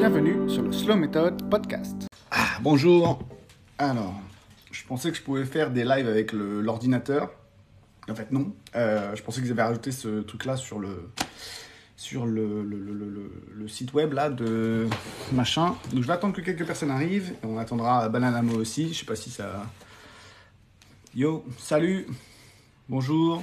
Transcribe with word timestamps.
Bienvenue 0.00 0.48
sur 0.48 0.62
le 0.62 0.72
Slow 0.72 0.96
Method 0.96 1.50
Podcast. 1.50 2.06
Ah, 2.30 2.56
bonjour. 2.62 3.18
Alors, 3.76 4.14
je 4.72 4.82
pensais 4.86 5.10
que 5.10 5.16
je 5.18 5.22
pouvais 5.22 5.44
faire 5.44 5.70
des 5.70 5.84
lives 5.84 6.08
avec 6.08 6.32
l'ordinateur. 6.32 7.30
En 8.08 8.14
fait, 8.14 8.32
non. 8.32 8.54
Euh, 8.76 9.14
je 9.14 9.22
pensais 9.22 9.42
qu'ils 9.42 9.50
avaient 9.50 9.60
rajouté 9.62 9.92
ce 9.92 10.22
truc-là 10.22 10.56
sur 10.56 10.78
le 10.78 11.10
sur 11.98 12.24
le, 12.24 12.62
le, 12.62 12.78
le- 12.78 12.94
le- 12.94 13.32
le 13.54 13.68
site 13.68 13.92
web 13.92 14.14
là 14.14 14.30
de 14.30 14.86
machin. 15.32 15.74
Donc 15.92 16.00
je 16.00 16.06
vais 16.06 16.14
attendre 16.14 16.34
que 16.34 16.40
quelques 16.40 16.64
personnes 16.64 16.90
arrivent. 16.90 17.32
Et 17.42 17.46
on 17.46 17.58
attendra 17.58 18.08
Bananamo 18.08 18.54
aussi. 18.54 18.94
Je 18.94 19.00
sais 19.00 19.04
pas 19.04 19.16
si 19.16 19.28
ça. 19.28 19.66
Yo, 21.14 21.44
salut. 21.58 22.06
Bonjour. 22.88 23.42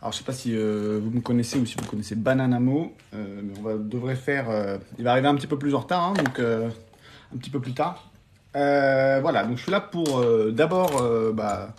Alors 0.00 0.12
je 0.12 0.18
sais 0.18 0.24
pas 0.24 0.32
si 0.32 0.54
euh, 0.54 1.00
vous 1.02 1.10
me 1.10 1.20
connaissez 1.20 1.58
ou 1.58 1.66
si 1.66 1.74
vous 1.76 1.86
connaissez 1.86 2.14
Bananamo, 2.14 2.94
euh, 3.14 3.40
mais 3.42 3.58
on 3.58 3.62
va, 3.62 3.76
devrait 3.76 4.16
faire. 4.16 4.48
euh, 4.48 4.78
il 4.98 5.04
va 5.04 5.12
arriver 5.12 5.26
un 5.26 5.34
petit 5.34 5.48
peu 5.48 5.58
plus 5.58 5.74
en 5.74 5.80
retard, 5.80 6.04
hein, 6.04 6.14
donc 6.14 6.38
un 6.38 7.36
petit 7.38 7.50
peu 7.50 7.60
plus 7.60 7.74
tard. 7.74 8.10
Voilà, 8.54 9.44
donc 9.44 9.56
je 9.56 9.62
suis 9.62 9.72
là 9.72 9.80
pour 9.80 10.24
d'abord 10.52 11.02
bah, 11.32 11.74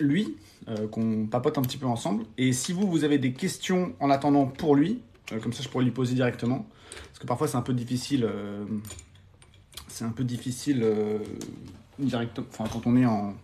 lui, 0.00 0.36
qu'on 0.90 1.26
papote 1.26 1.58
un 1.58 1.62
petit 1.62 1.78
peu 1.78 1.86
ensemble. 1.86 2.24
Et 2.38 2.52
si 2.52 2.72
vous, 2.72 2.88
vous 2.88 3.04
avez 3.04 3.18
des 3.18 3.32
questions 3.32 3.94
en 4.00 4.10
attendant 4.10 4.46
pour 4.46 4.74
lui, 4.74 5.02
comme 5.42 5.52
ça 5.52 5.62
je 5.62 5.68
pourrais 5.68 5.84
lui 5.84 5.92
poser 5.92 6.14
directement. 6.14 6.66
Parce 7.08 7.18
que 7.20 7.26
parfois 7.26 7.48
c'est 7.48 7.56
un 7.56 7.62
peu 7.62 7.74
difficile. 7.74 8.28
c'est 9.88 10.04
un 10.04 10.10
peu 10.10 10.24
difficile 10.24 10.82
euh, 10.82 11.18
direct, 11.98 12.38
enfin, 12.38 12.64
quand 12.70 12.86
on 12.86 12.96
est 12.96 13.06
en 13.06 13.34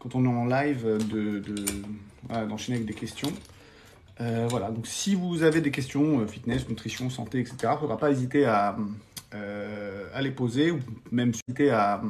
quand 0.00 0.14
on 0.16 0.24
est 0.24 0.28
en 0.28 0.46
live 0.46 0.82
euh, 0.84 0.98
de, 0.98 1.38
de- 1.38 1.64
voilà, 2.28 2.46
d'enchaîner 2.46 2.76
avec 2.78 2.88
des 2.88 2.94
questions. 2.94 3.32
Euh, 4.20 4.46
voilà, 4.50 4.70
donc 4.70 4.86
si 4.86 5.14
vous 5.14 5.42
avez 5.44 5.60
des 5.60 5.70
questions 5.70 6.20
euh, 6.20 6.26
fitness, 6.26 6.68
nutrition, 6.68 7.08
santé, 7.08 7.38
etc., 7.40 7.56
il 7.62 7.68
ne 7.70 7.76
faudra 7.76 7.96
pas 7.96 8.10
hésiter 8.10 8.44
à, 8.44 8.76
à 9.32 10.22
les 10.22 10.30
poser, 10.30 10.72
ou 10.72 10.80
même 11.12 11.30
hésiter 11.30 11.70
à, 11.70 12.02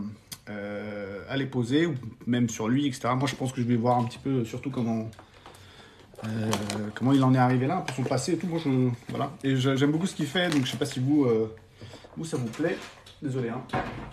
à 1.28 1.36
les 1.36 1.46
poser, 1.46 1.86
ou 1.86 1.94
même 2.27 2.48
sur 2.48 2.66
lui, 2.68 2.86
etc. 2.86 3.11
Moi, 3.16 3.28
je 3.28 3.36
pense 3.36 3.52
que 3.52 3.61
je 3.61 3.66
vais 3.66 3.77
voir 3.77 3.98
un 3.98 4.05
petit 4.05 4.18
peu, 4.18 4.44
surtout 4.44 4.70
comment, 4.70 5.08
comment 6.94 7.12
il 7.12 7.22
en 7.22 7.34
est 7.34 7.38
arrivé 7.38 7.66
là, 7.66 7.84
peu 7.86 7.92
son 7.92 8.02
passé 8.02 8.33
et 8.33 8.36
tout. 8.38 8.48
Voilà. 9.11 9.30
Et 9.44 9.56
j'aime 9.56 9.92
beaucoup 9.92 10.06
ce 10.06 10.14
qu'il 10.14 10.27
fait, 10.27 10.48
donc 10.50 10.64
je 10.66 10.70
sais 10.72 10.78
pas 10.78 10.86
si 10.86 10.98
vous, 11.00 11.27
vous 12.16 12.24
ça 12.24 12.36
vous 12.36 12.46
plaît. 12.48 12.77
Désolé, 13.22 13.50
hein. 13.50 13.60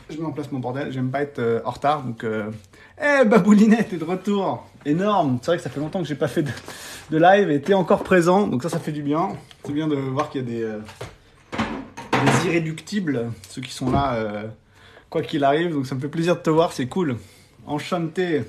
je 0.10 0.18
mets 0.18 0.26
en 0.26 0.34
place 0.34 0.52
mon 0.52 0.60
bordel, 0.60 0.92
j'aime 0.92 1.10
pas 1.10 1.22
être 1.22 1.40
euh, 1.40 1.62
en 1.64 1.72
retard, 1.72 2.04
donc... 2.04 2.26
euh, 2.26 2.52
Eh, 3.02 3.24
Baboulinette 3.24 3.94
est 3.94 3.98
de 3.98 4.04
retour 4.04 4.68
Énorme 4.86 5.40
C'est 5.42 5.52
vrai 5.52 5.58
que 5.58 5.64
ça 5.64 5.70
fait 5.70 5.80
longtemps 5.80 6.02
que 6.02 6.08
j'ai 6.08 6.16
pas 6.16 6.28
fait 6.28 6.44
de, 6.44 7.18
live 7.18 7.50
et 7.50 7.62
t'es 7.62 7.74
encore 7.74 8.04
présent, 8.04 8.48
donc 8.48 8.64
ça, 8.64 8.70
ça 8.70 8.80
fait 8.80 8.92
du 8.92 9.02
bien. 9.02 9.30
C'est 9.64 9.72
bien 9.72 9.88
de 9.88 9.96
voir 9.96 10.30
qu'il 10.30 10.42
y 10.42 10.44
a 10.44 10.48
des, 10.48 10.62
euh, 10.62 10.80
irréductibles, 12.46 13.32
ceux 13.48 13.62
qui 13.62 13.72
sont 13.72 13.92
là, 13.92 14.44
quoi 15.10 15.22
qu'il 15.22 15.46
arrive, 15.46 15.72
donc 15.72 15.88
ça 15.88 15.96
me 15.96 16.02
fait 16.02 16.10
plaisir 16.10 16.36
de 16.36 16.42
te 16.42 16.50
voir, 16.50 16.74
c'est 16.74 16.88
cool. 16.88 17.16
Enchanté 17.66 18.44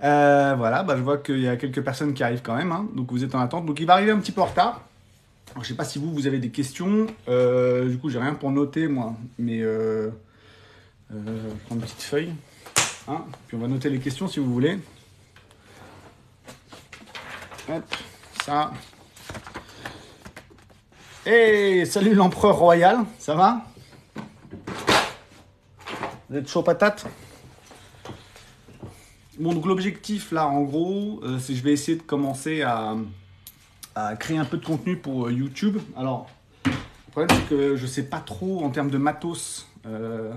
Voilà, 0.00 0.82
bah, 0.82 0.96
je 0.98 1.02
vois 1.02 1.16
qu'il 1.16 1.40
y 1.40 1.48
a 1.48 1.56
quelques 1.56 1.82
personnes 1.82 2.12
qui 2.12 2.22
arrivent 2.22 2.42
quand 2.42 2.56
même, 2.56 2.72
hein, 2.72 2.86
donc 2.94 3.10
vous 3.10 3.24
êtes 3.24 3.34
en 3.34 3.40
attente. 3.40 3.64
Donc 3.64 3.80
il 3.80 3.86
va 3.86 3.94
arriver 3.94 4.10
un 4.10 4.18
petit 4.18 4.32
peu 4.32 4.42
en 4.42 4.46
retard. 4.46 4.82
Alors, 5.52 5.62
je 5.62 5.68
sais 5.68 5.74
pas 5.74 5.84
si 5.84 5.98
vous, 5.98 6.12
vous 6.12 6.26
avez 6.26 6.38
des 6.38 6.50
questions. 6.50 7.06
Euh, 7.28 7.88
du 7.88 7.98
coup, 7.98 8.10
j'ai 8.10 8.18
rien 8.18 8.34
pour 8.34 8.50
noter, 8.50 8.88
moi, 8.88 9.14
mais... 9.38 9.60
Euh, 9.60 10.10
euh, 11.12 11.16
je 11.26 11.48
vais 11.48 11.54
prendre 11.66 11.80
une 11.80 11.86
petite 11.86 12.02
feuille. 12.02 12.32
Hein, 13.06 13.24
puis 13.46 13.56
on 13.56 13.60
va 13.60 13.68
noter 13.68 13.90
les 13.90 13.98
questions 13.98 14.26
si 14.28 14.40
vous 14.40 14.52
voulez. 14.52 14.78
Hop, 17.68 17.94
ça. 18.44 18.72
Hey, 21.26 21.86
salut 21.86 22.14
l'empereur 22.14 22.56
royal, 22.56 22.98
ça 23.18 23.34
va? 23.34 23.66
Vous 26.28 26.36
êtes 26.36 26.48
chaud 26.48 26.62
patate? 26.62 27.06
Bon, 29.38 29.52
donc 29.52 29.66
l'objectif 29.66 30.32
là, 30.32 30.46
en 30.46 30.62
gros, 30.62 31.20
euh, 31.24 31.38
c'est 31.38 31.52
que 31.52 31.58
je 31.58 31.64
vais 31.64 31.72
essayer 31.72 31.96
de 31.96 32.02
commencer 32.02 32.62
à, 32.62 32.96
à 33.94 34.16
créer 34.16 34.38
un 34.38 34.44
peu 34.44 34.56
de 34.56 34.64
contenu 34.64 34.96
pour 34.96 35.26
euh, 35.26 35.32
YouTube. 35.32 35.78
Alors, 35.96 36.28
le 36.66 37.10
problème 37.10 37.38
c'est 37.38 37.48
que 37.48 37.76
je 37.76 37.86
sais 37.86 38.04
pas 38.04 38.20
trop 38.20 38.64
en 38.64 38.70
termes 38.70 38.90
de 38.90 38.98
matos. 38.98 39.68
euh, 39.86 40.32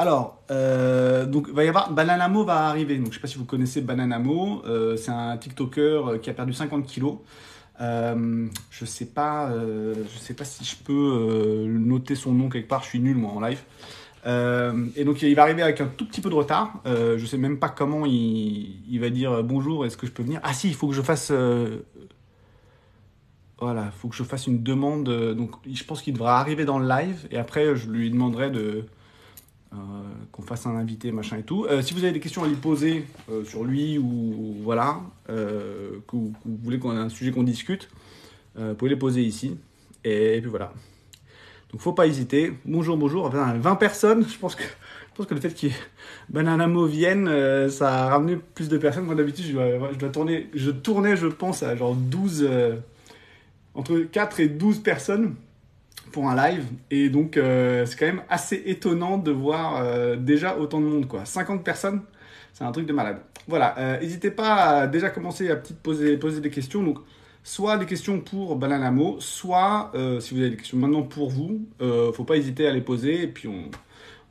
alors, 0.00 0.42
euh, 0.52 1.26
donc, 1.26 1.48
va 1.48 1.64
y 1.64 1.68
avoir 1.68 1.92
Bananamo 1.92 2.44
va 2.44 2.68
arriver. 2.68 2.98
Donc, 2.98 3.08
je 3.08 3.14
sais 3.14 3.20
pas 3.20 3.26
si 3.26 3.36
vous 3.36 3.44
connaissez 3.44 3.80
Bananamo. 3.80 4.62
Euh, 4.64 4.96
c'est 4.96 5.10
un 5.10 5.36
TikToker 5.36 6.20
qui 6.22 6.30
a 6.30 6.34
perdu 6.34 6.52
50 6.52 6.86
kilos. 6.86 7.18
Je 7.80 8.84
sais 8.84 9.06
sais 10.20 10.34
pas 10.34 10.44
si 10.44 10.64
je 10.64 10.76
peux 10.76 11.66
noter 11.66 12.14
son 12.14 12.32
nom 12.32 12.48
quelque 12.48 12.68
part. 12.68 12.82
Je 12.84 12.88
suis 12.90 13.00
nul 13.00 13.16
moi 13.16 13.32
en 13.32 13.40
live. 13.40 13.60
Euh, 14.28 14.86
et 14.94 15.04
donc, 15.04 15.22
il 15.22 15.34
va 15.34 15.42
arriver 15.42 15.62
avec 15.62 15.80
un 15.80 15.86
tout 15.86 16.06
petit 16.06 16.20
peu 16.20 16.30
de 16.30 16.34
retard. 16.34 16.80
Euh, 16.86 17.18
je 17.18 17.26
sais 17.26 17.38
même 17.38 17.58
pas 17.58 17.68
comment 17.68 18.04
il, 18.06 18.98
va 19.00 19.10
dire 19.10 19.42
bonjour. 19.42 19.86
Est-ce 19.86 19.96
que 19.96 20.06
je 20.06 20.12
peux 20.12 20.22
venir? 20.22 20.40
Ah 20.42 20.52
si, 20.52 20.68
il 20.68 20.74
faut 20.74 20.88
que 20.88 20.94
je 20.94 21.02
fasse. 21.02 21.30
euh, 21.30 21.78
voilà, 23.60 23.86
il 23.86 23.98
faut 23.98 24.08
que 24.08 24.14
je 24.14 24.22
fasse 24.22 24.46
une 24.46 24.62
demande. 24.62 25.08
euh, 25.08 25.34
Donc, 25.34 25.52
je 25.70 25.84
pense 25.84 26.02
qu'il 26.02 26.14
devra 26.14 26.38
arriver 26.40 26.64
dans 26.64 26.78
le 26.78 26.88
live 26.88 27.26
et 27.30 27.38
après, 27.38 27.74
je 27.74 27.90
lui 27.90 28.10
demanderai 28.10 28.50
de 28.50 28.84
euh, 29.72 29.76
qu'on 30.32 30.42
fasse 30.42 30.66
un 30.66 30.76
invité, 30.76 31.10
machin 31.10 31.38
et 31.38 31.42
tout. 31.42 31.66
Euh, 31.68 31.82
si 31.82 31.92
vous 31.92 32.04
avez 32.04 32.12
des 32.12 32.20
questions 32.20 32.44
à 32.44 32.48
lui 32.48 32.56
poser 32.56 33.04
euh, 33.30 33.44
sur 33.44 33.64
lui 33.64 33.98
ou 33.98 34.56
voilà, 34.62 35.00
euh, 35.28 35.98
que, 36.06 36.16
vous, 36.16 36.32
voulez 36.44 36.78
qu'on 36.78 36.92
ait 36.92 37.00
un 37.00 37.08
sujet 37.08 37.32
qu'on 37.32 37.42
discute, 37.42 37.88
euh, 38.58 38.70
vous 38.70 38.74
pouvez 38.76 38.90
les 38.90 38.96
poser 38.96 39.22
ici. 39.22 39.56
Et, 40.04 40.38
puis 40.40 40.50
voilà. 40.50 40.72
Donc 41.70 41.80
faut 41.82 41.92
pas 41.92 42.06
hésiter. 42.06 42.54
Bonjour, 42.64 42.96
bonjour. 42.96 43.26
Enfin, 43.26 43.54
20 43.58 43.76
personnes. 43.76 44.26
Je 44.28 44.38
pense 44.38 44.54
que, 44.54 44.62
je 44.62 45.14
pense 45.14 45.26
que 45.26 45.34
le 45.34 45.40
fait 45.40 45.50
qu'il 45.50 45.68
y 45.68 45.72
ait 45.72 45.76
Bananamo 46.30 46.86
vienne, 46.86 47.28
euh, 47.28 47.68
ça 47.68 48.06
a 48.06 48.08
ramené 48.08 48.36
plus 48.36 48.68
de 48.68 48.78
personnes. 48.78 49.04
Moi 49.04 49.14
d'habitude, 49.14 49.44
je 49.46 49.98
dois, 49.98 50.08
tourner, 50.08 50.48
je 50.54 50.70
tournais, 50.70 51.16
je 51.16 51.26
pense, 51.26 51.62
à 51.62 51.76
genre 51.76 51.94
12, 51.94 52.46
euh, 52.48 52.76
entre 53.74 53.98
4 53.98 54.40
et 54.40 54.48
12 54.48 54.78
personnes 54.78 55.34
pour 56.10 56.30
un 56.30 56.36
live. 56.36 56.64
Et 56.90 57.10
donc, 57.10 57.36
euh, 57.36 57.84
c'est 57.84 57.98
quand 57.98 58.06
même 58.06 58.22
assez 58.30 58.62
étonnant 58.64 59.18
de 59.18 59.30
voir 59.30 60.16
déjà 60.16 60.56
autant 60.56 60.80
de 60.80 60.86
monde. 60.86 61.06
quoi. 61.06 61.26
50 61.26 61.62
personnes, 61.62 62.00
c'est 62.54 62.64
un 62.64 62.72
truc 62.72 62.86
de 62.86 62.94
malade. 62.94 63.18
Voilà, 63.46 63.98
n'hésitez 64.00 64.30
pas 64.30 64.54
à 64.54 64.86
déjà 64.86 65.10
commencer 65.10 65.50
à 65.50 65.56
petite 65.56 65.78
poser, 65.80 66.16
poser 66.16 66.40
des 66.40 66.50
questions. 66.50 66.82
Donc, 66.82 66.98
soit 67.42 67.78
des 67.78 67.86
questions 67.86 68.20
pour 68.20 68.56
Bananamo, 68.56 69.16
soit, 69.20 69.90
euh, 69.94 70.20
si 70.20 70.34
vous 70.34 70.40
avez 70.40 70.50
des 70.50 70.56
questions 70.56 70.76
maintenant 70.76 71.02
pour 71.02 71.30
vous, 71.30 71.66
euh, 71.80 72.12
faut 72.12 72.24
pas 72.24 72.36
hésiter 72.36 72.66
à 72.66 72.72
les 72.72 72.80
poser. 72.80 73.22
Et 73.22 73.26
puis, 73.26 73.48
on, 73.48 73.70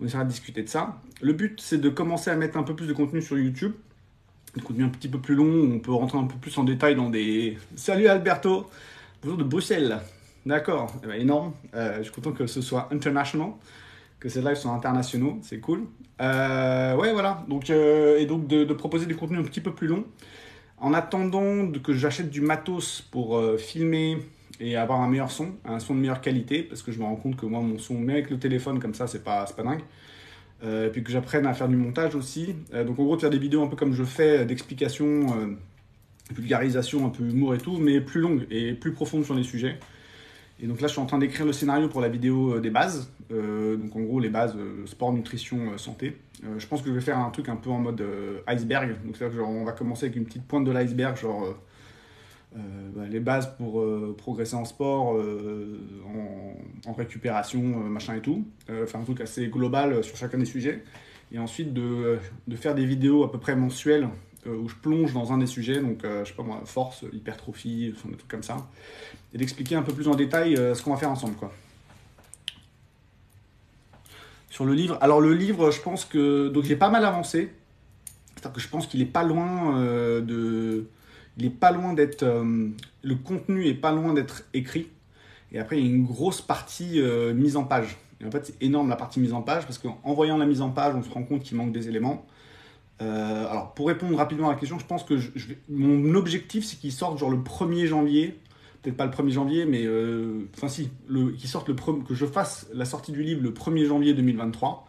essaiera 0.05 0.23
de 0.23 0.29
discuter 0.29 0.61
de 0.61 0.69
ça. 0.69 1.01
Le 1.21 1.33
but, 1.33 1.59
c'est 1.59 1.79
de 1.79 1.89
commencer 1.89 2.29
à 2.29 2.35
mettre 2.35 2.57
un 2.57 2.63
peu 2.63 2.75
plus 2.75 2.87
de 2.87 2.93
contenu 2.93 3.21
sur 3.21 3.37
YouTube. 3.37 3.73
Du 4.55 4.61
contenu 4.61 4.83
un 4.83 4.89
petit 4.89 5.07
peu 5.07 5.19
plus 5.19 5.35
long, 5.35 5.45
où 5.45 5.73
on 5.73 5.79
peut 5.79 5.91
rentrer 5.91 6.17
un 6.17 6.25
peu 6.25 6.37
plus 6.37 6.55
en 6.57 6.63
détail 6.63 6.95
dans 6.95 7.09
des... 7.09 7.57
Salut 7.75 8.07
Alberto 8.07 8.69
Bonjour 9.21 9.37
de 9.37 9.43
Bruxelles 9.43 9.99
D'accord, 10.45 10.93
Eh 11.03 11.07
ben, 11.07 11.19
énorme. 11.19 11.53
Euh, 11.73 11.97
je 11.97 12.03
suis 12.03 12.11
content 12.11 12.31
que 12.31 12.47
ce 12.47 12.61
soit 12.61 12.87
international, 12.91 13.49
que 14.19 14.29
ces 14.29 14.41
lives 14.41 14.55
soient 14.55 14.71
internationaux, 14.71 15.39
c'est 15.41 15.59
cool. 15.59 15.87
Euh, 16.21 16.95
ouais, 16.95 17.11
voilà. 17.11 17.43
Donc, 17.49 17.69
et 17.69 18.25
donc 18.25 18.47
de 18.47 18.73
proposer 18.73 19.07
des 19.07 19.15
contenus 19.15 19.39
un 19.39 19.43
petit 19.43 19.61
peu 19.61 19.73
plus 19.73 19.87
longs. 19.87 20.05
En 20.79 20.93
attendant 20.93 21.71
que 21.71 21.93
j'achète 21.93 22.29
du 22.29 22.41
matos 22.41 23.01
pour 23.01 23.37
euh, 23.37 23.57
filmer 23.57 24.17
et 24.59 24.75
avoir 24.75 25.01
un 25.01 25.07
meilleur 25.07 25.31
son, 25.31 25.51
un 25.65 25.79
son 25.79 25.95
de 25.95 25.99
meilleure 25.99 26.21
qualité, 26.21 26.63
parce 26.63 26.81
que 26.81 26.91
je 26.91 26.99
me 26.99 27.03
rends 27.03 27.15
compte 27.15 27.35
que 27.35 27.45
moi, 27.45 27.61
mon 27.61 27.77
son, 27.77 27.95
même 27.95 28.11
avec 28.11 28.29
le 28.29 28.37
téléphone 28.37 28.79
comme 28.79 28.93
ça, 28.93 29.07
c'est 29.07 29.23
pas, 29.23 29.45
pas 29.45 29.63
dingue. 29.63 29.81
Euh, 30.63 30.87
et 30.87 30.89
puis 30.89 31.03
que 31.03 31.11
j'apprenne 31.11 31.45
à 31.45 31.53
faire 31.53 31.67
du 31.67 31.75
montage 31.75 32.15
aussi. 32.15 32.55
Euh, 32.73 32.83
donc 32.83 32.99
en 32.99 33.03
gros, 33.03 33.15
de 33.15 33.21
faire 33.21 33.29
des 33.29 33.37
vidéos 33.37 33.63
un 33.63 33.67
peu 33.67 33.75
comme 33.75 33.93
je 33.93 34.03
fais, 34.03 34.45
d'explication, 34.45 35.05
euh, 35.05 35.47
vulgarisation, 36.33 37.05
un 37.05 37.09
peu 37.09 37.23
humour 37.23 37.53
et 37.53 37.59
tout, 37.59 37.77
mais 37.77 38.01
plus 38.01 38.21
longues 38.21 38.47
et 38.49 38.73
plus 38.73 38.91
profondes 38.91 39.23
sur 39.23 39.35
les 39.35 39.43
sujets. 39.43 39.79
Et 40.59 40.67
donc 40.67 40.81
là, 40.81 40.87
je 40.87 40.93
suis 40.93 41.01
en 41.01 41.05
train 41.05 41.19
d'écrire 41.19 41.45
le 41.45 41.53
scénario 41.53 41.87
pour 41.87 42.01
la 42.01 42.09
vidéo 42.09 42.55
euh, 42.55 42.59
des 42.59 42.69
bases. 42.69 43.11
Euh, 43.31 43.77
donc 43.77 43.95
en 43.95 44.01
gros, 44.01 44.19
les 44.19 44.29
bases 44.29 44.55
euh, 44.57 44.85
sport, 44.85 45.13
nutrition, 45.13 45.77
santé. 45.77 46.17
Je 46.57 46.65
pense 46.67 46.81
que 46.81 46.89
je 46.89 46.93
vais 46.93 47.01
faire 47.01 47.17
un 47.17 47.29
truc 47.31 47.49
un 47.49 47.55
peu 47.55 47.69
en 47.69 47.79
mode 47.79 48.03
iceberg. 48.47 48.95
Donc 49.03 49.15
c'est-à-dire 49.15 49.37
que 49.37 49.43
genre, 49.43 49.49
on 49.49 49.63
va 49.63 49.71
commencer 49.71 50.05
avec 50.05 50.15
une 50.15 50.25
petite 50.25 50.45
pointe 50.45 50.65
de 50.65 50.71
l'iceberg, 50.71 51.17
genre 51.17 51.55
bah, 52.55 53.07
les 53.09 53.19
bases 53.19 53.55
pour 53.57 53.83
progresser 54.17 54.55
en 54.55 54.63
sport, 54.63 55.19
en, 56.85 56.93
récupération, 56.93 57.63
machin 57.63 58.17
et 58.17 58.21
tout. 58.21 58.45
Faire 58.67 58.99
un 58.99 59.03
truc 59.03 59.19
assez 59.19 59.47
global 59.47 60.03
sur 60.03 60.15
chacun 60.15 60.37
des 60.37 60.45
sujets. 60.45 60.83
Et 61.31 61.39
ensuite 61.39 61.73
de, 61.73 62.19
faire 62.55 62.75
des 62.75 62.85
vidéos 62.85 63.23
à 63.23 63.31
peu 63.31 63.39
près 63.39 63.55
mensuelles 63.55 64.07
où 64.55 64.67
je 64.69 64.75
plonge 64.75 65.13
dans 65.13 65.33
un 65.33 65.37
des 65.37 65.47
sujets, 65.47 65.81
donc 65.81 66.03
euh, 66.03 66.23
je 66.23 66.29
sais 66.29 66.35
pas 66.35 66.43
moi, 66.43 66.61
force, 66.65 67.03
hypertrophie, 67.13 67.93
des 68.05 68.15
trucs 68.15 68.27
comme 68.27 68.43
ça, 68.43 68.67
et 69.33 69.37
d'expliquer 69.37 69.75
un 69.75 69.83
peu 69.83 69.93
plus 69.93 70.07
en 70.07 70.15
détail 70.15 70.55
euh, 70.55 70.75
ce 70.75 70.83
qu'on 70.83 70.91
va 70.91 70.97
faire 70.97 71.11
ensemble. 71.11 71.35
Quoi. 71.35 71.51
Sur 74.49 74.65
le 74.65 74.73
livre, 74.73 74.97
alors 75.01 75.21
le 75.21 75.33
livre, 75.33 75.69
je 75.69 75.79
pense 75.79 76.03
que. 76.03 76.47
Donc 76.47 76.63
j'ai 76.63 76.75
pas 76.75 76.89
mal 76.89 77.05
avancé. 77.05 77.51
C'est-à-dire 78.33 78.53
que 78.53 78.59
je 78.59 78.67
pense 78.67 78.87
qu'il 78.87 79.01
est 79.01 79.05
pas 79.05 79.21
loin 79.21 79.77
euh, 79.79 80.19
de. 80.19 80.87
il 81.37 81.45
est 81.45 81.49
pas 81.51 81.71
loin 81.71 81.93
d'être, 81.93 82.23
euh, 82.23 82.69
le 83.03 83.15
contenu 83.15 83.67
est 83.67 83.75
pas 83.75 83.91
loin 83.91 84.13
d'être 84.15 84.45
écrit. 84.55 84.87
Et 85.51 85.59
après, 85.59 85.77
il 85.77 85.85
y 85.85 85.87
a 85.87 85.93
une 85.93 86.05
grosse 86.05 86.41
partie 86.41 86.99
euh, 86.99 87.35
mise 87.35 87.55
en 87.55 87.65
page. 87.65 87.97
Et 88.19 88.25
en 88.25 88.31
fait, 88.31 88.47
c'est 88.47 88.63
énorme 88.63 88.89
la 88.89 88.95
partie 88.95 89.19
mise 89.19 89.33
en 89.33 89.43
page 89.43 89.65
parce 89.65 89.77
qu'en 89.77 90.13
voyant 90.13 90.37
la 90.37 90.47
mise 90.47 90.61
en 90.61 90.71
page, 90.71 90.95
on 90.95 91.03
se 91.03 91.09
rend 91.09 91.21
compte 91.21 91.43
qu'il 91.43 91.55
manque 91.55 91.71
des 91.71 91.87
éléments. 91.87 92.25
Euh, 93.01 93.47
alors, 93.49 93.73
pour 93.73 93.87
répondre 93.87 94.17
rapidement 94.17 94.49
à 94.49 94.53
la 94.53 94.59
question, 94.59 94.79
je 94.79 94.85
pense 94.85 95.03
que 95.03 95.17
je, 95.17 95.29
mon 95.69 96.15
objectif, 96.15 96.65
c'est 96.65 96.77
qu'il 96.77 96.91
sorte 96.91 97.19
genre 97.19 97.29
le 97.29 97.37
1er 97.37 97.85
janvier. 97.85 98.39
Peut-être 98.81 98.97
pas 98.97 99.05
le 99.05 99.11
1er 99.11 99.31
janvier, 99.31 99.65
mais 99.65 99.83
euh, 99.85 100.47
enfin 100.55 100.67
si, 100.67 100.89
le, 101.07 101.31
qu'il 101.31 101.49
sorte 101.49 101.67
le 101.67 101.75
que 101.75 102.13
je 102.13 102.25
fasse 102.25 102.67
la 102.73 102.85
sortie 102.85 103.11
du 103.11 103.23
livre 103.23 103.41
le 103.43 103.51
1er 103.51 103.85
janvier 103.85 104.13
2023. 104.13 104.87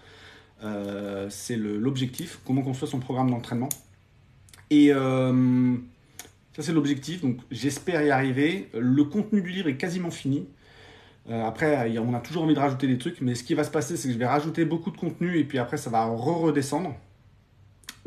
Euh, 0.65 1.29
c'est 1.31 1.57
l'objectif, 1.57 2.41
comment 2.47 2.63
construire 2.63 2.91
son 2.91 2.99
programme 2.99 3.31
d'entraînement. 3.31 3.69
Et 4.71 4.93
euh, 4.93 5.77
ça, 6.55 6.63
c'est 6.63 6.73
l'objectif. 6.73 7.23
Donc, 7.23 7.39
j'espère 7.51 8.03
y 8.03 8.11
arriver. 8.11 8.69
Le 8.75 9.05
contenu 9.05 9.43
du 9.43 9.51
livre 9.51 9.69
est 9.69 9.77
quasiment 9.77 10.11
fini. 10.11 10.47
Après, 11.31 11.99
on 11.99 12.15
a 12.15 12.21
toujours 12.21 12.45
envie 12.45 12.55
de 12.55 12.59
rajouter 12.59 12.87
des 12.87 12.97
trucs, 12.97 13.21
mais 13.21 13.35
ce 13.35 13.45
qui 13.45 13.53
va 13.53 13.63
se 13.63 13.71
passer, 13.71 13.99
c'est 13.99 14.09
que 14.09 14.15
je 14.15 14.19
vais 14.19 14.27
rajouter 14.27 14.65
beaucoup 14.65 14.91
de 14.91 14.97
contenu 14.97 15.39
et 15.39 15.45
puis 15.45 15.59
après, 15.59 15.77
ça 15.77 15.91
va 15.91 16.07
re-redescendre. 16.07 16.95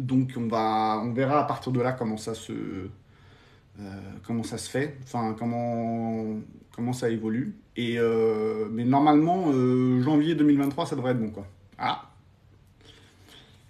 Donc, 0.02 0.34
on, 0.36 0.48
va, 0.48 1.00
on 1.04 1.14
verra 1.14 1.40
à 1.40 1.44
partir 1.44 1.72
de 1.72 1.80
là 1.80 1.92
comment 1.92 2.18
ça 2.18 2.34
se, 2.34 2.54
euh, 3.80 4.02
comment 4.26 4.44
ça 4.44 4.58
se 4.58 4.70
fait, 4.70 4.98
enfin, 5.04 5.36
comment, 5.38 6.94
ça 6.94 7.10
évolue. 7.10 7.56
Euh, 7.78 8.68
mais 8.72 8.84
normalement, 8.84 9.46
euh, 9.48 10.02
janvier 10.02 10.36
2023, 10.36 10.88
ça 10.88 10.96
devrait 10.96 11.12
être 11.12 11.20
bon. 11.20 11.30
Quoi. 11.30 11.46
Ah 11.78 12.04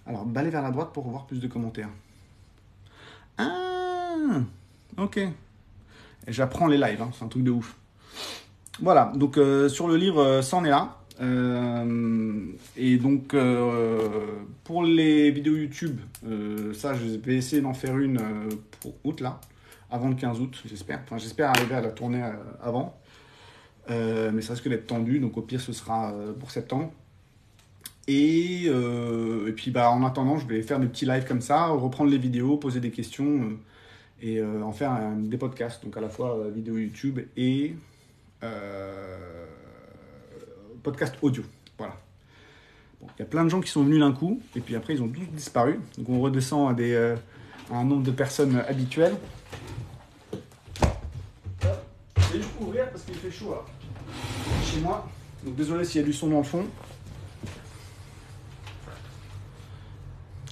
Alors, 0.06 0.24
balai 0.24 0.50
vers 0.50 0.62
la 0.62 0.70
droite 0.70 0.92
pour 0.92 1.06
voir 1.08 1.26
plus 1.26 1.38
de 1.38 1.48
commentaires. 1.48 1.90
Ah 3.36 4.16
Ok. 4.96 5.20
J'apprends 6.28 6.66
les 6.66 6.78
lives, 6.78 7.02
hein, 7.02 7.10
c'est 7.12 7.24
un 7.24 7.28
truc 7.28 7.44
de 7.44 7.50
ouf. 7.50 7.76
Voilà, 8.80 9.12
donc 9.14 9.38
sur 9.68 9.86
le 9.86 9.96
livre, 9.96 10.22
euh, 10.22 10.42
c'en 10.42 10.64
est 10.64 10.70
là. 10.70 10.96
Euh, 11.22 12.46
et 12.76 12.96
donc, 12.96 13.34
euh, 13.34 14.08
pour 14.64 14.82
les 14.82 15.30
vidéos 15.30 15.56
YouTube, 15.56 16.00
euh, 16.26 16.74
ça, 16.74 16.94
je 16.94 17.04
vais 17.18 17.36
essayer 17.36 17.62
d'en 17.62 17.74
faire 17.74 17.96
une 17.98 18.18
pour 18.80 18.94
août, 19.04 19.20
là, 19.20 19.40
avant 19.90 20.08
le 20.08 20.14
15 20.14 20.40
août, 20.40 20.62
j'espère. 20.66 21.00
Enfin, 21.04 21.18
j'espère 21.18 21.50
arriver 21.50 21.74
à 21.74 21.80
la 21.80 21.90
tourner 21.90 22.22
avant. 22.60 22.98
Mais 23.88 24.40
ça 24.40 24.54
risque 24.54 24.68
d'être 24.68 24.86
tendu, 24.86 25.18
donc 25.18 25.36
au 25.36 25.42
pire, 25.42 25.60
ce 25.60 25.72
sera 25.72 26.14
pour 26.40 26.50
septembre. 26.50 26.92
Et, 28.08 28.64
et 28.64 29.52
puis, 29.52 29.70
bah, 29.70 29.90
en 29.90 30.04
attendant, 30.04 30.38
je 30.38 30.46
vais 30.46 30.62
faire 30.62 30.80
des 30.80 30.86
petits 30.86 31.04
lives 31.04 31.26
comme 31.26 31.42
ça, 31.42 31.66
reprendre 31.66 32.10
les 32.10 32.18
vidéos, 32.18 32.56
poser 32.56 32.80
des 32.80 32.90
questions 32.90 33.58
et 34.22 34.42
en 34.42 34.72
faire 34.72 34.98
des 35.16 35.36
podcasts, 35.36 35.84
donc 35.84 35.96
à 35.96 36.00
la 36.00 36.08
fois 36.08 36.48
vidéo 36.54 36.78
YouTube 36.78 37.20
et 37.36 37.74
podcast 40.82 41.14
audio. 41.22 41.42
Voilà. 41.78 41.96
Bon, 43.00 43.06
Il 43.16 43.20
y 43.20 43.22
a 43.22 43.26
plein 43.26 43.44
de 43.44 43.48
gens 43.48 43.60
qui 43.60 43.70
sont 43.70 43.84
venus 43.84 44.00
d'un 44.00 44.12
coup, 44.12 44.40
et 44.56 44.60
puis 44.60 44.76
après 44.76 44.94
ils 44.94 45.02
ont 45.02 45.08
tous 45.08 45.20
disparu. 45.32 45.80
Donc 45.98 46.08
on 46.08 46.20
redescend 46.20 46.70
à, 46.70 46.74
des, 46.74 46.92
euh, 46.94 47.16
à 47.70 47.76
un 47.76 47.84
nombre 47.84 48.02
de 48.02 48.10
personnes 48.10 48.62
habituelles. 48.68 49.16
Je 52.16 52.38
vais 52.38 52.42
juste 52.42 52.54
ouvrir 52.60 52.88
parce 52.90 53.04
qu'il 53.04 53.14
fait 53.14 53.30
chaud 53.30 53.50
là. 53.50 53.64
Chez 54.64 54.80
moi. 54.80 55.08
Donc 55.44 55.56
désolé 55.56 55.84
s'il 55.84 56.00
y 56.00 56.04
a 56.04 56.06
du 56.06 56.12
son 56.12 56.28
dans 56.28 56.38
le 56.38 56.44
fond. 56.44 56.66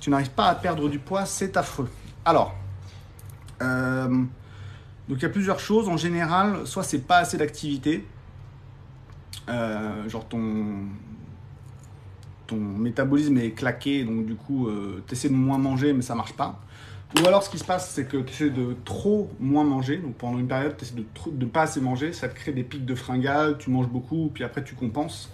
Tu 0.00 0.10
n'arrives 0.10 0.30
pas 0.30 0.46
à 0.46 0.54
perdre 0.54 0.88
du 0.88 0.98
poids, 0.98 1.26
c'est 1.26 1.56
affreux. 1.56 1.90
Alors, 2.24 2.54
euh, 3.60 4.08
donc 4.08 5.18
il 5.18 5.22
y 5.22 5.26
a 5.26 5.28
plusieurs 5.28 5.60
choses. 5.60 5.88
En 5.88 5.96
général, 5.96 6.66
soit 6.66 6.82
c'est 6.82 7.00
pas 7.00 7.18
assez 7.18 7.36
d'activité, 7.36 8.06
euh, 9.48 10.08
genre 10.08 10.26
ton 10.26 10.38
métabolisme 12.52 13.38
est 13.38 13.52
claqué, 13.52 14.04
donc 14.04 14.26
du 14.26 14.34
coup 14.34 14.68
tu 15.06 15.14
essaies 15.14 15.28
de 15.28 15.34
moins 15.34 15.58
manger 15.58 15.92
mais 15.92 16.02
ça 16.02 16.14
marche 16.14 16.32
pas. 16.32 16.60
Ou 17.16 17.26
alors 17.26 17.42
ce 17.42 17.50
qui 17.50 17.58
se 17.58 17.64
passe 17.64 17.90
c'est 17.90 18.06
que 18.06 18.16
tu 18.16 18.32
essaies 18.32 18.50
de 18.50 18.76
trop 18.84 19.30
moins 19.38 19.64
manger, 19.64 19.98
donc 19.98 20.14
pendant 20.14 20.38
une 20.38 20.48
période 20.48 20.76
tu 20.76 20.84
essaies 20.84 20.96
de, 20.96 21.04
de 21.30 21.46
pas 21.46 21.62
assez 21.62 21.80
manger, 21.80 22.12
ça 22.12 22.28
te 22.28 22.34
crée 22.34 22.52
des 22.52 22.64
pics 22.64 22.84
de 22.84 22.94
fringales, 22.94 23.58
tu 23.58 23.70
manges 23.70 23.88
beaucoup, 23.88 24.30
puis 24.32 24.44
après 24.44 24.64
tu 24.64 24.74
compenses. 24.74 25.30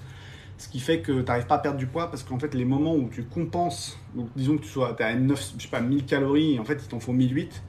Ce 0.58 0.68
qui 0.68 0.80
fait 0.80 1.00
que 1.00 1.12
tu 1.12 1.26
n'arrives 1.26 1.46
pas 1.46 1.56
à 1.56 1.58
perdre 1.58 1.78
du 1.78 1.86
poids 1.86 2.10
parce 2.10 2.22
qu'en 2.22 2.38
fait 2.38 2.54
les 2.54 2.64
moments 2.64 2.94
où 2.94 3.08
tu 3.10 3.24
compenses, 3.24 3.98
donc 4.14 4.28
disons 4.36 4.56
que 4.56 4.62
tu 4.62 4.70
sois 4.70 4.96
à 4.98 5.14
9, 5.14 5.52
je 5.58 5.62
sais 5.62 5.68
pas, 5.68 5.80
1000 5.80 6.06
calories, 6.06 6.58
en 6.58 6.64
fait 6.64 6.80
il 6.82 6.88
t'en 6.88 7.00
faut 7.00 7.12
1008, 7.12 7.62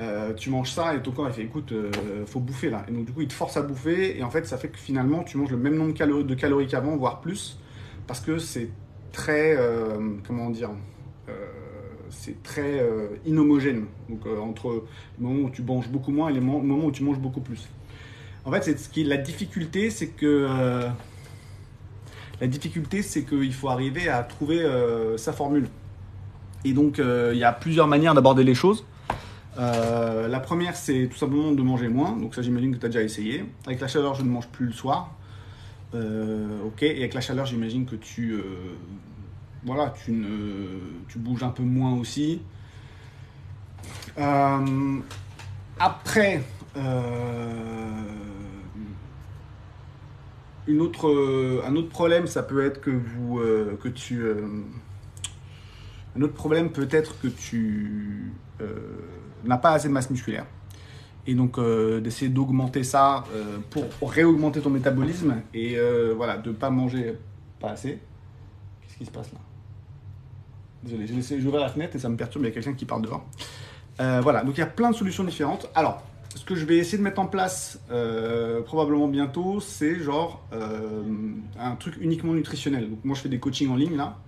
euh, 0.00 0.32
tu 0.32 0.48
manges 0.50 0.70
ça 0.70 0.94
et 0.94 1.02
ton 1.02 1.10
corps 1.12 1.28
il 1.28 1.34
fait 1.34 1.42
écoute, 1.42 1.72
euh, 1.72 1.90
faut 2.26 2.40
bouffer 2.40 2.70
là. 2.70 2.84
Et 2.88 2.92
donc 2.92 3.04
du 3.04 3.12
coup 3.12 3.20
il 3.20 3.28
te 3.28 3.34
force 3.34 3.56
à 3.56 3.62
bouffer 3.62 4.18
et 4.18 4.22
en 4.22 4.30
fait 4.30 4.46
ça 4.46 4.56
fait 4.56 4.68
que 4.68 4.78
finalement 4.78 5.22
tu 5.22 5.36
manges 5.36 5.50
le 5.50 5.58
même 5.58 5.76
nombre 5.76 5.92
de 5.92 5.98
calories, 5.98 6.24
de 6.24 6.34
calories 6.34 6.66
qu'avant, 6.66 6.96
voire 6.96 7.20
plus, 7.20 7.58
parce 8.06 8.20
que 8.20 8.38
c'est 8.38 8.70
très, 9.12 9.54
euh, 9.56 9.98
comment 10.26 10.48
dire, 10.50 10.70
euh, 11.28 11.32
c'est 12.08 12.42
très 12.42 12.84
inhomogène. 13.26 13.86
Donc 14.08 14.26
entre 14.26 14.84
le 15.20 15.26
moment 15.26 15.48
où 15.48 15.50
tu 15.50 15.62
manges 15.62 15.88
beaucoup 15.88 16.10
moins 16.10 16.30
et 16.30 16.32
les 16.32 16.40
mo- 16.40 16.60
moments 16.60 16.86
où 16.86 16.92
tu 16.92 17.02
manges 17.04 17.20
beaucoup 17.20 17.40
plus. 17.40 17.68
En 18.44 18.50
fait 18.50 18.64
c'est 18.64 18.78
ce 18.78 18.88
qui 18.88 19.04
la 19.04 19.18
difficulté 19.18 19.90
c'est 19.90 20.08
que 20.08 20.48
la 22.40 22.46
difficulté 22.46 23.02
c'est 23.02 23.24
qu'il 23.24 23.52
faut 23.52 23.68
arriver 23.68 24.08
à 24.08 24.22
trouver 24.22 24.66
sa 25.16 25.32
formule. 25.32 25.68
Et 26.64 26.72
donc 26.72 26.98
il 26.98 27.38
y 27.38 27.44
a 27.44 27.52
plusieurs 27.52 27.86
manières 27.86 28.14
d'aborder 28.14 28.44
les 28.44 28.54
choses. 28.54 28.84
Euh, 29.58 30.28
la 30.28 30.40
première, 30.40 30.76
c'est 30.76 31.08
tout 31.10 31.18
simplement 31.18 31.52
de 31.52 31.62
manger 31.62 31.88
moins. 31.88 32.16
Donc 32.16 32.34
ça, 32.34 32.42
j'imagine 32.42 32.74
que 32.74 32.78
tu 32.78 32.86
as 32.86 32.88
déjà 32.88 33.02
essayé. 33.02 33.44
Avec 33.66 33.80
la 33.80 33.88
chaleur, 33.88 34.14
je 34.14 34.22
ne 34.22 34.28
mange 34.28 34.48
plus 34.48 34.66
le 34.66 34.72
soir. 34.72 35.14
Euh, 35.94 36.64
ok. 36.64 36.82
Et 36.82 36.98
avec 36.98 37.14
la 37.14 37.20
chaleur, 37.20 37.46
j'imagine 37.46 37.84
que 37.84 37.96
tu, 37.96 38.32
euh, 38.32 38.42
voilà, 39.64 39.92
tu, 40.04 40.12
ne, 40.12 40.78
tu 41.08 41.18
bouges 41.18 41.42
un 41.42 41.50
peu 41.50 41.62
moins 41.62 41.94
aussi. 41.94 42.40
Après, 45.78 46.42
une 50.66 50.80
autre, 50.80 51.62
un 51.66 51.76
autre 51.76 51.88
problème, 51.88 52.26
ça 52.26 52.42
peut 52.42 52.64
être 52.64 52.80
que 52.80 52.90
vous, 52.90 53.40
que 53.82 53.88
tu, 53.88 54.22
un 56.14 56.22
autre 56.22 56.34
problème 56.34 56.70
peut 56.70 56.88
être 56.90 57.18
que 57.20 57.28
tu 57.28 58.32
n'as 59.48 59.58
pas 59.58 59.72
assez 59.72 59.88
de 59.88 59.92
masse 59.92 60.10
musculaire. 60.10 60.46
Et 61.26 61.34
donc 61.34 61.56
euh, 61.56 62.00
d'essayer 62.00 62.28
d'augmenter 62.28 62.82
ça 62.82 63.22
euh, 63.32 63.58
pour 63.70 64.10
réaugmenter 64.10 64.60
ton 64.60 64.70
métabolisme 64.70 65.36
et 65.54 65.76
euh, 65.76 66.14
voilà, 66.16 66.36
de 66.36 66.48
ne 66.48 66.54
pas 66.54 66.70
manger 66.70 67.16
pas 67.60 67.70
assez. 67.70 68.00
Qu'est-ce 68.80 68.96
qui 68.98 69.06
se 69.06 69.10
passe 69.10 69.32
là? 69.32 69.38
Désolé, 70.82 71.06
j'ai 71.06 71.46
ouvert 71.46 71.60
la 71.60 71.68
fenêtre 71.68 71.94
et 71.94 72.00
ça 72.00 72.08
me 72.08 72.16
perturbe, 72.16 72.44
il 72.44 72.48
y 72.48 72.50
a 72.50 72.54
quelqu'un 72.54 72.74
qui 72.74 72.84
part 72.84 72.98
dehors. 73.00 73.24
Voilà, 73.98 74.42
donc 74.42 74.56
il 74.56 74.60
y 74.60 74.64
a 74.64 74.66
plein 74.66 74.90
de 74.90 74.96
solutions 74.96 75.22
différentes. 75.22 75.70
Alors, 75.76 76.02
ce 76.34 76.44
que 76.44 76.56
je 76.56 76.64
vais 76.64 76.78
essayer 76.78 76.98
de 76.98 77.04
mettre 77.04 77.20
en 77.20 77.26
place 77.26 77.78
probablement 78.66 79.06
bientôt, 79.06 79.60
c'est 79.60 80.00
genre 80.00 80.44
un 80.50 81.76
truc 81.76 81.98
uniquement 82.00 82.32
nutritionnel. 82.32 82.90
Donc 82.90 83.04
moi 83.04 83.14
je 83.14 83.20
fais 83.20 83.28
des 83.28 83.38
coachings 83.38 83.70
en 83.70 83.76
ligne 83.76 83.96
là. 83.96 84.18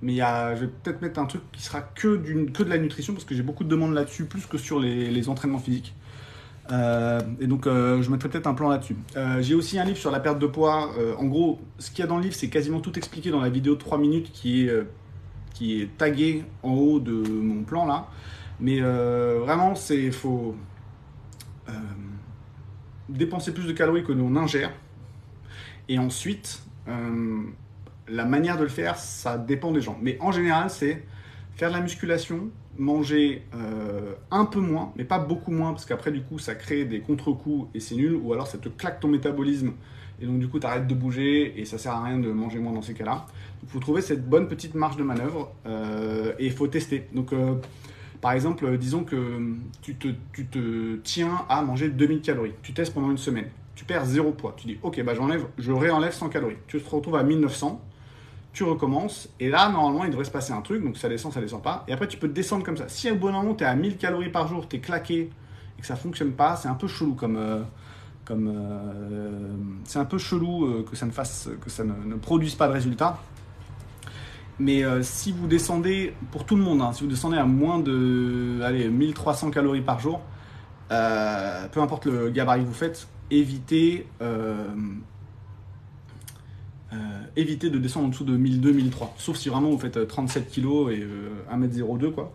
Mais 0.00 0.14
y 0.14 0.20
a, 0.20 0.54
je 0.54 0.62
vais 0.62 0.68
peut-être 0.68 1.02
mettre 1.02 1.18
un 1.18 1.26
truc 1.26 1.42
qui 1.52 1.62
sera 1.62 1.80
que, 1.80 2.16
que 2.52 2.62
de 2.62 2.70
la 2.70 2.78
nutrition 2.78 3.12
parce 3.14 3.24
que 3.24 3.34
j'ai 3.34 3.42
beaucoup 3.42 3.64
de 3.64 3.68
demandes 3.68 3.94
là-dessus, 3.94 4.26
plus 4.26 4.46
que 4.46 4.58
sur 4.58 4.78
les, 4.78 5.10
les 5.10 5.28
entraînements 5.28 5.58
physiques. 5.58 5.94
Euh, 6.70 7.20
et 7.40 7.46
donc, 7.46 7.66
euh, 7.66 8.02
je 8.02 8.10
mettrai 8.10 8.28
peut-être 8.28 8.46
un 8.46 8.54
plan 8.54 8.68
là-dessus. 8.68 8.96
Euh, 9.16 9.40
j'ai 9.40 9.54
aussi 9.54 9.78
un 9.78 9.84
livre 9.84 9.98
sur 9.98 10.10
la 10.10 10.20
perte 10.20 10.38
de 10.38 10.46
poids. 10.46 10.90
En 11.18 11.24
gros, 11.24 11.60
ce 11.78 11.90
qu'il 11.90 12.00
y 12.00 12.02
a 12.02 12.06
dans 12.06 12.16
le 12.16 12.22
livre, 12.22 12.34
c'est 12.34 12.48
quasiment 12.48 12.80
tout 12.80 12.96
expliqué 12.98 13.30
dans 13.30 13.40
la 13.40 13.48
vidéo 13.48 13.74
de 13.74 13.80
3 13.80 13.98
minutes 13.98 14.30
qui 14.32 14.66
est, 14.66 14.86
qui 15.54 15.80
est 15.80 15.96
taguée 15.96 16.44
en 16.62 16.72
haut 16.72 17.00
de 17.00 17.12
mon 17.12 17.64
plan 17.64 17.86
là. 17.86 18.08
Mais 18.60 18.80
vraiment, 18.80 19.74
c'est 19.74 20.10
faut 20.10 20.56
dépenser 23.08 23.52
plus 23.52 23.66
de 23.66 23.72
calories 23.72 24.04
que 24.04 24.12
l'on 24.12 24.36
ingère. 24.36 24.70
Et 25.88 25.98
ensuite, 25.98 26.62
la 28.10 28.24
manière 28.24 28.56
de 28.56 28.62
le 28.62 28.68
faire, 28.68 28.96
ça 28.96 29.38
dépend 29.38 29.72
des 29.72 29.80
gens. 29.80 29.98
Mais 30.00 30.18
en 30.20 30.32
général, 30.32 30.70
c'est 30.70 31.04
faire 31.56 31.70
de 31.70 31.74
la 31.74 31.80
musculation, 31.80 32.50
manger 32.78 33.42
euh, 33.54 34.14
un 34.30 34.44
peu 34.44 34.60
moins, 34.60 34.92
mais 34.96 35.04
pas 35.04 35.18
beaucoup 35.18 35.50
moins, 35.50 35.72
parce 35.72 35.84
qu'après, 35.84 36.12
du 36.12 36.22
coup, 36.22 36.38
ça 36.38 36.54
crée 36.54 36.84
des 36.84 37.00
contre-coups 37.00 37.68
et 37.74 37.80
c'est 37.80 37.96
nul, 37.96 38.14
ou 38.14 38.32
alors 38.32 38.46
ça 38.46 38.58
te 38.58 38.68
claque 38.68 39.00
ton 39.00 39.08
métabolisme, 39.08 39.72
et 40.20 40.26
donc, 40.26 40.38
du 40.38 40.48
coup, 40.48 40.58
tu 40.58 40.66
arrêtes 40.66 40.86
de 40.86 40.94
bouger, 40.94 41.60
et 41.60 41.64
ça 41.64 41.78
sert 41.78 41.92
à 41.92 42.02
rien 42.02 42.18
de 42.18 42.30
manger 42.30 42.58
moins 42.58 42.72
dans 42.72 42.82
ces 42.82 42.94
cas-là. 42.94 43.26
Il 43.62 43.68
faut 43.68 43.78
trouver 43.78 44.02
cette 44.02 44.28
bonne 44.28 44.48
petite 44.48 44.74
marge 44.74 44.96
de 44.96 45.04
manœuvre, 45.04 45.52
euh, 45.66 46.32
et 46.38 46.46
il 46.46 46.52
faut 46.52 46.66
tester. 46.66 47.08
Donc, 47.12 47.32
euh, 47.32 47.54
par 48.20 48.32
exemple, 48.32 48.76
disons 48.78 49.04
que 49.04 49.54
tu 49.80 49.94
te, 49.94 50.08
tu 50.32 50.46
te 50.46 50.96
tiens 50.96 51.44
à 51.48 51.62
manger 51.62 51.88
2000 51.88 52.20
calories. 52.20 52.54
Tu 52.62 52.72
testes 52.72 52.92
pendant 52.92 53.10
une 53.10 53.18
semaine. 53.18 53.46
Tu 53.76 53.84
perds 53.84 54.06
zéro 54.06 54.32
poids. 54.32 54.54
Tu 54.56 54.66
dis, 54.66 54.78
ok, 54.82 55.00
bah 55.04 55.14
j'enlève, 55.14 55.46
je 55.56 55.70
réenlève 55.70 56.12
100 56.12 56.30
calories. 56.30 56.56
Tu 56.66 56.80
te 56.80 56.90
retrouves 56.90 57.14
à 57.14 57.22
1900. 57.22 57.80
Tu 58.58 58.64
recommences. 58.64 59.28
Et 59.38 59.50
là, 59.50 59.68
normalement, 59.68 60.02
il 60.02 60.10
devrait 60.10 60.24
se 60.24 60.32
passer 60.32 60.52
un 60.52 60.62
truc. 60.62 60.82
Donc 60.82 60.96
ça 60.96 61.08
descend, 61.08 61.32
ça 61.32 61.40
descend 61.40 61.62
pas. 61.62 61.84
Et 61.86 61.92
après, 61.92 62.08
tu 62.08 62.16
peux 62.16 62.26
descendre 62.26 62.64
comme 62.64 62.76
ça. 62.76 62.88
Si 62.88 63.08
au 63.08 63.14
bon 63.14 63.30
moment, 63.30 63.54
tu 63.54 63.62
es 63.62 63.66
à 63.68 63.76
1000 63.76 63.98
calories 63.98 64.30
par 64.30 64.48
jour, 64.48 64.66
tu 64.68 64.76
es 64.76 64.80
claqué 64.80 65.30
et 65.78 65.80
que 65.80 65.86
ça 65.86 65.94
fonctionne 65.94 66.32
pas, 66.32 66.56
c'est 66.56 66.66
un 66.66 66.74
peu 66.74 66.88
chelou 66.88 67.14
comme. 67.14 67.38
comme 68.24 68.52
c'est 69.84 70.00
un 70.00 70.04
peu 70.04 70.18
chelou 70.18 70.84
que 70.90 70.96
ça 70.96 71.06
ne 71.06 71.12
fasse, 71.12 71.48
que 71.60 71.70
ça 71.70 71.84
ne, 71.84 72.16
produise 72.16 72.56
pas 72.56 72.66
de 72.66 72.72
résultats. 72.72 73.20
Mais 74.58 74.82
si 75.02 75.30
vous 75.30 75.46
descendez, 75.46 76.14
pour 76.32 76.44
tout 76.44 76.56
le 76.56 76.62
monde, 76.62 76.82
hein, 76.82 76.90
si 76.92 77.04
vous 77.04 77.10
descendez 77.10 77.36
à 77.36 77.44
moins 77.44 77.78
de 77.78 78.60
allez, 78.64 78.88
1300 78.88 79.52
calories 79.52 79.82
par 79.82 80.00
jour, 80.00 80.20
peu 80.88 81.80
importe 81.80 82.06
le 82.06 82.30
gabarit 82.30 82.62
que 82.62 82.66
vous 82.66 82.74
faites, 82.74 83.06
évitez 83.30 84.06
euh, 84.20 84.66
éviter 87.38 87.70
de 87.70 87.78
descendre 87.78 88.06
en 88.06 88.08
dessous 88.08 88.24
de 88.24 88.36
1002-1003. 88.36 89.10
Sauf 89.16 89.36
si 89.36 89.48
vraiment 89.48 89.70
vous 89.70 89.78
faites 89.78 90.06
37 90.06 90.44
euh, 90.44 90.88
kg 90.88 90.92
et 90.92 91.06
1m02 91.54 92.04
euh, 92.04 92.10
quoi. 92.10 92.34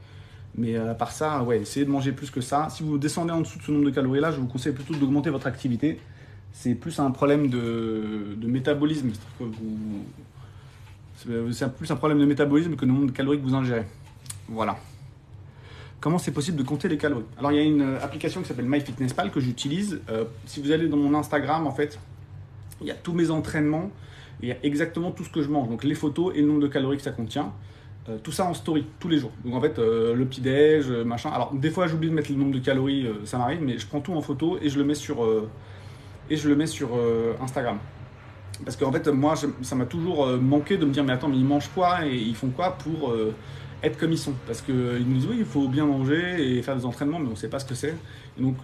Mais 0.56 0.76
à 0.76 0.94
part 0.94 1.12
ça, 1.12 1.44
ouais, 1.44 1.62
essayez 1.62 1.86
de 1.86 1.92
manger 1.92 2.12
plus 2.12 2.30
que 2.30 2.42
ça. 2.42 2.68
Si 2.70 2.84
vous 2.84 2.98
descendez 2.98 3.32
en 3.32 3.42
dessous 3.42 3.60
de 3.60 3.64
ce 3.64 3.72
nombre 3.72 3.86
de 3.86 3.90
calories 3.90 4.22
là, 4.22 4.32
je 4.32 4.38
vous 4.38 4.48
conseille 4.48 4.74
plutôt 4.74 4.94
d'augmenter 4.96 5.30
votre 5.30 5.48
activité. 5.48 6.00
C'est 6.54 6.76
plus 6.76 7.00
un 7.00 7.12
problème 7.12 7.50
de, 7.50 8.38
métabolisme. 8.44 9.12
C'est 11.18 11.74
plus 11.76 11.92
un 11.92 11.96
problème 11.96 12.20
de 12.20 12.26
métabolisme 12.26 12.76
que 12.76 12.86
le 12.86 12.92
nombre 12.92 13.08
de 13.08 13.12
calories 13.12 13.40
que 13.40 13.44
vous 13.44 13.56
ingérez. 13.56 13.86
Voilà. 14.48 14.78
Comment 16.00 16.20
c'est 16.20 16.32
possible 16.32 16.58
de 16.58 16.64
compter 16.64 16.88
les 16.88 16.98
calories? 16.98 17.26
Alors 17.40 17.52
il 17.52 17.56
y 17.56 17.62
a 17.62 17.64
une 17.64 17.98
application 18.02 18.42
qui 18.42 18.48
s'appelle 18.48 18.68
MyFitnessPal 18.68 19.32
que 19.32 19.40
j'utilise. 19.40 20.02
si 20.46 20.62
vous 20.62 20.72
allez 20.72 20.88
dans 20.88 20.98
mon 20.98 21.18
Instagram, 21.18 21.66
en 21.66 21.72
fait, 21.72 21.98
il 22.82 22.88
y 22.88 22.92
a 22.92 22.96
tous 22.96 23.14
mes 23.14 23.32
entraînements 23.32 23.90
il 24.42 24.50
y 24.50 24.52
a 24.52 24.58
exactement 24.64 25.12
tout 25.12 25.24
ce 25.24 25.30
que 25.30 25.42
je 25.42 25.50
mange, 25.50 25.70
donc 25.70 25.84
les 25.84 25.96
photos 25.96 26.34
et 26.36 26.42
le 26.42 26.48
nombre 26.48 26.62
de 26.62 26.68
calories 26.68 26.98
que 26.98 27.04
ça 27.04 27.12
contient. 27.12 27.54
Euh, 28.10 28.18
tout 28.22 28.34
ça 28.34 28.44
en 28.46 28.54
story, 28.54 28.86
tous 29.00 29.08
les 29.08 29.18
jours. 29.18 29.32
Donc 29.46 29.56
en 29.56 29.62
fait, 29.62 29.80
euh, 29.80 30.14
le 30.14 30.26
petit-déj, 30.26 30.90
euh, 30.90 31.06
machin. 31.06 31.30
Alors 31.30 31.54
des 31.54 31.70
fois 31.70 31.88
j'oublie 31.88 32.10
de 32.10 32.14
mettre 32.14 32.32
le 32.32 32.38
nombre 32.38 32.52
de 32.52 32.60
calories, 32.60 33.08
ça 33.24 33.38
m'arrive, 33.38 33.62
mais 33.62 33.78
je 33.78 33.88
prends 33.88 34.02
tout 34.02 34.14
en 34.14 34.22
photo 34.22 34.58
et 34.62 34.70
je 34.70 34.78
le 34.78 34.84
mets 34.84 34.96
sur, 34.96 35.26
et 36.30 36.36
je 36.36 36.50
le 36.50 36.56
mets 36.56 36.68
sur 36.68 36.90
Instagram. 37.42 37.78
Parce 38.66 38.78
qu'en 38.78 38.92
fait, 38.92 39.08
moi, 39.08 39.36
ça 39.62 39.76
m'a 39.76 39.86
toujours 39.86 40.28
manqué 40.38 40.78
de 40.78 40.86
me 40.86 40.92
dire, 40.92 41.04
mais 41.04 41.14
attends, 41.14 41.28
mais 41.28 41.38
ils 41.38 41.46
mangent 41.46 41.70
quoi 41.74 42.06
et 42.06 42.16
ils 42.16 42.36
font 42.36 42.50
quoi 42.50 42.78
pour 42.78 43.16
être 43.82 43.98
comme 43.98 44.12
ils 44.12 44.18
sont? 44.18 44.34
Parce 44.46 44.62
qu'ils 44.62 44.76
nous 44.76 45.16
disent, 45.16 45.28
oui, 45.28 45.38
il 45.40 45.46
faut 45.46 45.68
bien 45.68 45.86
manger 45.86 46.58
et 46.58 46.62
faire 46.62 46.76
des 46.76 46.86
entraînements, 46.86 47.20
mais 47.20 47.28
on 47.28 47.32
ne 47.32 47.36
sait 47.36 47.50
pas 47.50 47.60
ce 47.60 47.66
que 47.66 47.76
c'est. 47.76 47.96
Et 48.38 48.42
donc, 48.42 48.58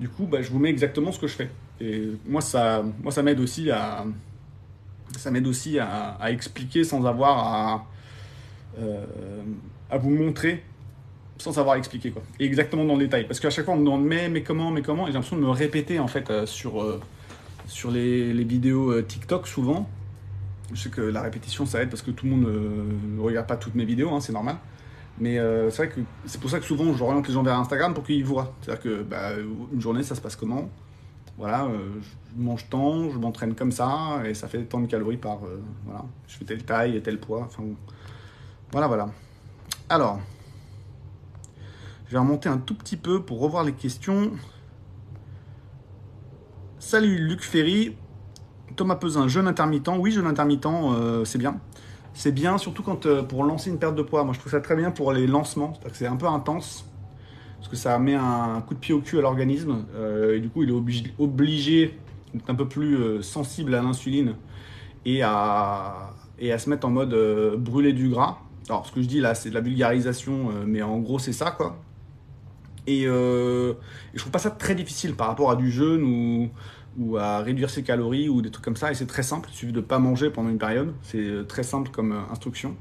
du 0.00 0.08
coup, 0.08 0.26
bah, 0.26 0.42
je 0.42 0.50
vous 0.50 0.58
mets 0.58 0.70
exactement 0.70 1.12
ce 1.12 1.20
que 1.20 1.26
je 1.26 1.34
fais. 1.34 1.50
Et 1.80 2.08
moi, 2.26 2.40
ça, 2.40 2.82
moi, 3.02 3.12
ça 3.12 3.22
m'aide 3.22 3.40
aussi 3.40 3.70
à, 3.70 4.04
ça 5.26 5.32
m'aide 5.32 5.48
aussi 5.48 5.80
à, 5.80 6.30
expliquer 6.30 6.84
sans 6.84 7.04
avoir 7.04 7.36
à, 7.38 7.86
euh, 8.78 9.04
à 9.90 9.98
vous 9.98 10.10
montrer 10.10 10.62
sans 11.36 11.58
avoir 11.58 11.74
expliqué 11.74 12.12
quoi. 12.12 12.22
Et 12.38 12.44
exactement 12.44 12.84
dans 12.84 12.94
le 12.94 13.00
détail. 13.00 13.26
Parce 13.26 13.40
qu'à 13.40 13.50
chaque 13.50 13.64
fois 13.64 13.74
on 13.74 13.78
me 13.78 13.84
demande 13.84 14.04
mais, 14.04 14.28
mais 14.28 14.44
comment, 14.44 14.70
mais 14.70 14.82
comment, 14.82 15.02
et 15.02 15.06
j'ai 15.08 15.14
l'impression 15.14 15.34
de 15.34 15.42
me 15.42 15.50
répéter 15.50 15.98
en 15.98 16.06
fait 16.06 16.30
euh, 16.30 16.46
sur, 16.46 16.80
euh, 16.80 17.00
sur 17.66 17.90
les, 17.90 18.32
les 18.32 18.44
vidéos 18.44 19.02
TikTok 19.02 19.48
souvent. 19.48 19.90
Je 20.72 20.80
sais 20.82 20.90
que 20.90 21.00
la 21.00 21.22
répétition 21.22 21.66
ça 21.66 21.82
aide 21.82 21.90
parce 21.90 22.02
que 22.02 22.12
tout 22.12 22.26
le 22.26 22.30
monde 22.30 22.48
ne 23.16 23.20
regarde 23.20 23.48
pas 23.48 23.56
toutes 23.56 23.74
mes 23.74 23.84
vidéos, 23.84 24.10
hein, 24.10 24.20
c'est 24.20 24.32
normal. 24.32 24.58
Mais 25.18 25.38
c'est 25.70 25.76
vrai 25.76 25.88
que 25.88 26.00
c'est 26.26 26.40
pour 26.40 26.50
ça 26.50 26.60
que 26.60 26.66
souvent 26.66 26.92
j'oriente 26.92 27.26
les 27.26 27.34
gens 27.34 27.42
vers 27.42 27.58
Instagram 27.58 27.94
pour 27.94 28.04
qu'ils 28.04 28.24
voient. 28.24 28.54
C'est-à-dire 28.60 28.82
que 28.82 29.02
bah, 29.02 29.30
une 29.72 29.80
journée 29.80 30.04
ça 30.04 30.14
se 30.14 30.20
passe 30.20 30.36
comment? 30.36 30.70
Voilà, 31.38 31.66
euh, 31.66 32.00
je 32.02 32.42
mange 32.42 32.68
tant, 32.70 33.10
je 33.10 33.18
m'entraîne 33.18 33.54
comme 33.54 33.72
ça, 33.72 34.22
et 34.24 34.32
ça 34.32 34.48
fait 34.48 34.64
tant 34.64 34.80
de 34.80 34.86
calories 34.86 35.18
par. 35.18 35.44
Euh, 35.44 35.60
voilà, 35.84 36.04
je 36.26 36.36
fais 36.36 36.44
telle 36.44 36.64
taille 36.64 36.96
et 36.96 37.02
tel 37.02 37.20
poids. 37.20 37.42
Enfin, 37.44 37.64
voilà, 38.72 38.86
voilà. 38.86 39.10
Alors, 39.88 40.18
je 42.06 42.12
vais 42.12 42.18
remonter 42.18 42.48
un 42.48 42.58
tout 42.58 42.74
petit 42.74 42.96
peu 42.96 43.22
pour 43.22 43.40
revoir 43.40 43.64
les 43.64 43.72
questions. 43.72 44.30
Salut 46.78 47.18
Luc 47.18 47.42
Ferry, 47.42 47.96
Thomas 48.74 48.96
Pesin, 48.96 49.28
jeûne 49.28 49.46
intermittent. 49.46 49.90
Oui, 49.98 50.12
jeûne 50.12 50.26
intermittent, 50.26 50.66
euh, 50.66 51.24
c'est 51.24 51.38
bien. 51.38 51.60
C'est 52.14 52.32
bien, 52.32 52.56
surtout 52.56 52.82
quand 52.82 53.06
pour 53.26 53.44
lancer 53.44 53.68
une 53.68 53.78
perte 53.78 53.94
de 53.94 54.02
poids. 54.02 54.24
Moi, 54.24 54.32
je 54.32 54.40
trouve 54.40 54.52
ça 54.52 54.60
très 54.62 54.74
bien 54.74 54.90
pour 54.90 55.12
les 55.12 55.26
lancements. 55.26 55.74
C'est 55.92 56.06
un 56.06 56.16
peu 56.16 56.26
intense 56.26 56.86
parce 57.58 57.68
que 57.68 57.76
ça 57.76 57.98
met 57.98 58.14
un 58.14 58.62
coup 58.66 58.74
de 58.74 58.78
pied 58.78 58.94
au 58.94 59.00
cul 59.00 59.18
à 59.18 59.22
l'organisme 59.22 59.84
euh, 59.94 60.36
et 60.36 60.40
du 60.40 60.48
coup 60.48 60.62
il 60.62 60.70
est 60.70 61.12
obligé, 61.18 61.98
d'être 62.34 62.50
un 62.50 62.54
peu 62.54 62.68
plus 62.68 62.96
euh, 62.96 63.22
sensible 63.22 63.74
à 63.74 63.82
l'insuline 63.82 64.34
et 65.04 65.22
à, 65.22 66.14
et 66.38 66.52
à 66.52 66.58
se 66.58 66.68
mettre 66.70 66.86
en 66.86 66.90
mode 66.90 67.14
euh, 67.14 67.56
brûler 67.56 67.92
du 67.92 68.08
gras. 68.08 68.38
Alors 68.68 68.86
ce 68.86 68.92
que 68.92 69.02
je 69.02 69.06
dis 69.06 69.20
là 69.20 69.34
c'est 69.34 69.50
de 69.50 69.54
la 69.54 69.60
vulgarisation 69.60 70.50
mais 70.66 70.82
en 70.82 70.98
gros 70.98 71.18
c'est 71.18 71.32
ça 71.32 71.50
quoi. 71.50 71.78
Et, 72.88 73.02
et, 73.02 73.06
je 73.06 74.18
trouve 74.18 74.30
pas 74.30 74.38
ça 74.38 74.50
très 74.50 74.76
difficile 74.76 75.14
par 75.14 75.26
rapport 75.26 75.50
à 75.50 75.56
du 75.56 75.72
jeûne 75.72 76.02
ou, 76.04 76.50
ou 76.98 77.16
à 77.18 77.40
réduire 77.40 77.70
ses 77.70 77.82
calories 77.82 78.28
ou 78.28 78.42
des 78.42 78.50
trucs 78.50 78.64
comme 78.64 78.76
ça. 78.76 78.90
Et 78.90 78.94
c'est 78.94 79.06
très 79.06 79.22
simple, 79.22 79.48
il 79.52 79.56
suffit 79.56 79.72
de 79.72 79.80
ne 79.80 79.84
pas 79.84 79.98
manger 79.98 80.30
pendant 80.30 80.48
une 80.48 80.58
période. 80.58 80.94
C'est 81.02 81.46
très 81.46 81.62
simple 81.62 81.90
comme 81.90 82.12
instruction. 82.30 82.76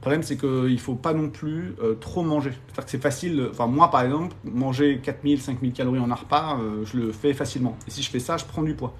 problème, 0.00 0.22
c'est 0.22 0.38
qu'il 0.38 0.72
ne 0.72 0.76
faut 0.78 0.94
pas 0.94 1.12
non 1.12 1.28
plus 1.28 1.74
euh, 1.82 1.94
trop 1.94 2.22
manger. 2.22 2.52
C'est-à-dire 2.52 2.84
que 2.86 2.90
c'est 2.90 3.02
facile. 3.02 3.48
Enfin, 3.50 3.66
moi, 3.66 3.90
par 3.90 4.00
exemple, 4.00 4.34
manger 4.44 4.98
4000, 5.02 5.42
5000 5.42 5.72
calories 5.74 6.00
en 6.00 6.10
un 6.10 6.14
repas, 6.14 6.58
euh, 6.58 6.86
je 6.86 6.96
le 6.96 7.12
fais 7.12 7.34
facilement. 7.34 7.76
Et 7.86 7.90
si 7.90 8.02
je 8.02 8.10
fais 8.10 8.18
ça, 8.18 8.38
je 8.38 8.46
prends 8.46 8.62
du 8.62 8.74
poids. 8.74 8.94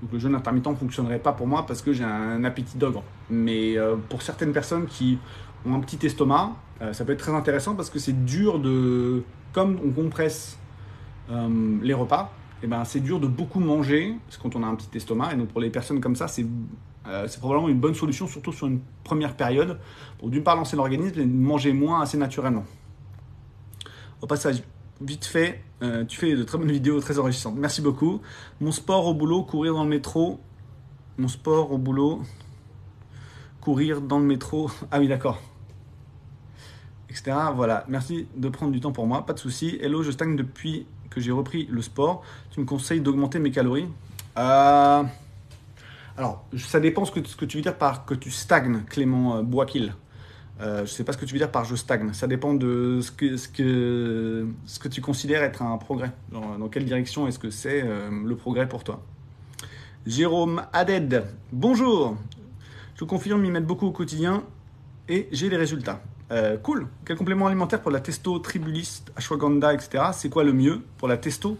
Donc 0.00 0.12
le 0.12 0.18
jeûne 0.20 0.34
intermittent 0.36 0.68
ne 0.68 0.74
fonctionnerait 0.76 1.18
pas 1.18 1.32
pour 1.32 1.48
moi 1.48 1.66
parce 1.66 1.82
que 1.82 1.92
j'ai 1.92 2.04
un 2.04 2.44
appétit 2.44 2.78
d'ogre. 2.78 3.02
Mais 3.30 3.76
euh, 3.76 3.96
pour 4.08 4.22
certaines 4.22 4.52
personnes 4.52 4.86
qui 4.86 5.18
ont 5.66 5.74
un 5.74 5.80
petit 5.80 6.06
estomac, 6.06 6.52
ça 6.92 7.04
peut 7.04 7.12
être 7.12 7.20
très 7.20 7.32
intéressant 7.32 7.74
parce 7.74 7.90
que 7.90 7.98
c'est 7.98 8.24
dur 8.24 8.58
de. 8.58 9.22
Comme 9.52 9.78
on 9.84 9.90
compresse 9.90 10.58
les 11.82 11.94
repas, 11.94 12.32
eh 12.64 12.66
ben, 12.66 12.82
c'est 12.84 13.00
dur 13.00 13.20
de 13.20 13.26
beaucoup 13.26 13.60
manger 13.60 14.16
quand 14.40 14.56
on 14.56 14.62
a 14.62 14.66
un 14.66 14.74
petit 14.74 14.96
estomac. 14.96 15.34
Et 15.34 15.36
donc 15.36 15.48
pour 15.48 15.60
les 15.60 15.68
personnes 15.68 16.00
comme 16.00 16.16
ça, 16.16 16.28
c'est 16.28 16.46
euh, 17.06 17.28
c'est 17.28 17.38
probablement 17.38 17.68
une 17.68 17.78
bonne 17.78 17.94
solution, 17.94 18.26
surtout 18.26 18.52
sur 18.52 18.66
une 18.66 18.80
première 19.02 19.36
période, 19.36 19.78
pour 20.18 20.30
d'une 20.30 20.42
part 20.42 20.56
lancer 20.56 20.74
l'organisme 20.74 21.20
et 21.20 21.26
manger 21.26 21.74
moins 21.74 22.00
assez 22.00 22.16
naturellement. 22.16 22.64
Au 24.22 24.26
passage, 24.26 24.62
vite 25.02 25.26
fait, 25.26 25.62
euh, 25.82 26.06
tu 26.06 26.18
fais 26.18 26.34
de 26.34 26.42
très 26.42 26.56
bonnes 26.56 26.72
vidéos, 26.72 26.98
très 27.00 27.18
enrichissantes. 27.18 27.56
Merci 27.56 27.82
beaucoup. 27.82 28.22
Mon 28.62 28.72
sport 28.72 29.06
au 29.06 29.12
boulot, 29.12 29.42
courir 29.42 29.74
dans 29.74 29.84
le 29.84 29.90
métro. 29.90 30.40
Mon 31.18 31.28
sport 31.28 31.70
au 31.70 31.76
boulot, 31.76 32.22
courir 33.60 34.00
dans 34.00 34.18
le 34.18 34.24
métro. 34.24 34.70
Ah 34.90 35.00
oui, 35.00 35.08
d'accord. 35.08 35.38
Etc. 37.10 37.30
Voilà. 37.54 37.84
Merci 37.88 38.26
de 38.34 38.48
prendre 38.48 38.72
du 38.72 38.80
temps 38.80 38.92
pour 38.92 39.06
moi. 39.06 39.26
Pas 39.26 39.34
de 39.34 39.38
souci. 39.38 39.78
Hello, 39.82 40.02
je 40.02 40.10
stagne 40.10 40.36
depuis 40.36 40.86
que 41.14 41.20
j'ai 41.20 41.32
repris 41.32 41.66
le 41.70 41.82
sport. 41.82 42.22
Tu 42.50 42.60
me 42.60 42.66
conseilles 42.66 43.00
d'augmenter 43.00 43.38
mes 43.38 43.50
calories 43.50 43.88
euh... 44.36 45.02
Alors, 46.16 46.44
ça 46.56 46.78
dépend 46.78 47.04
ce 47.04 47.10
que, 47.10 47.44
tu 47.44 47.56
veux 47.56 47.62
dire 47.62 47.76
par 47.76 48.04
que 48.04 48.14
tu 48.14 48.30
stagnes, 48.30 48.82
Clément 48.88 49.38
euh, 49.38 49.42
Boisquil. 49.42 49.94
Euh, 50.60 50.78
je 50.78 50.82
ne 50.82 50.86
sais 50.86 51.02
pas 51.02 51.12
ce 51.12 51.18
que 51.18 51.24
tu 51.24 51.32
veux 51.34 51.40
dire 51.40 51.50
par 51.50 51.64
je 51.64 51.74
stagne. 51.74 52.12
Ça 52.12 52.28
dépend 52.28 52.54
de 52.54 53.00
ce 53.02 53.10
que, 53.10 54.88
tu 54.88 55.00
considères 55.00 55.42
être 55.42 55.62
un 55.62 55.76
progrès. 55.78 56.12
Dans, 56.30 56.68
quelle 56.68 56.84
direction 56.84 57.26
est-ce 57.26 57.40
que 57.40 57.50
c'est 57.50 57.82
euh, 57.84 58.10
le 58.24 58.36
progrès 58.36 58.68
pour 58.68 58.84
toi? 58.84 59.02
Jérôme 60.06 60.62
Aded, 60.72 61.24
bonjour. 61.50 62.16
Je 62.94 63.04
confirme, 63.04 63.44
ils 63.44 63.50
mettent 63.50 63.66
beaucoup 63.66 63.86
au 63.86 63.92
quotidien 63.92 64.44
et 65.08 65.28
j'ai 65.32 65.48
les 65.48 65.56
résultats. 65.56 66.00
Cool. 66.62 66.88
Quel 67.04 67.16
complément 67.16 67.46
alimentaire 67.46 67.80
pour 67.80 67.90
la 67.90 68.00
testo, 68.00 68.38
tribuliste, 68.38 69.12
ashwagandha, 69.16 69.74
etc. 69.74 70.04
C'est 70.12 70.28
quoi 70.28 70.44
le 70.44 70.52
mieux 70.52 70.80
pour 70.98 71.08
la 71.08 71.16
testo? 71.16 71.56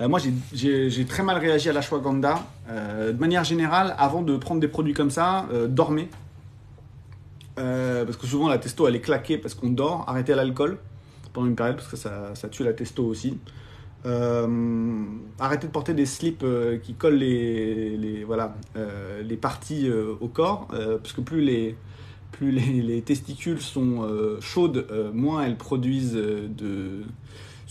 Euh, 0.00 0.08
moi, 0.08 0.18
j'ai 0.52 1.04
très 1.04 1.22
mal 1.22 1.38
réagi 1.38 1.68
à 1.68 1.72
l'ashwagandha. 1.72 2.46
Euh, 2.68 3.12
de 3.12 3.18
manière 3.20 3.44
générale, 3.44 3.94
avant 3.98 4.22
de 4.22 4.36
prendre 4.36 4.60
des 4.60 4.68
produits 4.68 4.94
comme 4.94 5.10
ça, 5.10 5.46
euh, 5.52 5.66
dormez. 5.68 6.08
parce 7.56 8.16
que 8.16 8.26
souvent, 8.26 8.48
la 8.48 8.58
testo, 8.58 8.88
elle 8.88 8.96
est 8.96 9.00
claquée 9.00 9.36
parce 9.36 9.54
qu'on 9.54 9.70
dort. 9.70 10.04
Arrêtez 10.06 10.34
l'alcool 10.34 10.78
pendant 11.32 11.46
une 11.46 11.54
période 11.54 11.76
parce 11.76 11.88
que 11.88 11.96
ça, 11.96 12.48
tue 12.50 12.64
la 12.64 12.72
testo 12.72 13.04
aussi. 13.04 13.38
arrêtez 14.04 15.66
de 15.66 15.72
porter 15.72 15.92
des 15.92 16.06
slips 16.06 16.44
qui 16.82 16.94
collent 16.94 17.18
les 17.18 18.24
voilà, 18.26 18.54
les 19.22 19.36
parties 19.36 19.90
au 19.90 20.28
corps. 20.28 20.68
parce 20.68 21.12
que 21.12 21.20
plus 21.20 21.42
les, 21.42 21.76
plus 22.32 22.50
les, 22.50 22.82
les 22.82 23.02
testicules 23.02 23.60
sont 23.60 24.08
chaudes, 24.40 24.86
moins 25.12 25.44
elles 25.44 25.56
produisent 25.56 26.14
de 26.14 27.04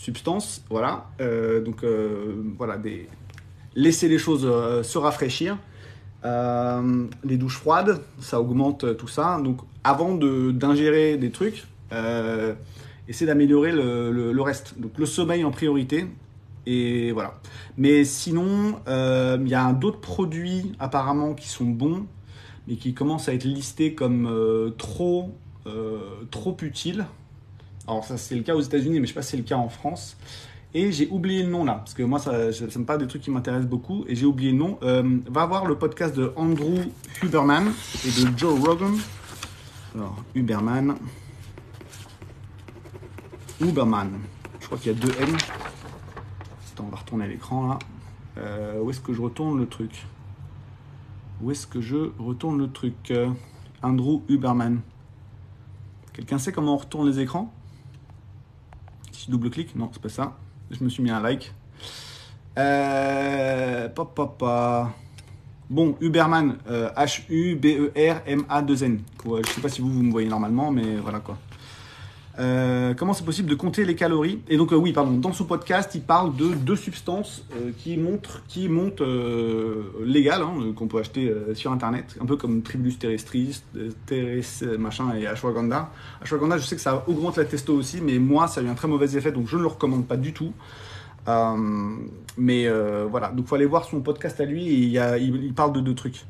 substance. 0.00 0.64
Voilà. 0.70 1.06
Euh, 1.20 1.60
donc 1.60 1.84
euh, 1.84 2.42
voilà, 2.56 2.78
des... 2.78 3.06
laisser 3.74 4.08
les 4.08 4.18
choses 4.18 4.46
euh, 4.46 4.82
se 4.82 4.98
rafraîchir. 4.98 5.58
les 6.24 7.36
douches 7.36 7.58
froides, 7.58 8.00
ça 8.18 8.40
augmente 8.40 8.96
tout 8.96 9.08
ça. 9.08 9.40
Donc 9.42 9.60
avant 9.84 10.14
d'ingérer 10.14 11.16
des 11.16 11.30
trucs, 11.30 11.64
essayer 13.08 13.26
d'améliorer 13.26 13.72
le, 13.72 14.32
le, 14.32 14.42
reste. 14.42 14.78
Donc 14.78 14.92
le 14.98 15.06
sommeil 15.06 15.44
en 15.44 15.50
priorité. 15.50 16.06
Et 16.66 17.10
voilà. 17.12 17.40
Mais 17.78 18.04
sinon, 18.04 18.80
il 18.86 19.48
y 19.48 19.54
a 19.54 19.72
d'autres 19.72 20.00
produits 20.00 20.72
apparemment 20.78 21.34
qui 21.34 21.48
sont 21.48 21.64
bons, 21.64 22.06
mais 22.68 22.76
qui 22.76 22.94
commencent 22.94 23.28
à 23.28 23.34
être 23.34 23.44
listés 23.44 23.94
comme 23.94 24.72
trop, 24.78 25.30
trop 26.30 26.56
utiles. 26.62 27.06
Alors 27.88 28.04
ça 28.04 28.16
c'est 28.16 28.36
le 28.36 28.42
cas 28.42 28.54
aux 28.54 28.60
États-Unis, 28.60 29.00
mais 29.00 29.06
je 29.06 29.12
sais 29.12 29.14
pas 29.14 29.22
si 29.22 29.30
c'est 29.32 29.36
le 29.36 29.42
cas 29.42 29.56
en 29.56 29.68
France. 29.68 30.16
Et 30.72 30.92
j'ai 30.92 31.08
oublié 31.10 31.42
le 31.42 31.50
nom 31.50 31.64
là, 31.64 31.74
parce 31.74 31.94
que 31.94 32.02
moi, 32.04 32.20
ça, 32.20 32.32
me 32.32 32.84
parle 32.84 33.00
des 33.00 33.08
trucs 33.08 33.22
qui 33.22 33.30
m'intéressent 33.32 33.68
beaucoup, 33.68 34.04
et 34.06 34.14
j'ai 34.14 34.26
oublié 34.26 34.52
le 34.52 34.58
nom. 34.58 34.78
Euh, 34.82 35.18
va 35.28 35.44
voir 35.44 35.66
le 35.66 35.76
podcast 35.76 36.14
de 36.14 36.32
Andrew 36.36 36.78
Huberman 37.22 37.72
et 38.04 38.08
de 38.08 38.38
Joe 38.38 38.60
Rogan. 38.60 38.96
Alors, 39.96 40.22
Huberman. 40.36 40.94
Huberman. 43.60 44.20
Je 44.60 44.66
crois 44.66 44.78
qu'il 44.78 44.92
y 44.92 44.94
a 44.94 44.98
deux 44.98 45.12
N. 45.20 45.36
Attends, 46.72 46.84
on 46.86 46.90
va 46.90 46.98
retourner 46.98 47.24
à 47.24 47.28
l'écran 47.28 47.66
là. 47.70 47.78
Euh, 48.38 48.80
où 48.80 48.90
est-ce 48.90 49.00
que 49.00 49.12
je 49.12 49.20
retourne 49.20 49.58
le 49.58 49.66
truc? 49.66 50.06
Où 51.42 51.50
est-ce 51.50 51.66
que 51.66 51.80
je 51.80 52.12
retourne 52.18 52.58
le 52.58 52.70
truc 52.70 53.10
euh, 53.10 53.30
Andrew 53.82 54.20
Huberman. 54.28 54.80
Quelqu'un 56.12 56.36
sait 56.38 56.52
comment 56.52 56.74
on 56.74 56.78
retourne 56.78 57.08
les 57.08 57.18
écrans? 57.20 57.50
Si 59.12 59.24
je 59.26 59.30
double-clique 59.30 59.74
Non, 59.74 59.88
c'est 59.92 60.02
pas 60.02 60.10
ça. 60.10 60.36
Je 60.70 60.84
me 60.84 60.90
suis 60.90 61.02
mis 61.02 61.10
un 61.10 61.20
like. 61.20 61.52
Euh, 62.58 63.88
papa. 63.88 64.92
Bon, 65.70 65.96
Huberman, 66.00 66.58
H-U-B-E-R-M-A-2-N. 66.66 69.00
Euh, 69.26 69.42
je 69.46 69.50
sais 69.50 69.60
pas 69.60 69.68
si 69.68 69.80
vous, 69.80 69.90
vous 69.90 70.02
me 70.02 70.10
voyez 70.10 70.28
normalement, 70.28 70.70
mais 70.70 70.96
voilà 70.96 71.20
quoi. 71.20 71.38
Euh, 72.38 72.94
comment 72.94 73.12
c'est 73.12 73.24
possible 73.24 73.50
de 73.50 73.54
compter 73.54 73.84
les 73.84 73.96
calories 73.96 74.40
Et 74.48 74.56
donc, 74.56 74.72
euh, 74.72 74.76
oui, 74.76 74.92
pardon, 74.92 75.12
dans 75.12 75.32
ce 75.32 75.42
podcast, 75.42 75.94
il 75.94 76.02
parle 76.02 76.36
de 76.36 76.54
deux 76.54 76.76
substances 76.76 77.44
euh, 77.52 77.72
qui 77.76 77.96
montrent, 77.96 78.42
qui 78.46 78.68
montent 78.68 79.02
légales, 80.02 80.42
hein, 80.42 80.72
qu'on 80.74 80.86
peut 80.86 80.98
acheter 80.98 81.32
sur 81.54 81.72
internet, 81.72 82.16
un 82.20 82.26
peu 82.26 82.36
comme 82.36 82.62
Tribulus 82.62 82.98
terrestris, 82.98 83.62
terres, 84.06 84.42
machin 84.78 85.14
et 85.14 85.26
ashwagandha. 85.26 85.90
Ashwagandha, 86.22 86.58
je 86.58 86.64
sais 86.64 86.76
que 86.76 86.82
ça 86.82 87.04
augmente 87.06 87.36
la 87.36 87.44
testo 87.44 87.74
aussi, 87.74 88.00
mais 88.00 88.18
moi, 88.18 88.46
ça 88.46 88.60
a 88.60 88.64
eu 88.64 88.68
un 88.68 88.74
très 88.74 88.88
mauvais 88.88 89.16
effet, 89.16 89.32
donc 89.32 89.46
je 89.48 89.56
ne 89.56 89.62
le 89.62 89.68
recommande 89.68 90.06
pas 90.06 90.16
du 90.16 90.32
tout. 90.32 90.52
mais 92.36 92.68
voilà, 93.10 93.28
donc 93.28 93.46
faut 93.46 93.54
aller 93.56 93.66
voir 93.66 93.84
son 93.84 94.00
podcast 94.00 94.40
à 94.40 94.44
lui, 94.44 94.64
il, 94.64 95.54
parle 95.54 95.72
de 95.72 95.80
deux 95.80 95.94
trucs. 95.94 96.24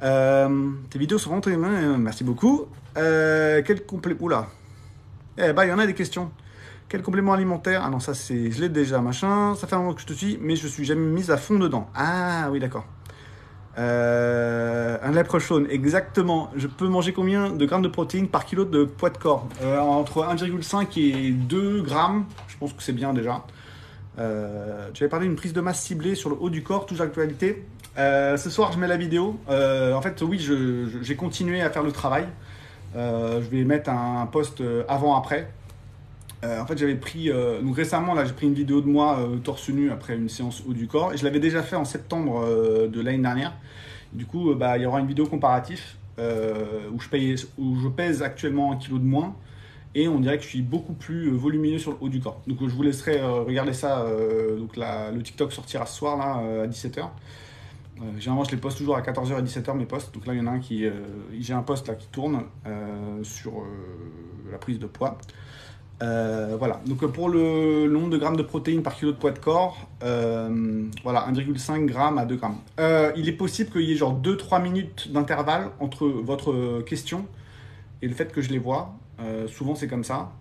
tes 0.00 0.98
vidéos 0.98 1.18
sont 1.18 1.30
rentrées, 1.30 1.56
merci 1.56 2.22
beaucoup. 2.22 2.66
quel 2.94 3.86
complet. 3.86 4.16
Oula, 4.20 4.48
eh 5.38 5.52
bah, 5.52 5.64
il 5.66 5.70
y 5.70 5.72
en 5.72 5.78
a 5.78 5.86
des 5.86 5.94
questions. 5.94 6.30
Quel 6.88 7.02
complément 7.02 7.32
alimentaire? 7.32 7.82
Ah 7.84 7.90
non, 7.90 8.00
ça 8.00 8.12
c'est, 8.12 8.50
je 8.50 8.60
l'ai 8.60 8.68
déjà, 8.68 9.00
machin. 9.00 9.54
Ça 9.54 9.66
fait 9.66 9.74
un 9.74 9.78
moment 9.78 9.94
que 9.94 10.02
je 10.02 10.06
te 10.06 10.12
suis, 10.12 10.38
mais 10.40 10.56
je 10.56 10.68
suis 10.68 10.84
jamais 10.84 11.06
mise 11.06 11.30
à 11.30 11.36
fond 11.36 11.58
dedans. 11.58 11.88
Ah 11.94 12.48
oui, 12.50 12.60
d'accord. 12.60 12.84
Euh, 13.78 14.98
un 15.02 15.12
leprechaun, 15.12 15.64
exactement. 15.70 16.50
Je 16.56 16.66
peux 16.66 16.88
manger 16.88 17.12
combien 17.12 17.50
de 17.50 17.64
grammes 17.64 17.82
de 17.82 17.88
protéines 17.88 18.28
par 18.28 18.44
kilo 18.44 18.64
de 18.64 18.84
poids 18.84 19.10
de 19.10 19.16
corps? 19.16 19.48
Euh, 19.62 19.78
Entre 19.78 20.22
1,5 20.22 21.00
et 21.00 21.30
2 21.30 21.80
grammes. 21.82 22.26
Je 22.48 22.56
pense 22.58 22.72
que 22.74 22.82
c'est 22.82 22.92
bien 22.92 23.14
déjà. 23.14 23.44
Euh, 24.18 24.90
tu 24.92 25.02
avais 25.02 25.10
parlé 25.10 25.26
d'une 25.26 25.36
prise 25.36 25.54
de 25.54 25.62
masse 25.62 25.80
ciblée 25.80 26.14
sur 26.14 26.28
le 26.28 26.36
haut 26.38 26.50
du 26.50 26.62
corps, 26.62 26.84
toujours 26.84 27.06
actualité. 27.06 27.64
Euh, 27.98 28.36
ce 28.36 28.50
soir, 28.50 28.72
je 28.72 28.78
mets 28.78 28.88
la 28.88 28.98
vidéo. 28.98 29.38
en 29.48 30.02
fait, 30.02 30.20
oui, 30.20 30.38
j'ai 31.00 31.16
continué 31.16 31.62
à 31.62 31.70
faire 31.70 31.82
le 31.82 31.92
travail. 31.92 32.26
Euh, 32.94 33.40
je 33.42 33.48
vais 33.48 33.64
mettre 33.64 33.90
un 33.90 34.26
post 34.26 34.60
euh, 34.60 34.84
avant-après. 34.88 35.50
Euh, 36.44 36.60
en 36.60 36.66
fait, 36.66 36.76
j'avais 36.76 36.96
pris, 36.96 37.30
donc 37.62 37.76
récemment, 37.76 38.14
là, 38.14 38.24
j'ai 38.24 38.32
pris 38.32 38.46
une 38.46 38.54
vidéo 38.54 38.80
de 38.80 38.88
moi 38.88 39.28
torse 39.44 39.68
nu 39.68 39.92
après 39.92 40.16
une 40.16 40.28
séance 40.28 40.62
haut 40.66 40.72
du 40.72 40.88
corps. 40.88 41.12
Et 41.12 41.16
je 41.16 41.24
l'avais 41.24 41.38
déjà 41.38 41.62
fait 41.62 41.76
en 41.76 41.84
septembre 41.84 42.44
de 42.88 43.00
l'année 43.00 43.22
dernière. 43.22 43.52
Du 44.12 44.26
coup, 44.26 44.52
bah, 44.54 44.76
il 44.76 44.82
y 44.82 44.86
aura 44.86 44.98
une 44.98 45.06
vidéo 45.06 45.26
comparatif 45.26 45.96
où, 46.18 47.00
je 47.00 47.88
pèse 47.88 48.22
actuellement 48.24 48.72
un 48.72 48.76
kilo 48.76 48.98
de 48.98 49.04
moins 49.04 49.36
et 49.94 50.08
on 50.08 50.18
dirait 50.18 50.38
que 50.38 50.42
je 50.42 50.48
suis 50.48 50.62
beaucoup 50.62 50.94
plus 50.94 51.30
volumineux 51.30 51.78
sur 51.78 51.92
le 51.92 51.98
haut 52.00 52.08
du 52.08 52.18
corps. 52.18 52.42
Donc 52.48 52.58
je 52.60 52.74
vous 52.74 52.82
laisserai 52.82 53.22
regarder 53.22 53.72
ça. 53.72 54.04
donc 54.58 54.76
le 54.76 55.22
TikTok 55.22 55.52
sortira 55.52 55.86
ce 55.86 55.96
soir 55.96 56.16
là 56.16 56.64
à 56.64 56.66
17h. 56.66 57.08
Euh, 58.02 58.18
généralement, 58.18 58.44
je 58.44 58.50
les 58.52 58.56
poste 58.56 58.78
toujours 58.78 58.96
à 58.96 59.02
14h 59.02 59.38
et 59.38 59.42
17h, 59.42 59.76
mes 59.76 59.86
posts. 59.86 60.12
Donc 60.14 60.26
là, 60.26 60.34
il 60.34 60.38
y 60.38 60.40
en 60.40 60.46
a 60.46 60.50
un 60.50 60.58
qui. 60.58 60.86
Euh, 60.86 60.92
j'ai 61.38 61.54
un 61.54 61.62
post 61.62 61.88
là 61.88 61.94
qui 61.94 62.08
tourne 62.08 62.42
euh, 62.66 63.22
sur 63.22 63.64
la 64.50 64.58
prise 64.58 64.78
de 64.78 64.86
poids. 64.86 65.18
voilà, 66.00 66.80
donc 66.86 67.06
pour 67.06 67.28
le, 67.28 67.88
nombre 67.88 68.10
de 68.10 68.18
grammes 68.18 68.36
de 68.36 68.42
protéines 68.42 68.82
par 68.82 68.96
kilo 68.96 69.12
de 69.12 69.16
poids 69.16 69.30
de 69.30 69.38
corps, 69.38 69.88
voilà, 70.00 71.26
1,5 71.30 71.88
g 71.88 71.96
à 71.96 72.24
2 72.26 72.36
grammes. 72.36 72.58
il 73.16 73.28
est 73.28 73.36
possible 73.36 73.70
qu'il 73.70 73.82
y 73.82 73.92
ait 73.92 73.96
genre 73.96 74.20
2-3 74.20 74.60
minutes 74.62 75.12
d'intervalle 75.12 75.70
entre 75.78 76.06
votre 76.06 76.82
question 76.82 77.26
et 78.02 78.08
le 78.08 78.14
fait 78.14 78.32
que 78.32 78.42
je 78.42 78.50
les 78.50 78.58
vois. 78.58 78.94
souvent 79.46 79.74
c'est 79.76 79.88
comme 79.88 80.04
ça. 80.04 80.32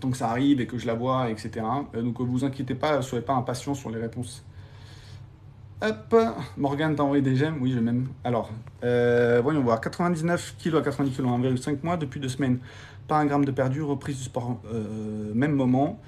Tant 0.00 0.10
que 0.10 0.16
ça 0.16 0.30
arrive 0.30 0.60
et 0.60 0.66
que 0.66 0.78
je 0.78 0.86
la 0.86 0.94
vois, 0.94 1.28
etc. 1.28 1.66
donc 1.94 2.20
vous 2.20 2.44
inquiétez 2.44 2.74
pas, 2.74 3.02
soyez 3.02 3.24
pas 3.24 3.34
impatient 3.34 3.74
sur 3.74 3.90
les 3.90 4.00
réponses. 4.00 4.44
Hop, 5.86 6.16
Morgan 6.56 6.96
t'a 6.96 7.02
envoyé 7.02 7.20
des 7.20 7.36
gemmes, 7.36 7.58
oui, 7.60 7.72
je 7.74 7.78
même. 7.78 8.08
Alors, 8.24 8.50
euh, 8.84 9.42
voyons 9.42 9.60
voir, 9.60 9.82
99 9.82 10.54
kg 10.58 10.76
à 10.76 10.80
90 10.80 11.14
kg 11.14 11.26
en 11.26 11.38
1,5 11.38 11.80
mois 11.82 11.98
depuis 11.98 12.20
deux 12.20 12.30
semaines. 12.30 12.58
Pas 13.06 13.18
un 13.18 13.26
gramme 13.26 13.44
de 13.44 13.50
perdu, 13.50 13.82
reprise 13.82 14.16
du 14.16 14.22
sport, 14.22 14.62
euh, 14.72 15.34
même 15.34 15.52
moment. 15.52 16.00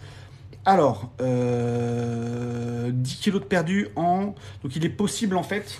Alors, 0.65 1.13
10 1.19 1.25
euh, 1.27 2.91
kg 3.23 3.35
de 3.35 3.39
perdu 3.41 3.89
en. 3.97 4.35
Donc, 4.63 4.75
il 4.77 4.85
est 4.87 4.89
possible 4.89 5.37
en 5.37 5.43
fait 5.43 5.79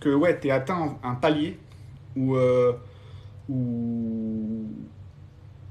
que 0.00 0.08
ouais, 0.08 0.40
tu 0.40 0.48
aies 0.48 0.52
atteint 0.52 0.96
un 1.02 1.14
palier 1.14 1.58
où, 2.16 2.38
où 3.50 4.66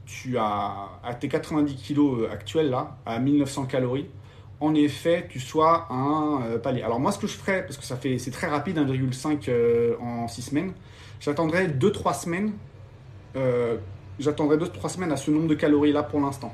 tu 0.06 0.38
as 0.38 1.00
à 1.04 1.16
tes 1.16 1.28
90 1.28 1.78
kg 1.78 2.32
actuels 2.32 2.70
là, 2.70 2.98
à 3.08 3.18
1900 3.18 3.66
calories 3.66 4.08
en 4.60 4.74
effet, 4.74 5.28
tu 5.30 5.40
sois 5.40 5.88
un 5.90 6.42
euh, 6.44 6.58
palier. 6.58 6.82
Alors 6.82 7.00
moi, 7.00 7.12
ce 7.12 7.20
que 7.20 7.28
je 7.28 7.34
ferais, 7.34 7.64
parce 7.64 7.78
que 7.78 7.84
ça 7.84 7.98
fait, 7.98 8.18
c'est 8.18 8.32
très 8.32 8.48
rapide, 8.48 8.78
1,5 8.78 9.50
euh, 9.50 9.96
en 10.00 10.28
6 10.28 10.42
semaines, 10.42 10.74
j'attendrai 11.20 11.68
2-3 11.68 12.22
semaines. 12.22 12.54
Euh, 13.36 13.78
j'attendrai 14.18 14.58
2-3 14.58 14.90
semaines 14.90 15.12
à 15.12 15.18
ce 15.18 15.30
nombre 15.30 15.48
de 15.48 15.56
calories 15.56 15.92
là 15.92 16.04
pour 16.04 16.22
l'instant. 16.22 16.54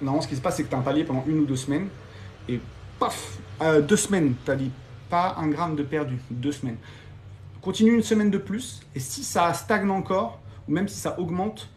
Normalement, 0.00 0.22
ce 0.22 0.28
qui 0.28 0.34
se 0.34 0.40
passe, 0.40 0.56
c'est 0.56 0.64
que 0.64 0.68
tu 0.68 0.74
as 0.74 0.78
un 0.78 0.82
palier 0.82 1.04
pendant 1.04 1.24
une 1.26 1.40
ou 1.40 1.44
deux 1.44 1.56
semaines, 1.56 1.88
et 2.48 2.58
paf, 2.98 3.38
deux 3.86 3.96
semaines, 3.96 4.34
tu 4.44 4.56
dit 4.56 4.72
pas 5.08 5.36
un 5.38 5.46
gramme 5.46 5.76
de 5.76 5.84
perdu, 5.84 6.18
deux 6.28 6.50
semaines. 6.50 6.78
Continue 7.60 7.94
une 7.94 8.02
semaine 8.02 8.30
de 8.30 8.38
plus, 8.38 8.80
et 8.96 8.98
si 8.98 9.22
ça 9.22 9.52
stagne 9.54 9.88
encore, 9.90 10.40
ou 10.66 10.72
même 10.72 10.88
si 10.88 10.98
ça 10.98 11.20
augmente, 11.20 11.70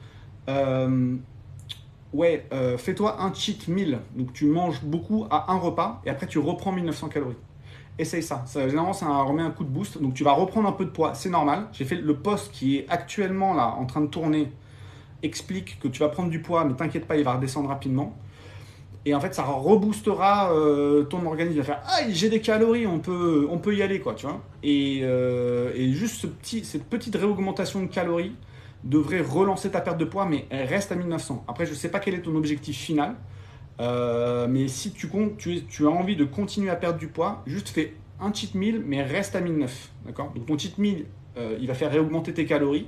ouais, 2.15 2.45
euh, 2.54 2.78
fais-toi 2.78 3.21
un 3.21 3.34
cheat 3.34 3.67
meal. 3.67 3.99
Donc 4.15 4.34
tu 4.34 4.45
manges 4.45 4.82
beaucoup 4.84 5.25
à 5.30 5.51
un 5.51 5.58
repas 5.58 6.01
et 6.06 6.10
après 6.10 6.28
tu 6.28 6.39
reprends 6.39 6.71
1900 6.71 7.10
calories. 7.10 7.36
Essaye 7.97 8.23
ça. 8.23 8.43
ça 8.45 8.67
généralement, 8.67 8.93
ça 8.93 9.08
remet 9.08 9.43
un 9.43 9.51
coup 9.51 9.63
de 9.63 9.69
boost. 9.69 10.01
Donc 10.01 10.13
tu 10.13 10.23
vas 10.23 10.34
reprendre 10.34 10.67
un 10.67 10.71
peu 10.71 10.86
de 10.86 10.89
poids. 10.89 11.13
C'est 11.13 11.30
normal. 11.30 11.67
J'ai 11.71 11.86
fait 11.86 11.95
le 11.95 12.15
post 12.15 12.51
qui 12.51 12.78
est 12.78 12.86
actuellement 12.89 13.51
en 13.51 13.86
train 13.86 14.01
de 14.01 14.08
tourner. 14.08 14.51
Explique 15.23 15.80
que 15.80 15.88
tu 15.88 15.99
vas 16.01 16.10
prendre 16.10 16.30
du 16.30 16.41
poids, 16.41 16.65
mais 16.65 16.73
t'inquiète 16.73 17.08
pas, 17.08 17.17
il 17.17 17.23
va 17.23 17.36
redescendre 17.36 17.69
rapidement. 17.69 18.15
Et 19.06 19.13
en 19.13 19.19
fait, 19.19 19.34
ça 19.36 19.43
reboostera 19.43 20.51
euh, 20.51 21.04
ton 21.04 21.25
organisme. 21.25 21.58
Il 21.58 21.60
va 21.60 21.63
faire 21.63 21.82
Ah, 21.86 22.01
j'ai 22.10 22.28
des 22.30 22.41
calories, 22.41 22.88
on 22.88 22.99
peut, 22.99 23.75
y 23.75 23.82
aller, 23.82 23.99
quoi, 23.99 24.15
tu 24.15 24.25
vois. 24.25 24.41
Et, 24.63 25.01
euh, 25.04 25.71
et 25.75 25.91
juste 25.93 26.15
ce 26.21 26.28
petit, 26.28 26.65
cette 26.65 26.86
petite 26.86 27.15
réaugmentation 27.15 27.82
de 27.82 27.88
calories, 27.88 28.36
devrait 28.85 29.21
relancer 29.21 29.71
ta 29.71 29.81
perte 29.81 29.97
de 29.97 30.05
poids, 30.05 30.25
mais 30.25 30.45
reste 30.51 30.91
à 30.91 30.95
1900. 30.95 31.43
Après, 31.47 31.65
je 31.65 31.71
ne 31.71 31.75
sais 31.75 31.89
pas 31.89 31.99
quel 31.99 32.13
est 32.13 32.21
ton 32.21 32.35
objectif 32.35 32.77
final, 32.77 33.15
euh, 33.81 34.47
mais 34.49 34.67
si 34.67 34.91
tu, 34.91 35.07
comptes, 35.07 35.37
tu, 35.37 35.65
tu, 35.65 35.85
as 35.85 35.89
envie 35.89 36.15
de 36.15 36.23
continuer 36.23 36.69
à 36.69 36.75
perdre 36.75 36.99
du 36.99 37.07
poids, 37.07 37.43
juste 37.45 37.69
fais 37.69 37.93
un 38.21 38.33
cheat 38.33 38.55
meal, 38.55 38.81
mais 38.85 39.03
reste 39.03 39.35
à 39.35 39.41
1900. 39.41 39.89
D'accord? 40.05 40.31
Donc 40.33 40.45
ton 40.45 40.57
cheat 40.57 40.77
meal, 40.77 41.05
euh, 41.37 41.57
il 41.59 41.67
va 41.67 41.73
faire 41.73 41.91
réaugmenter 41.91 42.33
tes 42.33 42.45
calories. 42.45 42.87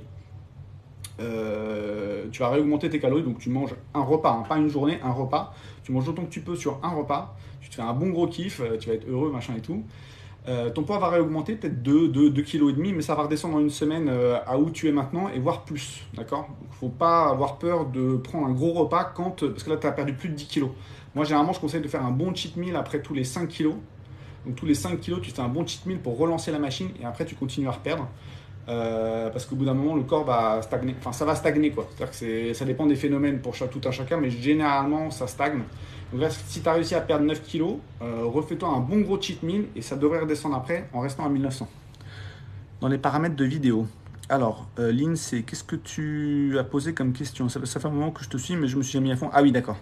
Euh, 1.20 2.26
tu 2.30 2.40
vas 2.40 2.48
réaugmenter 2.48 2.88
tes 2.88 3.00
calories, 3.00 3.24
donc 3.24 3.38
tu 3.38 3.50
manges 3.50 3.74
un 3.92 4.02
repas, 4.02 4.32
hein, 4.32 4.44
pas 4.48 4.56
une 4.56 4.68
journée, 4.68 5.00
un 5.02 5.10
repas. 5.10 5.52
Tu 5.82 5.92
manges 5.92 6.08
autant 6.08 6.24
que 6.24 6.30
tu 6.30 6.40
peux 6.40 6.56
sur 6.56 6.78
un 6.82 6.90
repas. 6.90 7.36
Tu 7.60 7.68
te 7.68 7.74
fais 7.74 7.82
un 7.82 7.92
bon 7.92 8.10
gros 8.10 8.28
kiff, 8.28 8.62
tu 8.78 8.88
vas 8.88 8.94
être 8.94 9.08
heureux, 9.08 9.32
machin 9.32 9.54
et 9.56 9.60
tout. 9.60 9.82
Euh, 10.48 10.70
ton 10.70 10.82
poids 10.82 10.98
va 10.98 11.10
réaugmenter 11.10 11.56
peut-être 11.56 11.82
2, 11.82 12.08
2, 12.08 12.30
2 12.30 12.42
kg 12.42 12.74
mais 12.94 13.02
ça 13.02 13.14
va 13.14 13.24
redescendre 13.24 13.56
en 13.56 13.60
une 13.60 13.68
semaine 13.68 14.08
euh, 14.08 14.38
à 14.46 14.58
où 14.58 14.70
tu 14.70 14.88
es 14.88 14.92
maintenant 14.92 15.28
et 15.28 15.38
voire 15.38 15.64
plus. 15.64 16.04
D'accord? 16.14 16.48
Il 16.62 16.68
ne 16.68 16.72
faut 16.72 16.88
pas 16.88 17.28
avoir 17.28 17.58
peur 17.58 17.86
de 17.86 18.16
prendre 18.16 18.46
un 18.46 18.52
gros 18.52 18.72
repas 18.72 19.04
quand. 19.04 19.44
Parce 19.46 19.62
que 19.62 19.70
là, 19.70 19.76
tu 19.76 19.86
as 19.86 19.92
perdu 19.92 20.14
plus 20.14 20.30
de 20.30 20.34
10 20.34 20.48
kg. 20.48 20.68
Moi, 21.14 21.24
généralement, 21.24 21.52
je 21.52 21.60
conseille 21.60 21.82
de 21.82 21.88
faire 21.88 22.04
un 22.04 22.10
bon 22.10 22.34
cheat 22.34 22.56
meal 22.56 22.76
après 22.76 23.00
tous 23.00 23.14
les 23.14 23.24
5 23.24 23.48
kg. 23.48 23.74
Donc, 24.46 24.54
tous 24.56 24.66
les 24.66 24.74
5 24.74 25.00
kg, 25.00 25.20
tu 25.20 25.30
fais 25.30 25.42
un 25.42 25.48
bon 25.48 25.66
cheat 25.66 25.84
meal 25.84 25.98
pour 25.98 26.16
relancer 26.16 26.50
la 26.50 26.58
machine 26.58 26.88
et 27.00 27.04
après, 27.04 27.26
tu 27.26 27.34
continues 27.34 27.68
à 27.68 27.72
reperdre. 27.72 28.08
Euh, 28.68 29.30
parce 29.30 29.46
qu'au 29.46 29.56
bout 29.56 29.64
d'un 29.64 29.74
moment, 29.74 29.94
le 29.94 30.02
corps 30.02 30.24
va 30.24 30.60
stagner. 30.62 30.94
Enfin, 30.98 31.12
ça 31.12 31.24
va 31.24 31.34
stagner 31.34 31.70
quoi. 31.70 31.88
C'est-à-dire 31.90 32.18
que 32.18 32.52
ça 32.52 32.64
dépend 32.64 32.86
des 32.86 32.96
phénomènes 32.96 33.40
pour 33.40 33.54
tout 33.54 33.80
un 33.86 33.90
chacun, 33.90 34.18
mais 34.18 34.30
généralement, 34.30 35.10
ça 35.10 35.26
stagne. 35.26 35.62
Donc 36.12 36.22
si 36.46 36.62
tu 36.62 36.68
as 36.68 36.72
réussi 36.72 36.94
à 36.94 37.00
perdre 37.00 37.24
9 37.24 37.42
kg, 37.42 37.76
euh, 38.00 38.24
refais-toi 38.24 38.68
un 38.68 38.80
bon 38.80 39.00
gros 39.00 39.20
cheat 39.20 39.42
meal 39.42 39.66
et 39.76 39.82
ça 39.82 39.96
devrait 39.96 40.20
redescendre 40.20 40.56
après 40.56 40.88
en 40.92 41.00
restant 41.00 41.26
à 41.26 41.28
1900. 41.28 41.68
Dans 42.80 42.88
les 42.88 42.98
paramètres 42.98 43.36
de 43.36 43.44
vidéo. 43.44 43.86
Alors, 44.30 44.68
euh, 44.78 44.92
Lynn, 44.92 45.16
c'est 45.16 45.42
qu'est-ce 45.42 45.64
que 45.64 45.76
tu 45.76 46.56
as 46.58 46.64
posé 46.64 46.94
comme 46.94 47.12
question? 47.12 47.48
Ça, 47.48 47.60
fait 47.60 47.86
un 47.86 47.90
moment 47.90 48.10
que 48.10 48.22
je 48.22 48.28
te 48.28 48.36
suis, 48.36 48.56
mais 48.56 48.68
je 48.68 48.76
me 48.76 48.82
suis 48.82 48.92
jamais 48.92 49.08
mis 49.08 49.12
à 49.12 49.16
fond. 49.16 49.30
Ah 49.32 49.42
oui, 49.42 49.52
d'accord. 49.52 49.78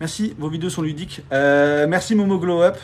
Merci, 0.00 0.34
vos 0.38 0.48
vidéos 0.48 0.70
sont 0.70 0.82
ludiques. 0.82 1.22
Euh, 1.32 1.86
merci 1.88 2.14
Momo 2.14 2.38
Glow 2.38 2.62
Up. 2.62 2.76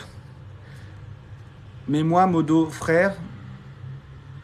Mais 1.87 2.03
moi, 2.03 2.25
Modo 2.27 2.67
frère, 2.67 3.15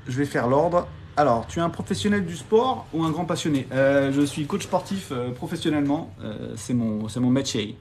je 0.08 0.18
vais 0.18 0.26
faire 0.26 0.48
l'ordre. 0.48 0.88
Alors, 1.18 1.48
tu 1.48 1.60
es 1.60 1.62
un 1.64 1.70
professionnel 1.70 2.26
du 2.26 2.36
sport 2.38 2.86
ou 2.94 3.04
un 3.04 3.10
grand 3.12 3.26
passionné 3.26 3.68
Euh, 3.72 4.12
Je 4.12 4.22
suis 4.22 4.46
coach 4.46 4.64
sportif 4.64 5.10
euh, 5.12 5.32
professionnellement. 5.32 6.12
Euh, 6.24 6.54
c'est 6.56 6.74
mon, 6.76 7.08
mon 7.20 7.30
métier. 7.30 7.76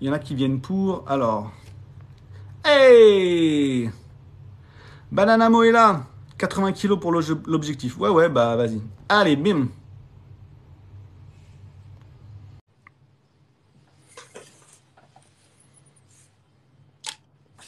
Il 0.00 0.06
y 0.06 0.10
en 0.10 0.12
a 0.12 0.18
qui 0.18 0.34
viennent 0.34 0.60
pour. 0.60 1.04
Alors. 1.08 1.50
Hey 2.64 3.90
Bananamo 5.12 5.62
est 5.62 5.72
là 5.72 6.04
80 6.38 6.72
kilos 6.72 6.98
pour 7.00 7.12
l'obje- 7.12 7.40
l'objectif. 7.46 7.98
Ouais, 7.98 8.08
ouais, 8.10 8.28
bah 8.28 8.56
vas-y. 8.56 8.80
Allez, 9.08 9.36
bim 9.36 9.68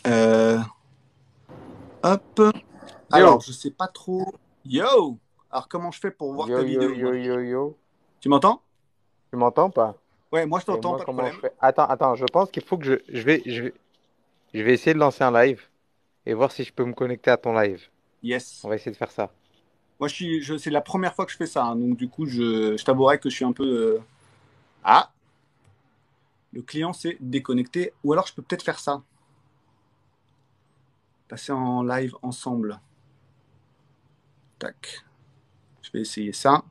Euh, 0.07 0.59
Hop. 2.07 2.41
Alors, 3.11 3.41
je 3.41 3.51
sais 3.53 3.71
pas 3.71 3.89
trop. 3.89 4.25
Yo 4.65 5.19
Alors, 5.51 5.69
comment 5.69 5.91
je 5.91 5.99
fais 5.99 6.11
pour 6.13 6.33
voir 6.35 6.49
Yo, 6.49 6.59
ta 6.59 6.63
yo, 6.63 6.81
vidéo 6.81 6.95
yo, 6.95 7.15
yo, 7.15 7.41
yo. 7.41 7.79
Tu 8.21 8.29
m'entends? 8.29 8.63
Tu 9.31 9.37
m'entends 9.37 9.71
pas? 9.71 9.97
Ouais, 10.33 10.47
moi 10.47 10.61
je 10.61 10.67
t'entends, 10.67 10.93
pas 10.93 10.99
de 11.01 11.05
comment 11.05 11.17
problème. 11.19 11.35
je 11.35 11.41
fais? 11.41 11.53
Attends, 11.61 11.87
attends, 11.87 12.15
je 12.15 12.25
pense 12.27 12.51
qu'il 12.51 12.63
faut 12.65 12.79
que 12.79 12.85
je, 12.85 12.95
je 13.09 13.23
vais, 13.23 13.43
je 13.47 13.63
vais, 13.63 13.75
je 14.55 14.63
vais 14.63 14.75
essayer 14.75 14.95
de 14.95 14.99
lancer 14.99 15.25
un 15.25 15.33
live 15.33 15.63
et 16.27 16.35
voir 16.35 16.53
si 16.53 16.63
je 16.65 16.73
peux 16.73 16.85
me 16.85 16.93
connecter 16.93 17.31
à 17.31 17.37
ton 17.37 17.53
live. 17.59 17.89
Yes. 18.23 18.61
On 18.65 18.69
va 18.69 18.77
essayer 18.77 18.93
de 18.93 18.97
faire 18.97 19.11
ça. 19.11 19.31
Moi, 19.99 20.09
je 20.09 20.15
suis, 20.15 20.43
je, 20.43 20.57
c'est 20.59 20.71
la 20.71 20.81
première 20.83 21.15
fois 21.15 21.27
que 21.27 21.33
je 21.33 21.37
fais 21.37 21.47
ça. 21.47 21.65
hein, 21.65 21.77
donc, 21.77 21.97
du 21.97 22.09
coup, 22.09 22.27
je, 22.27 22.77
je 22.77 22.85
t'avouerai 22.85 23.19
que 23.19 23.31
je 23.31 23.35
suis 23.35 23.45
un 23.45 23.53
peu. 23.53 23.65
euh, 23.65 23.99
Ah 24.85 25.11
Le 26.53 26.63
client 26.63 26.93
s'est 26.93 27.17
déconnecté. 27.21 27.93
Ou 28.05 28.13
alors, 28.13 28.27
je 28.27 28.35
peux 28.35 28.43
peut-être 28.43 28.63
faire 28.63 28.79
ça. 28.79 29.03
Passer 31.29 31.53
en 31.53 31.83
live 31.83 32.15
ensemble. 32.23 32.81
Tac. 34.59 35.05
Je 35.83 35.91
vais 35.93 36.01
essayer 36.01 36.33
ça. 36.33 36.65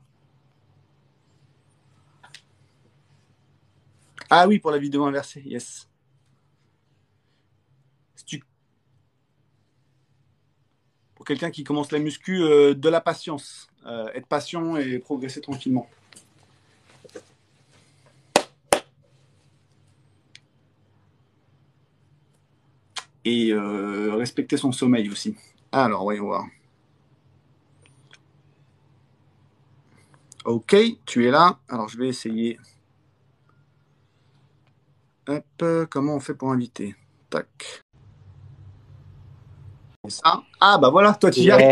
Ah 4.28 4.48
oui, 4.48 4.58
pour 4.58 4.70
la 4.70 4.78
vidéo 4.78 5.04
inversée. 5.04 5.42
Yes. 5.44 5.88
Pour 11.14 11.24
quelqu'un 11.24 11.50
qui 11.50 11.64
commence 11.64 11.92
la 11.92 11.98
muscu, 11.98 12.42
euh, 12.42 12.74
de 12.74 12.88
la 12.88 13.00
patience. 13.00 13.68
Euh, 13.86 14.08
être 14.14 14.26
patient 14.26 14.76
et 14.76 14.98
progresser 14.98 15.40
tranquillement. 15.40 15.88
Et 23.28 23.50
euh, 23.52 24.14
respecter 24.14 24.56
son 24.56 24.70
sommeil 24.70 25.10
aussi. 25.10 25.34
Alors, 25.72 26.04
voyons 26.04 26.26
voir. 26.26 26.46
Ok, 30.44 30.76
tu 31.04 31.26
es 31.26 31.32
là. 31.32 31.58
Alors, 31.68 31.88
je 31.88 31.98
vais 31.98 32.06
essayer. 32.06 32.56
Hop, 35.26 35.88
comment 35.90 36.14
on 36.14 36.20
fait 36.20 36.34
pour 36.34 36.52
inviter? 36.52 36.94
Tac. 37.28 37.82
Ça. 40.08 40.44
Ah, 40.60 40.78
bah 40.78 40.90
voilà, 40.90 41.12
toi, 41.14 41.32
tu 41.32 41.40
y 41.40 41.50
arrives. 41.50 41.66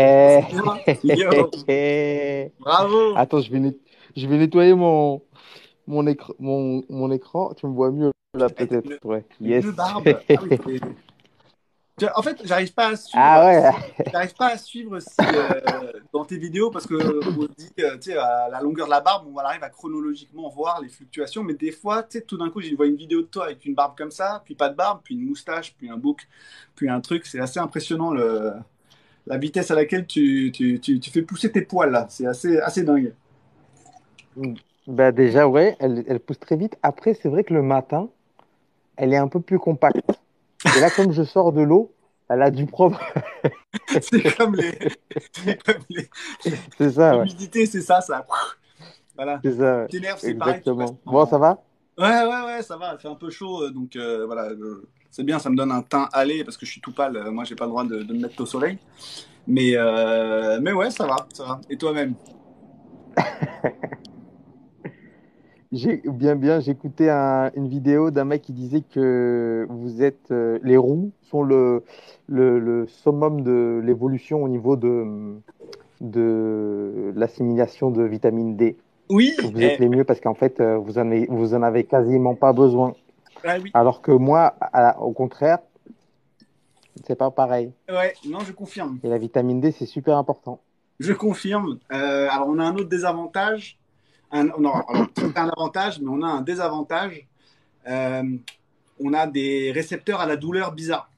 Yo, 1.05 1.49
Yeah. 1.69 2.49
bravo. 2.59 3.15
Attends, 3.15 3.39
je 3.39 3.49
vais, 3.49 3.61
net- 3.61 3.79
je 4.17 4.27
vais 4.27 4.37
nettoyer 4.37 4.73
mon, 4.73 5.21
mon, 5.87 6.05
écran, 6.05 6.33
mon, 6.37 6.83
mon 6.89 7.09
écran. 7.11 7.53
Tu 7.53 7.65
me 7.65 7.71
vois 7.71 7.91
mieux 7.91 8.11
là, 8.33 8.49
peut-être. 8.49 9.05
Ouais. 9.05 9.23
Yes. 9.39 9.63
barbe. 9.67 10.19
Ah 10.29 10.41
oui, 10.65 10.81
En 12.15 12.21
fait, 12.21 12.41
j'arrive 12.43 12.73
pas 12.73 12.89
à 12.89 12.95
suivre. 12.97 13.23
Ah 13.23 13.45
ouais. 13.45 13.71
J'arrive 14.11 14.33
pas 14.33 14.47
à 14.47 14.57
suivre 14.57 14.99
si, 14.99 15.15
euh, 15.21 15.93
dans 16.11 16.25
tes 16.25 16.37
vidéos 16.37 16.69
parce 16.69 16.85
que 16.85 16.95
on 16.95 17.47
dit, 17.57 17.71
euh, 17.79 17.95
tu 17.95 18.11
sais, 18.11 18.17
à 18.17 18.49
la 18.49 18.61
longueur 18.61 18.87
de 18.87 18.91
la 18.91 18.99
barbe, 18.99 19.25
on 19.33 19.37
arrive 19.37 19.63
à 19.63 19.69
chronologiquement 19.69 20.49
voir 20.49 20.81
les 20.81 20.89
fluctuations. 20.89 21.41
Mais 21.41 21.53
des 21.53 21.71
fois, 21.71 22.03
tu 22.03 22.17
sais, 22.17 22.25
tout 22.25 22.37
d'un 22.37 22.49
coup, 22.49 22.59
je 22.59 22.75
vois 22.75 22.87
une 22.87 22.97
vidéo 22.97 23.21
de 23.21 23.27
toi 23.27 23.45
avec 23.45 23.63
une 23.63 23.75
barbe 23.75 23.97
comme 23.97 24.11
ça, 24.11 24.41
puis 24.43 24.55
pas 24.55 24.67
de 24.67 24.75
barbe, 24.75 24.99
puis 25.05 25.15
une 25.15 25.25
moustache, 25.25 25.73
puis 25.77 25.89
un 25.89 25.95
bouc, 25.95 26.27
puis 26.75 26.89
un 26.89 26.99
truc. 26.99 27.25
C'est 27.25 27.39
assez 27.39 27.59
impressionnant 27.59 28.11
le, 28.11 28.51
la 29.25 29.37
vitesse 29.37 29.71
à 29.71 29.75
laquelle 29.75 30.05
tu, 30.05 30.51
tu, 30.53 30.81
tu, 30.81 30.99
tu 30.99 31.11
fais 31.11 31.21
pousser 31.21 31.49
tes 31.49 31.61
poils 31.61 31.91
là. 31.91 32.07
C'est 32.09 32.25
assez, 32.25 32.59
assez 32.59 32.83
dingue. 32.83 33.13
Bah 34.85 35.13
déjà, 35.13 35.47
ouais, 35.47 35.77
elle, 35.79 36.03
elle 36.09 36.19
pousse 36.19 36.41
très 36.41 36.57
vite. 36.57 36.77
Après, 36.83 37.13
c'est 37.13 37.29
vrai 37.29 37.45
que 37.45 37.53
le 37.53 37.61
matin, 37.61 38.09
elle 38.97 39.13
est 39.13 39.17
un 39.17 39.29
peu 39.29 39.39
plus 39.39 39.59
compacte. 39.59 40.19
Et 40.63 40.79
là, 40.79 40.89
comme 40.89 41.11
je 41.11 41.23
sors 41.23 41.51
de 41.51 41.61
l'eau, 41.61 41.93
elle 42.29 42.41
a 42.41 42.51
dû 42.51 42.65
prendre. 42.65 42.99
c'est 44.01 44.35
comme 44.35 44.55
les. 44.55 44.77
c'est 45.31 45.61
comme 45.63 45.83
les- 45.89 46.09
C'est 46.77 46.91
ça, 46.91 47.17
ouais. 47.17 47.25
L'humidité, 47.25 47.65
c'est 47.65 47.81
ça, 47.81 48.01
ça. 48.01 48.25
Voilà. 49.15 49.39
C'est 49.43 49.53
ça, 49.57 49.77
ouais. 49.81 49.87
T'énerves, 49.87 50.19
c'est 50.19 50.33
pareil. 50.35 50.55
Exactement. 50.55 50.99
Bon, 51.05 51.25
ça 51.25 51.37
va? 51.37 51.63
Ouais, 51.97 52.05
ouais, 52.25 52.45
ouais, 52.45 52.61
ça 52.61 52.75
va, 52.75 52.93
il 52.93 52.99
fait 52.99 53.07
un 53.07 53.15
peu 53.15 53.29
chaud, 53.29 53.63
euh, 53.63 53.71
donc 53.71 53.95
euh, 53.95 54.25
voilà, 54.25 54.49
c'est 55.09 55.23
bien, 55.23 55.39
ça 55.39 55.49
me 55.49 55.55
donne 55.55 55.71
un 55.71 55.81
teint 55.81 56.09
allé 56.11 56.43
parce 56.43 56.57
que 56.57 56.65
je 56.65 56.71
suis 56.71 56.81
tout 56.81 56.91
pâle, 56.91 57.15
euh, 57.15 57.31
moi 57.31 57.45
j'ai 57.45 57.55
pas 57.55 57.63
le 57.63 57.69
droit 57.69 57.85
de, 57.85 58.03
de 58.03 58.13
me 58.13 58.19
mettre 58.23 58.41
au 58.41 58.45
soleil. 58.45 58.77
Mais, 59.47 59.77
euh, 59.77 60.59
mais 60.61 60.73
ouais, 60.73 60.91
ça 60.91 61.05
va, 61.07 61.15
ça 61.33 61.45
va. 61.45 61.61
Et 61.69 61.77
toi-même? 61.77 62.15
J'ai 65.75 66.01
bien, 66.05 66.37
bien, 66.37 66.61
j'écoutais 66.61 67.09
un- 67.09 67.51
une 67.55 67.67
vidéo 67.67 68.09
d'un 68.09 68.23
mec 68.23 68.41
qui 68.43 68.53
disait 68.53 68.81
que 68.81 69.67
vous 69.69 70.01
êtes, 70.01 70.31
euh, 70.31 70.57
les 70.63 70.77
roues 70.77 71.11
sont 71.23 71.43
le, 71.43 71.83
le, 72.29 72.59
le 72.59 72.87
summum 72.87 73.43
de 73.43 73.81
l'évolution 73.83 74.41
au 74.41 74.47
niveau 74.47 74.77
de, 74.77 75.35
de 75.99 77.11
l'assimilation 77.17 77.91
de 77.91 78.03
vitamine 78.03 78.55
D. 78.55 78.77
Oui, 79.09 79.35
vous 79.43 79.51
eh, 79.59 79.65
êtes 79.65 79.79
les 79.79 79.89
mieux 79.89 80.05
parce 80.05 80.21
qu'en 80.21 80.33
fait, 80.33 80.61
euh, 80.61 80.77
vous 80.77 80.97
en 80.97 81.11
avez, 81.11 81.25
vous 81.29 81.53
en 81.53 81.61
avez 81.61 81.83
quasiment 81.83 82.35
pas 82.35 82.53
besoin. 82.53 82.93
ah 83.43 83.57
oui, 83.61 83.69
Alors 83.73 84.01
que 84.01 84.11
moi, 84.11 84.55
à- 84.61 85.01
au 85.01 85.11
contraire, 85.11 85.59
c'est 87.05 87.17
pas 87.17 87.31
pareil. 87.31 87.73
ouais, 87.89 88.13
non, 88.29 88.39
je 88.39 88.53
confirme. 88.53 88.97
Et 89.03 89.09
la 89.09 89.17
vitamine 89.17 89.59
D, 89.59 89.71
c'est 89.71 89.85
super 89.85 90.17
important. 90.17 90.61
Je 91.01 91.11
confirme. 91.11 91.79
Euh, 91.91 92.29
alors, 92.31 92.47
on 92.47 92.59
a 92.59 92.63
un 92.63 92.75
autre 92.75 92.87
désavantage. 92.87 93.77
Un, 94.31 94.45
non, 94.45 94.73
alors, 94.73 95.07
c'est 95.17 95.37
un 95.37 95.49
avantage, 95.49 95.99
mais 96.01 96.09
on 96.09 96.21
a 96.21 96.27
un 96.27 96.41
désavantage. 96.41 97.25
Euh, 97.87 98.23
on 98.99 99.13
a 99.13 99.27
des 99.27 99.71
récepteurs 99.71 100.19
à 100.21 100.25
la 100.25 100.35
douleur 100.37 100.71
bizarre. 100.73 101.09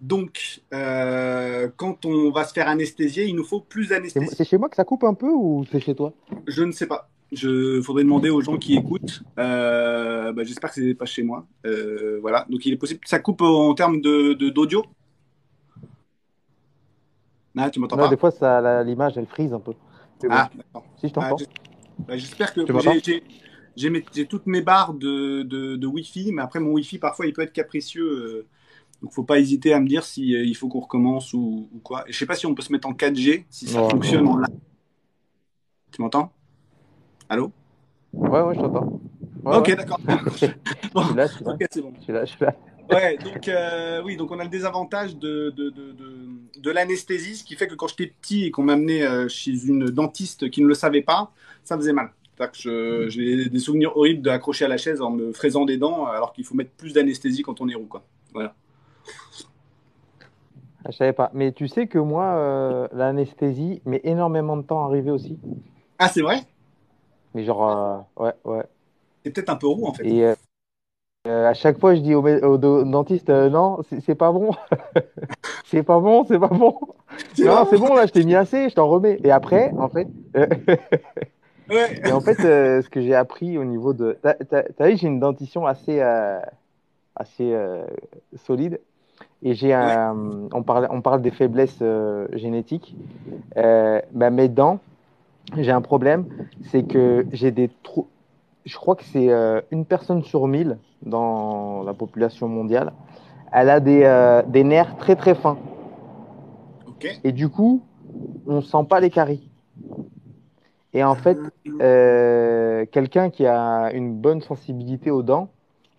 Donc, 0.00 0.62
euh, 0.72 1.68
quand 1.76 2.04
on 2.06 2.30
va 2.30 2.44
se 2.44 2.52
faire 2.52 2.66
anesthésier, 2.68 3.26
il 3.26 3.36
nous 3.36 3.44
faut 3.44 3.60
plus 3.60 3.88
d'anesthésie. 3.90 4.34
c'est 4.34 4.44
chez 4.44 4.58
moi 4.58 4.68
que 4.68 4.76
ça 4.76 4.84
coupe 4.84 5.04
un 5.04 5.14
peu 5.14 5.28
ou 5.30 5.64
c'est 5.70 5.80
chez 5.80 5.94
toi? 5.94 6.12
Je 6.48 6.62
ne 6.64 6.72
sais 6.72 6.86
pas. 6.86 7.08
Je 7.30 7.80
faudrait 7.80 8.02
demander 8.02 8.28
aux 8.28 8.40
gens 8.40 8.56
qui 8.56 8.74
écoutent. 8.76 9.22
Euh, 9.38 10.32
bah, 10.32 10.42
J'espère 10.44 10.70
que 10.70 10.82
c'est 10.82 10.94
pas 10.94 11.06
chez 11.06 11.22
moi. 11.22 11.46
Euh, 11.66 12.18
voilà. 12.20 12.46
Donc 12.50 12.66
il 12.66 12.72
est 12.72 12.76
possible 12.76 13.00
ça 13.06 13.20
coupe 13.20 13.42
en 13.42 13.72
termes 13.74 14.00
de 14.00 14.32
d'audio? 14.50 14.84
Ah, 17.56 17.70
tu 17.70 17.80
m'entends 17.80 17.96
pas? 17.96 18.08
des 18.08 18.16
fois, 18.16 18.82
l'image, 18.82 19.16
elle 19.18 19.26
frise 19.26 19.52
un 19.52 19.60
peu. 19.60 19.72
Bon, 19.72 20.28
Ah, 20.30 20.50
si 20.96 21.08
je 21.08 21.12
Ah, 21.16 21.28
t'entends. 21.30 21.36
j'es- 21.38 21.46
bah, 22.06 22.16
J'espère 22.16 22.52
que 22.54 22.60
j'ai- 24.14 24.26
toutes 24.26 24.46
mes 24.46 24.60
barres 24.62 24.94
de, 24.94 25.42
de, 25.42 25.76
de 25.76 25.86
Wi-Fi, 25.86 26.32
mais 26.32 26.42
après 26.42 26.60
mon 26.60 26.72
Wi-Fi 26.72 26.98
parfois 26.98 27.26
il 27.26 27.32
peut 27.32 27.42
être 27.42 27.52
capricieux. 27.52 28.04
euh, 28.04 28.46
donc 29.02 29.12
faut 29.12 29.24
pas 29.24 29.38
hésiter 29.40 29.72
à 29.72 29.80
me 29.80 29.88
dire 29.88 30.04
si 30.04 30.36
euh, 30.36 30.44
il 30.44 30.54
faut 30.56 30.68
qu'on 30.68 30.80
recommence 30.80 31.32
ou, 31.34 31.68
ou 31.72 31.78
quoi. 31.80 32.04
Et 32.08 32.12
je 32.12 32.18
sais 32.18 32.26
pas 32.26 32.36
si 32.36 32.46
on 32.46 32.54
peut 32.54 32.62
se 32.62 32.72
mettre 32.72 32.86
en 32.88 32.94
4G, 32.94 33.46
si 33.50 33.66
ça 33.66 33.82
Ouais. 33.82 33.90
fonctionne 33.90 34.26
en 34.28 34.36
live. 34.36 34.46
Tu 35.92 36.00
m'entends? 36.02 36.32
Allô? 37.28 37.52
Ouais, 38.12 38.40
ouais, 38.42 38.54
je 38.54 38.60
t'entends. 38.60 39.00
Ouais, 39.44 39.56
Ok, 39.58 39.74
d'accord. 39.76 40.00
Bon, 40.94 41.14
là, 41.14 41.26
je 41.26 41.32
suis 41.34 41.44
là. 41.44 41.52
ok, 41.54 41.66
c'est 41.70 41.82
bon. 41.82 41.92
Je 41.98 42.02
suis 42.04 42.12
là, 42.12 42.24
je 42.24 42.30
suis 42.30 42.44
là. 42.44 42.54
Ouais, 42.90 43.16
donc 43.16 43.48
euh, 43.48 44.02
oui, 44.04 44.16
donc 44.16 44.30
on 44.30 44.38
a 44.38 44.44
le 44.44 44.50
désavantage 44.50 45.16
de, 45.16 45.50
de, 45.50 45.70
de, 45.70 45.92
de, 45.92 46.60
de 46.60 46.70
l'anesthésie, 46.70 47.36
ce 47.36 47.44
qui 47.44 47.54
fait 47.54 47.66
que 47.66 47.74
quand 47.74 47.88
j'étais 47.88 48.08
petit 48.08 48.44
et 48.44 48.50
qu'on 48.50 48.64
m'amenait 48.64 49.02
euh, 49.02 49.28
chez 49.28 49.66
une 49.66 49.86
dentiste 49.86 50.50
qui 50.50 50.62
ne 50.62 50.66
le 50.66 50.74
savait 50.74 51.02
pas, 51.02 51.30
ça 51.64 51.76
faisait 51.76 51.92
mal. 51.92 52.10
Que 52.52 53.08
j'ai 53.08 53.48
des 53.48 53.58
souvenirs 53.60 53.96
horribles 53.96 54.20
d'accrocher 54.20 54.64
à 54.64 54.68
la 54.68 54.76
chaise 54.76 55.00
en 55.00 55.10
me 55.10 55.32
fraisant 55.32 55.64
des 55.64 55.76
dents, 55.76 56.06
alors 56.06 56.32
qu'il 56.32 56.44
faut 56.44 56.56
mettre 56.56 56.72
plus 56.72 56.92
d'anesthésie 56.92 57.42
quand 57.42 57.60
on 57.60 57.68
est 57.68 57.76
roux, 57.76 57.86
quoi. 57.86 58.02
Voilà. 58.32 58.56
Ah, 60.84 60.90
Je 60.90 60.96
savais 60.96 61.12
pas. 61.12 61.30
Mais 61.34 61.52
tu 61.52 61.68
sais 61.68 61.86
que 61.86 61.98
moi, 61.98 62.24
euh, 62.24 62.88
l'anesthésie 62.92 63.80
met 63.84 64.00
énormément 64.02 64.56
de 64.56 64.62
temps 64.62 64.82
à 64.82 64.86
arriver 64.86 65.12
aussi. 65.12 65.38
Ah, 66.00 66.08
c'est 66.08 66.22
vrai? 66.22 66.42
Mais 67.34 67.44
genre, 67.44 68.06
euh, 68.18 68.24
ouais, 68.24 68.32
ouais. 68.44 68.64
C'est 69.24 69.30
peut-être 69.30 69.50
un 69.50 69.56
peu 69.56 69.68
roux, 69.68 69.86
en 69.86 69.92
fait. 69.92 70.04
Et 70.04 70.24
euh, 70.24 70.34
euh, 71.26 71.48
à 71.48 71.54
chaque 71.54 71.78
fois, 71.78 71.94
je 71.94 72.00
dis 72.00 72.14
au, 72.14 72.22
au 72.26 72.58
dentiste, 72.58 73.30
euh, 73.30 73.48
non, 73.48 73.78
c'est 74.06 74.14
pas 74.14 74.32
bon. 74.32 74.50
C'est 75.64 75.82
pas 75.82 76.00
bon, 76.00 76.24
c'est 76.26 76.38
pas 76.38 76.48
bon. 76.48 76.78
Non, 77.38 77.66
c'est 77.70 77.78
bon, 77.78 77.94
là, 77.94 78.06
je 78.06 78.12
t'ai 78.12 78.24
mis 78.24 78.34
assez, 78.34 78.68
je 78.68 78.74
t'en 78.74 78.88
remets. 78.88 79.18
Et 79.24 79.30
après, 79.30 79.72
en 79.78 79.88
fait, 79.88 80.08
Ouais. 81.70 82.00
Et 82.04 82.12
en 82.12 82.20
fait, 82.20 82.40
euh, 82.44 82.82
ce 82.82 82.88
que 82.88 83.00
j'ai 83.00 83.14
appris 83.14 83.58
au 83.58 83.64
niveau 83.64 83.92
de. 83.92 84.18
T'as, 84.22 84.88
vu, 84.88 84.96
j'ai 84.96 85.06
une 85.06 85.20
dentition 85.20 85.66
assez, 85.66 86.00
euh, 86.00 86.40
assez 87.16 87.56
solide. 88.44 88.80
Et 89.42 89.54
j'ai 89.54 89.72
un. 89.72 90.16
On 90.52 90.62
parle, 90.62 90.88
on 90.90 91.00
parle 91.00 91.22
des 91.22 91.30
faiblesses 91.30 91.82
génétiques. 92.32 92.96
Bah, 93.56 94.30
mes 94.30 94.48
dents, 94.48 94.80
j'ai 95.56 95.72
un 95.72 95.82
problème. 95.82 96.26
C'est 96.70 96.82
que 96.84 97.26
j'ai 97.32 97.50
des 97.50 97.70
trous. 97.82 98.06
Je 98.64 98.76
crois 98.76 98.94
que 98.94 99.04
c'est 99.04 99.30
euh, 99.30 99.60
une 99.72 99.84
personne 99.84 100.22
sur 100.22 100.46
mille 100.46 100.78
dans 101.04 101.82
la 101.84 101.94
population 101.94 102.48
mondiale. 102.48 102.92
Elle 103.52 103.70
a 103.70 103.80
des, 103.80 104.02
euh, 104.04 104.42
des 104.46 104.64
nerfs 104.64 104.96
très 104.96 105.16
très 105.16 105.34
fins. 105.34 105.58
Et 107.24 107.32
du 107.32 107.48
coup, 107.48 107.82
on 108.46 108.60
sent 108.60 108.84
pas 108.88 109.00
les 109.00 109.10
caries. 109.10 109.48
Et 110.94 111.02
en 111.04 111.14
fait, 111.14 111.38
euh, 111.80 112.84
quelqu'un 112.92 113.30
qui 113.30 113.46
a 113.46 113.90
une 113.92 114.14
bonne 114.14 114.40
sensibilité 114.42 115.10
aux 115.10 115.22
dents, 115.22 115.48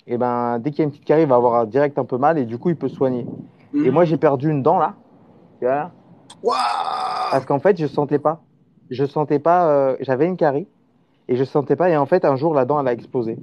et 0.06 0.18
ben, 0.18 0.60
dès 0.60 0.72
qu'il 0.72 0.80
y 0.80 0.82
a 0.82 0.86
une 0.86 0.92
petite 0.92 1.06
carie, 1.06 1.24
il 1.24 1.28
va 1.28 1.36
avoir 1.36 1.66
direct 1.66 1.98
un 1.98 2.06
peu 2.06 2.18
mal 2.18 2.38
et 2.38 2.46
du 2.46 2.58
coup, 2.58 2.70
il 2.70 2.76
peut 2.76 2.90
soigner. 2.90 3.26
Et 3.74 3.90
moi, 3.92 4.06
j'ai 4.06 4.18
perdu 4.18 4.50
une 4.52 4.62
dent 4.62 4.78
là. 4.78 4.94
Parce 7.32 7.46
qu'en 7.46 7.60
fait, 7.60 7.78
je 7.80 7.88
sentais 7.88 8.20
pas. 8.20 8.42
Je 8.90 9.06
sentais 9.06 9.40
pas. 9.40 9.68
euh, 9.70 9.96
J'avais 10.02 10.26
une 10.28 10.38
carie 10.38 10.68
et 11.28 11.36
je 11.36 11.44
sentais 11.44 11.76
pas. 11.76 11.90
Et 11.90 11.98
en 11.98 12.06
fait, 12.06 12.26
un 12.26 12.36
jour, 12.36 12.54
la 12.54 12.66
dent, 12.66 12.80
elle 12.80 12.88
a 12.88 12.94
explosé. 12.94 13.40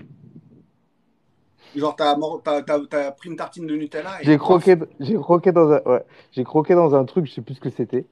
Genre, 1.75 1.95
t'as, 1.97 2.17
t'as, 2.45 2.63
t'as- 2.63 2.87
t'as 2.89 3.13
pris 3.13 3.29
une 3.31 3.37
tartine 3.37 3.67
de 3.67 3.75
Nutella 3.77 4.23
et 4.23 4.27
J'ai 4.27 4.39
croqué, 4.39 4.77
j'ai 5.01 5.15
croqué 5.17 5.53
dans 5.53 5.71
un, 5.73 5.81
ouais, 5.87 6.05
j'ai 6.33 6.45
croqué 6.45 6.75
dans 6.75 6.95
un 6.95 7.05
truc, 7.05 7.27
je 7.27 7.33
sais 7.33 7.41
plus 7.43 7.55
ce 7.55 7.61
que 7.61 7.71
c'était. 7.71 8.07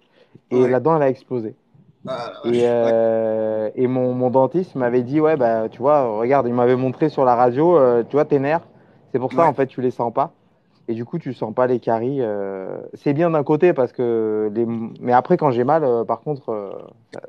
Et 0.51 0.63
Ouais. 0.63 0.69
la 0.69 0.81
dent, 0.81 0.97
elle 0.97 1.03
a 1.03 1.11
explosé. 1.11 1.57
Ah, 2.07 2.41
vache. 2.45 2.57
Et, 2.57 2.67
euh, 2.67 3.71
et 3.77 3.87
mon, 3.89 4.15
mon 4.15 4.31
dentiste 4.31 4.75
m'avait 4.77 5.03
dit, 5.03 5.21
ouais, 5.21 5.37
bah, 5.37 5.69
tu 5.71 5.79
vois, 5.81 6.19
regarde, 6.19 6.47
il 6.49 6.55
m'avait 6.55 6.77
montré 6.77 7.09
sur 7.11 7.25
la 7.25 7.37
radio, 7.37 7.77
euh, 7.79 8.05
tu 8.05 8.13
vois, 8.17 8.25
tes 8.27 8.39
nerfs, 8.41 8.67
c'est 9.13 9.19
pour 9.21 9.33
ça, 9.35 9.47
en 9.47 9.55
fait, 9.55 9.67
tu 9.69 9.83
les 9.83 9.91
sens 9.93 10.13
pas. 10.15 10.33
Et 10.89 10.95
du 10.95 11.05
coup, 11.05 11.19
tu 11.19 11.35
sens 11.35 11.55
pas 11.55 11.67
les 11.67 11.81
caries. 11.81 12.21
euh, 12.23 12.81
C'est 12.95 13.13
bien 13.13 13.31
d'un 13.31 13.45
côté 13.45 13.73
parce 13.75 13.93
que 13.93 14.51
les... 14.55 14.67
Mais 14.67 15.13
après, 15.13 15.37
quand 15.37 15.51
j'ai 15.51 15.65
mal, 15.65 15.85
euh, 15.85 16.05
par 16.05 16.21
contre, 16.21 16.49
euh, 16.51 16.73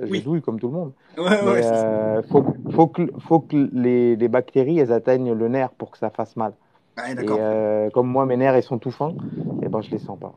je 0.01 0.05
Oui. 0.11 0.21
douille 0.21 0.41
comme 0.41 0.59
tout 0.59 0.67
le 0.67 0.73
monde. 0.73 0.93
Ouais, 1.17 1.23
ouais, 1.43 1.61
Mais 1.61 1.61
c'est 1.61 1.75
ça. 1.75 1.85
faut, 2.29 2.43
que- 2.43 2.71
faut 2.71 2.87
que, 2.87 3.03
faut 3.19 3.39
que 3.41 3.69
les, 3.73 4.15
les 4.15 4.27
bactéries, 4.29 4.79
elles 4.79 4.91
atteignent 4.93 5.33
le 5.33 5.47
nerf 5.49 5.71
pour 5.71 5.91
que 5.91 5.97
ça 5.97 6.09
fasse 6.09 6.35
mal. 6.37 6.53
Ouais, 6.97 7.15
Et 7.21 7.91
comme 7.93 8.07
moi, 8.07 8.25
mes 8.25 8.37
nerfs, 8.37 8.57
ils 8.57 8.63
sont 8.63 8.79
tout 8.79 8.91
fins, 8.91 9.13
et 9.63 9.69
ben, 9.69 9.81
je 9.81 9.91
les 9.91 9.99
sens 9.99 10.19
pas. 10.19 10.33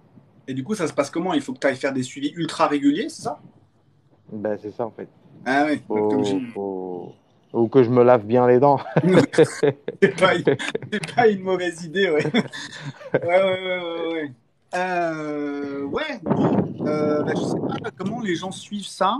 Et 0.47 0.55
du 0.55 0.65
coup, 0.65 0.75
ça 0.75 0.87
se 0.87 0.93
passe 0.93 1.11
comment? 1.11 1.35
Il 1.35 1.41
faut 1.43 1.53
que 1.53 1.59
tu 1.59 1.67
ailles 1.67 1.77
faire 1.77 1.93
des 1.93 2.03
suivis 2.03 2.33
ultra 2.37 2.67
réguliers, 2.67 3.09
c'est 3.09 3.23
ça? 3.23 3.41
Ben, 4.33 4.57
c'est 4.61 4.73
ça, 4.73 4.87
en 4.87 4.91
fait. 4.91 5.09
Ah 5.45 5.67
oui, 5.69 5.81
faut- 5.87 7.15
Ou 7.53 7.69
que 7.69 7.83
je 7.83 7.91
me 7.91 8.03
lave 8.03 8.25
bien 8.25 8.47
les 8.47 8.59
dents. 8.59 8.79
c'est 9.35 10.17
pas, 10.19 10.33
pas 11.17 11.29
une 11.29 11.43
mauvaise 11.43 11.85
idée, 11.85 12.11
ouais. 12.11 12.25
ouais, 12.25 13.23
ouais, 13.23 13.43
ouais, 13.43 13.79
ouais, 13.81 14.13
ouais. 14.13 14.33
Euh, 14.75 15.83
ouais, 15.85 16.19
bon, 16.23 16.87
euh, 16.87 17.23
bah, 17.23 17.33
je 17.37 17.43
sais 17.43 17.59
pas 17.83 17.91
comment 17.95 18.21
les 18.23 18.35
gens 18.35 18.51
suivent 18.51 18.87
ça? 18.87 19.19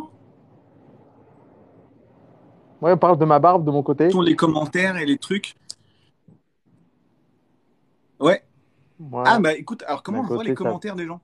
Ouais, 2.81 2.93
on 2.93 2.97
parle 2.97 3.19
de 3.19 3.25
ma 3.27 3.39
barbe 3.39 3.65
de 3.67 3.71
mon 3.71 3.83
côté. 3.83 4.09
Tous 4.09 4.23
les 4.23 4.35
commentaires 4.35 4.97
et 4.97 5.05
les 5.05 5.19
trucs. 5.19 5.55
Ouais. 8.19 8.43
Ouais. 8.99 9.23
Ah 9.27 9.39
bah 9.41 9.53
écoute, 9.53 9.85
alors 9.87 10.03
comment 10.03 10.21
on 10.21 10.23
voit 10.25 10.43
les 10.43 10.51
ça- 10.51 10.55
commentaires 10.57 10.97
des 10.97 11.07
gens? 11.07 11.21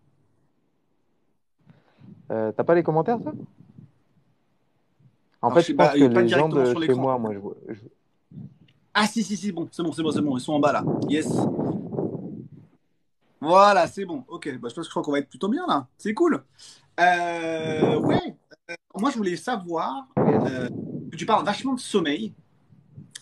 Euh, 2.30 2.52
T'as 2.52 2.64
pas 2.64 2.74
les 2.74 2.82
commentaires, 2.82 3.18
toi? 3.18 3.32
En 5.40 5.48
Alors, 5.48 5.58
fait, 5.58 5.72
je 5.72 5.76
pense 5.76 5.86
pas, 5.86 5.94
que 5.94 5.98
les 5.98 6.28
gens 6.28 6.48
de 6.48 6.74
chez 6.84 6.94
moi, 6.94 7.18
moi, 7.18 7.32
je, 7.68 7.74
Ah 8.94 9.06
si, 9.06 9.22
si, 9.22 9.36
si, 9.36 9.52
bon, 9.52 9.68
c'est 9.70 9.82
bon, 9.82 9.92
c'est 9.92 10.02
bon, 10.02 10.10
c'est 10.10 10.20
bon, 10.20 10.36
ils 10.36 10.40
sont 10.40 10.54
en 10.54 10.60
bas 10.60 10.72
là. 10.72 10.84
Yes. 11.08 11.28
Voilà, 13.40 13.86
c'est 13.86 14.04
bon. 14.04 14.24
Ok, 14.28 14.48
bah, 14.58 14.68
je 14.68 14.74
pense 14.74 14.74
que 14.74 14.82
je 14.84 14.90
crois 14.90 15.02
qu'on 15.02 15.12
va 15.12 15.20
être 15.20 15.28
plutôt 15.28 15.48
bien 15.48 15.64
là. 15.66 15.86
C'est 15.96 16.12
cool. 16.12 16.42
Euh, 16.98 18.00
ouais, 18.00 18.36
euh, 18.70 18.74
moi 18.96 19.10
je 19.10 19.16
voulais 19.16 19.36
savoir, 19.36 20.08
euh, 20.18 20.68
que 21.12 21.16
tu 21.16 21.24
parles 21.24 21.44
vachement 21.44 21.74
de 21.74 21.80
sommeil. 21.80 22.34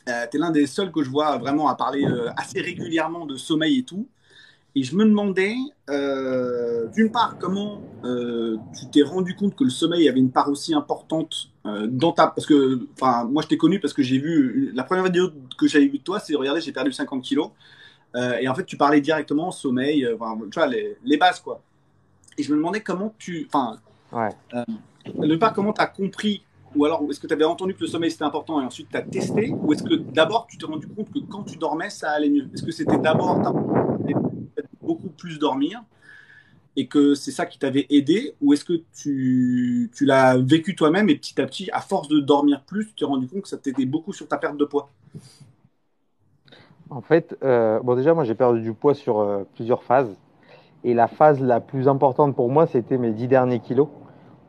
Euh, 0.09 0.27
tu 0.31 0.37
es 0.37 0.41
l'un 0.41 0.51
des 0.51 0.67
seuls 0.67 0.91
que 0.91 1.03
je 1.03 1.11
vois 1.11 1.37
vraiment 1.37 1.69
à 1.69 1.75
parler 1.75 2.05
euh, 2.05 2.31
assez 2.37 2.61
régulièrement 2.61 3.27
de 3.27 3.37
sommeil 3.37 3.81
et 3.81 3.83
tout. 3.83 4.09
Et 4.79 4.83
je 4.83 4.95
me 4.95 5.07
demandais, 5.07 5.55
euh, 5.89 6.87
d'une 6.89 7.11
part, 7.11 7.39
comment 7.39 7.81
euh, 8.05 8.59
tu 8.79 8.87
t'es 8.91 9.03
rendu 9.03 9.35
compte 9.35 9.57
que 9.57 9.65
le 9.65 9.71
sommeil 9.71 10.07
avait 10.07 10.21
une 10.21 10.31
part 10.31 10.51
aussi 10.51 10.75
importante 10.75 11.49
euh, 11.65 11.87
dans 11.91 12.13
ta... 12.13 12.27
Parce 12.27 12.47
que, 12.47 12.87
enfin, 12.93 13.25
moi 13.25 13.43
je 13.43 13.49
t'ai 13.49 13.57
connu 13.57 13.81
parce 13.81 13.95
que 13.95 14.03
j'ai 14.03 14.19
vu... 14.19 14.71
La 14.75 14.85
première 14.85 15.05
vidéo 15.05 15.31
que 15.57 15.67
j'avais 15.67 15.87
vue 15.87 15.97
de 15.97 16.05
toi, 16.05 16.21
c'est, 16.21 16.35
regardez, 16.35 16.61
j'ai 16.61 16.73
perdu 16.73 16.93
50 16.93 17.23
kilos. 17.23 17.51
Et 18.41 18.49
en 18.49 18.55
fait, 18.55 18.65
tu 18.65 18.79
parlais 18.79 19.03
directement 19.03 19.51
sommeil, 19.51 20.09
enfin, 20.15 20.39
tu 20.51 20.59
vois, 20.59 20.67
les, 20.67 20.97
les 21.05 21.19
bases, 21.19 21.39
quoi. 21.41 21.61
Et 22.39 22.43
je 22.43 22.51
me 22.51 22.57
demandais 22.57 22.81
comment 22.81 23.15
tu... 23.19 23.47
Enfin, 23.47 23.79
Ouais. 24.13 24.31
part, 25.39 25.53
comment 25.53 25.73
tu 25.73 25.81
as 25.81 25.87
compris 25.87 26.43
ou 26.75 26.85
alors 26.85 27.03
est-ce 27.09 27.21
que 27.21 27.27
tu 27.27 27.33
avais 27.33 27.45
entendu 27.45 27.75
que 27.75 27.81
le 27.81 27.87
sommeil 27.87 28.11
c'était 28.11 28.25
important 28.25 28.61
et 28.61 28.65
ensuite 28.65 28.89
tu 28.91 28.97
as 28.97 29.03
testé 29.03 29.51
Ou 29.51 29.73
est-ce 29.73 29.83
que 29.83 29.95
d'abord 29.95 30.47
tu 30.47 30.59
t'es 30.59 30.67
rendu 30.67 30.87
compte 30.87 31.11
que 31.11 31.21
quand 31.21 31.43
tu 31.45 31.57
dormais 31.57 31.89
ça 31.89 32.11
allait 32.11 32.29
mieux? 32.29 32.49
Est-ce 32.53 32.63
que 32.63 32.71
c'était 32.73 32.99
d'abord 32.99 33.41
plus 35.27 35.39
dormir 35.41 35.83
et 36.77 36.87
que 36.87 37.15
c'est 37.15 37.33
ça 37.33 37.47
qui 37.47 37.59
t'avait 37.59 37.87
aidé 37.91 38.35
Ou 38.41 38.53
est-ce 38.53 38.65
que 38.65 38.81
tu, 38.95 39.91
tu 39.95 40.05
l'as 40.05 40.37
vécu 40.39 40.77
toi-même 40.77 41.09
et 41.09 41.17
petit 41.17 41.41
à 41.41 41.47
petit, 41.47 41.69
à 41.73 41.81
force 41.81 42.09
de 42.09 42.21
dormir 42.21 42.63
plus, 42.65 42.87
tu 42.87 42.95
t'es 42.95 43.05
rendu 43.05 43.27
compte 43.27 43.43
que 43.43 43.49
ça 43.49 43.57
t'aidait 43.57 43.87
beaucoup 43.87 44.13
sur 44.13 44.29
ta 44.29 44.37
perte 44.37 44.57
de 44.57 44.65
poids? 44.65 44.91
En 46.91 47.01
fait, 47.01 47.37
euh, 47.43 47.81
bon, 47.81 47.97
déjà, 47.97 48.15
moi, 48.15 48.23
j'ai 48.25 48.37
perdu 48.37 48.61
du 48.61 48.73
poids 48.73 48.95
sur 48.95 49.19
euh, 49.19 49.43
plusieurs 49.57 49.83
phases. 49.83 50.15
Et 50.85 50.95
la 50.95 51.09
phase 51.09 51.41
la 51.41 51.61
plus 51.61 51.89
importante 51.89 52.37
pour 52.37 52.49
moi, 52.49 52.67
c'était 52.69 52.99
mes 52.99 53.11
10 53.13 53.27
derniers 53.27 53.59
kilos, 53.59 53.89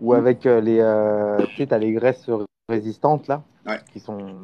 où 0.02 0.14
Mhm. 0.14 0.20
avec 0.20 0.46
euh, 0.46 0.62
les, 0.62 1.48
tu 1.56 1.66
sais, 1.66 1.80
les 1.80 1.92
graisses 1.94 2.30
résistantes, 2.70 3.28
là, 3.28 3.42
Ouais. 3.66 3.80
qui 3.92 4.00
sont... 4.00 4.36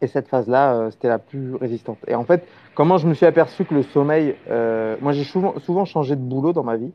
Et 0.00 0.06
cette 0.06 0.28
phase-là, 0.28 0.74
euh, 0.74 0.90
c'était 0.90 1.08
la 1.08 1.18
plus 1.18 1.54
résistante. 1.54 1.98
Et 2.06 2.14
en 2.14 2.24
fait, 2.24 2.46
comment 2.74 2.98
je 2.98 3.06
me 3.06 3.14
suis 3.14 3.26
aperçu 3.26 3.64
que 3.64 3.74
le 3.74 3.82
sommeil... 3.82 4.36
euh, 4.48 4.96
moi, 5.00 5.12
j'ai 5.12 5.24
souvent, 5.24 5.58
souvent 5.60 5.84
changé 5.84 6.16
de 6.16 6.20
boulot 6.20 6.52
dans 6.52 6.64
ma 6.64 6.76
vie. 6.76 6.92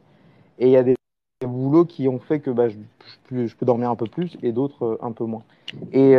Et 0.60 0.68
il 0.68 0.72
y 0.72 0.78
a 0.78 0.84
des, 0.84 0.96
des 1.42 1.48
boulots 1.48 1.86
qui 1.86 2.08
ont 2.08 2.20
fait 2.20 2.40
que 2.40 2.50
bah, 2.50 2.70
je, 2.70 2.76
je 2.76 3.16
peux, 3.30 3.46
je 3.46 3.56
peux 3.56 3.66
dormir 3.66 3.90
un 3.90 3.96
peu 3.96 4.08
plus 4.08 4.38
et 4.42 4.52
d'autres 4.52 4.84
euh, 4.86 4.98
un 5.02 5.12
peu 5.12 5.26
moins. 5.26 5.44
Et 5.94 6.18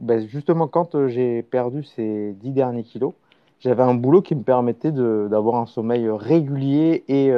bah, 0.00 0.18
justement, 0.26 0.66
quand 0.66 1.06
j'ai 1.08 1.42
perdu 1.42 1.84
ces 1.84 2.32
10 2.40 2.50
derniers 2.50 2.82
kilos, 2.82 3.12
j'avais 3.60 3.82
un 3.82 3.94
boulot 3.94 4.22
qui 4.22 4.34
me 4.34 4.42
permettait 4.42 4.90
d'avoir 4.90 5.56
un 5.56 5.66
sommeil 5.66 6.08
régulier 6.08 7.04
et, 7.08 7.30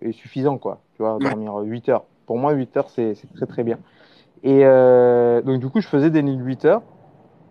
et 0.00 0.12
suffisant, 0.12 0.58
quoi. 0.58 0.80
Tu 0.94 1.02
vois, 1.02 1.18
dormir 1.18 1.56
8 1.56 1.88
heures. 1.88 2.04
Pour 2.26 2.38
moi, 2.38 2.52
8 2.52 2.76
heures, 2.76 2.90
c'est 2.90 3.16
très 3.34 3.46
très 3.46 3.64
bien. 3.64 3.78
Et 4.44 4.60
euh, 4.64 5.40
donc, 5.42 5.58
du 5.60 5.68
coup, 5.68 5.80
je 5.80 5.88
faisais 5.88 6.10
des 6.10 6.22
nuits 6.22 6.36
de 6.36 6.42
8 6.42 6.64
heures 6.66 6.82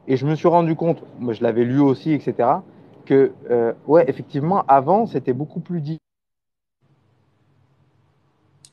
et 0.07 0.15
je 0.15 0.25
me 0.27 0.35
suis 0.35 0.47
rendu 0.47 0.75
compte, 0.75 1.03
moi 1.19 1.33
je 1.33 1.41
l'avais 1.43 1.63
lu 1.63 1.79
aussi, 1.79 2.11
etc., 2.11 2.63
que, 3.05 3.33
euh, 3.49 3.73
ouais, 3.87 4.05
effectivement, 4.07 4.63
avant, 4.67 5.07
c'était 5.07 5.33
beaucoup 5.33 5.59
plus 5.59 5.81
di- 5.81 5.97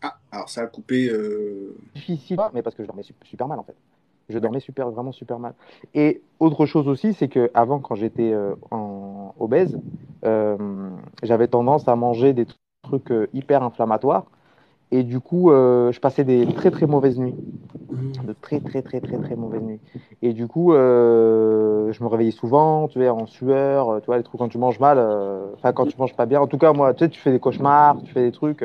Ah, 0.03 0.19
alors 0.33 0.49
ça 0.49 0.63
a 0.63 0.67
coupé. 0.67 1.09
euh, 1.11 1.75
difficile, 1.95 2.39
mais 2.55 2.63
parce 2.63 2.77
que 2.77 2.83
je 2.83 2.87
dormais 2.89 3.03
su- 3.03 3.15
super 3.25 3.49
mal 3.49 3.59
en 3.59 3.63
fait. 3.65 3.75
Je 4.29 4.39
dormais 4.39 4.61
super, 4.61 4.89
vraiment 4.91 5.13
super 5.13 5.39
mal. 5.41 5.55
Et 5.95 6.23
autre 6.39 6.65
chose 6.67 6.87
aussi, 6.89 7.15
c'est 7.15 7.29
que 7.29 7.51
avant, 7.53 7.81
quand 7.81 7.97
j'étais 7.97 8.33
euh, 8.33 8.55
en 8.71 9.35
obèse, 9.41 9.77
j'avais 11.23 11.49
tendance 11.49 11.89
à 11.89 11.97
manger 11.97 12.33
des 12.33 12.47
trucs 12.85 13.13
hyper 13.33 13.63
inflammatoires. 13.63 14.27
Et 14.93 15.03
du 15.05 15.21
coup, 15.21 15.51
euh, 15.51 15.93
je 15.93 16.01
passais 16.01 16.25
des 16.25 16.47
très 16.47 16.71
très 16.71 16.87
mauvaises 16.87 17.19
nuits, 17.19 17.35
de 18.25 18.33
très 18.33 18.61
très 18.61 18.83
très 18.83 19.01
très 19.01 19.19
très 19.19 19.37
mauvaises 19.37 19.63
nuits. 19.63 19.81
Et 20.23 20.33
du 20.33 20.49
coup, 20.49 20.73
euh, 20.73 21.93
je 21.93 22.03
me 22.03 22.09
réveillais 22.09 22.33
souvent, 22.33 22.89
tu 22.89 22.99
vois, 22.99 23.13
en 23.13 23.27
sueur, 23.27 24.01
tu 24.01 24.07
vois, 24.07 24.17
les 24.19 24.25
trucs 24.25 24.39
quand 24.41 24.49
tu 24.49 24.59
manges 24.59 24.81
mal, 24.81 24.99
euh, 24.99 25.47
enfin 25.55 25.73
quand 25.73 25.87
tu 25.87 25.97
manges 25.97 26.17
pas 26.17 26.27
bien. 26.27 26.41
En 26.41 26.49
tout 26.49 26.59
cas, 26.59 26.73
moi, 26.73 26.93
tu 26.95 27.05
sais, 27.05 27.11
tu 27.11 27.21
fais 27.21 27.31
des 27.31 27.39
cauchemars, 27.39 28.03
tu 28.03 28.13
fais 28.13 28.23
des 28.23 28.33
trucs. 28.33 28.65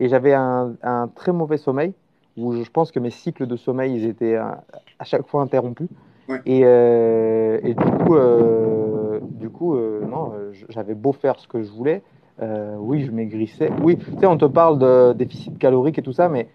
et 0.00 0.08
j'avais 0.08 0.34
un, 0.34 0.74
un 0.82 1.08
très 1.08 1.32
mauvais 1.32 1.56
sommeil 1.58 1.94
où 2.36 2.52
je 2.62 2.70
pense 2.70 2.92
que 2.92 3.00
mes 3.00 3.10
cycles 3.10 3.46
de 3.46 3.56
sommeil 3.56 3.94
ils 3.94 4.04
étaient 4.04 4.36
à 4.36 4.62
chaque 5.04 5.26
fois 5.26 5.42
interrompus. 5.42 5.88
Ouais. 6.28 6.40
Et, 6.44 6.60
et 6.60 7.74
du 7.74 7.90
coup, 8.04 8.16
du 9.40 9.48
coup 9.48 9.76
non, 9.76 10.32
j'avais 10.68 10.94
beau 10.94 11.12
faire 11.12 11.38
ce 11.38 11.48
que 11.48 11.62
je 11.62 11.70
voulais. 11.70 12.02
Euh, 12.42 12.76
oui, 12.78 13.04
je 13.04 13.10
maigrissais. 13.10 13.70
Oui, 13.82 13.96
tu 13.98 14.06
sais, 14.18 14.26
on 14.26 14.36
te 14.36 14.44
parle 14.44 14.78
de 14.78 15.12
déficit 15.14 15.58
calorique 15.58 15.98
et 15.98 16.02
tout 16.02 16.12
ça, 16.12 16.28
mais 16.28 16.48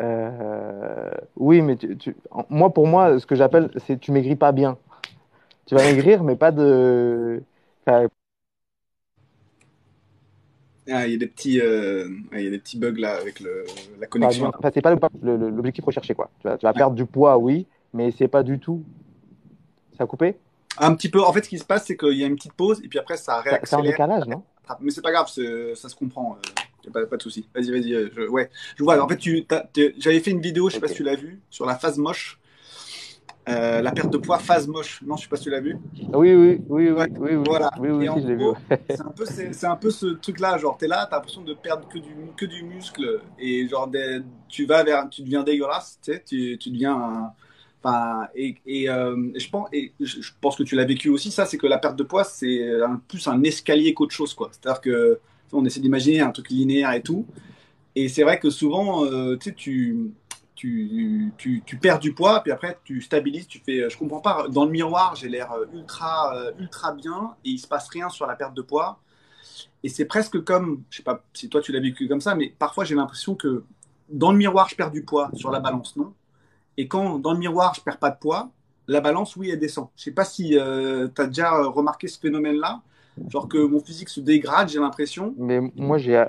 euh, 0.00 1.10
oui, 1.36 1.62
mais 1.62 1.76
tu, 1.76 1.96
tu- 1.96 2.16
en- 2.30 2.46
moi, 2.50 2.72
pour 2.72 2.86
moi, 2.86 3.18
ce 3.20 3.26
que 3.26 3.34
j'appelle, 3.34 3.70
c'est 3.86 3.98
tu 4.00 4.12
maigris 4.12 4.36
pas 4.36 4.52
bien. 4.52 4.78
Tu 5.66 5.74
vas 5.74 5.84
maigrir, 5.84 6.24
mais 6.24 6.36
pas 6.36 6.52
de. 6.52 7.42
enfin, 7.86 8.08
Ah, 10.88 11.06
il 11.06 11.12
y 11.12 11.14
a 11.16 11.18
des 11.18 11.26
petits, 11.26 11.60
euh, 11.60 12.08
il 12.32 12.40
y 12.42 12.46
a 12.46 12.50
des 12.50 12.58
petits 12.60 12.78
bugs 12.78 12.94
là 12.96 13.16
avec 13.16 13.40
le, 13.40 13.64
la 13.98 14.06
connexion. 14.06 14.52
Enfin, 14.56 14.70
c'est 14.72 14.82
pas 14.82 14.94
l'objectif 15.22 15.84
recherché, 15.84 16.14
quoi. 16.14 16.30
Tu 16.40 16.46
vas, 16.48 16.56
tu 16.56 16.64
vas 16.64 16.72
perdre 16.72 16.94
du 16.94 17.06
poids, 17.06 17.38
oui, 17.38 17.66
mais 17.92 18.12
c'est 18.12 18.28
pas 18.28 18.44
du 18.44 18.60
tout. 18.60 18.82
Ça 19.96 20.04
a 20.04 20.06
coupé? 20.06 20.36
Un 20.78 20.94
petit 20.94 21.08
peu. 21.08 21.22
En 21.22 21.32
fait, 21.32 21.42
ce 21.44 21.48
qui 21.48 21.58
se 21.58 21.64
passe, 21.64 21.86
c'est 21.86 21.96
qu'il 21.96 22.16
y 22.16 22.22
a 22.22 22.26
une 22.26 22.36
petite 22.36 22.52
pause 22.52 22.80
et 22.84 22.88
puis 22.88 22.98
après, 22.98 23.16
ça 23.16 23.36
Ça- 23.38 23.42
C'est 23.42 23.50
réaccélère. 23.50 23.84
décalage, 23.84 24.26
non? 24.28 24.42
Mais 24.80 24.90
c'est 24.90 25.02
pas 25.02 25.12
grave, 25.12 25.28
ça 25.28 25.88
se 25.88 25.94
comprend. 25.94 26.36
euh, 26.36 26.62
y 26.84 26.88
a 26.88 26.92
pas, 26.92 27.06
pas 27.06 27.16
de 27.16 27.22
souci. 27.22 27.48
Vas-y, 27.54 27.70
vas-y. 27.70 27.94
euh, 27.94 28.08
je- 28.14 28.22
ouais. 28.28 28.50
Je 28.76 28.84
vois. 28.84 29.00
En 29.02 29.08
fait, 29.08 29.20
j'avais 29.98 30.20
fait 30.20 30.30
une 30.30 30.40
vidéo, 30.40 30.68
je 30.68 30.74
sais 30.74 30.80
pas 30.80 30.88
si 30.88 30.94
tu 30.94 31.02
l'as 31.02 31.16
vu, 31.16 31.40
sur 31.50 31.66
la 31.66 31.76
phase 31.76 31.98
moche. 31.98 32.38
Euh, 33.48 33.80
la 33.80 33.92
perte 33.92 34.10
de 34.10 34.18
poids, 34.18 34.38
phase 34.40 34.66
moche. 34.66 35.00
Non, 35.02 35.16
je 35.16 35.22
sais 35.22 35.28
pas 35.28 35.36
si 35.36 35.44
tu 35.44 35.50
l'as 35.50 35.60
vu. 35.60 35.78
Oui, 36.12 36.34
oui, 36.34 36.34
oui, 36.34 36.60
oui, 36.68 36.90
Ouais, 36.90 37.08
oui, 37.18 37.34
oui, 37.36 37.44
voilà. 37.46 37.70
oui, 37.78 37.90
oui, 37.90 38.06
je 38.20 38.26
l'ai 38.26 38.34
vu. 38.34 38.44
C'est 38.90 39.00
un 39.02 39.10
peu, 39.10 39.24
c'est 39.24 39.66
un 39.66 39.76
peu 39.76 39.90
ce 39.90 40.06
truc-là, 40.06 40.58
genre 40.58 40.76
t'es 40.76 40.88
là, 40.88 41.06
t'as 41.08 41.16
l'impression 41.16 41.42
de 41.42 41.54
perdre 41.54 41.86
que 41.86 41.98
du, 41.98 42.16
que 42.36 42.44
du 42.44 42.64
muscle 42.64 43.22
et 43.38 43.68
genre 43.68 43.86
des- 43.86 44.20
tu 44.48 44.66
vas 44.66 44.82
vers, 44.82 45.08
tu 45.08 45.22
deviens 45.22 45.44
dégueulasse, 45.44 45.98
tu 46.02 46.12
sais, 46.12 46.24
tu, 46.26 46.58
tu 46.58 46.70
deviens, 46.70 46.94
un- 46.96 47.32
et, 48.34 48.88
euh, 48.88 49.32
je 49.36 50.30
pense 50.40 50.56
que 50.56 50.62
tu 50.62 50.74
l'as 50.76 50.84
vécu 50.84 51.08
aussi, 51.08 51.30
ça, 51.30 51.46
c'est 51.46 51.58
que 51.58 51.66
la 51.66 51.78
perte 51.78 51.96
de 51.96 52.02
poids 52.02 52.24
c'est 52.24 52.70
plus 53.08 53.26
un 53.28 53.42
escalier 53.42 53.94
qu'autre 53.94 54.14
chose. 54.14 54.36
C'est-à-dire 54.52 54.80
que 54.80 55.20
on 55.52 55.64
essaie 55.64 55.80
d'imaginer 55.80 56.20
un 56.20 56.30
truc 56.30 56.50
linéaire 56.50 56.92
et 56.92 57.02
tout, 57.02 57.26
et 57.94 58.08
c'est 58.08 58.22
vrai 58.22 58.38
que 58.38 58.50
souvent, 58.50 59.04
euh, 59.04 59.36
tu 59.36 60.12
tu 60.56 61.78
perds 61.80 61.98
du 61.98 62.14
poids, 62.14 62.40
puis 62.40 62.52
après 62.52 62.78
tu 62.84 63.00
stabilises, 63.00 63.46
tu 63.46 63.58
fais, 63.58 63.88
je 63.88 63.96
comprends 63.96 64.20
pas, 64.20 64.46
dans 64.48 64.64
le 64.64 64.70
miroir 64.70 65.14
j'ai 65.14 65.28
l'air 65.28 65.52
ultra, 65.72 66.34
euh, 66.36 66.52
ultra 66.58 66.92
bien 66.92 67.34
et 67.44 67.50
il 67.50 67.58
se 67.58 67.66
passe 67.68 67.88
rien 67.88 68.08
sur 68.08 68.26
la 68.26 68.36
perte 68.36 68.54
de 68.54 68.62
poids. 68.62 68.98
Et 69.82 69.88
c'est 69.88 70.06
presque 70.06 70.42
comme, 70.44 70.82
je 70.90 70.98
sais 70.98 71.02
pas 71.02 71.22
si 71.32 71.48
toi 71.48 71.60
tu 71.60 71.72
l'as 71.72 71.80
vécu 71.80 72.08
comme 72.08 72.20
ça, 72.20 72.34
mais 72.34 72.54
parfois 72.58 72.84
j'ai 72.84 72.94
l'impression 72.94 73.34
que 73.34 73.64
dans 74.08 74.32
le 74.32 74.38
miroir 74.38 74.68
je 74.68 74.76
perds 74.76 74.90
du 74.90 75.04
poids, 75.04 75.30
sur 75.34 75.50
la 75.50 75.60
balance 75.60 75.96
non? 75.96 76.12
Et 76.76 76.88
quand 76.88 77.18
dans 77.18 77.32
le 77.32 77.38
miroir 77.38 77.74
je 77.74 77.80
perds 77.80 77.98
pas 77.98 78.10
de 78.10 78.18
poids, 78.18 78.50
la 78.88 79.00
balance 79.00 79.36
oui 79.36 79.50
elle 79.50 79.58
descend. 79.60 79.88
Je 79.96 80.04
sais 80.04 80.12
pas 80.12 80.24
si 80.24 80.50
tu 80.50 80.58
as 80.60 81.26
déjà 81.26 81.54
euh, 81.56 81.68
remarqué 81.68 82.08
ce 82.08 82.18
phénomène-là, 82.18 82.82
genre 83.28 83.48
que 83.48 83.58
mon 83.58 83.80
physique 83.80 84.08
se 84.08 84.20
dégrade, 84.20 84.68
j'ai 84.68 84.78
l'impression. 84.80 85.36
Mais 85.36 85.60
moi, 85.76 85.98
j'ai, 85.98 86.24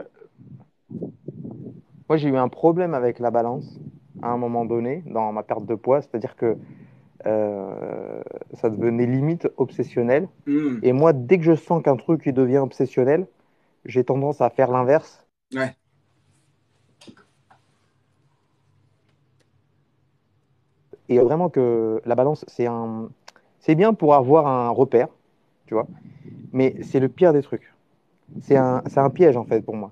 moi, 2.09 2.17
j'ai 2.17 2.29
eu 2.29 2.37
un 2.37 2.47
problème 2.49 2.93
avec 2.93 3.19
la 3.19 3.31
balance 3.31 3.79
à 4.21 4.29
un 4.29 4.37
moment 4.37 4.65
donné 4.65 5.03
dans 5.05 5.31
ma 5.31 5.43
perte 5.43 5.65
de 5.65 5.75
poids, 5.75 6.01
c'est-à-dire 6.01 6.35
que 6.35 6.57
euh, 7.27 8.21
ça 8.55 8.69
devenait 8.69 9.07
limite 9.07 9.47
obsessionnel. 9.57 10.29
Hmm, 10.45 10.79
Et 10.81 10.93
moi, 10.93 11.13
dès 11.13 11.37
que 11.39 11.45
je 11.45 11.55
sens 11.55 11.83
qu'un 11.83 11.97
truc 11.97 12.23
il 12.25 12.33
devient 12.33 12.59
obsessionnel, 12.59 13.27
j'ai 13.85 14.03
tendance 14.03 14.41
à 14.41 14.49
faire 14.51 14.71
l'inverse. 14.71 15.27
ouais, 15.53 15.77
Et 21.09 21.19
vraiment 21.19 21.49
que 21.49 22.01
la 22.05 22.15
balance, 22.15 22.43
c'est 22.47 22.67
un, 22.67 23.09
c'est 23.59 23.75
bien 23.75 23.93
pour 23.93 24.13
avoir 24.13 24.47
un 24.47 24.69
repère, 24.69 25.07
tu 25.65 25.73
vois, 25.73 25.87
mais 26.53 26.75
c'est 26.81 26.99
le 26.99 27.09
pire 27.09 27.33
des 27.33 27.41
trucs. 27.41 27.73
C'est 28.41 28.57
un, 28.57 29.09
piège 29.09 29.37
en 29.37 29.45
fait 29.45 29.61
pour 29.61 29.75
moi. 29.75 29.91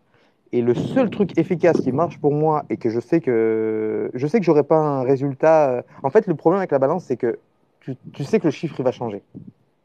Et 0.52 0.62
le 0.62 0.74
seul 0.74 1.10
truc 1.10 1.38
efficace 1.38 1.80
qui 1.82 1.92
marche 1.92 2.20
pour 2.20 2.34
moi 2.34 2.66
et 2.70 2.78
que 2.78 2.90
je 2.90 3.00
sais 3.00 3.22
que 3.22 4.12
je 4.14 4.28
sais 4.28 4.40
que 4.40 4.46
j'aurai 4.46 4.64
pas 4.64 4.78
un 4.78 5.04
résultat. 5.04 5.70
euh, 5.70 5.82
En 6.04 6.10
fait, 6.10 6.28
le 6.28 6.36
problème 6.36 6.60
avec 6.60 6.72
la 6.72 6.80
balance, 6.80 7.06
c'est 7.06 7.18
que 7.18 7.40
tu, 7.80 7.96
tu 8.14 8.24
sais 8.24 8.40
que 8.40 8.46
le 8.46 8.52
chiffre 8.52 8.76
il 8.80 8.84
va 8.84 8.92
changer. 8.92 9.22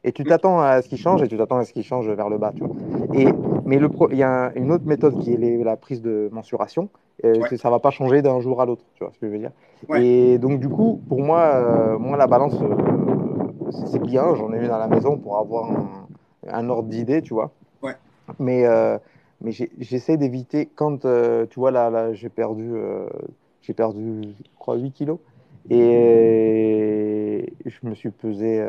Et 0.03 0.13
tu 0.13 0.25
t'attends 0.25 0.61
à 0.61 0.81
ce 0.81 0.89
qu'il 0.89 0.99
change 0.99 1.23
et 1.23 1.29
tu 1.29 1.37
t'attends 1.37 1.59
à 1.59 1.65
ce 1.65 1.73
qu'il 1.75 1.83
change 1.85 2.09
vers 2.09 2.29
le 2.31 2.39
bas, 2.39 2.53
tu 2.57 2.63
vois. 2.65 2.75
Et, 3.15 3.27
mais 3.67 3.79
il 4.11 4.17
y 4.17 4.23
a 4.23 4.47
un- 4.47 4.53
une 4.55 4.73
autre 4.73 4.87
méthode 4.87 5.19
qui 5.21 5.35
est 5.35 5.37
les- 5.37 5.63
la 5.63 5.77
prise 5.77 6.01
de 6.01 6.29
mensuration. 6.33 6.89
Euh, 7.25 7.35
Ouais. 7.39 7.57
Ça 7.59 7.69
va 7.69 7.81
pas 7.81 7.91
changer 7.91 8.23
d'un 8.23 8.41
jour 8.41 8.63
à 8.63 8.67
l'autre, 8.67 8.83
tu 8.95 9.05
vois 9.05 9.13
ce 9.13 9.19
que 9.19 9.27
je 9.27 9.33
veux 9.33 9.39
dire. 9.39 9.51
Ouais. 9.91 10.03
Et 10.03 10.39
donc 10.39 10.59
du 10.59 10.71
coup, 10.71 11.03
pour 11.07 11.21
moi, 11.21 11.41
euh, 11.41 11.99
moi 11.99 12.17
la 12.17 12.27
balance, 12.27 12.55
euh, 12.63 13.71
c'est 13.87 14.01
bien. 14.01 14.35
J'en 14.37 14.53
ai 14.55 14.59
une 14.65 14.71
à 14.71 14.79
la 14.79 14.89
maison 14.89 15.19
pour 15.19 15.37
avoir 15.37 15.71
un, 15.71 16.07
un 16.49 16.69
ordre 16.71 16.89
d'idée, 16.89 17.21
tu 17.21 17.35
vois. 17.35 17.51
Ouais. 17.83 17.93
Mais 18.39 18.65
euh, 18.67 18.97
mais 19.43 19.53
j'essaie 19.53 20.17
d'éviter 20.17 20.65
quand, 20.75 21.01
tu 21.03 21.61
vois, 21.61 21.71
là, 21.71 21.91
là 21.91 22.15
j'ai 22.15 22.29
perdu, 22.31 22.73
j'ai 23.61 23.75
perdu, 23.75 24.23
je 24.23 24.59
crois, 24.59 24.77
8 24.77 24.93
kilos. 24.93 25.19
Et 25.71 27.53
je 27.67 27.79
me 27.87 27.95
suis 27.95 28.11
pesé. 28.11 28.65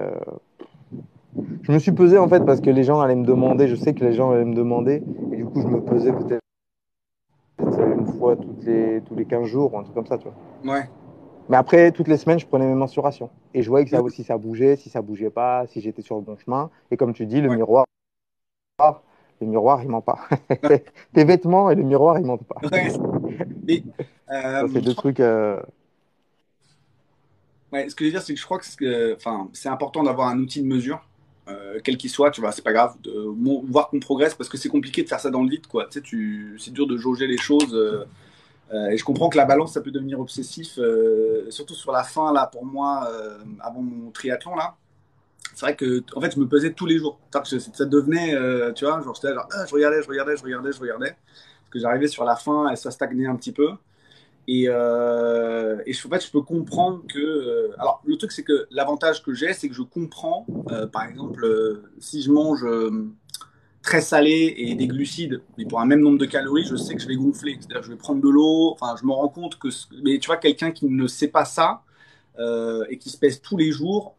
Euh, 1.38 1.42
je 1.64 1.72
me 1.72 1.80
suis 1.80 1.92
pesé 1.92 2.18
en 2.18 2.28
fait 2.28 2.44
parce 2.46 2.62
que 2.62 2.70
les 2.70 2.84
gens 2.84 3.00
allaient 3.00 3.16
me 3.16 3.26
demander, 3.26 3.68
je 3.68 3.76
sais 3.76 3.94
que 3.94 4.04
les 4.04 4.14
gens 4.14 4.32
allaient 4.32 4.46
me 4.46 4.56
demander, 4.56 5.04
et 5.32 5.36
du 5.38 5.46
coup 5.46 5.62
je 5.62 5.68
me 5.68 5.82
pesais 5.82 6.12
peut-être 6.12 6.42
une 7.60 8.08
fois 8.18 8.36
toutes 8.36 8.64
les, 8.66 9.02
tous 9.06 9.16
les 9.16 9.26
15 9.26 9.46
jours 9.46 9.74
ou 9.74 9.78
un 9.78 9.84
truc 9.84 9.96
comme 9.96 10.08
ça, 10.08 10.18
tu 10.18 10.26
vois. 10.26 10.74
ouais, 10.74 10.90
Mais 11.50 11.58
après, 11.58 11.92
toutes 11.92 12.08
les 12.08 12.18
semaines, 12.18 12.40
je 12.40 12.46
prenais 12.48 12.66
mes 12.66 12.74
mensurations. 12.76 13.30
Et 13.54 13.62
je 13.62 13.70
voyais 13.70 13.86
que 13.86 13.92
ça, 13.92 14.02
si 14.10 14.24
ça 14.24 14.38
bougeait, 14.38 14.76
si 14.78 14.90
ça 14.90 15.02
bougeait 15.02 15.30
pas, 15.30 15.68
si 15.68 15.82
j'étais 15.82 16.02
sur 16.02 16.16
le 16.16 16.22
bon 16.22 16.38
chemin. 16.38 16.70
Et 16.92 16.98
comme 16.98 17.14
tu 17.14 17.26
dis, 17.26 17.42
le 17.42 17.50
Ouais. 17.50 17.58
miroir, 17.58 17.86
le 19.42 19.48
miroir, 19.48 19.84
il 19.84 19.90
ment 19.90 20.02
pas. 20.02 20.20
Tes 21.14 21.24
vêtements 21.24 21.70
et 21.70 21.76
le 21.76 21.84
miroir, 21.84 22.20
ils 22.20 22.26
mentent 22.26 22.46
pas. 22.46 22.62
ouais. 22.72 22.88
Mais 23.68 23.84
euh, 24.32 24.68
c'est 24.68 24.82
deux 24.82 24.94
trucs. 24.94 25.20
euh, 25.20 25.60
Ouais, 27.72 27.88
ce 27.90 27.96
que 27.96 28.04
je 28.04 28.10
veux 28.10 28.12
dire, 28.12 28.22
c'est 28.22 28.34
que 28.34 28.40
je 28.40 28.46
crois 28.46 28.60
que 28.60 28.66
c'est 28.66 29.16
enfin, 29.16 29.50
c'est 29.54 29.70
important 29.70 30.04
d'avoir 30.04 30.28
un 30.28 30.40
outil 30.40 30.62
de 30.62 30.68
mesure, 30.68 31.02
euh, 31.48 31.80
quel 31.84 31.98
qu'il 31.98 32.10
soit, 32.10 32.32
tu 32.32 32.42
vois, 32.42 32.52
c'est 32.52 32.62
pas 32.62 32.74
grave, 32.74 32.96
de 33.02 33.12
voir 33.70 33.90
qu'on 33.90 34.00
progresse 34.00 34.36
parce 34.36 34.50
que 34.50 34.58
c'est 34.58 34.70
compliqué 34.70 35.04
de 35.04 35.10
faire 35.10 35.20
ça 35.20 35.30
dans 35.30 35.44
le 35.44 35.50
vide, 35.50 35.68
quoi. 35.68 35.88
Tu 35.90 36.00
sais, 36.00 36.64
c'est 36.64 36.72
dur 36.72 36.88
de 36.88 36.98
jauger 36.98 37.28
les 37.28 37.38
choses. 37.38 37.74
euh, 37.74 38.06
euh, 38.74 38.88
et 38.90 38.98
je 38.98 39.04
comprends 39.04 39.28
que 39.30 39.38
la 39.38 39.46
balance, 39.46 39.74
ça 39.74 39.82
peut 39.82 39.92
devenir 39.92 40.20
obsessif, 40.20 40.80
surtout 41.50 41.74
sur 41.74 41.92
la 41.92 42.04
fin, 42.04 42.32
là, 42.32 42.48
pour 42.48 42.66
moi, 42.66 43.10
avant 43.60 43.82
mon 43.82 44.12
triathlon, 44.12 44.56
là. 44.56 44.76
C'est 45.54 45.66
vrai 45.66 45.76
que, 45.76 46.02
en 46.16 46.22
fait, 46.22 46.34
je 46.34 46.40
me 46.40 46.48
pesais 46.48 46.72
tous 46.72 46.86
les 46.86 46.98
jours. 46.98 47.20
Que 47.34 47.60
ça 47.60 47.86
devenait, 47.86 48.34
tu 48.74 48.86
vois, 48.86 49.02
genre, 49.02 49.20
ah, 49.52 49.66
je 49.68 49.74
regardais, 49.74 50.02
je 50.02 50.08
regardais, 50.08 50.38
je 50.38 50.44
regardais, 50.44 50.72
je 50.72 50.80
regardais. 50.80 51.10
Parce 51.10 51.72
que 51.72 51.80
j'arrivais 51.80 52.08
sur 52.08 52.24
la 52.24 52.38
fin 52.38 52.70
et 52.72 52.78
ça 52.78 52.92
stagnait 52.92 53.28
un 53.28 53.36
petit 53.36 53.52
peu. 53.52 53.72
Et, 54.48 54.66
euh, 54.68 55.78
et 55.86 55.94
en 56.06 56.10
fait, 56.10 56.26
je 56.26 56.32
peux 56.32 56.42
comprendre 56.42 57.04
que. 57.08 57.20
euh, 57.20 57.76
alors, 57.80 58.02
le 58.06 58.18
truc, 58.18 58.32
c'est 58.32 58.44
que 58.44 58.68
l'avantage 58.72 59.24
que 59.24 59.34
j'ai, 59.34 59.54
c'est 59.54 59.70
que 59.70 59.76
je 59.76 59.84
comprends, 59.84 60.46
euh, 60.72 60.88
par 60.88 61.06
exemple, 61.06 61.46
euh, 61.46 61.84
si 62.00 62.22
je 62.22 62.32
mange 62.32 62.66
très 63.82 64.02
salé 64.02 64.54
et 64.58 64.76
des 64.76 64.88
glucides, 64.88 65.42
mais 65.58 65.66
pour 65.66 65.80
un 65.80 65.86
même 65.86 66.02
nombre 66.02 66.18
de 66.20 66.26
calories, 66.26 66.66
je 66.66 66.76
sais 66.76 66.96
que 66.96 67.02
je 67.02 67.08
vais 67.08 67.16
gonfler. 67.16 67.58
C'est-à-dire 67.60 67.80
que 67.80 67.86
je 67.86 67.92
vais 67.92 67.98
prendre 67.98 68.22
de 68.22 68.30
l'eau. 68.30 68.72
Enfin, 68.72 68.96
je 69.00 69.06
me 69.06 69.12
rends 69.12 69.30
compte 69.30 69.58
que. 69.58 69.70
Mais 70.04 70.20
tu 70.20 70.28
vois, 70.28 70.38
quelqu'un 70.38 70.72
qui 70.72 70.86
ne 70.88 71.08
sait 71.08 71.30
pas 71.30 71.46
ça 71.46 71.84
et 72.90 72.98
qui 72.98 73.12
se 73.12 73.18
pèse 73.18 73.40
tous 73.42 73.58
les 73.58 73.72
jours 73.72 74.16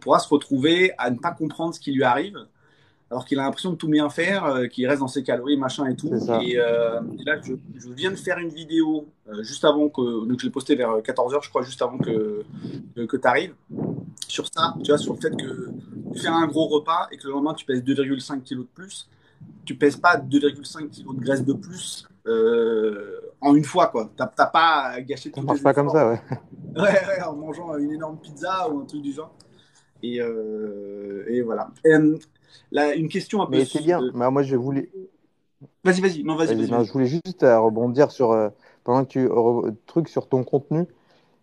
pourra 0.00 0.18
se 0.20 0.28
retrouver 0.28 0.92
à 0.96 1.10
ne 1.10 1.18
pas 1.18 1.32
comprendre 1.32 1.74
ce 1.74 1.80
qui 1.80 1.92
lui 1.92 2.02
arrive. 2.02 2.38
Alors 3.10 3.24
qu'il 3.24 3.38
a 3.38 3.44
l'impression 3.44 3.70
de 3.70 3.76
tout 3.76 3.88
bien 3.88 4.10
faire, 4.10 4.44
euh, 4.46 4.66
qu'il 4.66 4.86
reste 4.86 4.98
dans 5.00 5.08
ses 5.08 5.22
calories, 5.22 5.56
machin 5.56 5.86
et 5.86 5.94
tout. 5.94 6.10
Ça. 6.18 6.40
Et, 6.42 6.58
euh, 6.58 7.00
et 7.18 7.24
là, 7.24 7.40
je, 7.40 7.54
je 7.76 7.88
viens 7.90 8.10
de 8.10 8.16
faire 8.16 8.38
une 8.38 8.48
vidéo 8.48 9.06
euh, 9.28 9.42
juste 9.44 9.64
avant 9.64 9.88
que. 9.88 10.26
Donc, 10.26 10.40
je 10.40 10.46
l'ai 10.46 10.50
postée 10.50 10.74
vers 10.74 10.90
14h, 10.98 11.44
je 11.44 11.48
crois, 11.48 11.62
juste 11.62 11.80
avant 11.82 11.98
que, 11.98 12.44
que, 12.96 13.16
tu 13.16 13.28
arrives. 13.28 13.54
Sur 14.26 14.46
ça, 14.52 14.74
tu 14.82 14.90
vois, 14.90 14.98
sur 14.98 15.14
le 15.14 15.20
fait 15.20 15.36
que 15.36 15.70
tu 16.12 16.18
fais 16.18 16.28
un 16.28 16.46
gros 16.48 16.66
repas 16.66 17.06
et 17.12 17.16
que 17.16 17.28
le 17.28 17.34
lendemain, 17.34 17.54
tu 17.54 17.64
pèses 17.64 17.82
2,5 17.82 18.42
kg 18.42 18.58
de 18.58 18.62
plus. 18.74 19.08
Tu 19.64 19.76
pèses 19.76 19.96
pas 19.96 20.16
2,5 20.16 20.88
kg 20.90 21.16
de 21.16 21.24
graisse 21.24 21.44
de 21.44 21.52
plus 21.52 22.08
euh, 22.26 23.20
en 23.40 23.54
une 23.54 23.64
fois, 23.64 23.86
quoi. 23.88 24.10
T'as 24.16 24.26
pas 24.26 25.00
gâché 25.00 25.30
Ça 25.30 25.40
tous 25.40 25.46
marche 25.46 25.62
pas 25.62 25.74
comme 25.74 25.90
ça, 25.90 26.08
ouais. 26.08 26.20
Ouais, 26.76 26.82
ouais, 26.82 27.22
en 27.22 27.34
mangeant 27.34 27.76
une 27.76 27.92
énorme 27.92 28.18
pizza 28.18 28.68
ou 28.68 28.80
un 28.80 28.84
truc 28.84 29.02
du 29.02 29.12
genre. 29.12 29.32
Et, 30.02 30.20
euh, 30.20 31.24
et 31.28 31.40
voilà. 31.40 31.70
Une 32.72 33.08
question 33.08 33.42
un 33.42 33.46
peu. 33.46 33.58
Mais 33.58 33.64
c'est 33.64 33.82
bien. 33.82 34.00
Mais 34.14 34.30
moi, 34.30 34.42
je 34.42 34.56
voulais, 34.56 34.90
Vas-y, 35.84 36.00
vas-y. 36.00 36.24
Non, 36.24 36.36
vas-y, 36.36 36.48
Vas-y, 36.48 36.56
vas-y. 36.56 36.70
non, 36.70 36.82
je 36.82 36.92
voulais 36.92 37.06
juste 37.06 37.42
euh, 37.42 37.60
rebondir 37.60 38.10
sur, 38.10 38.32
euh, 38.32 38.48
pendant 38.84 39.04
que 39.04 39.08
tu 39.08 39.28
truc 39.86 40.08
sur 40.08 40.28
ton 40.28 40.42
contenu. 40.44 40.86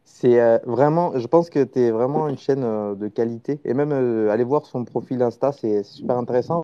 C'est 0.03 0.39
euh, 0.39 0.57
vraiment, 0.66 1.18
je 1.18 1.26
pense 1.28 1.49
que 1.49 1.64
tu 1.64 1.80
es 1.80 1.91
vraiment 1.91 2.28
une 2.28 2.38
chaîne 2.38 2.61
de 2.61 3.07
qualité. 3.07 3.61
Et 3.64 3.74
même 3.74 3.93
aller 4.30 4.43
voir 4.43 4.66
son 4.66 4.84
profil 4.84 5.22
Insta, 5.22 5.51
c'est 5.53 5.84
super 5.84 6.18
intéressant 6.18 6.61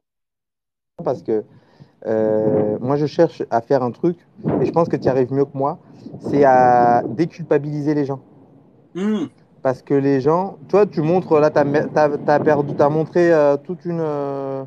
parce 1.03 1.23
que 1.23 1.43
moi, 2.81 2.97
je 2.97 3.05
cherche 3.05 3.43
à 3.49 3.61
faire 3.61 3.83
un 3.83 3.91
truc 3.91 4.17
et 4.61 4.65
je 4.65 4.71
pense 4.71 4.89
que 4.89 4.97
tu 4.97 5.05
y 5.05 5.09
arrives 5.09 5.31
mieux 5.31 5.45
que 5.45 5.57
moi. 5.57 5.79
C'est 6.19 6.43
à 6.43 7.03
déculpabiliser 7.07 7.93
les 7.93 8.05
gens. 8.05 8.19
Hum, 8.95 9.29
Parce 9.61 9.81
que 9.81 9.93
les 9.93 10.21
gens, 10.21 10.57
toi, 10.69 10.85
tu 10.85 11.01
montres, 11.01 11.39
là, 11.39 11.49
tu 11.49 11.59
as, 11.59 12.39
perdu, 12.39 12.73
as 12.79 12.89
montré 12.89 13.33
euh, 13.33 13.57
toute, 13.57 13.83
une, 13.85 13.99
euh, 13.99 14.63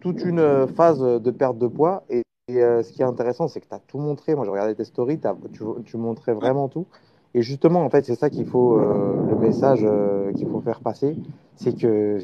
toute 0.00 0.22
une 0.22 0.38
euh, 0.38 0.66
phase 0.66 1.00
de 1.00 1.30
perte 1.30 1.58
de 1.58 1.66
poids. 1.66 2.04
Et, 2.10 2.22
ce 2.50 2.92
qui 2.92 3.02
est 3.02 3.04
intéressant, 3.04 3.46
c'est 3.46 3.60
que 3.60 3.68
tu 3.68 3.74
as 3.74 3.78
tout 3.78 3.98
montré. 3.98 4.34
Moi, 4.34 4.46
je 4.46 4.50
regardais 4.50 4.74
tes 4.74 4.84
stories, 4.84 5.20
tu, 5.52 5.62
tu 5.84 5.98
montrais 5.98 6.32
vraiment 6.32 6.68
tout. 6.68 6.86
Et 7.34 7.42
justement, 7.42 7.84
en 7.84 7.90
fait, 7.90 8.06
c'est 8.06 8.14
ça 8.14 8.30
qu'il 8.30 8.46
faut, 8.46 8.78
le 8.78 9.36
message 9.36 9.86
qu'il 10.34 10.48
faut 10.48 10.62
faire 10.62 10.80
passer, 10.80 11.14
c'est 11.56 11.76
que. 11.76 12.20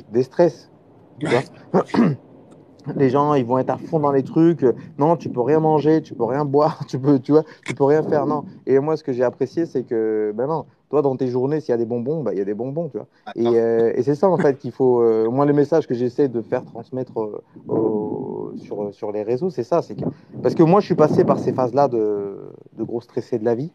Tu 1.19 1.27
vois 1.27 1.85
les 2.97 3.11
gens, 3.11 3.35
ils 3.35 3.45
vont 3.45 3.59
être 3.59 3.71
à 3.71 3.79
fond 3.79 4.01
dans 4.01 4.13
les 4.13 4.23
trucs. 4.23 4.65
Non, 4.99 5.17
tu 5.17 5.29
peux 5.29 5.41
rien 5.41 5.61
manger, 5.61 6.03
tu 6.03 6.15
peux 6.15 6.25
rien 6.25 6.45
boire, 6.45 6.85
tu 6.89 6.99
peux, 6.99 7.19
tu 7.19 7.33
vois, 7.33 7.45
tu 7.67 7.75
peux 7.75 7.85
rien 7.85 8.03
faire. 8.03 8.27
Non. 8.27 8.45
Et 8.67 8.79
moi, 8.79 8.97
ce 8.97 9.05
que 9.05 9.13
j'ai 9.13 9.25
apprécié, 9.25 9.67
c'est 9.67 9.85
que, 9.85 10.33
ben 10.35 10.47
non, 10.47 10.67
toi, 10.91 11.03
dans 11.03 11.17
tes 11.17 11.29
journées, 11.29 11.61
s'il 11.61 11.71
y 11.71 11.75
a 11.75 11.79
des 11.79 11.87
bonbons, 11.87 12.23
bah, 12.23 12.33
il 12.33 12.39
y 12.39 12.41
a 12.41 12.45
des 12.45 12.55
bonbons, 12.55 12.89
tu 12.89 12.99
vois. 12.99 13.07
Et, 13.35 13.47
euh, 13.47 13.93
et 13.97 14.03
c'est 14.03 14.15
ça, 14.15 14.29
en 14.29 14.37
fait, 14.37 14.59
qu'il 14.59 14.73
faut. 14.73 15.01
Euh, 15.03 15.29
moi, 15.31 15.47
le 15.47 15.53
message 15.53 15.87
que 15.87 15.95
j'essaie 15.95 16.29
de 16.29 16.43
faire 16.43 16.65
transmettre 16.65 17.13
euh, 17.21 18.57
sur, 18.59 18.95
sur 18.95 19.13
les 19.13 19.23
réseaux, 19.23 19.51
c'est 19.51 19.63
ça. 19.63 19.81
que 19.83 20.05
Parce 20.43 20.55
que 20.55 20.63
moi, 20.63 20.81
je 20.81 20.87
suis 20.87 20.95
passé 20.95 21.25
par 21.25 21.39
ces 21.39 21.53
phases-là 21.53 21.89
de, 21.89 22.37
de 22.77 22.85
gros 22.85 23.01
stressé 23.01 23.39
de 23.39 23.45
la 23.45 23.55
vie. 23.55 23.71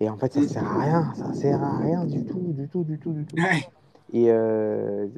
Et 0.00 0.08
en 0.10 0.16
fait, 0.16 0.32
ça 0.32 0.42
sert 0.42 0.64
à 0.64 0.78
rien. 0.78 1.12
Ça 1.14 1.32
sert 1.34 1.62
à 1.62 1.78
rien 1.78 2.04
du 2.04 2.24
tout, 2.24 2.52
du 2.52 2.68
tout, 2.68 2.84
du 2.84 2.98
tout, 2.98 3.12
du 3.12 3.24
tout. 3.24 3.36
Et 4.12 4.30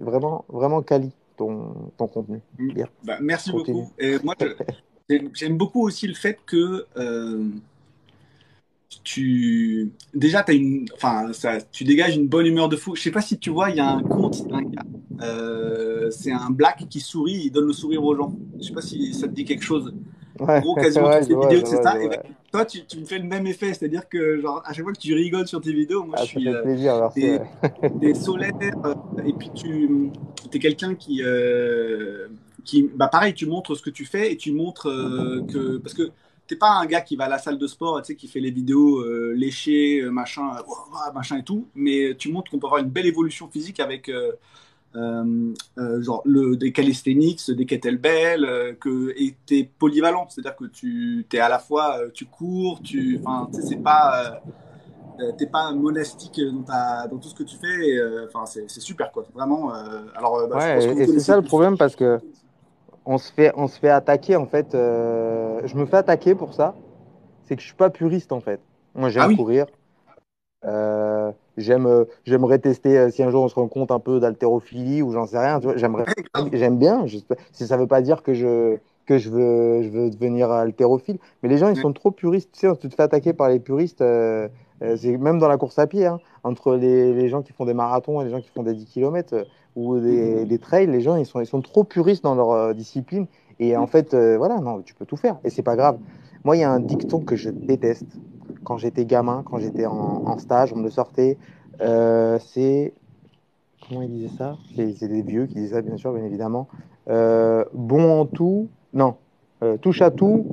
vraiment, 0.01 0.45
vraiment 0.49 0.83
quali 0.83 1.13
ton, 1.37 1.75
ton 1.97 2.09
contenu. 2.09 2.41
Mm. 2.59 2.83
Bah, 3.05 3.19
merci 3.21 3.53
beaucoup. 3.53 3.91
Et 3.99 4.17
moi, 4.23 4.35
j'aime 5.35 5.57
beaucoup 5.57 5.83
aussi 5.83 6.07
le 6.07 6.15
fait 6.15 6.39
que 6.47 6.85
tu 9.05 9.93
déjà 10.15 10.41
as 10.41 10.53
une 10.53 10.87
enfin 10.95 11.33
ça, 11.33 11.59
tu 11.61 11.85
dégages 11.85 12.17
une 12.17 12.27
bonne 12.27 12.47
humeur 12.47 12.69
de 12.69 12.77
fou. 12.77 12.97
Je 12.97 13.03
sais 13.03 13.11
pas 13.11 13.21
si 13.21 13.39
tu 13.39 13.51
vois 13.51 13.71
il 13.71 13.77
y 13.77 13.81
a 13.81 13.91
un 13.91 14.03
compte 14.03 14.47
gars 14.49 14.83
euh, 15.21 16.11
c'est 16.11 16.31
un 16.31 16.51
black 16.51 16.87
qui 16.89 17.01
sourit 17.01 17.43
il 17.45 17.51
donne 17.51 17.67
le 17.67 17.73
sourire 17.73 18.05
aux 18.05 18.15
gens. 18.15 18.33
Je 18.59 18.67
sais 18.67 18.73
pas 18.73 18.83
si 18.83 19.13
ça 19.15 19.27
te 19.27 19.33
dit 19.33 19.45
quelque 19.45 19.65
chose. 19.65 19.93
Ouais, 20.41 20.61
gros 20.61 20.75
quasiment 20.75 21.11
toutes 21.19 21.29
les 21.29 21.35
vidéos 21.35 21.67
c'est 21.67 21.83
ça 21.83 22.01
et 22.01 22.09
ben, 22.09 22.21
toi 22.53 22.65
tu, 22.65 22.85
tu, 22.87 23.01
me 23.01 23.05
fais 23.05 23.19
le 23.19 23.25
même 23.25 23.47
effet 23.49 23.75
c'est 23.75 23.87
à 23.87 23.89
dire 23.89 24.09
que 24.09 24.41
genre 24.41 24.63
à 24.65 24.73
chaque 24.73 24.85
fois 24.85 24.93
que 24.93 24.99
tu 24.99 25.13
rigoles 25.13 25.49
sur 25.49 25.61
tes 25.61 25.73
vidéos 25.73 26.05
moi 26.05 26.15
ah, 26.17 26.23
je 26.23 26.29
suis 26.29 26.49
euh, 26.49 26.63
plaisir, 26.63 27.11
des, 27.17 27.41
des 27.97 28.15
solaires 28.15 28.53
euh, 28.85 28.95
et 29.27 29.33
puis 29.33 29.51
tu 29.53 30.13
es 30.55 30.59
quelqu'un 30.61 30.95
qui 30.95 31.25
euh, 31.25 32.29
qui 32.65 32.89
bah 32.95 33.09
pareil 33.09 33.35
tu 33.35 33.47
montres 33.47 33.77
ce 33.77 33.83
que 33.83 33.91
tu 33.91 34.05
fais 34.05 34.31
et 34.31 34.37
tu 34.37 34.53
montres 34.53 34.85
que 35.53 35.79
parce 35.79 35.95
que 35.95 36.13
t'es 36.49 36.57
pas 36.57 36.71
un 36.71 36.87
gars 36.87 37.03
qui 37.03 37.15
va 37.15 37.25
à 37.25 37.29
la 37.29 37.39
salle 37.39 37.59
de 37.59 37.67
sport, 37.67 38.01
tu 38.01 38.07
sais, 38.07 38.15
qui 38.17 38.27
fait 38.27 38.41
les 38.41 38.51
vidéos 38.51 39.01
euh, 39.01 39.35
léchées, 39.37 40.01
euh, 40.01 40.11
machin, 40.11 40.51
euh, 40.57 41.13
machin 41.15 41.37
et 41.37 41.45
tout, 41.45 41.69
mais 41.75 42.17
tu 42.19 42.33
montres 42.33 42.51
qu'on 42.51 42.59
peut 42.59 42.67
avoir 42.67 42.81
une 42.81 42.89
belle 42.89 43.07
évolution 43.07 43.49
physique 43.49 43.79
avec 43.79 44.11
genre 44.95 46.23
le, 46.25 46.57
des 46.57 46.73
calisthenics, 46.73 47.51
des 47.51 47.67
kettlebells, 47.67 48.77
que 48.81 49.11
et 49.17 49.37
t'es 49.47 49.71
polyvalent, 49.79 50.27
c'est-à-dire 50.29 50.57
que 50.57 50.65
tu 50.65 51.27
es 51.33 51.39
à 51.39 51.49
la 51.49 51.59
fois 51.59 51.99
tu 52.15 52.25
cours, 52.25 52.81
tu, 52.83 53.21
enfin, 53.23 53.49
tu 53.53 53.61
sais, 53.61 53.69
c'est 53.69 53.83
pas 53.83 54.41
t'es 55.37 55.47
pas 55.47 55.73
monastique 55.73 56.41
dans, 56.41 56.63
ta, 56.63 57.07
dans 57.09 57.19
tout 57.19 57.29
ce 57.29 57.35
que 57.35 57.43
tu 57.43 57.57
fais, 57.57 58.01
enfin 58.27 58.47
c'est 58.47 58.81
super 58.81 59.13
quoi, 59.13 59.27
vraiment. 59.35 59.71
alors, 60.17 60.49
bah, 60.49 60.57
ouais, 60.57 61.03
et 61.03 61.07
c'est 61.07 61.21
ça 61.21 61.37
le 61.37 61.43
problème 61.43 61.77
parce 61.77 61.95
que 61.95 62.19
on 63.09 63.17
se 63.17 63.33
fait, 63.33 63.53
on 63.57 63.67
se 63.69 63.79
fait 63.79 63.89
attaquer 63.89 64.37
en 64.37 64.45
fait. 64.45 64.75
Euh, 64.75 65.63
je 65.65 65.75
me 65.77 65.87
fais 65.87 65.97
attaquer 65.97 66.35
pour 66.35 66.53
ça. 66.53 66.75
C'est 67.45 67.57
que 67.57 67.63
je 67.63 67.67
suis 67.67 67.75
pas 67.75 67.89
puriste 67.89 68.33
en 68.33 68.41
fait. 68.41 68.61
Moi 68.95 69.09
j'aime 69.09 69.31
ah 69.33 69.35
courir. 69.35 69.67
Euh, 70.67 71.33
j'aime, 71.57 72.05
j'aimerais 72.25 72.59
tester 72.59 72.99
euh, 72.99 73.11
si 73.11 73.23
un 73.23 73.31
jour 73.31 73.45
on 73.45 73.49
se 73.49 73.55
rend 73.55 73.69
compte 73.69 73.91
un 73.93 73.99
peu 73.99 74.21
d'haltérophilie 74.21 75.01
ou 75.01 75.13
j'en 75.13 75.27
sais 75.27 75.39
rien. 75.39 75.59
J'aimerais, 75.77 76.05
j'aime 76.53 76.79
bien. 76.79 77.07
Je, 77.07 77.17
si 77.53 77.67
ça 77.67 77.79
veut 77.79 77.87
pas 77.87 78.03
dire 78.03 78.23
que 78.23 78.35
je 78.35 78.77
que 79.07 79.17
je 79.17 79.31
veux, 79.31 79.83
je 79.83 79.89
veux 79.89 80.11
devenir 80.11 80.51
haltérophile. 80.51 81.19
Mais 81.43 81.49
les 81.49 81.57
gens 81.57 81.71
ils 81.71 81.81
sont 81.81 81.95
trop 81.95 82.11
puristes. 82.11 82.53
Tu 82.53 82.69
sais, 82.69 82.77
tu 82.77 82.91
te 82.91 82.95
fais 82.95 83.05
attaquer 83.05 83.33
par 83.33 83.49
les 83.49 83.59
puristes. 83.59 84.05
Même 84.81 85.39
dans 85.39 85.49
la 85.49 85.57
course 85.57 85.79
à 85.79 85.87
pied, 85.87 86.07
hein, 86.07 86.21
entre 86.45 86.75
les, 86.77 87.13
les, 87.13 87.29
gens 87.29 87.43
qui 87.43 87.53
font 87.53 87.65
des 87.65 87.75
marathons 87.75 88.21
et 88.21 88.25
les 88.25 88.31
gens 88.31 88.41
qui 88.41 88.49
font 88.49 88.63
des 88.63 88.75
10 88.75 88.87
km 88.87 89.45
ou 89.77 89.99
des, 89.99 90.45
des, 90.45 90.59
trails, 90.59 90.87
les 90.87 91.01
gens 91.01 91.17
ils 91.17 91.27
sont, 91.27 91.41
ils 91.41 91.47
sont 91.47 91.61
trop 91.61 91.85
puristes 91.85 92.25
dans 92.25 92.35
leur 92.35 92.51
euh, 92.51 92.75
discipline. 92.75 93.27
Et 93.61 93.77
en 93.77 93.87
fait, 93.87 94.15
euh, 94.15 94.37
voilà, 94.37 94.59
non, 94.59 94.83
tu 94.83 94.95
peux 94.95 95.07
tout 95.07 95.17
faire 95.17 95.39
et 95.45 95.51
c'est 95.51 95.63
pas 95.63 95.77
grave. 95.77 95.99
Moi, 96.45 96.57
il 96.57 96.61
y 96.61 96.65
a 96.65 96.71
un 96.71 96.81
dicton 96.81 97.21
que 97.21 97.37
je 97.37 97.51
déteste. 97.51 98.07
Quand 98.65 98.77
j'étais 98.77 99.05
gamin, 99.05 99.43
quand 99.45 99.59
j'étais 99.59 99.87
en, 99.87 99.95
en, 100.27 100.39
stage, 100.39 100.73
on 100.73 100.77
me 100.77 100.85
le 100.85 100.91
sortait. 100.91 101.39
Euh, 101.81 102.39
c'est. 102.41 102.93
Comment 103.89 104.03
il 104.03 104.11
disait 104.11 104.37
ça? 104.37 104.57
C'est 104.77 105.09
des 105.09 105.23
vieux 105.23 105.47
qui 105.47 105.55
disaient 105.55 105.75
ça, 105.77 105.83
bien 105.83 105.97
sûr, 105.97 106.13
bien 106.13 106.25
évidemment. 106.25 106.69
Euh, 107.09 107.65
bon 107.73 108.21
en 108.21 108.27
tout. 108.27 108.69
Non. 108.93 109.17
touche 109.81 110.03
à 110.03 110.11
tout. 110.11 110.47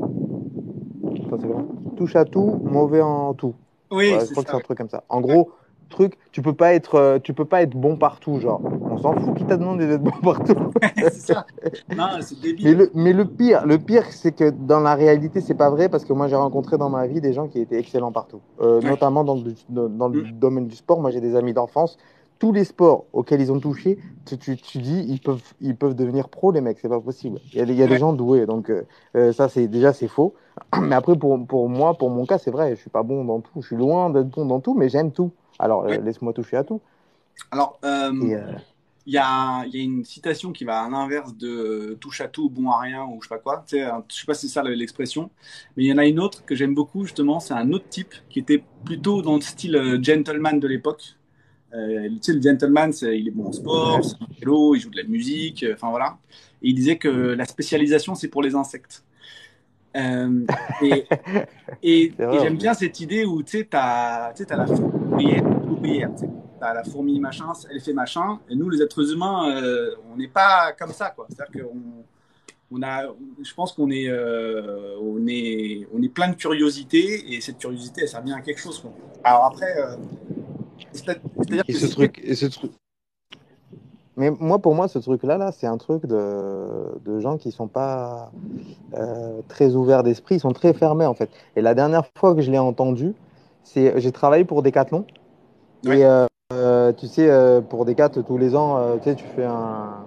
touche 1.96 2.16
à 2.16 2.26
tout, 2.26 2.60
mauvais 2.64 3.02
en 3.02 3.34
tout. 3.34 3.56
Oui, 3.92 4.10
je 4.10 4.32
crois 4.32 4.44
que 4.44 4.50
c'est 4.50 4.56
un 4.56 4.60
truc 4.60 4.78
comme 4.78 4.90
ça. 4.90 5.04
En 5.10 5.22
gros, 5.22 5.52
truc, 5.90 6.18
tu 6.32 6.42
peux 6.42 6.54
pas 6.54 6.74
être, 6.74 6.96
euh, 6.96 7.20
tu 7.20 7.34
peux 7.34 7.46
pas 7.46 7.62
être 7.62 7.76
bon 7.76 7.98
partout, 7.98 8.40
genre. 8.40 8.62
On 8.90 8.98
s'en 8.98 9.14
fout 9.14 9.36
qui 9.36 9.46
t'a 9.46 9.58
demandé 9.58 9.88
d'être 9.88 10.04
bon 10.04 10.12
partout. 10.24 10.72
c'est 10.98 11.14
ça. 11.14 11.46
Non, 11.96 12.08
c'est 12.22 12.40
débile. 12.40 12.66
Mais 12.66 12.74
le, 12.74 12.92
mais 12.94 13.14
le 13.14 13.26
pire, 13.26 13.66
le 13.66 13.78
pire, 13.78 14.06
c'est 14.10 14.32
que 14.32 14.50
dans 14.50 14.80
la 14.80 14.96
réalité, 14.96 15.42
c'est 15.42 15.56
pas 15.56 15.70
vrai 15.70 15.90
parce 15.90 16.06
que 16.06 16.14
moi, 16.14 16.28
j'ai 16.28 16.36
rencontré 16.36 16.78
dans 16.78 16.90
ma 16.90 17.08
vie 17.08 17.22
des 17.22 17.34
gens 17.34 17.48
qui 17.48 17.60
étaient 17.60 17.80
excellents 17.80 18.12
partout, 18.12 18.42
euh, 18.62 18.82
notamment 18.82 19.24
dans 19.24 19.36
le, 19.36 19.90
dans 19.90 20.08
le 20.08 20.24
mm. 20.24 20.32
domaine 20.32 20.68
du 20.68 20.76
sport. 20.76 21.02
Moi, 21.02 21.12
j'ai 21.12 21.22
des 21.22 21.36
amis 21.36 21.54
d'enfance. 21.54 21.98
Tous 22.40 22.52
les 22.52 22.66
sports 22.66 23.06
auxquels 23.14 23.42
ils 23.42 23.52
ont 23.52 23.60
touché, 23.60 23.98
tu, 24.26 24.38
tu, 24.38 24.58
tu, 24.58 24.80
dis, 24.80 25.06
ils 25.08 25.20
peuvent, 25.20 25.42
ils 25.62 25.76
peuvent 25.76 25.96
devenir 25.96 26.30
pros, 26.30 26.52
les 26.52 26.62
mecs. 26.62 26.80
C'est 26.82 26.90
pas 26.90 27.00
possible. 27.00 27.40
Il 27.54 27.60
y 27.60 27.62
a, 27.62 27.64
il 27.64 27.74
y 27.74 27.84
a 27.84 27.88
des 27.88 27.98
gens 27.98 28.14
doués, 28.14 28.46
donc 28.46 28.72
euh, 29.16 29.32
ça, 29.34 29.50
c'est 29.50 29.68
déjà 29.68 29.94
c'est 29.94 30.08
faux. 30.08 30.36
Mais 30.82 30.96
après, 30.96 31.18
pour, 31.18 31.46
pour 31.46 31.70
moi, 31.70 31.98
pour 31.98 32.10
mon 32.10 32.26
cas, 32.26 32.38
c'est 32.38 32.52
vrai. 32.52 32.76
Je 32.76 32.82
suis 32.82 32.90
pas 32.90 33.04
bon 33.04 33.24
dans 33.26 33.42
tout. 33.42 33.62
Je 33.62 33.68
suis 33.68 33.76
loin 33.76 34.10
d'être 34.10 34.30
bon 34.30 34.46
dans 34.46 34.60
tout, 34.60 34.74
mais 34.74 34.90
j'aime 34.90 35.12
tout. 35.12 35.32
Alors, 35.60 35.86
euh, 35.86 35.98
laisse-moi 35.98 36.34
toucher 36.34 36.58
à 36.58 36.64
tout. 36.64 36.82
Alors, 37.52 37.80
euh, 37.84 38.12
euh, 38.12 38.54
il 39.06 39.14
y, 39.14 39.18
a, 39.18 39.66
y, 39.66 39.80
a, 39.80 39.84
une 39.84 40.04
citation 40.04 40.52
qui 40.52 40.66
va 40.66 40.82
à 40.82 40.90
l'inverse 40.90 41.36
de 41.36 41.98
touche 42.00 42.22
à 42.22 42.28
tout, 42.28 42.50
bon 42.50 42.70
à 42.72 42.80
rien, 42.80 43.06
ou 43.06 43.22
je 43.22 43.28
sais 43.28 43.36
pas 43.36 43.40
quoi. 43.40 43.64
Tu 43.68 43.78
sais, 43.78 43.88
je 44.10 44.16
sais 44.16 44.26
pas 44.26 44.34
si 44.34 44.48
c'est 44.48 44.54
ça 44.54 44.64
l'expression, 44.64 45.30
mais 45.76 45.84
il 45.84 45.88
y 45.88 45.94
en 45.94 45.98
a 45.98 46.06
une 46.06 46.20
autre 46.20 46.44
que 46.46 46.56
j'aime 46.56 46.74
beaucoup, 46.74 47.04
justement, 47.04 47.40
c'est 47.40 47.54
un 47.54 47.72
autre 47.72 47.88
type 47.90 48.14
qui 48.30 48.40
était 48.40 48.64
plutôt 48.84 49.22
dans 49.22 49.36
le 49.36 49.42
style 49.42 50.00
gentleman 50.02 50.60
de 50.60 50.68
l'époque. 50.68 51.16
Euh, 51.76 52.10
tu 52.10 52.18
sais, 52.22 52.34
le 52.34 52.42
gentleman, 52.42 52.92
il 53.02 53.28
est 53.28 53.32
bon 53.32 53.48
en 53.48 53.52
sport, 53.52 54.04
c'est 54.04 54.16
un 54.16 54.28
vélo, 54.40 54.76
il 54.76 54.80
joue 54.80 54.90
de 54.90 54.98
la 54.98 55.04
musique, 55.04 55.66
enfin 55.74 55.90
voilà. 55.90 56.18
Et 56.62 56.70
il 56.70 56.76
disait 56.76 56.98
que 56.98 57.10
la 57.10 57.46
spécialisation, 57.46 58.16
c'est 58.16 58.30
pour 58.30 58.42
les 58.42 58.56
insectes. 58.56 59.04
Euh, 59.96 60.46
et, 60.82 61.06
et, 61.84 62.14
j'aime 62.18 62.58
bien 62.58 62.74
cette 62.74 63.00
idée 63.00 63.26
où 63.26 63.42
tu 63.44 63.60
sais, 63.60 63.68
tu 63.70 63.78
as, 63.78 64.34
la 64.50 64.66
fourmi 64.66 65.40
ouvrière, 65.70 66.12
tu 66.16 66.26
as 66.62 66.74
la 66.74 66.84
fourmi 66.84 67.20
machin, 67.20 67.52
elle 67.72 67.80
fait 67.80 67.94
machin, 67.94 68.40
et 68.50 68.56
nous 68.56 68.70
les 68.70 68.82
êtres 68.82 69.12
humains, 69.14 69.56
euh, 69.56 69.96
on 70.12 70.18
n'est 70.18 70.28
pas 70.28 70.74
comme 70.78 70.92
ça, 70.92 71.12
quoi. 71.12 71.28
C'est-à-dire 71.30 71.64
qu'on 71.64 72.04
on 72.72 72.82
a, 72.84 73.04
je 73.42 73.54
pense 73.54 73.72
qu'on 73.72 73.90
est, 73.90 74.10
euh, 74.10 74.98
on 75.02 75.26
est, 75.28 75.88
on 75.94 76.02
est 76.02 76.10
plein 76.10 76.30
de 76.30 76.36
curiosité, 76.36 77.34
et 77.34 77.40
cette 77.40 77.58
curiosité, 77.58 78.02
elle 78.02 78.10
sert 78.10 78.24
bien 78.24 78.36
à 78.36 78.42
quelque 78.42 78.60
chose. 78.60 78.80
Quoi. 78.80 78.92
Alors 79.24 79.46
après, 79.46 79.74
c'est-à-dire 80.96 81.66
que 81.66 81.74
ce 81.74 81.88
truc, 81.88 82.22
et 82.24 82.36
ce 82.36 82.46
truc, 82.48 82.72
mais 84.18 84.32
moi, 84.32 84.60
pour 84.60 84.76
moi, 84.76 84.88
ce 84.88 84.98
truc-là, 85.00 85.38
là, 85.38 85.52
c'est 85.52 85.68
un 85.68 85.78
truc 85.78 86.06
de, 86.06 86.98
de, 87.04 87.20
gens 87.20 87.38
qui 87.38 87.52
sont 87.52 87.68
pas 87.68 88.32
euh, 88.94 89.42
très 89.50 89.76
ouverts 89.76 90.04
d'esprit, 90.04 90.36
ils 90.36 90.40
sont 90.40 90.54
très 90.54 90.74
fermés 90.74 91.06
en 91.06 91.14
fait. 91.14 91.30
Et 91.56 91.62
la 91.62 91.74
dernière 91.74 92.06
fois 92.18 92.34
que 92.34 92.42
je 92.42 92.50
l'ai 92.50 92.60
entendu, 92.60 93.14
c'est 93.64 94.00
j'ai 94.00 94.12
travaillé 94.12 94.46
pour 94.46 94.64
Decathlon. 94.64 95.06
Et 95.84 96.06
euh, 96.06 96.26
euh, 96.54 96.94
tu 96.94 97.08
sais, 97.08 97.30
euh, 97.30 97.60
pour 97.60 97.86
Decathlon, 97.86 98.24
tous 98.24 98.38
les 98.38 98.56
ans, 98.56 98.78
euh, 98.78 98.98
tu 98.98 99.04
sais, 99.04 99.16
tu 99.16 99.26
fais 99.36 99.44
un, 99.44 100.06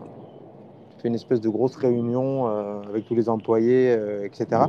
tu 0.99 1.03
fais 1.03 1.09
une 1.09 1.15
espèce 1.15 1.41
de 1.41 1.49
grosse 1.49 1.77
réunion 1.77 2.49
euh, 2.49 2.83
avec 2.89 3.07
tous 3.07 3.15
les 3.15 3.29
employés, 3.29 3.97
etc. 4.25 4.63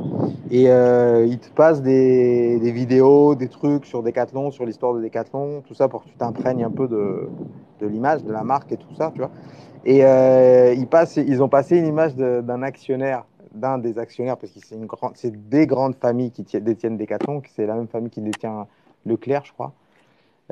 Et 0.50 0.64
ils 0.64 1.38
te 1.38 1.50
passent 1.54 1.82
des, 1.82 2.58
des, 2.58 2.72
vidéos, 2.72 3.34
des 3.34 3.48
trucs 3.48 3.84
sur 3.84 4.02
Decathlon, 4.02 4.50
sur 4.50 4.64
l'histoire 4.64 4.94
de 4.94 5.02
Decathlon, 5.02 5.62
tout 5.66 5.74
ça 5.74 5.88
pour 5.88 6.04
que 6.04 6.08
tu 6.08 6.14
t'imprègnes 6.14 6.64
un 6.64 6.70
peu 6.70 6.88
de 6.88 7.28
de 7.80 7.86
l'image, 7.86 8.22
de 8.22 8.32
la 8.32 8.44
marque 8.44 8.72
et 8.72 8.76
tout 8.76 8.94
ça, 8.94 9.10
tu 9.12 9.18
vois. 9.18 9.30
Et 9.84 10.04
euh, 10.04 10.74
ils, 10.74 10.86
passent, 10.86 11.16
ils 11.16 11.42
ont 11.42 11.48
passé 11.48 11.78
une 11.78 11.86
image 11.86 12.14
d'un 12.14 12.62
actionnaire, 12.62 13.24
d'un 13.52 13.78
des 13.78 13.98
actionnaires, 13.98 14.36
parce 14.36 14.52
que 14.52 14.60
c'est 14.62 14.78
grande, 14.86 15.14
des 15.48 15.66
grandes 15.66 15.96
familles 15.96 16.30
qui 16.30 16.44
détiennent 16.60 16.96
Decathlon, 16.96 17.42
c'est 17.48 17.66
la 17.66 17.74
même 17.74 17.88
famille 17.88 18.10
qui 18.10 18.20
détient 18.20 18.66
Leclerc, 19.06 19.44
je 19.46 19.52
crois, 19.52 19.72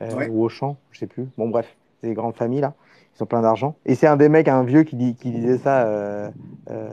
euh, 0.01 0.29
ou 0.31 0.45
Auchan, 0.45 0.77
je 0.91 1.01
sais 1.01 1.07
plus. 1.07 1.29
Bon, 1.37 1.49
bref, 1.49 1.77
c'est 2.01 2.09
des 2.09 2.15
grandes 2.15 2.37
familles 2.37 2.63
là, 2.63 2.75
ils 3.19 3.23
ont 3.23 3.27
plein 3.27 3.43
d'argent. 3.43 3.75
Et 3.87 3.95
c'est 3.95 4.07
un 4.07 4.17
des 4.17 4.29
mecs, 4.29 4.49
un 4.49 4.63
vieux 4.63 4.83
qui, 4.83 4.97
dit, 4.97 5.15
qui 5.15 5.31
disait 5.31 5.59
ça. 5.59 5.83
Euh, 5.83 6.29
euh 6.71 6.89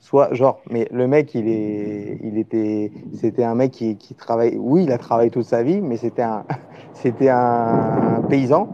soit 0.00 0.32
genre 0.32 0.60
mais 0.70 0.86
le 0.92 1.08
mec 1.08 1.34
il 1.34 1.48
est 1.48 2.20
il 2.22 2.38
était 2.38 2.92
c'était 3.14 3.42
un 3.42 3.56
mec 3.56 3.72
qui, 3.72 3.96
qui 3.96 4.14
travaille 4.14 4.56
oui 4.56 4.84
il 4.84 4.92
a 4.92 4.96
travaillé 4.96 5.28
toute 5.28 5.44
sa 5.44 5.64
vie 5.64 5.80
mais 5.80 5.96
c'était 5.96 6.22
un 6.22 6.44
c'était 6.94 7.28
un 7.28 8.22
paysan 8.30 8.68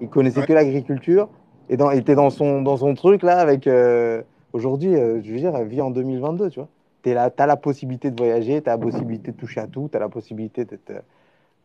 il 0.00 0.08
connaissait 0.08 0.42
que 0.42 0.54
l'agriculture 0.54 1.28
et 1.70 1.76
dans, 1.76 1.92
il 1.92 1.98
était 1.98 2.16
dans 2.16 2.30
son, 2.30 2.62
dans 2.62 2.76
son 2.76 2.94
truc 2.94 3.22
là 3.22 3.38
avec. 3.38 3.66
Euh, 3.66 4.22
Aujourd'hui, 4.52 4.96
euh, 4.96 5.22
je 5.22 5.30
veux 5.30 5.38
dire, 5.38 5.56
vit 5.62 5.80
en 5.80 5.90
2022, 5.90 6.50
tu 6.50 6.58
vois. 6.58 6.68
Tu 7.04 7.12
as 7.12 7.46
la 7.46 7.56
possibilité 7.56 8.10
de 8.10 8.16
voyager, 8.16 8.60
tu 8.60 8.68
as 8.68 8.72
la 8.72 8.78
possibilité 8.78 9.30
de 9.30 9.36
toucher 9.36 9.60
à 9.60 9.68
tout, 9.68 9.88
tu 9.88 9.96
as 9.96 10.00
la 10.00 10.08
possibilité 10.08 10.64
d'être. 10.64 10.90
Euh, 10.90 11.00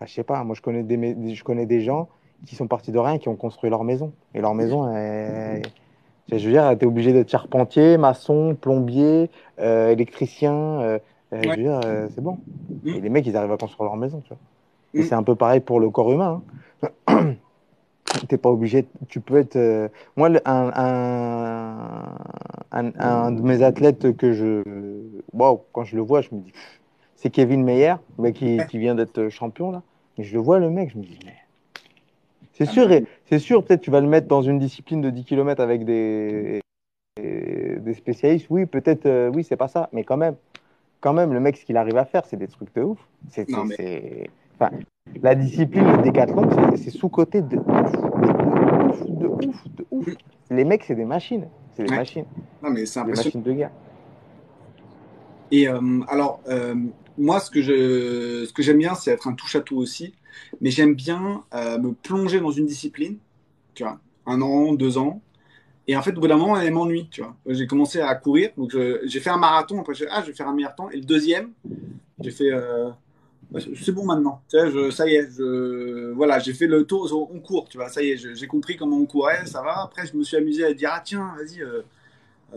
je 0.06 0.14
sais 0.14 0.24
pas, 0.24 0.44
moi 0.44 0.56
je 0.56 0.62
connais, 0.62 0.84
des, 0.84 1.34
je 1.34 1.44
connais 1.44 1.66
des 1.66 1.82
gens 1.82 2.08
qui 2.46 2.56
sont 2.56 2.68
partis 2.68 2.92
de 2.92 3.00
rien, 3.00 3.18
qui 3.18 3.30
ont 3.30 3.36
construit 3.36 3.70
leur 3.70 3.84
maison. 3.84 4.14
Et 4.34 4.42
leur 4.42 4.54
maison, 4.54 4.94
elle, 4.96 5.62
Je 6.32 6.46
veux 6.46 6.52
dire, 6.52 6.76
tu 6.78 6.86
es 6.86 6.88
obligé 6.88 7.14
d'être 7.14 7.30
charpentier, 7.30 7.98
maçon, 7.98 8.56
plombier, 8.60 9.30
euh, 9.60 9.90
électricien. 9.92 10.54
euh, 10.82 11.00
euh, 11.34 11.42
Je 11.44 11.50
veux 11.50 11.56
dire, 11.56 11.80
euh, 11.86 12.08
c'est 12.14 12.22
bon. 12.22 12.40
Mm. 12.84 12.90
Et 12.90 13.02
les 13.02 13.10
mecs, 13.10 13.26
ils 13.28 13.36
arrivent 13.38 13.52
à 13.52 13.58
construire 13.58 13.90
leur 13.90 13.98
maison, 13.98 14.22
tu 14.22 14.30
vois. 14.30 14.38
Et 14.94 15.00
Mm. 15.02 15.04
c'est 15.04 15.16
un 15.16 15.24
peu 15.24 15.36
pareil 15.36 15.60
pour 15.60 15.80
le 15.80 15.90
corps 15.90 16.12
humain. 16.12 16.42
hein. 17.08 17.34
T'es 18.30 18.38
pas 18.38 18.50
obligé, 18.50 18.86
tu 19.10 19.20
peux 19.20 19.38
être. 19.38 19.58
Moi, 20.16 20.30
un, 20.46 20.72
un, 20.76 22.06
un, 22.72 22.92
un 23.00 23.32
de 23.32 23.42
mes 23.42 23.62
athlètes 23.62 24.16
que 24.16 24.32
je. 24.34 24.64
Waouh, 25.34 25.62
quand 25.74 25.84
je 25.84 25.96
le 25.96 26.02
vois, 26.02 26.22
je 26.22 26.30
me 26.34 26.40
dis. 26.42 26.54
C'est 27.16 27.30
Kevin 27.30 27.64
Meyer, 27.64 27.96
mec 28.18 28.36
qui, 28.36 28.60
qui 28.70 28.78
vient 28.78 28.96
d'être 28.96 29.30
champion, 29.30 29.72
là. 29.72 29.82
Mais 30.18 30.24
je 30.24 30.34
le 30.34 30.40
vois, 30.42 30.60
le 30.60 30.70
mec, 30.70 30.92
je 30.92 30.98
me 30.98 31.04
dis, 31.04 31.20
mais. 31.26 31.34
C'est 32.58 32.66
sûr, 32.66 32.88
c'est 33.26 33.40
sûr, 33.40 33.64
peut-être 33.66 33.82
tu 33.82 33.92
vas 33.92 34.00
le 34.00 34.08
mettre 34.08 34.28
dans 34.28 34.42
une 34.42 34.60
discipline 34.60 35.02
de 35.02 35.10
10 35.10 35.26
km 35.26 35.62
avec 35.62 35.84
des, 35.84 36.62
spécialistes. 37.94 38.48
Oui, 38.50 38.66
peut-être, 38.66 39.06
euh, 39.06 39.30
oui, 39.34 39.44
c'est 39.44 39.58
pas 39.58 39.68
ça. 39.68 39.90
Mais 39.92 40.04
quand 40.04 40.16
même, 40.16 40.36
quand 41.02 41.12
même, 41.12 41.34
le 41.34 41.42
mec, 41.42 41.58
ce 41.58 41.66
qu'il 41.66 41.76
arrive 41.76 41.98
à 41.98 42.06
faire, 42.06 42.24
c'est 42.26 42.38
des 42.38 42.48
trucs 42.48 42.74
de 42.74 42.82
ouf. 42.82 43.00
C'est, 43.30 43.48
mais- 43.50 44.30
Enfin, 44.58 44.72
la 45.22 45.36
discipline, 45.36 45.86
le 45.98 46.02
décathlon, 46.02 46.50
c'est, 46.78 46.92
sous-côté 46.92 47.42
de 47.42 47.58
ouf, 47.58 47.92
de 47.92 48.88
ouf, 48.88 49.06
de 49.06 49.28
ouf, 49.28 49.64
de 49.76 49.86
ouf. 49.92 50.08
Les 50.50 50.64
mecs, 50.64 50.86
c'est 50.86 50.96
des 50.96 51.04
machines. 51.04 51.48
C'est 51.76 51.84
des 51.84 51.90
Ouais. 51.90 51.98
machines, 51.98 52.26
Non, 52.64 52.70
mais 52.70 52.86
c'est 52.86 53.04
des 53.04 53.12
machines 53.12 53.42
de 53.42 53.52
guerre. 53.52 53.72
Et 55.52 55.68
euh, 55.68 56.00
alors, 56.08 56.40
euh, 56.48 56.74
moi, 57.18 57.42
ce 57.42 57.52
que 57.52 57.62
je, 57.62 58.46
ce 58.46 58.54
que 58.54 58.64
j'aime 58.64 58.78
bien, 58.78 58.96
c'est 58.96 59.12
être 59.12 59.28
un 59.28 59.34
touche-à-tout 59.34 59.76
aussi. 59.78 60.14
Mais 60.62 60.72
j'aime 60.72 60.96
bien 60.96 61.44
euh, 61.54 61.78
me 61.80 61.94
plonger 61.94 62.40
dans 62.40 62.52
une 62.52 62.66
discipline, 62.66 63.18
tu 63.76 63.84
vois, 63.84 64.00
un 64.28 64.42
an, 64.42 64.74
deux 64.74 64.98
ans. 64.98 65.22
Et 65.88 65.96
en 65.98 66.02
fait, 66.02 66.18
au 66.18 66.22
bout 66.22 66.28
d'un 66.28 66.38
moment, 66.38 66.58
elle 66.60 66.74
m'ennuie, 66.74 67.08
tu 67.12 67.22
vois. 67.22 67.36
J'ai 67.48 67.68
commencé 67.68 68.02
à 68.02 68.16
courir, 68.16 68.52
donc 68.58 68.72
je- 68.72 69.02
j'ai 69.06 69.20
fait 69.20 69.30
un 69.32 69.38
marathon. 69.38 69.80
Après, 69.82 69.94
j'ai 69.96 70.08
ah, 70.10 70.22
je 70.24 70.28
vais 70.28 70.34
faire 70.34 70.48
un 70.48 70.56
meilleur 70.56 70.76
temps. 70.76 70.90
Et 70.92 70.98
le 70.98 71.04
deuxième, 71.06 71.52
j'ai 72.22 72.32
fait, 72.32 72.52
euh, 72.52 72.90
bah, 73.52 73.60
c'est 73.82 73.92
bon 73.94 74.06
maintenant. 74.06 74.42
Tu 74.50 74.58
sais, 74.60 74.72
je, 74.72 74.92
ça 74.92 75.08
y 75.08 75.16
est, 75.16 75.30
je, 75.38 76.12
voilà, 76.14 76.40
j'ai 76.40 76.54
fait 76.54 76.68
le 76.68 76.86
tour. 76.86 77.10
On 77.34 77.40
court, 77.40 77.70
tu 77.70 77.78
vois. 77.78 77.90
Ça 77.90 78.04
y 78.04 78.12
est, 78.12 78.18
je- 78.18 78.34
j'ai 78.36 78.48
compris 78.48 78.78
comment 78.78 78.98
on 78.98 79.06
courait, 79.06 79.46
ça 79.48 79.62
va. 79.64 79.84
Après, 79.84 80.06
je 80.08 80.18
me 80.18 80.24
suis 80.24 80.38
amusé 80.38 80.66
à 80.66 80.74
dire, 80.74 80.92
ah 80.94 81.02
tiens, 81.06 81.34
vas-y. 81.38 81.62
euh, 81.62 81.82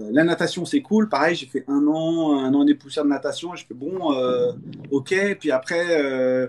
euh, 0.01 0.11
la 0.12 0.24
natation, 0.24 0.64
c'est 0.64 0.83
cool. 0.83 1.09
Pareil, 1.09 1.35
j'ai 1.37 1.47
fait 1.47 1.64
un 1.68 1.87
an, 1.87 2.39
un 2.39 2.53
an 2.55 2.64
des 2.64 2.74
poussières 2.74 3.05
de 3.05 3.11
natation. 3.11 3.55
Et 3.55 3.57
je 3.57 3.66
fais 3.66 3.74
bon, 3.74 4.12
euh, 4.14 4.53
ok. 4.91 5.14
Puis 5.41 5.51
après, 5.51 6.03
euh, 6.03 6.49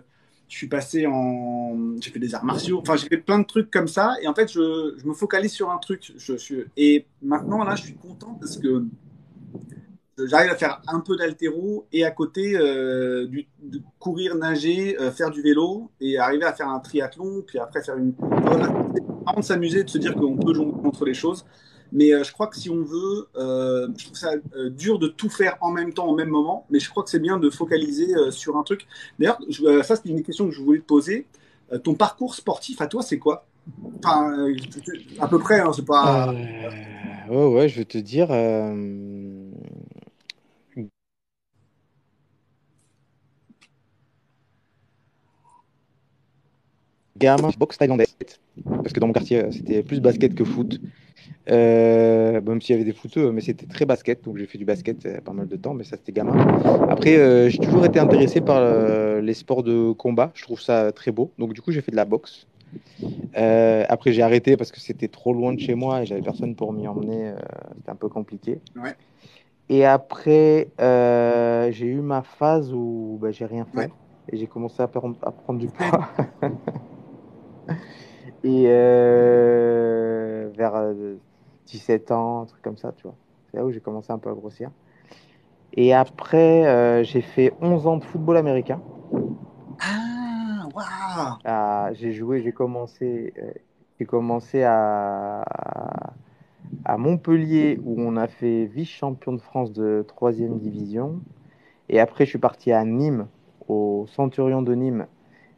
je 0.49 0.57
suis 0.57 0.67
passé 0.67 1.05
en. 1.05 1.95
J'ai 2.01 2.09
fait 2.09 2.19
des 2.19 2.33
arts 2.33 2.43
martiaux. 2.43 2.79
Enfin, 2.79 2.95
j'ai 2.95 3.07
fait 3.07 3.17
plein 3.17 3.39
de 3.39 3.45
trucs 3.45 3.69
comme 3.69 3.87
ça. 3.87 4.15
Et 4.21 4.27
en 4.27 4.33
fait, 4.33 4.51
je, 4.51 4.95
je 4.97 5.07
me 5.07 5.13
focalise 5.13 5.51
sur 5.51 5.69
un 5.69 5.77
truc. 5.77 6.11
Je, 6.17 6.35
suis... 6.35 6.65
Et 6.75 7.05
maintenant, 7.21 7.63
là, 7.63 7.75
je 7.75 7.83
suis 7.83 7.93
content 7.93 8.35
parce 8.39 8.57
que 8.57 8.83
j'arrive 10.17 10.49
à 10.49 10.55
faire 10.55 10.81
un 10.87 11.01
peu 11.01 11.15
d'altéro 11.15 11.85
et 11.93 12.03
à 12.03 12.09
côté, 12.09 12.57
euh, 12.57 13.27
du, 13.27 13.47
de 13.61 13.79
courir, 13.99 14.35
nager, 14.35 14.99
euh, 14.99 15.11
faire 15.11 15.29
du 15.29 15.43
vélo 15.43 15.91
et 16.01 16.17
arriver 16.17 16.45
à 16.45 16.53
faire 16.53 16.67
un 16.67 16.79
triathlon. 16.79 17.43
Puis 17.45 17.59
après, 17.59 17.83
faire 17.83 17.97
une. 17.97 18.15
Voilà. 18.19 18.73
C'est 18.95 19.07
marrant 19.25 19.39
de 19.39 19.45
s'amuser, 19.45 19.83
de 19.83 19.89
se 19.89 19.99
dire 19.99 20.15
qu'on 20.15 20.35
peut 20.35 20.55
jongler 20.55 20.87
entre 20.87 21.05
les 21.05 21.13
choses. 21.13 21.45
Mais 21.91 22.13
euh, 22.13 22.23
je 22.23 22.31
crois 22.31 22.47
que 22.47 22.57
si 22.57 22.69
on 22.69 22.83
veut, 22.83 23.27
euh, 23.35 23.87
je 23.97 24.05
trouve 24.05 24.17
ça 24.17 24.33
euh, 24.55 24.69
dur 24.69 24.99
de 24.99 25.07
tout 25.07 25.29
faire 25.29 25.57
en 25.61 25.71
même 25.71 25.93
temps, 25.93 26.07
au 26.07 26.15
même 26.15 26.29
moment. 26.29 26.65
Mais 26.69 26.79
je 26.79 26.89
crois 26.89 27.03
que 27.03 27.09
c'est 27.09 27.19
bien 27.19 27.37
de 27.37 27.49
focaliser 27.49 28.07
sur 28.31 28.57
un 28.57 28.63
truc. 28.63 28.87
D'ailleurs, 29.19 29.39
ça, 29.83 29.95
c'est 29.95 30.09
une 30.09 30.23
question 30.23 30.45
que 30.47 30.51
je 30.53 30.61
voulais 30.61 30.79
te 30.79 30.85
poser. 30.85 31.25
Ton 31.83 31.93
parcours 31.93 32.33
sportif 32.35 32.81
à 32.81 32.87
toi, 32.87 33.03
c'est 33.03 33.19
quoi? 33.19 33.45
Enfin, 34.03 34.47
à 35.19 35.27
peu 35.27 35.39
près, 35.39 35.59
hein, 35.59 35.71
c'est 35.73 35.85
pas. 35.85 36.33
Ouais, 37.27 37.45
ouais, 37.45 37.69
je 37.69 37.77
vais 37.77 37.85
te 37.85 37.97
dire. 37.97 38.27
euh, 38.31 38.73
Gamin, 47.19 47.49
boxe 47.57 47.77
thaïlandaise. 47.77 48.15
Parce 48.65 48.93
que 48.93 48.99
dans 48.99 49.07
mon 49.07 49.13
quartier, 49.13 49.43
euh, 49.43 49.51
c'était 49.51 49.83
plus 49.83 49.99
basket 50.01 50.33
que 50.35 50.43
foot. 50.43 50.79
Euh, 51.49 52.41
même 52.41 52.61
s'il 52.61 52.73
y 52.73 52.75
avait 52.75 52.85
des 52.85 52.93
footeux, 52.93 53.31
mais 53.31 53.41
c'était 53.41 53.65
très 53.65 53.85
basket. 53.85 54.23
Donc 54.23 54.37
j'ai 54.37 54.45
fait 54.45 54.57
du 54.57 54.65
basket 54.65 55.05
euh, 55.05 55.19
pas 55.21 55.31
mal 55.33 55.47
de 55.47 55.55
temps, 55.55 55.73
mais 55.73 55.83
ça 55.83 55.97
c'était 55.97 56.11
gamin. 56.11 56.37
Après, 56.89 57.17
euh, 57.17 57.49
j'ai 57.49 57.57
toujours 57.59 57.85
été 57.85 57.99
intéressé 57.99 58.41
par 58.41 58.61
les 59.21 59.33
sports 59.33 59.63
de 59.63 59.91
combat. 59.91 60.31
Je 60.35 60.43
trouve 60.43 60.61
ça 60.61 60.91
très 60.91 61.11
beau. 61.11 61.31
Donc 61.39 61.53
du 61.53 61.61
coup, 61.61 61.71
j'ai 61.71 61.81
fait 61.81 61.91
de 61.91 61.95
la 61.95 62.05
boxe. 62.05 62.47
Après, 63.33 64.11
j'ai 64.11 64.21
arrêté 64.21 64.57
parce 64.57 64.71
que 64.71 64.79
c'était 64.79 65.07
trop 65.07 65.33
loin 65.33 65.53
de 65.53 65.59
chez 65.59 65.75
moi 65.75 66.01
et 66.03 66.05
j'avais 66.05 66.21
personne 66.21 66.55
pour 66.55 66.71
m'y 66.73 66.87
emmener. 66.87 67.33
c'était 67.77 67.91
un 67.91 67.95
peu 67.95 68.09
compliqué. 68.09 68.59
Ouais. 68.75 68.95
Et 69.69 69.85
après, 69.85 70.67
j'ai 70.79 71.85
eu 71.87 72.01
ma 72.01 72.21
phase 72.21 72.71
où 72.73 73.17
bah, 73.21 73.31
j'ai 73.31 73.45
rien 73.45 73.65
fait 73.65 73.77
Ouais. 73.77 73.89
et 74.31 74.37
j'ai 74.37 74.47
commencé 74.47 74.81
à 74.83 74.87
prendre 74.87 75.59
du 75.59 75.67
poids. 75.67 76.09
et 78.43 78.65
euh, 78.67 80.49
vers 80.55 80.75
euh, 80.75 81.15
17 81.65 82.11
ans, 82.11 82.41
un 82.41 82.45
truc 82.45 82.61
comme 82.61 82.77
ça, 82.77 82.93
tu 82.95 83.03
vois. 83.03 83.15
C'est 83.51 83.57
là 83.57 83.65
où 83.65 83.71
j'ai 83.71 83.79
commencé 83.79 84.11
un 84.11 84.17
peu 84.17 84.29
à 84.29 84.33
grossir. 84.33 84.71
Et 85.73 85.93
après, 85.93 86.65
euh, 86.67 87.03
j'ai 87.03 87.21
fait 87.21 87.53
11 87.61 87.87
ans 87.87 87.97
de 87.97 88.03
football 88.03 88.37
américain. 88.37 88.81
Ah, 89.79 90.67
waouh 90.73 91.37
Ah, 91.45 91.89
j'ai 91.93 92.11
joué, 92.13 92.41
j'ai 92.41 92.51
commencé, 92.51 93.33
euh, 93.37 93.51
j'ai 93.99 94.05
commencé 94.05 94.63
à, 94.63 95.43
à 96.85 96.97
Montpellier 96.97 97.79
où 97.83 98.01
on 98.01 98.17
a 98.17 98.27
fait 98.27 98.65
vice-champion 98.65 99.33
de 99.33 99.41
France 99.41 99.71
de 99.71 100.03
troisième 100.07 100.57
division. 100.59 101.19
Et 101.89 101.99
après, 101.99 102.25
je 102.25 102.31
suis 102.31 102.39
parti 102.39 102.71
à 102.71 102.83
Nîmes, 102.85 103.27
au 103.67 104.05
Centurion 104.07 104.61
de 104.61 104.73
Nîmes, 104.75 105.07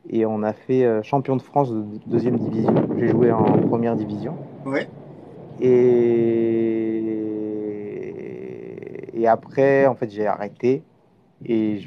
et 0.09 0.25
on 0.25 0.43
a 0.43 0.53
fait 0.53 0.83
euh, 0.83 1.01
champion 1.03 1.35
de 1.35 1.41
France 1.41 1.71
de 1.71 1.83
deuxième 2.07 2.37
division. 2.37 2.73
J'ai 2.99 3.07
joué 3.07 3.31
en 3.31 3.43
première 3.43 3.95
division. 3.95 4.35
Ouais. 4.65 4.87
Et, 7.91 9.21
et 9.21 9.27
après, 9.27 9.85
en 9.85 9.95
fait, 9.95 10.09
j'ai 10.09 10.27
arrêté 10.27 10.81
et 11.45 11.79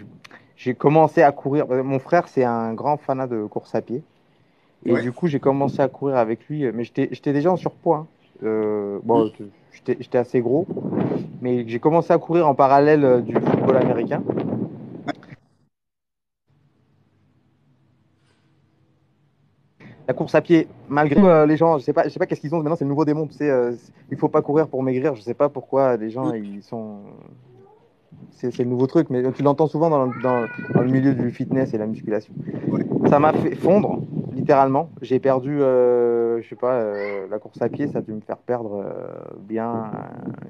j'ai 0.57 0.75
commencé 0.75 1.23
à 1.23 1.33
courir. 1.33 1.67
Mon 1.69 1.99
frère, 1.99 2.29
c'est 2.29 2.45
un 2.45 2.73
grand 2.75 2.97
fanat 2.97 3.27
de 3.27 3.45
course 3.45 3.75
à 3.75 3.81
pied. 3.83 4.03
Et 4.87 4.93
Ouais. 4.93 5.03
du 5.03 5.13
coup, 5.13 5.27
j'ai 5.27 5.41
commencé 5.41 5.81
à 5.81 5.89
courir 5.89 6.17
avec 6.17 6.47
lui. 6.49 6.71
Mais 6.73 6.85
j'étais 6.85 7.33
déjà 7.33 7.51
en 7.51 7.57
surpoids. 7.57 7.97
hein. 7.99 8.07
Euh, 8.45 8.99
bon, 9.03 9.31
j'étais 9.87 10.19
assez 10.19 10.41
gros. 10.41 10.67
Mais 11.41 11.65
j'ai 11.67 11.79
commencé 11.81 12.13
à 12.13 12.19
courir 12.19 12.49
en 12.49 12.55
parallèle 12.55 13.05
euh, 13.05 13.21
du 13.21 13.35
football 13.35 13.77
américain. 13.77 14.23
La 20.07 20.13
course 20.15 20.35
à 20.35 20.43
pied, 20.43 20.69
malgré 20.89 21.21
euh, 21.23 21.47
les 21.47 21.57
gens, 21.57 21.79
je 21.79 21.85
sais 21.85 21.93
pas, 21.95 22.05
je 22.05 22.11
sais 22.11 22.19
pas 22.19 22.27
qu'est-ce 22.27 22.41
qu'ils 22.41 22.55
ont. 22.55 22.59
Maintenant, 22.59 22.77
c'est 22.77 22.85
le 22.85 22.91
nouveau 22.91 23.05
démon. 23.07 23.27
Tu 23.27 23.35
sais, 23.35 23.49
euh, 23.51 23.73
il 24.11 24.19
faut 24.19 24.29
pas 24.29 24.43
courir 24.43 24.69
pour 24.69 24.83
maigrir. 24.83 25.15
Je 25.15 25.23
sais 25.23 25.33
pas 25.35 25.49
pourquoi 25.49 25.97
les 25.97 26.11
gens 26.11 26.33
ils 26.35 26.63
sont. 26.63 26.99
C'est 28.33 28.59
le 28.59 28.65
nouveau 28.67 28.87
truc, 28.87 29.09
mais 29.11 29.23
tu 29.33 29.43
l'entends 29.43 29.67
souvent 29.67 29.89
dans, 29.89 30.05
le- 30.05 30.23
dans- 30.23 30.47
dans 30.75 30.83
le 30.83 30.91
milieu 30.91 31.15
du 31.15 31.31
fitness 31.31 31.73
et 31.73 31.79
la 31.79 31.87
musculation. 31.87 32.35
Ouais. 32.69 32.85
Ça 33.09 33.19
m'a 33.19 33.33
fait 33.33 33.55
fondre, 33.55 34.03
littéralement. 34.35 34.91
J'ai 35.01 35.19
perdu, 35.19 35.61
euh, 35.63 36.43
je 36.43 36.49
sais 36.49 36.57
pas, 36.57 36.75
euh, 36.75 37.27
la 37.31 37.39
course 37.39 37.61
à 37.63 37.69
pied, 37.69 37.87
ça 37.89 37.99
a 37.99 38.03
dû 38.03 38.13
me 38.13 38.21
faire 38.21 38.37
perdre 38.37 38.85
euh, 38.85 39.37
bien 39.41 39.91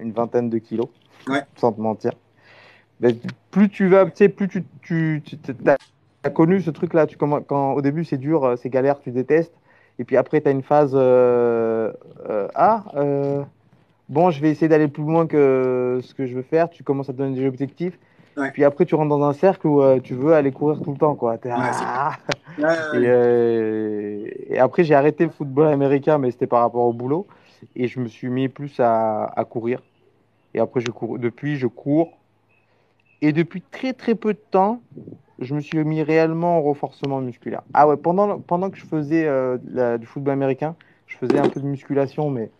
une 0.01 0.13
vingtaine 0.13 0.51
de 0.51 0.59
kilos, 0.59 0.89
Ouais. 1.29 1.43
sans 1.57 1.73
te 1.73 1.81
mentir. 1.81 2.13
Mais 3.01 3.15
plus 3.51 3.69
tu 3.69 3.87
vas, 3.89 4.05
tu 4.07 4.13
sais, 4.17 4.29
plus 4.29 4.49
tu, 4.49 4.65
tu, 4.83 5.23
tu 5.25 5.37
as, 6.25 6.31
connu 6.31 6.61
ce 6.61 6.71
truc-là. 6.71 7.07
Tu 7.07 7.17
commen- 7.17 7.43
quand 7.47 7.73
au 7.73 7.83
début 7.83 8.05
c'est 8.05 8.19
dur, 8.19 8.45
euh, 8.45 8.57
c'est 8.57 8.69
galère, 8.69 9.01
tu 9.01 9.11
détestes, 9.11 9.55
et 9.99 10.05
puis 10.05 10.17
après 10.17 10.41
tu 10.41 10.49
as 10.49 10.51
une 10.51 10.63
phase 10.63 10.93
euh, 10.95 11.93
euh, 12.29 12.49
ah. 12.55 12.85
euh, 12.97 13.43
bon, 14.09 14.31
je 14.31 14.41
vais 14.41 14.51
essayer 14.51 14.69
d'aller 14.69 14.89
plus 14.89 15.03
loin 15.03 15.27
que 15.27 16.01
ce 16.03 16.15
que 16.15 16.27
je 16.27 16.35
veux 16.35 16.43
faire. 16.43 16.71
Tu 16.71 16.83
commences 16.83 17.09
à 17.09 17.13
te 17.13 17.19
donner 17.19 17.37
des 17.37 17.47
objectifs. 17.47 17.99
Ouais. 18.37 18.51
Puis 18.51 18.65
après, 18.65 18.85
tu 18.85 18.97
rentres 18.97 19.11
dans 19.17 19.23
un 19.25 19.33
cercle 19.33 19.69
où 19.69 20.01
tu 20.01 20.15
veux 20.15 20.35
aller 20.35 20.51
courir 20.51 20.81
tout 20.83 20.91
le 20.91 20.99
temps. 20.99 21.15
Quoi. 21.15 21.35
Ouais, 21.35 21.51
ah 21.53 22.17
et, 22.95 24.55
et 24.55 24.59
après, 24.59 24.83
j'ai 24.83 24.95
arrêté 24.95 25.25
le 25.25 25.31
football 25.31 25.69
américain, 25.69 26.19
mais 26.19 26.33
c'était 26.33 26.49
par 26.49 26.61
rapport 26.61 26.85
au 26.85 26.93
boulot. 26.93 27.29
Et 27.77 27.87
je 27.87 28.01
me 28.01 28.09
suis 28.09 28.29
mis 28.29 28.49
plus 28.49 28.81
à, 28.81 29.27
à 29.27 29.45
courir. 29.45 29.81
Et 30.53 30.59
après, 30.61 30.81
je 30.81 30.91
cours. 30.91 31.19
depuis, 31.19 31.57
je 31.57 31.69
cours. 31.69 32.19
Et 33.23 33.33
depuis 33.33 33.63
très 33.63 33.93
très 33.93 34.15
peu 34.15 34.35
de 34.35 34.41
temps, 34.51 34.81
je 35.41 35.55
me 35.55 35.61
suis 35.61 35.83
mis 35.85 36.03
réellement 36.03 36.59
au 36.59 36.63
renforcement 36.63 37.21
musculaire. 37.21 37.63
Ah 37.75 37.89
ouais, 37.89 37.97
pendant, 37.97 38.39
pendant 38.41 38.71
que 38.71 38.77
je 38.77 38.85
faisais 38.87 39.27
euh, 39.27 39.59
la- 39.69 39.99
du 39.99 40.07
football 40.07 40.35
américain, 40.35 40.77
je 41.07 41.17
faisais 41.17 41.39
un 41.39 41.49
peu 41.49 41.61
de 41.61 41.67
musculation, 41.67 42.31
mais 42.31 42.51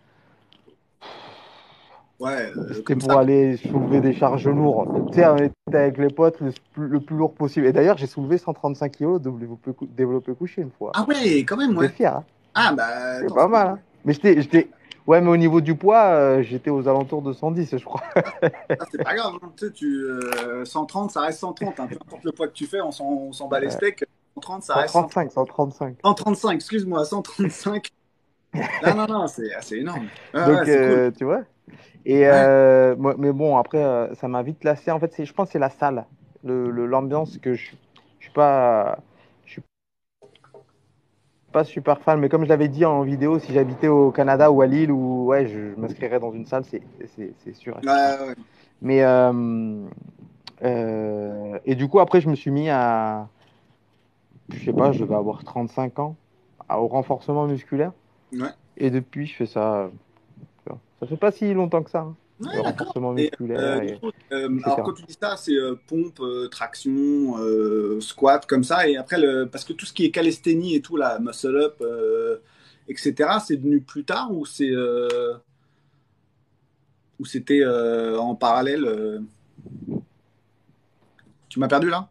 Ouais, 2.19 2.49
euh, 2.55 2.73
c'était 2.73 2.95
pour 2.95 3.11
ça. 3.11 3.19
aller 3.19 3.57
soulever 3.57 3.99
des 3.99 4.13
charges 4.13 4.47
lourdes. 4.47 5.11
Tu 5.11 5.15
sais, 5.19 5.27
on 5.27 5.35
était 5.37 5.53
avec 5.77 5.97
les 5.97 6.07
potes 6.09 6.39
le 6.39 6.51
plus, 6.73 6.87
le 6.87 6.99
plus 7.01 7.17
lourd 7.17 7.33
possible. 7.33 7.65
Et 7.65 7.73
d'ailleurs, 7.73 7.97
j'ai 7.97 8.07
soulevé 8.07 8.37
135 8.37 8.89
kg 8.97 9.19
de 9.19 9.29
développé, 9.31 9.73
cou- 9.73 9.85
développé 9.85 10.33
couché 10.33 10.61
une 10.61 10.71
fois. 10.71 10.91
Ah 10.95 11.05
ouais, 11.09 11.39
quand 11.39 11.57
même, 11.57 11.71
J'étais 11.71 11.81
ouais. 11.81 11.89
fier. 11.89 12.15
hein. 12.15 12.23
Ah 12.53 12.73
bah. 12.73 13.19
C'est 13.19 13.33
pas 13.33 13.49
mal. 13.49 13.67
hein. 13.67 13.79
Mais 14.05 14.13
j'étais, 14.13 14.69
Ouais, 15.07 15.21
mais 15.21 15.29
au 15.29 15.37
niveau 15.37 15.61
du 15.61 15.75
poids, 15.75 16.05
euh, 16.05 16.41
j'étais 16.41 16.71
aux 16.71 16.87
alentours 16.87 17.21
de 17.21 17.31
110, 17.31 17.77
je 17.77 17.85
crois. 17.85 18.01
Ah, 18.43 18.85
c'est 18.91 19.03
pas 19.03 19.15
grave, 19.15 19.33
hein. 19.41 19.51
tu 19.55 19.67
sais, 19.67 19.71
tu, 19.71 19.85
euh, 20.03 20.65
130, 20.65 21.11
ça 21.11 21.21
reste 21.21 21.39
130. 21.39 21.79
hein. 21.79 21.87
Peu 21.87 21.95
importe 22.01 22.23
le 22.23 22.31
poids 22.31 22.47
que 22.47 22.53
tu 22.53 22.65
fais, 22.65 22.81
on 22.81 22.91
s'en, 22.91 23.47
bat 23.47 23.59
les 23.59 23.69
steaks. 23.69 24.03
130, 24.35 24.63
ça 24.63 24.75
reste 24.75 24.93
135, 24.93 25.31
135. 25.31 25.95
135, 26.03 26.51
excuse-moi, 26.55 27.05
135. 27.05 27.87
Non, 28.83 28.95
non, 28.95 29.05
non, 29.07 29.27
c'est 29.27 29.49
c'est 29.61 29.77
énorme. 29.79 30.07
Donc, 30.33 30.47
ouais, 30.47 30.65
c'est 30.65 30.77
euh, 30.89 31.11
tu 31.11 31.23
vois. 31.25 31.41
Et 32.05 32.19
Ouais. 32.21 32.31
euh, 32.33 32.95
moi- 32.97 33.15
mais 33.17 33.31
bon, 33.31 33.57
après, 33.57 33.83
euh, 33.83 34.13
ça 34.15 34.27
m'a 34.27 34.41
vite 34.43 34.63
lassé. 34.63 34.91
En 34.91 34.99
fait, 34.99 35.13
c'est- 35.13 35.25
je 35.25 35.33
pense 35.33 35.47
que 35.47 35.53
c'est 35.53 35.59
la 35.59 35.69
salle, 35.69 36.05
le, 36.43 36.69
le- 36.71 36.85
l'ambiance 36.85 37.37
que 37.37 37.53
je, 37.53 37.71
je 38.19 38.23
suis 38.25 38.33
pas, 38.33 38.97
pas 41.55 41.63
super 41.63 42.01
fan. 42.01 42.19
Mais 42.19 42.27
comme 42.27 42.43
je 42.43 42.49
l'avais 42.49 42.67
dit 42.67 42.83
en 42.83 43.01
vidéo, 43.03 43.39
si 43.39 43.53
j'habitais 43.53 43.87
au 43.87 44.11
Canada 44.11 44.51
ou 44.51 44.61
à 44.61 44.67
Lille, 44.67 44.91
ou 44.91 45.27
ouais, 45.27 45.47
je, 45.47 45.71
je 45.73 45.79
m'inscrirais 45.79 46.19
dans 46.19 46.33
une 46.33 46.45
salle, 46.45 46.65
c'est, 46.65 46.81
c'est, 47.15 47.33
c'est 47.43 47.53
sûr. 47.53 47.79
cool. 47.79 47.89
Ouais, 47.89 48.27
ouais. 48.27 48.35
Mais 48.81 49.03
euh, 49.03 49.85
euh, 50.63 51.57
et 51.65 51.75
du 51.75 51.87
coup, 51.87 52.01
après, 52.01 52.19
je 52.19 52.27
me 52.29 52.35
suis 52.35 52.51
mis 52.51 52.69
à, 52.69 53.29
je 54.49 54.65
sais 54.65 54.73
pas, 54.73 54.91
je 54.91 54.99
devais 54.99 55.15
avoir 55.15 55.45
35 55.45 55.97
ans, 55.99 56.17
à- 56.67 56.81
au 56.81 56.87
renforcement 56.87 57.47
musculaire. 57.47 57.93
Ouais. 58.33 58.49
Et 58.75 58.89
depuis, 58.89 59.25
je 59.25 59.35
fais 59.35 59.45
ça. 59.45 59.89
Ça 60.99 61.07
fait 61.07 61.17
pas 61.17 61.31
si 61.31 61.53
longtemps 61.53 61.83
que 61.83 61.89
ça. 61.91 62.01
hein, 62.01 62.15
Ouais, 62.39 62.59
renforcement 62.59 63.13
musculaire. 63.13 63.59
euh, 63.59 63.81
et- 63.81 64.01
euh, 64.33 64.59
alors 64.63 64.81
quand 64.83 64.93
tu 64.93 65.03
dis 65.03 65.15
ça, 65.19 65.37
c'est 65.37 65.53
euh, 65.55 65.75
pompe, 65.87 66.19
euh, 66.19 66.47
traction, 66.49 67.37
euh, 67.39 68.01
squat, 68.01 68.45
comme 68.45 68.63
ça. 68.63 68.87
Et 68.89 68.97
après, 68.97 69.19
le, 69.19 69.45
parce 69.47 69.63
que 69.63 69.73
tout 69.73 69.85
ce 69.85 69.93
qui 69.93 70.03
est 70.05 70.11
calisthénie 70.11 70.75
et 70.75 70.81
tout, 70.81 70.97
là, 70.97 71.19
muscle 71.19 71.55
up, 71.57 71.77
euh, 71.81 72.37
etc., 72.87 73.39
c'est 73.39 73.55
venu 73.55 73.81
plus 73.81 74.03
tard 74.03 74.31
ou 74.33 74.45
c'est 74.45 74.69
euh, 74.71 75.35
ou 77.19 77.25
c'était 77.25 77.61
euh, 77.63 78.17
en 78.19 78.35
parallèle 78.35 78.85
euh? 78.85 79.19
Tu 81.49 81.59
m'as 81.59 81.67
perdu 81.67 81.89
là? 81.89 82.09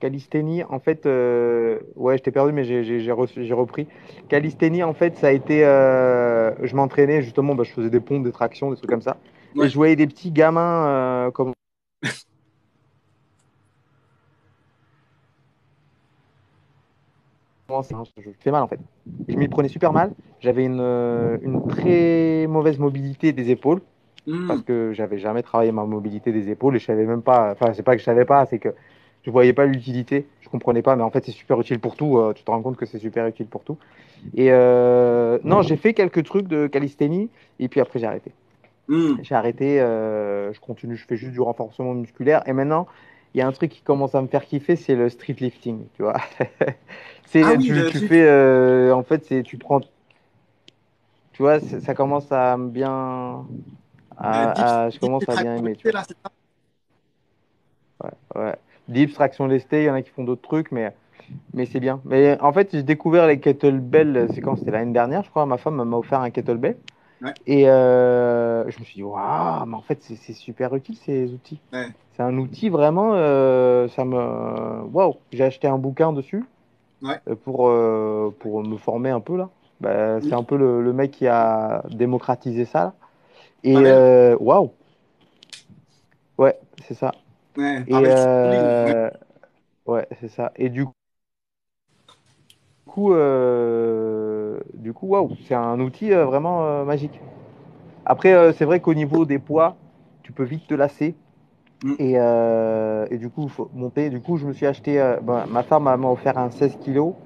Calisthénie, 0.00 0.62
en 0.64 0.78
fait, 0.80 1.06
euh, 1.06 1.78
ouais, 1.96 2.18
je 2.18 2.22
t'ai 2.22 2.30
perdu, 2.30 2.52
mais 2.52 2.64
j'ai 2.64 3.52
repris. 3.52 3.86
Calisthénie, 4.28 4.82
en 4.82 4.92
fait, 4.94 5.16
ça 5.16 5.28
a 5.28 5.30
été. 5.30 5.64
euh, 5.64 6.52
je 6.62 6.74
m'entraînais 6.76 7.22
justement, 7.22 7.54
bah, 7.54 7.64
je 7.64 7.72
faisais 7.72 7.90
des 7.90 8.00
pompes, 8.00 8.24
des 8.24 8.32
tractions, 8.32 8.70
des 8.70 8.76
trucs 8.76 8.90
comme 8.90 9.02
ça. 9.02 9.16
Ouais. 9.54 9.66
Et 9.66 9.68
je 9.68 9.74
voyais 9.74 9.96
des 9.96 10.06
petits 10.06 10.30
gamins 10.30 10.86
euh, 10.86 11.30
comme. 11.30 11.52
Je 17.70 18.30
fais 18.40 18.50
mal 18.50 18.62
en 18.62 18.68
fait. 18.68 18.78
Je 19.28 19.36
m'y 19.36 19.48
prenais 19.48 19.68
super 19.68 19.92
mal. 19.92 20.12
J'avais 20.40 20.64
une, 20.64 20.80
euh, 20.80 21.38
une 21.42 21.66
très 21.66 22.46
mauvaise 22.48 22.78
mobilité 22.78 23.32
des 23.32 23.50
épaules 23.50 23.80
Hmm. 24.26 24.48
parce 24.48 24.62
que 24.62 24.92
j'avais 24.94 25.18
jamais 25.18 25.42
travaillé 25.42 25.70
ma 25.70 25.84
mobilité 25.84 26.32
des 26.32 26.48
épaules 26.48 26.76
et 26.76 26.78
je 26.78 26.86
savais 26.86 27.04
même 27.04 27.20
pas. 27.20 27.52
Enfin, 27.52 27.74
c'est 27.74 27.82
pas 27.82 27.92
que 27.92 27.98
je 28.00 28.04
savais 28.04 28.24
pas, 28.24 28.46
c'est 28.46 28.58
que 28.58 28.70
je 29.24 29.30
voyais 29.30 29.52
pas 29.52 29.66
l'utilité. 29.66 30.26
Je 30.42 30.48
comprenais 30.48 30.82
pas, 30.82 30.96
mais 30.96 31.02
en 31.02 31.10
fait, 31.10 31.24
c'est 31.24 31.32
super 31.32 31.60
utile 31.60 31.80
pour 31.80 31.96
tout. 31.96 32.18
euh, 32.18 32.32
tu 32.34 32.44
te 32.44 32.50
rends 32.50 32.62
compte 32.62 32.76
que 32.76 32.86
c'est 32.86 32.98
super 32.98 33.26
utile 33.26 33.46
pour 33.46 33.64
tout. 33.64 33.78
Et 34.36 34.48
euh, 34.52 35.38
non, 35.44 35.62
j'ai 35.62 35.76
fait 35.76 35.94
quelques 35.94 36.24
trucs 36.24 36.48
de 36.48 36.66
calisthénie 36.68 37.30
et 37.60 37.68
puis 37.68 37.80
après 37.80 37.98
j'ai 38.00 38.06
arrêté. 38.06 38.32
Hmm. 38.88 39.16
J'ai 39.22 39.34
arrêté. 39.34 39.80
euh, 39.80 40.52
je 40.52 40.60
continue, 40.60 40.96
je 40.96 41.06
fais 41.06 41.16
juste 41.16 41.32
du 41.32 41.40
renforcement 41.40 41.94
musculaire 41.94 42.42
et 42.48 42.52
maintenant. 42.52 42.86
Il 43.34 43.38
y 43.38 43.42
a 43.42 43.46
un 43.48 43.52
truc 43.52 43.70
qui 43.72 43.82
commence 43.82 44.14
à 44.14 44.22
me 44.22 44.28
faire 44.28 44.44
kiffer, 44.44 44.76
c'est 44.76 44.94
le 44.96 45.08
street 45.08 45.36
lifting, 45.40 45.86
tu 45.94 46.02
vois. 46.02 46.16
c'est 47.26 47.42
Ah 47.42 47.56
tu, 47.58 47.84
fais, 48.00 48.90
en 48.92 49.02
fait, 49.02 49.24
c'est 49.24 49.42
tu 49.42 49.58
prends, 49.58 49.80
tu 51.32 51.42
vois, 51.42 51.60
ça 51.60 51.94
commence 51.94 52.30
à 52.32 52.56
me 52.56 52.68
bien, 52.70 53.46
à- 54.16 54.88
je 54.92 55.00
commence 55.00 55.28
à 55.28 55.36
bien 55.36 55.56
aimer, 55.56 55.76
tu 55.76 55.88
vois. 55.88 55.96
ça? 58.00 58.10
Ouais. 58.34 58.56
Dips, 58.88 59.14
traction 59.14 59.46
lestée, 59.46 59.82
il 59.82 59.86
y 59.86 59.90
en 59.90 59.94
a 59.94 60.02
qui 60.02 60.10
font 60.10 60.24
d'autres 60.24 60.42
trucs, 60.42 60.70
mais, 60.72 60.94
mais 61.54 61.66
c'est 61.66 61.80
bien. 61.80 62.00
Mais 62.04 62.38
en 62.40 62.52
fait, 62.52 62.68
j'ai 62.72 62.82
découvert 62.82 63.26
les 63.26 63.40
kettlebells, 63.40 64.28
c'est 64.34 64.40
quand? 64.40 64.56
C'était 64.56 64.72
l'année 64.72 64.92
dernière, 64.92 65.22
je 65.24 65.30
crois. 65.30 65.46
Ma 65.46 65.56
femme 65.56 65.82
m'a 65.82 65.96
offert 65.96 66.20
un 66.20 66.30
kettlebell. 66.30 66.76
Ouais. 67.22 67.32
Et 67.46 67.68
euh, 67.70 68.68
je 68.70 68.78
me 68.78 68.84
suis 68.84 68.96
dit, 68.96 69.02
waouh, 69.02 69.64
mais 69.66 69.74
en 69.76 69.80
fait, 69.80 70.02
c'est 70.02 70.32
super 70.34 70.74
utile 70.74 70.96
ces 70.96 71.32
outils. 71.32 71.60
Ouais. 71.72 71.86
C'est 72.16 72.22
un 72.22 72.36
outil 72.36 72.68
vraiment, 72.68 73.12
euh, 73.14 73.88
ça 73.88 74.04
me. 74.04 74.82
Waouh! 74.92 75.14
J'ai 75.32 75.44
acheté 75.44 75.66
un 75.66 75.78
bouquin 75.78 76.12
dessus 76.12 76.44
Ouais. 77.02 77.18
euh, 77.28 77.34
pour, 77.34 77.68
euh, 77.68 78.34
pour 78.38 78.62
me 78.62 78.76
former 78.76 79.10
un 79.10 79.20
peu 79.20 79.36
là. 79.36 79.48
Bah, 79.80 80.20
c'est 80.20 80.32
un 80.34 80.42
peu 80.44 80.56
le, 80.56 80.82
le 80.82 80.92
mec 80.92 81.10
qui 81.10 81.26
a 81.26 81.82
démocratisé 81.90 82.64
ça. 82.66 82.78
là. 82.84 82.94
Et 83.64 83.74
euh, 83.76 84.36
waouh! 84.38 84.70
Ouais, 86.38 86.58
c'est 86.86 86.94
ça. 86.94 87.12
Ouais, 87.56 87.86
Et 87.86 87.92
avec 87.92 88.18
Sterling, 88.18 88.70
ouais. 88.84 88.94
euh, 88.94 89.10
ouais, 89.86 90.06
c'est 90.20 90.28
ça. 90.28 90.52
Et 90.56 90.70
du 90.70 90.86
coup, 92.86 93.12
euh, 93.12 94.60
du 94.74 94.92
coup, 94.92 95.06
waouh, 95.08 95.36
c'est 95.46 95.54
un 95.54 95.80
outil 95.80 96.12
euh, 96.12 96.24
vraiment 96.24 96.64
euh, 96.66 96.84
magique. 96.84 97.20
Après, 98.06 98.34
euh, 98.34 98.52
c'est 98.52 98.64
vrai 98.64 98.80
qu'au 98.80 98.94
niveau 98.94 99.24
des 99.26 99.38
poids, 99.38 99.76
tu 100.22 100.32
peux 100.32 100.44
vite 100.44 100.66
te 100.68 100.74
lasser. 100.74 101.14
Mm. 101.84 101.98
Et, 101.98 102.14
euh, 102.18 103.06
et 103.10 103.18
du 103.18 103.30
coup, 103.30 103.48
faut 103.48 103.70
monter. 103.74 104.10
Du 104.10 104.20
coup, 104.20 104.38
je 104.38 104.46
me 104.46 104.52
suis 104.54 104.66
acheté. 104.66 105.00
euh, 105.00 105.18
ben, 105.22 105.46
ma 105.50 105.62
femme 105.64 105.84
m'a 105.84 105.96
offert 106.10 106.38
un 106.38 106.50
16 106.50 106.76
kg. 106.84 107.16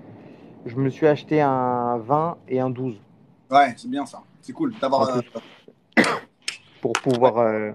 Je 0.66 0.76
me 0.76 0.91
suis 0.91 1.07
acheté 1.07 1.41
un 1.43 1.99
20 1.99 2.39
et 2.49 2.61
un 2.61 2.70
12 2.70 2.97
Ouais, 3.51 3.74
c'est 3.76 3.89
bien 3.91 4.05
ça. 4.07 4.22
C'est 4.43 4.53
cool 4.53 4.74
d'avoir. 4.79 5.16
Euh, 5.16 5.20
pour 6.81 6.93
pouvoir. 7.01 7.39
euh, 7.39 7.72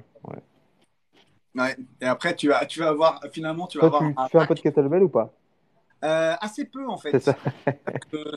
ouais. 1.56 1.78
Et 2.02 2.06
après, 2.06 2.36
tu 2.36 2.48
vas, 2.50 2.66
tu 2.66 2.80
vas 2.80 2.90
avoir 2.90 3.22
finalement, 3.32 3.68
tu 3.68 3.78
vas 3.78 3.90
Toi, 3.90 3.98
avoir 3.98 4.12
tu, 4.12 4.20
un 4.20 4.26
tu 4.26 4.32
fais 4.32 4.40
un 4.40 4.46
peu 4.46 4.56
de 4.56 4.60
kettlebell 4.60 5.04
ou 5.04 5.10
pas? 5.10 5.32
Euh, 6.04 6.36
assez 6.42 6.66
peu 6.66 6.88
en 6.90 6.98
fait. 6.98 7.18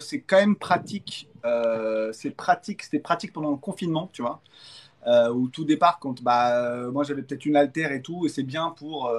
c'est 0.00 0.20
quand 0.20 0.36
même 0.36 0.56
pratique. 0.56 1.28
Euh, 1.44 2.12
c'est 2.12 2.30
pratique. 2.30 2.82
C'était 2.84 3.00
pratique 3.00 3.32
pendant 3.32 3.50
le 3.50 3.56
confinement, 3.56 4.08
tu 4.12 4.22
vois. 4.22 4.40
Euh, 5.06 5.28
au 5.28 5.46
tout 5.48 5.64
départ, 5.64 5.98
quand 6.00 6.20
bah, 6.22 6.58
euh, 6.58 6.90
moi 6.90 7.04
j'avais 7.04 7.22
peut-être 7.22 7.46
une 7.46 7.54
altère 7.56 7.92
et 7.92 8.02
tout, 8.02 8.26
et 8.26 8.28
c'est 8.28 8.42
bien 8.42 8.70
pour. 8.70 9.10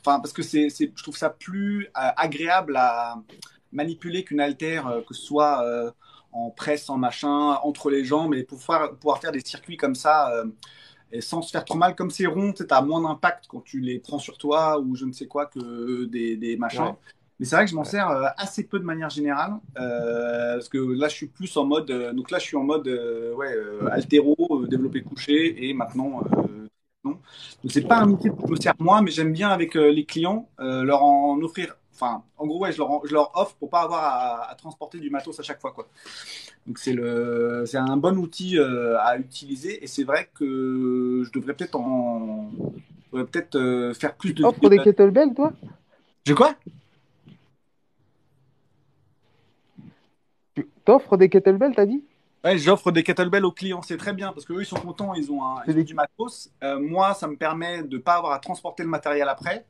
Enfin, 0.00 0.20
parce 0.20 0.32
que 0.32 0.42
c'est, 0.42 0.68
je 0.70 1.02
trouve 1.02 1.16
ça 1.16 1.30
plus 1.30 1.88
agréable 1.94 2.76
à 2.76 3.16
manipuler 3.72 4.24
qu'une 4.24 4.40
altère, 4.40 4.86
euh, 4.86 5.00
que 5.00 5.14
ce 5.14 5.22
soit 5.22 5.64
en 6.32 6.50
presse, 6.50 6.88
en 6.88 6.96
machin, 6.96 7.58
entre 7.62 7.90
les 7.90 8.04
jambes, 8.04 8.34
et 8.34 8.42
pouvoir, 8.44 8.94
pouvoir 8.96 9.18
faire 9.20 9.32
des 9.32 9.40
circuits 9.40 9.76
comme 9.76 9.94
ça. 9.94 10.32
Euh, 11.12 11.16
et 11.18 11.20
sans 11.20 11.42
se 11.42 11.50
faire 11.50 11.64
trop 11.64 11.78
mal, 11.78 11.94
comme 11.94 12.10
c'est 12.10 12.26
rond, 12.26 12.52
tu 12.52 12.64
as 12.68 12.82
moins 12.82 13.02
d'impact 13.02 13.46
quand 13.48 13.60
tu 13.62 13.80
les 13.80 13.98
prends 14.00 14.18
sur 14.18 14.38
toi 14.38 14.80
ou 14.80 14.94
je 14.96 15.04
ne 15.04 15.12
sais 15.12 15.26
quoi 15.26 15.46
que 15.46 16.04
des, 16.06 16.36
des 16.36 16.56
machins. 16.56 16.84
Ouais. 16.84 16.98
Mais 17.38 17.46
c'est 17.46 17.56
vrai 17.56 17.64
que 17.64 17.70
je 17.70 17.74
m'en 17.76 17.84
Ouais. 17.84 17.90
sers 17.90 18.08
euh, 18.10 18.28
assez 18.36 18.64
peu 18.64 18.78
de 18.78 18.84
manière 18.84 19.10
générale, 19.10 19.54
euh, 19.78 20.54
parce 20.54 20.68
que 20.68 20.78
là 20.78 21.08
je 21.08 21.14
suis 21.16 21.26
plus 21.26 21.56
en 21.56 21.64
mode, 21.64 21.90
euh, 21.90 22.12
donc 22.12 22.30
là 22.30 22.38
je 22.38 22.44
suis 22.44 22.56
en 22.56 22.62
mode 22.64 22.86
euh, 22.88 23.34
ouais, 23.34 23.52
euh, 23.54 23.88
altéro, 23.90 24.36
euh, 24.62 24.66
développé 24.68 25.02
couché, 25.02 25.68
et 25.68 25.74
maintenant 25.74 26.22
euh, 26.36 26.66
non. 27.04 27.12
Donc 27.62 27.72
c'est 27.72 27.82
pas 27.86 27.98
un 27.98 28.08
outil 28.10 28.28
que 28.28 28.34
je 28.46 28.50
me 28.52 28.56
sers 28.56 28.74
moi, 28.78 29.02
mais 29.02 29.10
j'aime 29.10 29.32
bien 29.32 29.48
avec 29.50 29.76
euh, 29.76 29.90
les 29.90 30.04
clients 30.04 30.48
euh, 30.60 30.84
leur 30.84 31.02
en 31.02 31.40
offrir. 31.42 31.76
Enfin, 32.02 32.24
en 32.36 32.46
gros 32.48 32.58
ouais, 32.58 32.72
je 32.72 32.78
leur, 32.78 32.90
en- 32.90 33.02
je 33.04 33.12
leur 33.12 33.30
offre 33.36 33.54
pour 33.54 33.70
pas 33.70 33.82
avoir 33.82 34.02
à, 34.02 34.50
à 34.50 34.54
transporter 34.56 34.98
du 34.98 35.08
matos 35.08 35.38
à 35.38 35.44
chaque 35.44 35.60
fois 35.60 35.70
quoi. 35.70 35.86
Donc 36.66 36.78
c'est 36.78 36.92
le, 36.92 37.62
c'est 37.64 37.76
un 37.76 37.96
bon 37.96 38.18
outil 38.18 38.58
euh, 38.58 38.98
à 38.98 39.16
utiliser, 39.18 39.82
et 39.82 39.86
c'est 39.86 40.02
vrai 40.02 40.28
que 40.34 41.22
je 41.24 41.30
devrais 41.30 41.54
peut-être 41.54 41.76
en, 41.76 42.50
peut-être 43.12 43.54
euh, 43.54 43.94
faire 43.94 44.16
plus 44.16 44.34
de. 44.34 44.44
Offre 44.44 44.68
des 44.68 44.80
kettlebells, 44.80 45.34
toi? 45.34 45.52
Je 46.26 46.34
quoi? 46.34 46.54
Tu 50.54 50.68
t'offres 50.84 51.16
des 51.16 51.28
kettlebells, 51.28 51.74
t'as 51.76 51.86
dit? 51.86 52.02
Ouais, 52.44 52.58
j'offre 52.58 52.90
des 52.90 53.04
kettlebells 53.04 53.44
aux 53.44 53.52
clients, 53.52 53.82
c'est 53.82 53.96
très 53.96 54.12
bien 54.12 54.32
parce 54.32 54.44
qu'eux 54.44 54.60
ils 54.60 54.66
sont 54.66 54.74
contents, 54.80 55.14
ils 55.14 55.30
ont, 55.30 55.44
un, 55.44 55.62
ils 55.68 55.78
ont 55.78 55.84
du 55.84 55.94
matos. 55.94 56.50
Euh, 56.64 56.80
moi, 56.80 57.14
ça 57.14 57.28
me 57.28 57.36
permet 57.36 57.84
de 57.84 57.98
pas 57.98 58.14
avoir 58.14 58.32
à 58.32 58.40
transporter 58.40 58.82
le 58.82 58.88
matériel 58.88 59.28
après. 59.28 59.64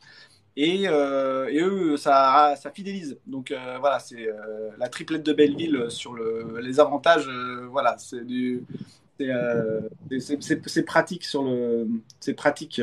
Et, 0.56 0.82
euh, 0.86 1.48
et 1.48 1.60
eux, 1.60 1.96
ça, 1.96 2.54
ça 2.60 2.70
fidélise. 2.70 3.18
Donc 3.26 3.50
euh, 3.50 3.78
voilà, 3.80 3.98
c'est 3.98 4.28
euh, 4.28 4.70
la 4.78 4.88
triplette 4.88 5.22
de 5.22 5.32
Belleville 5.32 5.86
sur 5.88 6.12
le, 6.12 6.58
les 6.60 6.78
avantages. 6.78 7.28
voilà, 7.70 7.96
c'est 7.98 8.24
du, 8.26 8.62
pratique 10.84 11.24
sur 11.24 11.42
le, 11.42 11.86
c'est 12.20 12.34
pratique 12.34 12.80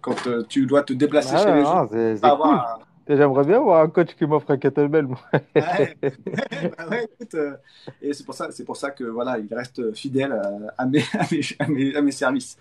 quand 0.00 0.16
tu 0.48 0.66
dois 0.66 0.82
te 0.82 0.92
déplacer 0.92 1.34
Ah 1.34 1.38
chez 1.44 1.52
les 1.52 1.62
gens. 1.62 1.86
cool. 2.36 2.56
à- 2.56 2.78
J'aimerais 3.08 3.44
bien 3.44 3.58
avoir 3.58 3.82
un 3.82 3.88
coach 3.88 4.14
qui 4.14 4.26
m'offre 4.26 4.50
un 4.50 4.56
kettlebell, 4.58 5.06
moi. 5.06 5.20
Ouais, 5.58 5.96
bah 6.76 6.88
ouais, 6.90 7.04
écoute, 7.04 7.34
euh, 7.34 7.56
et 8.00 8.12
c'est 8.12 8.24
pour 8.24 8.34
ça, 8.34 8.50
c'est 8.50 8.64
pour 8.64 8.76
ça 8.76 8.90
que 8.90 9.04
voilà, 9.04 9.38
il 9.38 9.52
reste 9.54 9.94
fidèle 9.94 10.32
à, 10.32 10.50
à 10.82 10.86
mes, 10.86 11.00
à 11.18 11.26
mes, 11.30 11.40
à 11.60 11.68
mes, 11.68 11.96
à 11.96 12.02
mes 12.02 12.12
services. 12.12 12.56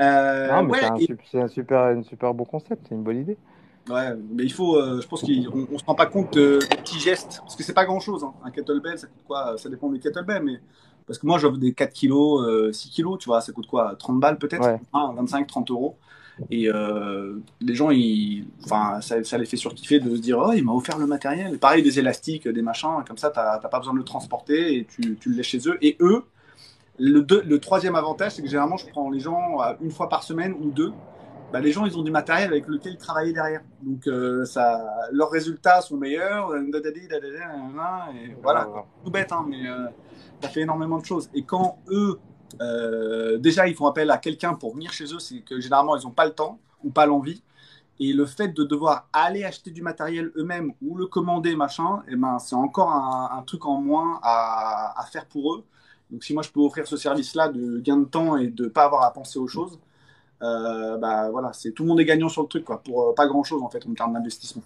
Euh, 0.00 0.64
ouais, 0.64 0.78
c'est 0.80 0.86
un, 0.86 0.98
et- 0.98 1.08
super, 1.48 1.80
un 1.80 2.02
super 2.02 2.34
beau 2.34 2.44
concept, 2.44 2.86
c'est 2.88 2.94
une 2.94 3.02
bonne 3.02 3.18
idée. 3.18 3.38
ouais, 3.88 4.14
mais 4.30 4.44
il 4.44 4.52
faut, 4.52 4.76
euh, 4.76 5.00
je 5.00 5.06
pense 5.08 5.22
qu'on 5.22 5.32
on 5.70 5.78
se 5.78 5.84
rend 5.84 5.94
pas 5.94 6.06
compte 6.06 6.32
de- 6.32 6.58
des 6.70 6.76
petits 6.76 7.00
gestes, 7.00 7.40
parce 7.44 7.56
que 7.56 7.62
c'est 7.62 7.74
pas 7.74 7.84
grand 7.84 8.00
chose. 8.00 8.24
un 8.44 8.50
kettlebell, 8.50 8.98
ça 8.98 9.06
coûte 9.06 9.22
quoi 9.26 9.56
Ça 9.58 9.68
dépend 9.68 9.88
des 9.90 9.98
kettlebells, 10.00 10.42
mais 10.44 10.60
Parce 11.06 11.18
que 11.18 11.26
moi, 11.26 11.38
j'offre 11.38 11.58
des 11.58 11.74
4 11.74 11.92
kilos, 11.92 12.44
euh, 12.46 12.72
6 12.72 12.88
kilos, 12.90 13.18
tu 13.18 13.26
vois, 13.28 13.40
ça 13.40 13.52
coûte 13.52 13.66
quoi 13.66 13.96
30 13.98 14.20
balles 14.20 14.38
peut-être? 14.38 14.60
Ouais. 14.62 14.80
Hein, 14.92 15.12
25, 15.16 15.46
30 15.48 15.70
euros. 15.72 15.98
Et 16.50 16.68
euh, 16.68 17.38
les 17.60 17.74
gens, 17.74 17.90
ils, 17.90 18.46
enfin, 18.64 19.00
ça, 19.00 19.22
ça 19.24 19.36
les 19.38 19.44
fait 19.46 19.56
surkiffer 19.56 20.00
de 20.00 20.16
se 20.16 20.20
dire, 20.20 20.38
oh, 20.38 20.52
il 20.52 20.64
m'a 20.64 20.72
offert 20.72 20.98
le 20.98 21.06
matériel. 21.06 21.58
Pareil, 21.58 21.82
des 21.82 21.98
élastiques, 21.98 22.48
des 22.48 22.62
machins, 22.62 23.04
comme 23.06 23.18
ça, 23.18 23.30
t'as 23.30 23.58
t'as 23.58 23.68
pas 23.68 23.78
besoin 23.78 23.92
de 23.92 23.98
le 23.98 24.04
transporter 24.04 24.76
et 24.76 24.84
tu, 24.86 25.16
tu 25.16 25.28
le 25.30 25.36
laisses 25.36 25.46
chez 25.46 25.68
eux. 25.68 25.76
Et 25.82 25.96
eux, 26.00 26.24
le, 26.98 27.20
deux- 27.20 27.42
le 27.42 27.58
troisième 27.58 27.94
avantage, 27.94 28.32
c'est 28.32 28.42
que 28.42 28.48
généralement, 28.48 28.76
je 28.76 28.86
prends 28.88 29.10
les 29.10 29.20
gens 29.20 29.60
euh, 29.62 29.74
une 29.80 29.90
fois 29.90 30.08
par 30.08 30.22
semaine 30.22 30.54
ou 30.60 30.70
deux. 30.70 30.92
Bah, 31.52 31.60
les 31.60 31.72
gens, 31.72 31.84
ils 31.84 31.98
ont 31.98 32.02
du 32.02 32.12
matériel 32.12 32.50
avec 32.50 32.68
lequel 32.68 32.96
travailler 32.96 33.32
derrière. 33.32 33.62
Donc, 33.82 34.06
euh, 34.06 34.44
ça, 34.44 34.86
leurs 35.12 35.30
résultats 35.30 35.80
sont 35.80 35.96
meilleurs. 35.96 36.54
Et 36.54 38.36
voilà, 38.42 38.68
tout 39.04 39.10
bête, 39.10 39.32
hein, 39.32 39.44
mais 39.48 39.68
euh, 39.68 39.86
ça 40.40 40.48
fait 40.48 40.60
énormément 40.60 40.98
de 40.98 41.04
choses. 41.04 41.28
Et 41.34 41.42
quand 41.42 41.78
eux, 41.88 42.20
euh, 42.60 43.38
déjà, 43.38 43.68
ils 43.68 43.74
font 43.74 43.86
appel 43.86 44.10
à 44.10 44.18
quelqu'un 44.18 44.54
pour 44.54 44.74
venir 44.74 44.92
chez 44.92 45.04
eux, 45.14 45.18
c'est 45.18 45.40
que 45.40 45.60
généralement, 45.60 45.96
ils 45.96 46.04
n'ont 46.04 46.10
pas 46.10 46.26
le 46.26 46.32
temps 46.32 46.58
ou 46.82 46.90
pas 46.90 47.06
l'envie. 47.06 47.42
Et 48.02 48.14
le 48.14 48.24
fait 48.24 48.48
de 48.48 48.64
devoir 48.64 49.08
aller 49.12 49.44
acheter 49.44 49.70
du 49.70 49.82
matériel 49.82 50.32
eux-mêmes 50.36 50.72
ou 50.80 50.96
le 50.96 51.06
commander, 51.06 51.54
machin, 51.54 52.02
eh 52.08 52.16
ben, 52.16 52.38
c'est 52.38 52.54
encore 52.54 52.90
un, 52.90 53.30
un 53.38 53.42
truc 53.42 53.66
en 53.66 53.78
moins 53.80 54.18
à, 54.22 54.98
à 54.98 55.04
faire 55.04 55.26
pour 55.26 55.54
eux. 55.54 55.64
Donc, 56.10 56.24
si 56.24 56.32
moi, 56.32 56.42
je 56.42 56.50
peux 56.50 56.60
offrir 56.60 56.86
ce 56.86 56.96
service-là 56.96 57.48
de 57.50 57.78
gain 57.80 57.98
de 57.98 58.04
temps 58.04 58.36
et 58.36 58.48
de 58.48 58.68
pas 58.68 58.84
avoir 58.84 59.02
à 59.04 59.12
penser 59.12 59.38
aux 59.38 59.46
choses, 59.46 59.78
euh, 60.42 60.96
bah 60.96 61.30
voilà, 61.30 61.52
c'est 61.52 61.72
tout 61.72 61.82
le 61.82 61.90
monde 61.90 62.00
est 62.00 62.06
gagnant 62.06 62.30
sur 62.30 62.42
le 62.42 62.48
truc, 62.48 62.64
quoi, 62.64 62.82
pour 62.82 63.10
euh, 63.10 63.14
pas 63.14 63.26
grand-chose, 63.26 63.62
en 63.62 63.68
fait, 63.68 63.86
en 63.86 63.92
termes 63.92 64.14
d'investissement. 64.14 64.62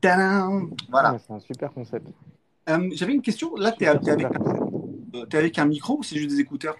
Tadam 0.00 0.70
Voilà. 0.88 1.12
Ouais, 1.12 1.18
c'est 1.26 1.32
un 1.32 1.40
super 1.40 1.72
concept. 1.72 2.06
J'avais 2.66 3.12
une 3.12 3.22
question. 3.22 3.56
Là, 3.56 3.72
tu 3.72 3.84
es, 3.84 3.88
Super, 3.88 4.12
avec, 4.12 4.20
super 4.20 4.30
concept. 4.30 4.63
Euh, 5.14 5.26
t'es 5.26 5.38
avec 5.38 5.58
un 5.58 5.66
micro 5.66 5.98
ou 5.98 6.02
c'est 6.02 6.16
juste 6.16 6.30
des 6.30 6.40
écouteurs 6.40 6.76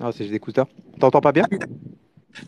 Ah, 0.00 0.10
c'est 0.12 0.26
des 0.26 0.34
écouteurs. 0.34 0.66
T'entends 0.98 1.20
pas 1.20 1.32
bien? 1.32 1.44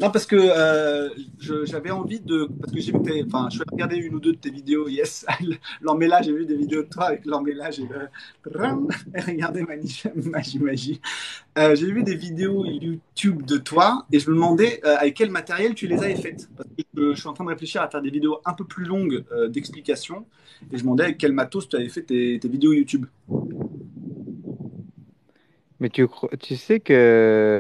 Non, 0.00 0.10
parce 0.10 0.26
que 0.26 0.36
euh, 0.36 1.08
j'avais 1.38 1.90
envie 1.90 2.20
de. 2.20 2.48
Parce 2.60 2.72
que 2.72 2.80
j'ai 2.80 2.92
vu 2.92 3.02
que 3.02 3.26
Enfin, 3.26 3.48
je 3.50 3.56
suis 3.56 3.62
allé 3.62 3.72
regarder 3.72 3.96
une 3.96 4.14
ou 4.14 4.20
deux 4.20 4.32
de 4.32 4.38
tes 4.38 4.50
vidéos. 4.50 4.88
Yes, 4.88 5.24
l'emmêlage, 5.80 6.26
j'ai 6.26 6.32
vu 6.32 6.46
des 6.46 6.56
vidéos 6.56 6.82
de 6.82 6.88
toi 6.88 7.04
avec 7.06 7.24
l'emmêlage 7.24 7.80
regardez, 9.26 9.62
magie, 9.62 10.02
magie, 10.14 10.58
magie. 10.58 11.00
J'ai 11.56 11.90
vu 11.90 12.02
des 12.02 12.14
vidéos 12.14 12.64
YouTube 12.64 13.44
de 13.44 13.56
toi 13.56 14.06
et 14.12 14.20
je 14.20 14.30
me 14.30 14.34
demandais 14.34 14.80
avec 14.84 15.14
quel 15.14 15.30
matériel 15.30 15.74
tu 15.74 15.86
les 15.86 15.98
avais 15.98 16.16
faites. 16.16 16.48
Parce 16.56 16.68
que 16.68 17.14
je, 17.14 17.18
suis 17.18 17.28
en 17.28 17.32
train 17.32 17.44
de 17.44 17.50
réfléchir 17.50 17.82
à 17.82 17.88
faire 17.88 18.02
des 18.02 18.10
vidéos 18.10 18.40
un 18.44 18.52
peu 18.52 18.64
plus 18.64 18.84
longues 18.84 19.24
d'explications 19.48 20.24
et 20.72 20.76
je 20.76 20.76
me 20.76 20.82
demandais 20.82 21.04
avec 21.04 21.18
quel 21.18 21.32
matos 21.32 21.68
tu 21.68 21.76
avais 21.76 21.88
fait 21.88 22.02
tes, 22.02 22.38
vidéos 22.44 22.72
YouTube. 22.72 23.06
Mais 25.80 25.90
tu, 25.90 26.06
tu 26.40 26.56
sais 26.56 26.80
que 26.80 27.58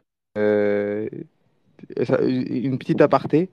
une 1.96 2.78
petite 2.78 3.00
aparté. 3.00 3.50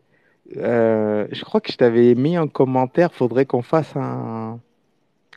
euh, 0.58 1.28
je 1.32 1.44
crois 1.44 1.62
que 1.62 1.72
je 1.72 1.78
t'avais 1.78 2.16
mis 2.16 2.36
un 2.36 2.48
commentaire. 2.48 3.14
Faudrait 3.14 3.46
qu'on 3.46 3.62
fasse 3.62 3.96
un. 3.96 4.60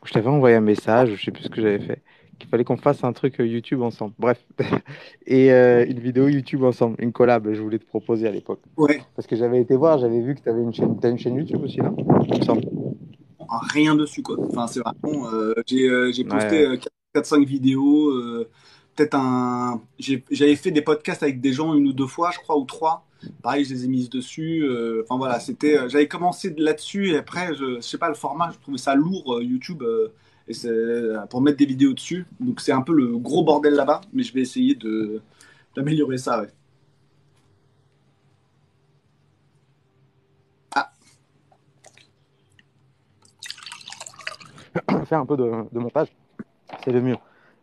Je 0.05 0.12
t'avais 0.12 0.28
envoyé 0.28 0.57
un 0.57 0.61
message. 0.61 1.14
Je 1.16 1.24
sais 1.24 1.30
plus 1.30 1.44
ce 1.44 1.49
que 1.51 1.61
j'avais 1.61 1.80
fait. 1.80 2.03
Qu'il 2.38 2.49
fallait 2.49 2.62
qu'on 2.64 2.76
fasse 2.76 3.03
un 3.03 3.12
truc 3.12 3.40
euh, 3.40 3.46
YouTube 3.46 3.82
ensemble. 3.82 4.14
Bref, 4.18 4.44
et 5.26 5.53
euh, 5.53 5.84
une 5.88 5.99
vidéo 5.99 6.28
YouTube 6.28 6.62
ensemble, 6.62 6.94
une 7.01 7.12
collab. 7.12 7.53
Je 7.53 7.61
voulais 7.61 7.80
te 7.80 7.86
proposer 7.86 8.28
à 8.28 8.30
l'époque. 8.30 8.61
Ouais, 8.76 9.01
Parce 9.16 9.26
que 9.26 9.34
j'avais 9.34 9.61
été 9.61 9.74
voir, 9.74 9.99
j'avais 9.99 10.20
vu 10.20 10.36
que 10.36 10.40
tu 10.42 10.49
avais 10.49 10.62
une 10.62 10.72
chaîne, 10.72 11.01
t'as 11.01 11.11
une 11.11 11.18
chaîne 11.18 11.34
YouTube 11.36 11.62
aussi, 11.64 11.80
non? 11.80 11.96
Il 12.30 12.38
me 12.38 12.44
semble. 12.44 12.62
rien 13.72 13.96
dessus 13.96 14.22
quoi. 14.22 14.36
Enfin, 14.40 14.68
c'est 14.68 14.80
vraiment. 14.80 15.26
euh, 15.32 15.55
j'ai 15.66 16.24
posté 16.24 16.68
Ouais. 16.68 16.76
euh, 16.76 16.76
4-5 17.14 17.44
vidéos. 17.44 18.12
Peut-être 18.99 19.14
un. 19.14 19.80
J'avais 20.01 20.57
fait 20.57 20.72
des 20.72 20.82
podcasts 20.82 21.22
avec 21.22 21.40
des 21.40 21.53
gens 21.53 21.72
une 21.74 21.86
ou 21.86 21.92
deux 21.92 22.09
fois, 22.09 22.32
je 22.32 22.40
crois, 22.40 22.59
ou 22.59 22.64
trois. 22.64 23.07
Pareil, 23.42 23.64
je 23.64 23.72
les 23.72 23.84
ai 23.84 23.88
mises 23.88 24.11
dessus. 24.11 24.64
euh, 24.64 25.05
Enfin 25.05 25.16
voilà, 25.18 25.38
c'était. 25.38 25.78
euh, 25.78 25.88
J'avais 25.88 26.09
commencé 26.09 26.51
de 26.51 26.61
là-dessus 26.64 27.11
et 27.12 27.16
après, 27.16 27.55
je, 27.55 27.76
je 27.76 27.80
sais 27.80 27.99
pas, 27.99 28.09
le 28.09 28.16
format, 28.16 28.51
je 28.53 28.59
trouvais 28.59 28.78
ça 28.78 28.96
lourd 28.96 29.36
euh, 29.36 29.44
YouTube 29.44 29.84
pour 31.30 31.40
mettre 31.42 31.59
des 31.59 31.66
vidéos 31.66 31.92
dessus. 31.92 32.26
Donc 32.40 32.61
c'est 32.61 32.72
un 32.72 32.82
peu 32.82 32.92
le 32.94 33.18
gros 33.18 33.44
bordel 33.44 33.74
là-bas, 33.74 34.01
mais 34.12 34.22
je 34.22 34.32
vais 34.34 34.40
essayer 34.40 34.76
d'améliorer 35.76 36.18
ça. 36.18 36.40
Ouais. 36.42 36.49
Ah, 40.74 40.90
Faire 45.07 45.20
un 45.20 45.26
peu 45.26 45.36
de, 45.36 45.51
de 45.72 45.78
montage, 45.78 46.09
c'est 46.84 46.92
le 46.92 47.03
mieux. 47.03 47.16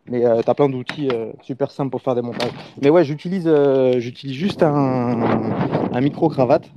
Mais 0.08 0.20
tu 0.20 0.44
t'as 0.44 0.54
plein 0.54 0.68
d'outils 0.68 1.08
euh, 1.12 1.32
super 1.42 1.70
simples 1.70 1.90
pour 1.90 2.00
faire 2.02 2.14
des 2.14 2.22
montages. 2.22 2.50
Mais 2.82 2.90
ouais, 2.90 3.04
j'utilise 3.04 3.44
euh, 3.46 3.98
j'utilise 3.98 4.36
juste 4.36 4.62
un, 4.62 5.50
un 5.92 6.00
micro-cravate 6.00 6.70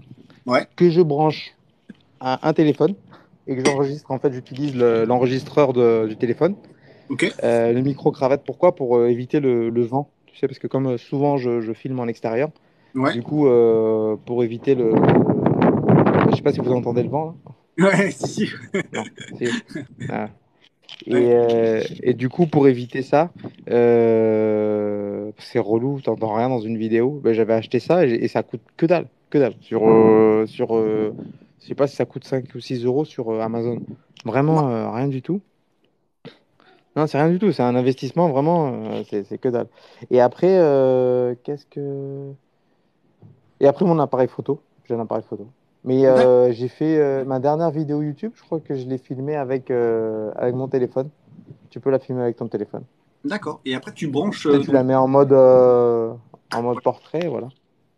Ouais. 0.46 0.66
que 0.76 0.90
je 0.90 1.02
branche 1.02 1.52
à 2.20 2.48
un 2.48 2.54
téléphone 2.54 2.96
et 3.48 3.56
que 3.56 3.64
j'enregistre. 3.64 4.10
En 4.12 4.18
fait, 4.20 4.34
j'utilise 4.34 4.76
le- 4.76 5.06
l'enregistreur 5.06 5.74
de- 5.74 6.08
du 6.08 6.16
téléphone. 6.18 6.56
ok. 7.10 7.32
Euh, 7.44 7.72
le 7.74 7.82
micro-cravate, 7.82 8.44
pourquoi? 8.46 8.76
Pour 8.76 8.98
euh, 8.98 9.08
éviter 9.10 9.40
le, 9.40 9.70
le 9.70 9.84
vent. 9.84 10.10
Tu 10.26 10.36
sais, 10.38 10.48
parce 10.48 10.60
que 10.60 10.68
comme 10.68 10.88
euh, 10.88 10.98
souvent 10.98 11.38
je, 11.38 11.62
je 11.62 11.74
filme 11.74 12.00
en 12.00 12.08
extérieur, 12.08 12.50
Ouais. 12.96 13.14
du 13.14 13.22
coup, 13.22 13.48
euh, 13.48 14.16
pour 14.26 14.44
éviter 14.44 14.74
le. 14.74 14.92
Je 16.32 16.36
sais 16.36 16.42
pas 16.42 16.52
si 16.52 16.60
vous 16.60 16.72
entendez 16.72 17.04
le 17.04 17.10
vent. 17.10 17.36
là. 17.78 17.86
Ouais, 17.88 18.12
si, 18.12 18.28
si. 18.28 18.50
Non, 18.94 19.04
si. 19.38 19.46
Ah. 20.10 20.30
Et, 21.06 21.14
euh, 21.16 21.82
et 22.04 22.14
du 22.14 22.30
coup, 22.30 22.46
pour 22.46 22.68
éviter 22.68 23.02
ça, 23.02 23.32
euh, 23.70 25.32
c'est 25.38 25.60
relou, 25.60 26.02
t'entends 26.02 26.34
rien 26.34 26.50
dans 26.50 26.60
une 26.60 26.78
vidéo. 26.78 27.20
Ben, 27.24 27.34
j'avais 27.34 27.54
acheté 27.54 27.80
ça 27.80 28.06
et, 28.06 28.12
et 28.12 28.28
ça 28.28 28.44
coûte 28.44 28.62
que 28.78 28.86
dalle, 28.86 29.08
que 29.30 29.38
dalle. 29.38 29.54
Sur, 29.62 29.90
euh, 29.90 30.46
sur 30.46 30.70
je 30.74 31.68
sais 31.68 31.76
pas 31.76 31.88
si 31.88 31.96
ça 31.96 32.06
coûte 32.06 32.26
5 32.26 32.46
ou 32.56 32.60
6 32.60 32.86
euros 32.86 33.06
sur 33.06 33.42
Amazon. 33.42 33.80
Vraiment, 34.26 34.92
rien 34.94 35.08
du 35.08 35.22
tout. 35.22 35.42
Non, 36.96 37.08
c'est 37.08 37.20
rien 37.20 37.30
du 37.30 37.40
tout. 37.40 37.52
C'est 37.52 37.64
un 37.64 37.76
investissement, 37.76 38.30
vraiment, 38.30 39.04
c'est 39.10 39.38
que 39.38 39.50
dalle. 39.50 39.68
Et 40.12 40.20
après, 40.20 40.58
qu'est-ce 41.44 41.66
que. 41.66 42.32
Et 43.60 43.68
après, 43.68 43.86
mon 43.86 44.00
appareil 44.00 44.28
photo. 44.28 44.62
J'ai 44.88 44.96
un 44.96 45.00
appareil 45.00 45.24
photo. 45.30 45.48
Mais 45.86 46.06
euh, 46.06 46.52
j'ai 46.52 46.68
fait 46.68 46.98
euh, 47.00 47.24
ma 47.26 47.40
dernière 47.40 47.72
vidéo 47.72 48.02
YouTube, 48.02 48.32
je 48.36 48.42
crois 48.44 48.60
que 48.60 48.76
je 48.76 48.86
l'ai 48.88 48.98
filmée 48.98 49.36
avec, 49.36 49.72
euh, 49.72 50.32
avec 50.36 50.54
mon 50.54 50.68
téléphone. 50.68 51.10
Tu 51.70 51.80
peux 51.80 51.90
la 51.90 52.00
filmer 52.00 52.24
avec 52.24 52.36
ton 52.38 52.48
téléphone. 52.48 52.84
D'accord. 53.24 53.62
Et 53.66 53.76
après, 53.76 53.94
tu 53.94 54.08
branches. 54.08 54.46
Euh, 54.48 54.60
tu 54.60 54.72
la 54.72 54.84
mets 54.84 54.96
en 54.96 55.08
mode, 55.08 55.34
en 55.34 56.62
mode 56.62 56.82
portrait, 56.82 57.28
voilà. 57.28 57.48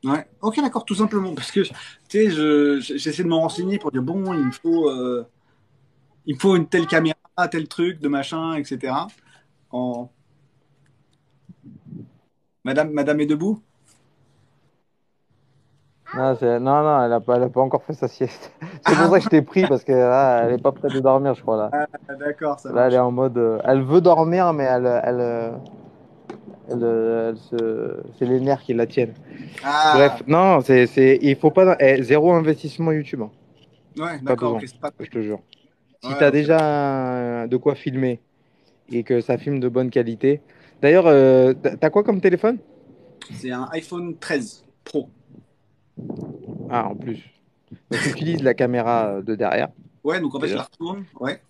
Ouais, 0.04 0.28
ok, 0.42 0.58
d'accord, 0.58 0.86
tout 0.86 0.96
simplement. 0.96 1.34
Parce 1.34 1.52
que, 1.52 1.62
tu 1.62 1.74
sais, 2.10 2.30
je- 2.30 2.80
je- 2.80 2.98
j'essaie 2.98 3.24
de 3.24 3.28
me 3.28 3.36
renseigner 3.36 3.78
pour 3.78 3.92
dire, 3.92 4.02
bon, 4.02 4.34
il 4.34 4.46
me 4.48 4.52
faut, 4.52 4.90
il 6.26 6.36
me 6.36 6.40
faut 6.40 6.56
une 6.56 6.68
telle 6.68 6.88
caméra, 6.88 7.16
tel 7.50 7.68
truc, 7.68 8.00
de 8.00 8.08
machin, 8.08 8.54
etc. 8.56 9.08
En... 9.72 10.10
Madame, 12.64 12.92
Madame 12.92 13.20
est 13.22 13.28
debout? 13.28 13.62
Non, 16.14 16.36
non, 16.42 16.84
non, 16.84 17.04
elle 17.06 17.14
a 17.14 17.20
pas, 17.22 17.48
pas 17.50 17.62
encore 17.62 17.84
fait 17.84 17.94
sa 17.94 18.08
sieste. 18.08 18.52
C'est 18.86 18.96
pour 18.96 19.10
ça 19.12 19.18
que 19.20 19.24
je 19.24 19.30
t'ai 19.30 19.42
pris, 19.42 19.66
parce 19.66 19.84
que 19.84 19.94
là, 19.94 20.44
elle 20.44 20.54
est 20.56 20.62
pas 20.62 20.72
prête 20.72 20.94
de 20.94 21.00
dormir, 21.00 21.34
je 21.36 21.42
crois, 21.42 21.58
là. 21.58 21.70
Ah, 21.74 22.16
D'accord, 22.16 22.60
ça 22.60 22.72
Là, 22.72 22.88
elle 22.88 22.96
est 22.96 23.00
en 23.00 23.12
mode, 23.12 23.38
euh, 23.38 23.60
elle 23.64 23.82
veut 23.82 24.02
dormir, 24.02 24.52
mais 24.54 24.64
elle, 24.66 24.86
elle, 25.04 25.20
euh, 25.20 25.52
elle, 26.70 26.84
euh, 26.84 27.30
elle 27.32 27.38
se, 27.38 28.04
c'est 28.20 28.26
les 28.26 28.40
nerfs 28.42 28.62
qui 28.62 28.74
la 28.74 28.88
tiennent. 28.88 29.14
Ah, 29.64 29.94
Bref, 29.96 30.24
non, 30.28 30.60
c'est, 30.62 30.86
c'est, 30.86 31.18
il 31.22 31.36
faut 31.38 31.52
pas, 31.52 31.78
eh, 31.80 32.02
zéro 32.04 32.34
investissement 32.34 32.92
YouTube, 32.92 33.22
hein, 33.22 33.32
ouais, 33.98 34.20
d'accord, 34.22 34.56
besoin. 34.56 34.58
ok, 34.60 34.66
c'est 34.68 34.80
pas... 34.80 34.92
je 35.00 35.10
te 35.10 35.22
jure. 35.22 35.40
Si 36.02 36.10
Ouais, 36.10 36.18
tu 36.18 36.24
as 36.24 36.32
déjà 36.32 37.48
de 37.48 37.58
quoi 37.58 37.76
filmer 37.76 38.20
et 38.92 39.04
que 39.04 39.22
ça 39.22 39.38
filme 39.38 39.60
de 39.60 39.70
bonne 39.70 39.90
qualité. 39.90 40.42
D'ailleurs, 40.82 41.06
euh, 41.08 41.54
t'as 41.54 41.90
quoi 41.90 42.04
comme 42.04 42.20
téléphone? 42.20 42.58
C'est 43.34 43.52
un 43.52 43.70
iPhone 43.72 44.18
13 44.18 44.66
Pro. 44.84 45.10
Ah, 46.70 46.88
en 46.88 46.96
plus. 46.96 47.20
Donc, 47.90 48.02
tu 48.02 48.10
utilises 48.10 48.44
la 48.44 48.54
caméra 48.54 49.22
de 49.22 49.36
derrière 49.36 49.70
Ouais, 50.04 50.20
donc 50.20 50.34
en 50.36 50.40
fait, 50.40 50.48
je 50.48 50.56
la 50.56 50.64
retourne. 50.64 51.06
Ouais, 51.20 51.42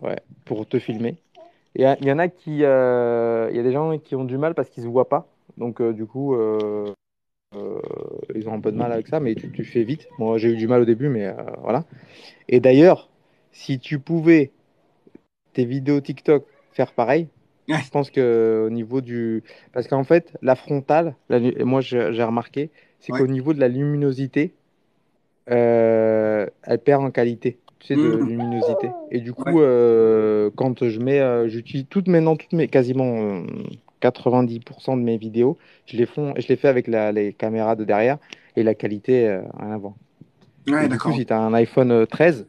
ouais, 0.00 0.20
pour 0.44 0.66
te 0.66 0.78
filmer. 0.78 1.16
Et 1.74 1.84
il 1.84 2.06
y 2.06 2.12
en 2.12 2.18
a 2.18 2.28
qui, 2.28 2.64
euh, 2.64 3.48
il 3.50 3.56
y 3.56 3.60
a 3.60 3.62
des 3.62 3.72
gens 3.72 3.98
qui 3.98 4.14
ont 4.14 4.24
du 4.24 4.36
mal 4.36 4.54
parce 4.54 4.68
qu'ils 4.68 4.82
se 4.82 4.88
voient 4.88 5.08
pas. 5.08 5.26
Donc, 5.56 5.80
euh, 5.80 5.92
du 5.92 6.06
coup, 6.06 6.34
euh, 6.34 6.92
ils 8.34 8.48
ont 8.48 8.54
un 8.54 8.60
peu 8.60 8.70
de 8.70 8.76
mal 8.76 8.92
avec 8.92 9.08
ça, 9.08 9.20
mais 9.20 9.34
tu, 9.34 9.50
tu 9.50 9.64
fais 9.64 9.82
vite. 9.82 10.06
Moi, 10.18 10.38
j'ai 10.38 10.50
eu 10.50 10.56
du 10.56 10.68
mal 10.68 10.82
au 10.82 10.84
début, 10.84 11.08
mais 11.08 11.34
voilà. 11.62 11.84
Et 12.48 12.60
d'ailleurs, 12.60 13.10
si 13.52 13.78
tu 13.78 13.98
pouvais 13.98 14.50
tes 15.52 15.64
vidéos 15.64 16.00
TikTok 16.00 16.44
faire 16.72 16.92
pareil, 16.92 17.28
Ouais. 17.68 17.78
je 17.84 17.90
pense 17.90 18.10
que 18.10 18.64
au 18.66 18.70
niveau 18.70 19.00
du, 19.00 19.44
parce 19.72 19.86
qu'en 19.86 20.02
fait, 20.02 20.36
la 20.42 20.56
frontale, 20.56 21.14
la 21.28 21.38
moi 21.64 21.80
j'ai 21.80 22.24
remarqué, 22.24 22.70
c'est 23.02 23.12
Ouais. 23.12 23.18
qu'au 23.18 23.26
niveau 23.26 23.52
de 23.52 23.58
la 23.60 23.66
luminosité, 23.68 24.54
euh, 25.50 26.46
elle 26.62 26.78
perd 26.78 27.04
en 27.04 27.10
qualité. 27.10 27.58
tu 27.80 27.88
sais, 27.88 27.96
de 27.96 28.12
Mhm. 28.16 28.28
luminosité. 28.28 28.90
Et 29.10 29.18
du 29.18 29.32
coup, 29.32 29.60
euh, 29.60 30.50
quand 30.54 30.88
je 30.88 31.00
mets, 31.00 31.18
euh, 31.18 31.48
j'utilise 31.48 31.86
toutes 31.90 32.06
maintenant, 32.06 32.36
toutes 32.36 32.52
mes, 32.52 32.68
quasiment 32.68 33.16
euh, 33.16 33.42
90% 34.00 34.96
de 34.96 35.02
mes 35.02 35.16
vidéos, 35.16 35.58
je 35.86 35.96
les 35.96 36.06
font, 36.06 36.32
je 36.38 36.46
les 36.46 36.54
fais 36.54 36.68
avec 36.68 36.86
la- 36.86 37.10
les 37.10 37.32
caméras 37.32 37.74
de 37.74 37.82
derrière 37.84 38.18
et 38.54 38.62
la 38.62 38.76
qualité, 38.76 39.26
rien 39.58 39.72
à 39.72 39.78
voir. 39.78 39.94
Ouais, 40.68 40.86
du 40.88 40.96
coup, 40.96 41.10
si 41.12 41.26
tu 41.26 41.32
as 41.32 41.40
un 41.40 41.52
iPhone 41.54 41.90
euh, 41.90 42.06
13, 42.06 42.46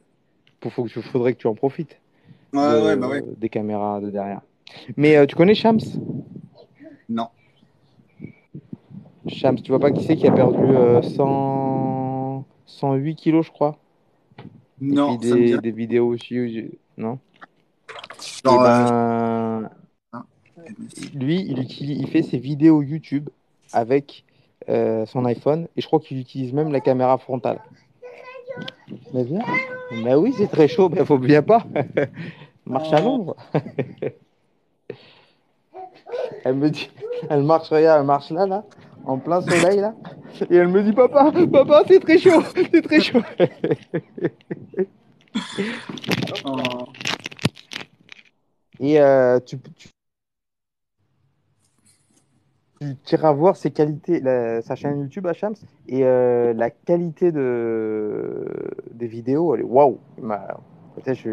il 0.63 0.69
faut, 0.69 0.85
faudrait 0.87 1.33
que 1.33 1.39
tu 1.39 1.47
en 1.47 1.55
profites 1.55 1.97
Ouais, 2.53 2.59
de- 2.61 2.95
bah 3.01 3.07
ouais. 3.09 3.23
des 3.37 3.49
caméras 3.49 4.01
de 4.01 4.11
derrière. 4.11 4.41
Mais 4.97 5.25
tu 5.25 5.35
connais 5.35 5.55
Shams? 5.55 5.79
Non. 7.09 7.29
Shams, 9.27 9.61
tu 9.61 9.71
vois 9.71 9.79
pas 9.79 9.91
qui 9.91 10.03
c'est 10.03 10.15
qui 10.15 10.27
a 10.27 10.31
perdu 10.31 10.63
euh, 10.63 11.01
100 11.01 12.45
108 12.65 13.15
kilos, 13.15 13.45
je 13.45 13.51
crois? 13.51 13.77
Non, 14.81 15.19
fait 15.19 15.27
ça 15.27 15.35
me 15.35 15.41
dit 15.41 15.51
des, 15.51 15.57
des 15.59 15.71
vidéos 15.71 16.07
aussi, 16.07 16.71
non? 16.97 17.19
Genre, 18.43 18.61
Eh 18.65 18.67
euh, 18.67 19.61
ben, 19.61 19.69
Ah. 20.11 20.23
lui, 21.13 21.45
il, 21.47 21.59
utilise, 21.59 21.99
il 21.99 22.07
fait 22.07 22.23
ses 22.23 22.37
vidéos 22.37 22.81
YouTube 22.81 23.29
avec 23.71 24.25
euh, 24.69 25.05
son 25.05 25.25
iPhone 25.25 25.67
et 25.75 25.81
je 25.81 25.87
crois 25.87 25.99
qu'il 25.99 26.19
utilise 26.19 26.53
même 26.53 26.71
la 26.71 26.79
caméra 26.79 27.17
frontale. 27.17 27.61
Mais 29.13 29.23
viens. 29.23 29.41
Mais 30.03 30.15
oui, 30.15 30.33
c'est 30.37 30.47
très 30.47 30.67
chaud, 30.67 30.89
mais 30.89 31.05
faut 31.05 31.17
bien 31.17 31.41
pas. 31.41 31.65
Marche 32.65 32.91
à 32.93 33.01
l'ombre. 33.01 33.35
elle 36.43 36.55
me 36.55 36.69
dit, 36.69 36.89
elle 37.29 37.43
marche, 37.43 37.69
regarde, 37.69 38.01
elle 38.01 38.05
marche 38.05 38.29
là, 38.31 38.45
là, 38.45 38.63
en 39.05 39.17
plein 39.17 39.41
soleil, 39.41 39.79
là. 39.79 39.93
Et 40.49 40.55
elle 40.55 40.67
me 40.69 40.81
dit, 40.83 40.93
papa, 40.93 41.31
papa, 41.51 41.83
c'est 41.87 41.99
très 41.99 42.17
chaud, 42.17 42.41
c'est 42.55 42.81
très 42.81 42.99
chaud. 43.01 43.21
euh, 46.45 46.85
Et 48.79 48.99
euh, 48.99 49.39
tu, 49.45 49.57
tu, 49.59 49.89
tu 53.05 53.15
iras 53.15 53.31
voir 53.31 53.55
ses 53.55 53.71
qualités, 53.71 54.19
la- 54.19 54.61
sa 54.61 54.75
chaîne 54.75 54.99
YouTube 55.01 55.27
à 55.27 55.33
Shams, 55.33 55.55
et 55.87 56.03
euh, 56.03 56.53
la 56.53 56.69
qualité 56.69 57.31
de, 57.31 58.45
des 58.91 59.07
vidéos, 59.07 59.53
elle 59.55 59.61
est 59.61 59.65
waouh! 59.65 59.99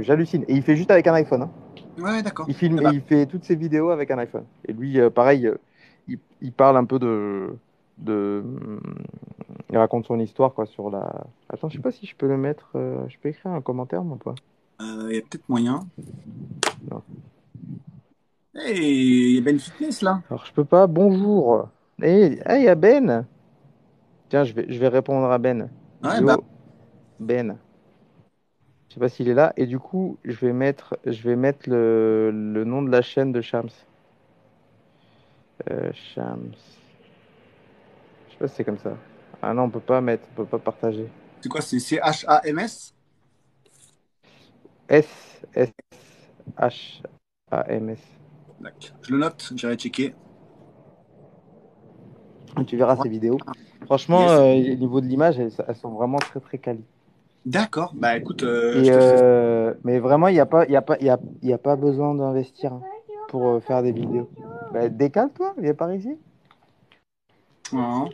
J'hallucine. 0.00 0.44
Et 0.48 0.54
il 0.54 0.62
fait 0.62 0.76
juste 0.76 0.90
avec 0.90 1.06
un 1.06 1.14
iPhone. 1.14 1.42
hein. 1.42 1.50
ouais, 1.98 2.22
d'accord. 2.22 2.46
Il 2.48 2.54
filme 2.54 2.80
Eh 2.82 2.86
et 2.86 2.94
il 2.94 3.00
fait 3.02 3.26
toutes 3.26 3.44
ses 3.44 3.56
vidéos 3.56 3.90
avec 3.90 4.10
un 4.10 4.18
iPhone. 4.18 4.44
Et 4.66 4.72
lui, 4.72 4.98
euh, 5.00 5.10
pareil, 5.10 5.46
euh, 5.46 5.56
il, 6.08 6.18
il 6.40 6.52
parle 6.52 6.76
un 6.76 6.84
peu 6.84 6.98
de, 6.98 7.56
de. 7.98 8.44
Il 9.70 9.78
raconte 9.78 10.06
son 10.06 10.18
histoire 10.18 10.52
quoi 10.54 10.66
sur 10.66 10.90
la. 10.90 11.26
Attends, 11.48 11.68
je 11.68 11.76
sais 11.76 11.82
pas 11.82 11.92
si 11.92 12.06
je 12.06 12.16
peux 12.16 12.28
le 12.28 12.36
mettre. 12.36 12.70
euh, 12.76 13.06
je 13.08 13.18
peux 13.18 13.28
écrire 13.28 13.52
un 13.52 13.60
commentaire, 13.62 14.02
moi, 14.04 14.18
pas. 14.22 14.34
euh, 14.80 15.06
il 15.10 15.16
y 15.16 15.18
a 15.18 15.22
peut-être 15.22 15.48
moyen. 15.48 15.86
Non. 16.90 17.02
Hey, 18.54 19.30
il 19.30 19.34
y 19.36 19.38
a 19.38 19.42
Ben 19.42 19.58
Fitness 19.58 20.02
là. 20.02 20.22
Alors, 20.28 20.44
je 20.44 20.52
peux 20.52 20.64
pas. 20.64 20.86
Bonjour. 20.86 21.68
Eh, 22.02 22.38
ah, 22.44 22.58
il 22.58 22.64
y 22.64 22.68
a 22.68 22.74
Ben. 22.74 23.26
Tiens, 24.28 24.44
je 24.44 24.52
vais, 24.54 24.66
je 24.68 24.78
vais 24.78 24.88
répondre 24.88 25.30
à 25.30 25.38
Ben. 25.38 25.70
Ouais, 26.02 26.20
Yo, 26.20 26.26
bah, 26.26 26.38
Ben. 27.20 27.58
Je 28.88 28.94
sais 28.94 29.00
pas 29.00 29.08
s'il 29.08 29.28
est 29.28 29.34
là. 29.34 29.52
Et 29.56 29.66
du 29.66 29.78
coup, 29.78 30.18
je 30.24 30.34
vais 30.44 30.52
mettre, 30.52 30.98
je 31.06 31.22
vais 31.22 31.36
mettre 31.36 31.68
le, 31.70 32.30
le 32.32 32.64
nom 32.64 32.82
de 32.82 32.90
la 32.90 33.02
chaîne 33.02 33.30
de 33.32 33.40
Shams. 33.40 33.68
Euh, 35.70 35.90
Shams. 36.14 36.52
Je 38.28 38.32
sais 38.32 38.38
pas 38.38 38.48
si 38.48 38.54
c'est 38.56 38.64
comme 38.64 38.78
ça. 38.78 38.96
Ah 39.42 39.52
non, 39.54 39.64
on 39.64 39.70
peut 39.70 39.80
pas 39.80 40.00
mettre, 40.00 40.24
on 40.32 40.36
peut 40.36 40.46
pas 40.46 40.58
partager. 40.58 41.08
c'est 41.40 41.48
quoi 41.48 41.60
C'est 41.60 41.78
C-H-A-M-S 41.78 42.94
S? 44.88 45.08
S 45.54 45.70
H 46.58 47.02
A 47.50 47.64
M 47.68 47.90
S. 47.90 48.00
Je 49.02 49.12
le 49.12 49.18
note, 49.18 49.52
j'irai 49.56 49.76
checker. 49.76 50.14
Tu 52.66 52.76
verras 52.76 52.96
ces 53.02 53.08
vidéos. 53.08 53.38
Franchement, 53.86 54.22
Yes. 54.22 54.30
euh, 54.30 54.72
au 54.72 54.76
niveau 54.76 55.00
de 55.00 55.06
l'image, 55.06 55.38
elles, 55.38 55.52
elles 55.66 55.76
sont 55.76 55.90
vraiment 55.90 56.18
très 56.18 56.40
très 56.40 56.58
quali. 56.58 56.84
D'accord. 57.46 57.92
Bah 57.94 58.16
écoute, 58.16 58.42
euh, 58.42 58.80
Et, 58.80 58.84
je 58.84 58.92
te 58.92 58.98
fais 59.00 59.16
ça. 59.74 59.78
mais 59.84 59.98
vraiment, 59.98 60.28
il 60.28 60.34
n'y 60.34 60.40
a 60.40 60.46
pas, 60.46 60.66
il 60.66 60.72
y 60.72 60.76
a 60.76 60.82
pas, 60.82 60.96
il 61.00 61.06
y 61.06 61.10
a, 61.10 61.18
y 61.42 61.52
a 61.52 61.58
pas 61.58 61.76
besoin 61.76 62.14
d'investir 62.14 62.74
hein, 62.74 62.82
pour 63.30 63.46
euh, 63.46 63.60
faire 63.60 63.82
des 63.82 63.92
vidéos. 63.92 64.28
Bah, 64.72 64.88
décale-toi, 64.88 65.54
viens 65.58 65.74
par 65.74 65.94
ici. 65.94 66.18
Euh, 67.72 68.06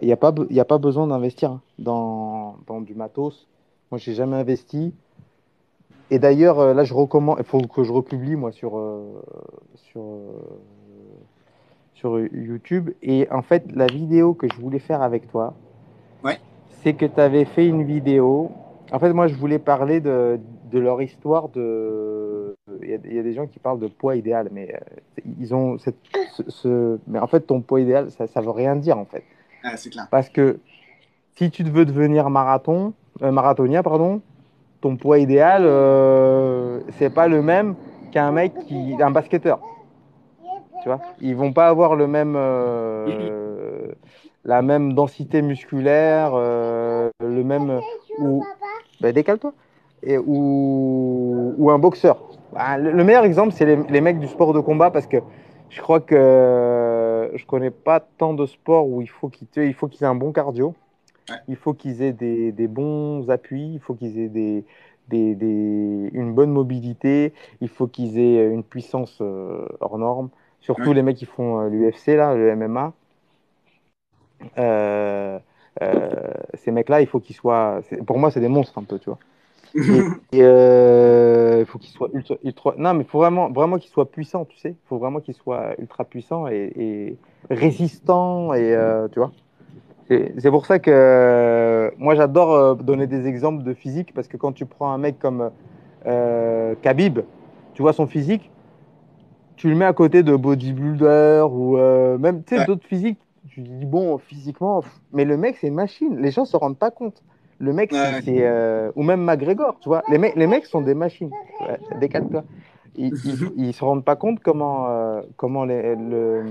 il 0.00 0.06
n'y 0.06 0.12
a, 0.12 0.16
pas 0.16 0.34
y 0.48 0.60
a 0.60 0.64
pas 0.64 0.78
besoin 0.78 1.06
d'investir 1.06 1.60
dans, 1.78 2.56
dans 2.66 2.80
du 2.80 2.94
matos. 2.94 3.46
Moi, 3.90 3.98
j'ai 3.98 4.14
jamais 4.14 4.36
investi. 4.36 4.94
Et 6.10 6.18
d'ailleurs, 6.18 6.60
euh, 6.60 6.72
là, 6.72 6.84
je 6.84 6.94
recommande. 6.94 7.36
Il 7.38 7.44
faut 7.44 7.60
que 7.60 7.84
je 7.84 7.92
republie, 7.92 8.36
moi, 8.36 8.52
sur, 8.52 8.78
euh, 8.78 9.22
sur, 9.74 10.00
euh, 10.00 10.40
sur 11.92 12.18
YouTube. 12.18 12.90
Et 13.02 13.28
en 13.30 13.42
fait, 13.42 13.70
la 13.74 13.86
vidéo 13.86 14.32
que 14.32 14.46
je 14.50 14.58
voulais 14.58 14.78
faire 14.78 15.02
avec 15.02 15.30
toi, 15.30 15.52
Ouais. 16.24 16.38
c'est 16.82 16.94
que 16.94 17.04
tu 17.04 17.20
avais 17.20 17.44
fait 17.44 17.66
une 17.66 17.84
vidéo. 17.84 18.50
En 18.92 18.98
fait, 18.98 19.12
moi, 19.12 19.26
je 19.26 19.34
voulais 19.34 19.58
parler 19.58 20.00
de, 20.00 20.40
de 20.70 20.78
leur 20.78 21.00
histoire 21.02 21.48
de. 21.48 22.54
Il 22.82 22.88
y, 22.90 22.94
a, 22.94 22.98
il 23.04 23.14
y 23.14 23.18
a 23.18 23.22
des 23.22 23.32
gens 23.32 23.46
qui 23.46 23.58
parlent 23.58 23.80
de 23.80 23.88
poids 23.88 24.16
idéal, 24.16 24.48
mais 24.52 24.74
euh, 24.74 25.22
ils 25.38 25.54
ont 25.54 25.78
cette, 25.78 25.96
ce, 26.32 26.42
ce- 26.48 26.98
Mais 27.06 27.18
en 27.18 27.26
fait, 27.26 27.40
ton 27.40 27.60
poids 27.60 27.80
idéal, 27.80 28.10
ça, 28.10 28.26
ça 28.26 28.40
veut 28.40 28.50
rien 28.50 28.76
dire, 28.76 28.98
en 28.98 29.04
fait. 29.04 29.24
Ah, 29.64 29.76
c'est 29.76 29.90
clair. 29.90 30.06
Parce 30.10 30.28
que 30.28 30.58
si 31.36 31.50
tu 31.50 31.62
veux 31.64 31.84
devenir 31.84 32.30
marathon, 32.30 32.92
euh, 33.22 33.30
marathonien, 33.32 33.82
pardon, 33.82 34.20
ton 34.80 34.96
poids 34.96 35.18
idéal, 35.18 35.62
euh, 35.64 36.80
c'est 36.98 37.10
pas 37.10 37.28
le 37.28 37.42
même 37.42 37.74
qu'un 38.12 38.32
mec 38.32 38.52
qui, 38.66 38.96
un 39.00 39.10
basketteur. 39.10 39.60
Tu 40.82 40.88
vois, 40.88 41.00
ils 41.20 41.36
vont 41.36 41.52
pas 41.52 41.68
avoir 41.68 41.94
le 41.94 42.06
même, 42.06 42.34
euh, 42.36 43.88
la 44.44 44.62
même 44.62 44.94
densité 44.94 45.42
musculaire, 45.42 46.32
le 46.34 47.10
même 47.44 47.80
ou, 48.18 48.42
bah, 49.00 49.12
décale-toi, 49.12 49.52
et 50.02 50.18
ou, 50.18 51.54
ou 51.58 51.70
un 51.70 51.78
boxeur. 51.78 52.22
Bah, 52.52 52.78
le, 52.78 52.90
le 52.92 53.04
meilleur 53.04 53.24
exemple, 53.24 53.52
c'est 53.52 53.64
les, 53.66 53.76
les 53.88 54.00
mecs 54.00 54.18
du 54.18 54.28
sport 54.28 54.52
de 54.52 54.60
combat 54.60 54.90
parce 54.90 55.06
que 55.06 55.18
je 55.68 55.80
crois 55.80 56.00
que 56.00 57.30
je 57.34 57.46
connais 57.46 57.70
pas 57.70 58.00
tant 58.00 58.34
de 58.34 58.46
sports 58.46 58.88
où 58.88 59.02
il 59.02 59.08
faut 59.08 59.28
qu'ils 59.28 59.46
te- 59.46 59.60
il 59.60 59.74
faut 59.74 59.86
qu'ils 59.88 60.02
aient 60.04 60.08
un 60.08 60.14
bon 60.14 60.32
cardio, 60.32 60.74
Ouais. 61.28 61.36
il 61.48 61.56
faut 61.56 61.74
qu'ils 61.74 62.02
aient 62.02 62.12
des, 62.12 62.50
des 62.50 62.66
bons 62.66 63.30
appuis, 63.30 63.74
il 63.74 63.78
faut 63.80 63.94
qu'ils 63.94 64.18
aient 64.18 64.28
des, 64.28 64.64
des, 65.08 65.34
des- 65.36 66.10
une 66.12 66.32
bonne 66.34 66.50
mobilité, 66.50 67.32
il 67.60 67.68
faut 67.68 67.86
qu'ils 67.86 68.18
aient 68.18 68.48
une 68.48 68.64
puissance 68.64 69.18
euh, 69.20 69.66
hors 69.80 69.98
norme. 69.98 70.30
Surtout 70.60 70.88
Ouais. 70.90 70.94
les 70.94 71.02
mecs 71.02 71.16
qui 71.16 71.26
font 71.26 71.60
euh, 71.60 71.68
l'UFC 71.68 72.16
là, 72.16 72.34
le 72.34 72.48
MMA. 72.48 72.92
Euh, 74.58 75.38
ces 76.54 76.70
mecs-là, 76.72 77.00
il 77.00 77.06
faut 77.06 77.20
qu'ils 77.20 77.36
soient. 77.36 77.80
Pour 78.06 78.18
moi, 78.18 78.30
c'est 78.30 78.40
des 78.40 78.48
monstres 78.48 78.76
un 78.78 78.82
peu, 78.82 78.98
tu 78.98 79.08
vois. 79.08 79.18
Et, 79.74 79.80
et, 80.32 80.42
euh, 80.42 81.58
il 81.60 81.66
faut 81.66 81.78
qu'ils 81.78 81.90
soient 81.90 82.08
ultra, 82.12 82.36
ultra- 82.44 82.74
Non, 82.78 82.94
mais 82.94 83.04
faut 83.04 83.18
vraiment, 83.18 83.50
vraiment 83.50 83.78
qu'ils 83.78 83.90
soient 83.90 84.10
puissants, 84.10 84.44
tu 84.44 84.56
sais. 84.58 84.70
Il 84.70 84.88
faut 84.88 84.98
vraiment 84.98 85.20
qu'ils 85.20 85.34
soient 85.34 85.74
ultra 85.78 86.04
puissants 86.04 86.48
et, 86.48 86.72
et 86.76 87.16
résistants, 87.50 88.54
et 88.54 88.74
euh, 88.74 89.08
tu 89.08 89.18
vois. 89.18 89.32
C'est 90.08 90.50
pour 90.50 90.66
ça 90.66 90.80
que 90.80 90.90
euh, 90.92 91.90
moi, 91.98 92.16
j'adore 92.16 92.76
donner 92.76 93.06
des 93.06 93.26
exemples 93.28 93.62
de 93.62 93.72
physique 93.74 94.12
parce 94.12 94.26
que 94.26 94.36
quand 94.36 94.52
tu 94.52 94.66
prends 94.66 94.92
un 94.92 94.98
mec 94.98 95.18
comme 95.20 95.50
euh, 96.06 96.74
Khabib, 96.82 97.20
tu 97.74 97.82
vois 97.82 97.92
son 97.92 98.08
physique, 98.08 98.50
tu 99.56 99.68
le 99.68 99.74
mets 99.76 99.84
à 99.84 99.92
côté 99.92 100.22
de 100.22 100.34
bodybuilder 100.34 101.44
ou 101.50 101.76
euh, 101.78 102.18
même 102.18 102.42
tu 102.44 102.54
sais, 102.54 102.60
Ouais. 102.60 102.66
d'autres 102.66 102.86
physiques. 102.86 103.20
Tu 103.48 103.60
dis, 103.62 103.84
bon, 103.86 104.18
physiquement, 104.18 104.82
mais 105.12 105.24
le 105.24 105.36
mec, 105.36 105.56
c'est 105.60 105.68
une 105.68 105.74
machine. 105.74 106.20
Les 106.20 106.30
gens 106.30 106.44
se 106.44 106.56
rendent 106.56 106.78
pas 106.78 106.90
compte. 106.90 107.22
Le 107.60 107.72
mec, 107.72 107.90
c'est- 107.92 107.98
Ouais. 108.00 108.22
c'est. 108.24 108.38
euh, 108.46 108.90
ou 108.96 109.02
même 109.02 109.22
McGregor, 109.22 109.76
tu 109.80 109.88
vois. 109.88 110.02
Les, 110.10 110.18
mecs 110.18 110.34
les 110.34 110.46
mecs 110.46 110.66
sont 110.66 110.80
des 110.80 110.94
machines. 110.94 111.30
Ouais, 111.60 111.78
Décale-toi. 112.00 112.44
Ils, 112.96 113.12
ils, 113.24 113.52
ils 113.68 113.72
se 113.74 113.84
rendent 113.84 114.04
pas 114.04 114.16
compte 114.16 114.40
comment, 114.42 114.88
euh, 114.88 115.20
comment 115.36 115.64
les- 115.64 115.94
le, 115.94 116.42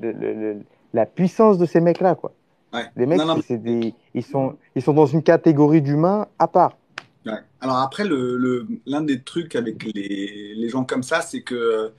le- 0.00 0.12
le- 0.12 0.34
le- 0.34 0.56
la 0.92 1.04
puissance 1.06 1.58
de 1.58 1.66
ces 1.66 1.80
mecs-là, 1.80 2.14
quoi. 2.14 2.32
Ouais. 2.72 2.84
Les 2.96 3.06
mecs, 3.06 3.18
Non, 3.18 3.36
des, 3.48 3.94
ils, 4.14 4.22
sont, 4.22 4.56
ils 4.74 4.82
sont 4.82 4.92
dans 4.92 5.06
une 5.06 5.22
catégorie 5.22 5.82
d'humains 5.82 6.26
à 6.38 6.46
part. 6.48 6.76
Ouais. 7.24 7.32
Alors 7.60 7.78
après, 7.78 8.04
le, 8.04 8.36
le- 8.36 8.66
l'un 8.86 9.00
des 9.00 9.20
trucs 9.22 9.56
avec 9.56 9.82
les, 9.94 10.54
les 10.54 10.68
gens 10.68 10.84
comme 10.84 11.02
ça, 11.02 11.20
c'est 11.22 11.42
que 11.42 11.92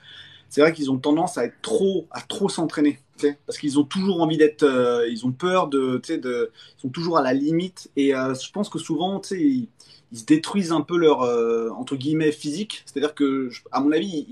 c'est 0.49 0.61
vrai 0.61 0.72
qu'ils 0.72 0.89
ont 0.89 0.97
tendance 0.97 1.38
à 1.38 1.45
être 1.45 1.61
trop, 1.61 2.05
à 2.11 2.22
trop 2.22 2.47
s'entraîner, 2.47 2.99
parce 3.45 3.57
qu'ils 3.57 3.80
ont 3.80 3.84
toujours 3.84 4.22
envie 4.22 4.38
d'être, 4.38 4.63
euh, 4.63 5.07
ils 5.09 5.26
ont 5.26 5.32
peur 5.32 5.68
de, 5.68 6.01
ils 6.09 6.51
sont 6.78 6.89
toujours 6.89 7.18
à 7.18 7.22
la 7.22 7.34
limite. 7.34 7.89
Et 7.95 8.15
euh, 8.15 8.34
je 8.34 8.51
pense 8.51 8.70
que 8.70 8.80
souvent, 8.80 9.22
ils, 9.32 9.68
ils 10.11 10.18
se 10.18 10.26
détruisent 10.26 10.72
un 10.72 10.82
peu 10.82 10.97
leur 10.97 11.22
euh, 11.22 11.70
entre 11.72 11.95
guillemets 11.95 12.32
physique. 12.32 12.84
C'est-à-dire 12.86 13.15
que, 13.15 13.49
à 13.72 13.80
mon 13.80 13.91
avis, 13.91 14.26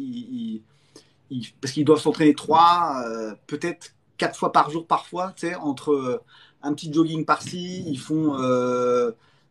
ils, 1.29 1.51
parce 1.61 1.73
qu'ils 1.73 1.85
doivent 1.85 1.99
s'entraîner 1.99 2.35
trois, 2.35 3.03
peut-être 3.47 3.93
quatre 4.17 4.37
fois 4.37 4.51
par 4.51 4.69
jour 4.69 4.85
parfois, 4.85 5.33
entre 5.59 6.21
un 6.61 6.73
petit 6.73 6.93
jogging 6.93 7.25
par-ci, 7.25 7.83
ils 7.87 7.97
font, 7.97 8.37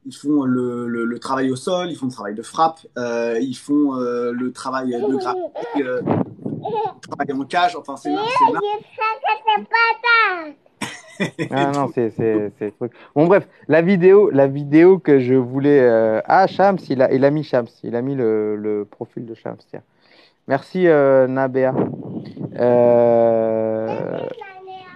ils 0.07 0.14
font 0.14 0.45
le, 0.45 0.87
le, 0.87 1.18
travail 1.18 1.51
au 1.51 1.57
sol, 1.57 1.91
ils 1.91 1.97
font 1.97 2.07
le 2.07 2.12
travail 2.12 2.35
de 2.37 2.43
frappe, 2.43 2.78
ils 2.97 3.57
font 3.57 3.95
le 3.95 4.53
travail 4.53 4.93
de 4.93 5.16
graphique, 5.16 5.85
euh, 6.65 6.71
le 6.95 7.01
travail 7.09 7.33
en 7.33 7.45
cage. 7.45 7.77
Enfin, 7.77 7.97
c'est 7.97 8.11
ah 11.51 11.71
non, 11.73 11.91
c'est 11.95 12.11
c'est 12.11 12.75
Bon 13.15 13.27
bref, 13.27 13.47
la 13.69 13.83
vidéo, 13.83 14.31
la 14.31 14.47
vidéo 14.47 14.99
que 14.99 15.21
je 15.21 15.35
voulais. 15.35 15.81
Euh... 15.81 16.21
Ah 16.25 16.47
Shams, 16.47 16.79
il 16.89 17.03
a, 17.03 17.12
il 17.12 17.25
a 17.25 17.31
mis 17.31 17.45
Shams, 17.45 17.69
il 17.85 17.95
a 17.95 18.03
mis 18.03 18.15
le, 18.17 18.57
le 18.57 18.85
profil 18.85 19.25
de 19.25 19.35
Shams. 19.35 19.59
Tiens. 19.71 19.83
Merci 20.49 20.89
euh, 20.89 21.27
Nabea. 21.27 21.73
Euh... 22.59 24.19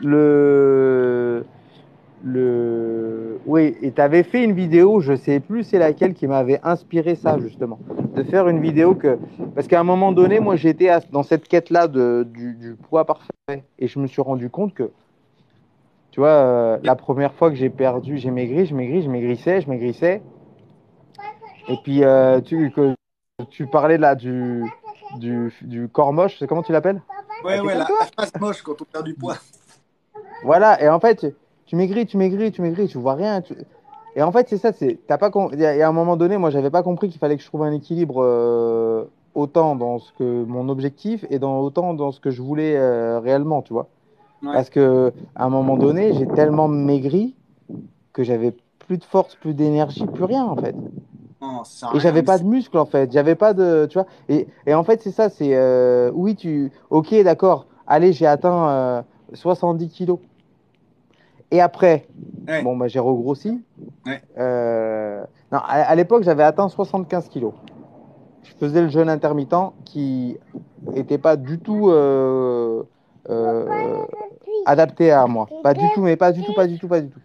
Le 0.03 1.45
le 2.25 3.18
oui, 3.49 3.77
et 3.83 3.91
tu 3.91 4.01
avais 4.01 4.23
fait 4.23 4.45
une 4.45 4.53
vidéo, 4.53 5.01
je 5.01 5.17
sais 5.17 5.41
plus 5.41 5.65
c'est 5.65 5.79
laquelle 5.79 6.15
qui 6.15 6.27
m'avait 6.27 6.61
inspiré 6.63 7.17
ça 7.17 7.39
justement, 7.39 7.79
de 8.15 8.23
faire 8.23 8.49
une 8.49 8.61
vidéo 8.61 8.95
que 8.95 9.19
parce 9.55 9.67
qu'à 9.67 9.81
un 9.81 9.85
moment 9.85 10.13
donné, 10.13 10.39
moi 10.39 10.55
j'étais 10.55 10.91
dans 11.11 11.23
cette 11.23 11.49
quête 11.49 11.71
là 11.71 11.89
de 11.89 12.27
du, 12.31 12.55
du 12.55 12.77
poids 12.77 13.05
parfait 13.05 13.65
et 13.79 13.89
je 13.89 13.99
me 13.99 14.07
suis 14.07 14.23
rendu 14.23 14.51
compte 14.51 14.75
que 14.75 14.91
tu 16.11 16.21
vois, 16.21 16.29
euh, 16.31 16.79
la 16.83 16.97
première 16.97 17.33
fois 17.35 17.49
que 17.49 17.57
j'ai 17.57 17.71
perdu, 17.71 18.19
j'ai 18.19 18.31
maigri, 18.31 18.67
je 18.67 18.75
maigris, 18.75 19.03
je 19.03 19.09
maigrissais, 19.09 19.61
je 19.61 19.69
maigrissais. 19.69 20.21
Et 21.69 21.77
puis, 21.85 22.03
euh, 22.03 22.41
tu, 22.41 22.73
que, 22.73 22.95
tu 23.51 23.67
parlais 23.67 23.99
là 23.99 24.15
du, 24.15 24.65
du, 25.19 25.53
du 25.63 25.89
corps 25.89 26.13
moche, 26.13 26.37
c'est 26.39 26.47
comment 26.47 26.65
tu 26.65 26.73
l'appelles? 26.73 27.01
Ouais, 27.45 27.61
ouais, 27.61 27.77
la, 27.77 27.87
face 28.19 28.33
moche 28.41 28.63
quand 28.63 28.81
on 28.81 28.85
perd 28.85 29.05
du 29.05 29.15
poids. 29.15 29.37
Voilà, 30.43 30.83
et 30.83 30.89
en 30.89 30.99
fait, 30.99 31.25
tu 31.69 31.77
maigris, 31.77 32.07
tu 32.07 32.17
maigris, 32.17 32.51
tu 32.51 32.63
maigris, 32.63 32.89
tu 32.89 32.99
vois 32.99 33.15
rien. 33.15 33.41
Et 34.17 34.23
en 34.23 34.33
fait, 34.33 34.49
c'est 34.49 34.59
ça, 34.59 34.73
c'est, 34.73 34.99
t'as 35.07 35.19
pas, 35.19 35.31
il 35.53 35.61
y 35.61 35.65
a 35.65 35.89
un 35.89 35.93
moment 35.93 36.17
donné, 36.17 36.37
moi, 36.37 36.51
j'avais 36.51 36.71
pas 36.71 36.83
compris 36.83 37.09
qu'il 37.09 37.21
fallait 37.21 37.37
que 37.37 37.43
je 37.43 37.47
trouve 37.47 37.63
un 37.63 37.73
équilibre 37.73 38.23
euh, 38.25 39.05
autant 39.35 39.77
dans 39.77 40.01
ce 40.01 40.13
que 40.15 40.45
mon 40.45 40.69
objectif 40.69 41.25
et 41.31 41.39
dans 41.39 41.61
autant 41.61 41.95
dans 41.95 42.11
ce 42.11 42.19
que 42.19 42.31
je 42.31 42.43
voulais 42.43 42.77
réellement, 43.21 43.63
tu 43.63 43.73
vois. 43.73 43.89
Parce 44.43 44.71
que 44.71 45.13
à 45.37 45.45
un 45.45 45.49
moment 45.51 45.77
donné, 45.77 46.13
j'ai 46.15 46.27
tellement 46.27 46.69
maigri 46.69 47.35
que 48.13 48.23
j'avais 48.25 48.55
plus 48.79 48.99
de 48.99 49.05
force, 49.05 49.35
plus 49.35 49.55
d'énergie, 49.55 50.07
plus 50.07 50.25
rien 50.25 50.45
en 50.45 50.57
fait. 50.57 50.75
et 51.95 52.01
j'avais 52.01 52.23
pas 52.23 52.39
de 52.39 52.45
muscles 52.45 52.79
en 52.79 52.87
fait, 52.87 53.13
j'avais 53.13 53.35
pas 53.35 53.53
de, 53.53 53.87
tu 53.91 53.99
vois. 53.99 54.07
Et, 54.29 54.49
et 54.67 54.75
en 54.75 54.83
fait, 54.85 55.03
c'est 55.03 55.11
ça, 55.11 55.29
c'est 55.29 55.55
euh, 55.55 56.11
oui, 56.15 56.35
tu, 56.35 56.73
ok, 56.91 57.15
d'accord. 57.23 57.67
Allez, 57.87 58.13
j'ai 58.13 58.27
atteint 58.27 59.05
70 59.35 59.85
euh, 59.85 59.89
kilos. 59.89 60.19
Et 61.51 61.61
après, 61.61 62.07
bon, 62.63 62.77
bah, 62.77 62.89
j'ai 62.89 62.99
regrossi. 62.99 63.61
Euh, 64.39 65.23
non, 65.53 65.59
à, 65.67 65.95
l'époque, 65.95 66.23
j'avais 66.23 66.43
atteint 66.43 66.69
75 66.69 67.29
kilos. 67.29 67.55
Je 68.43 68.53
faisais 68.55 68.83
le 68.83 68.89
jeûne 68.89 69.09
intermittent 69.09 69.55
qui 69.85 70.37
n'était 70.93 71.19
pas 71.19 71.37
du 71.37 71.59
tout 71.59 71.91
euh, 71.91 72.83
adapté 74.67 75.11
à 75.11 75.27
moi. 75.27 75.49
Pas 75.63 75.75
du 75.75 75.85
tout, 75.95 76.03
mais 76.03 76.17
pas 76.17 76.33
du 76.33 76.43
tout, 76.45 76.55
pas 76.55 76.67
du 76.67 76.79
tout, 76.79 76.89
pas 76.89 77.01
du 77.01 77.09
tout. 77.09 77.21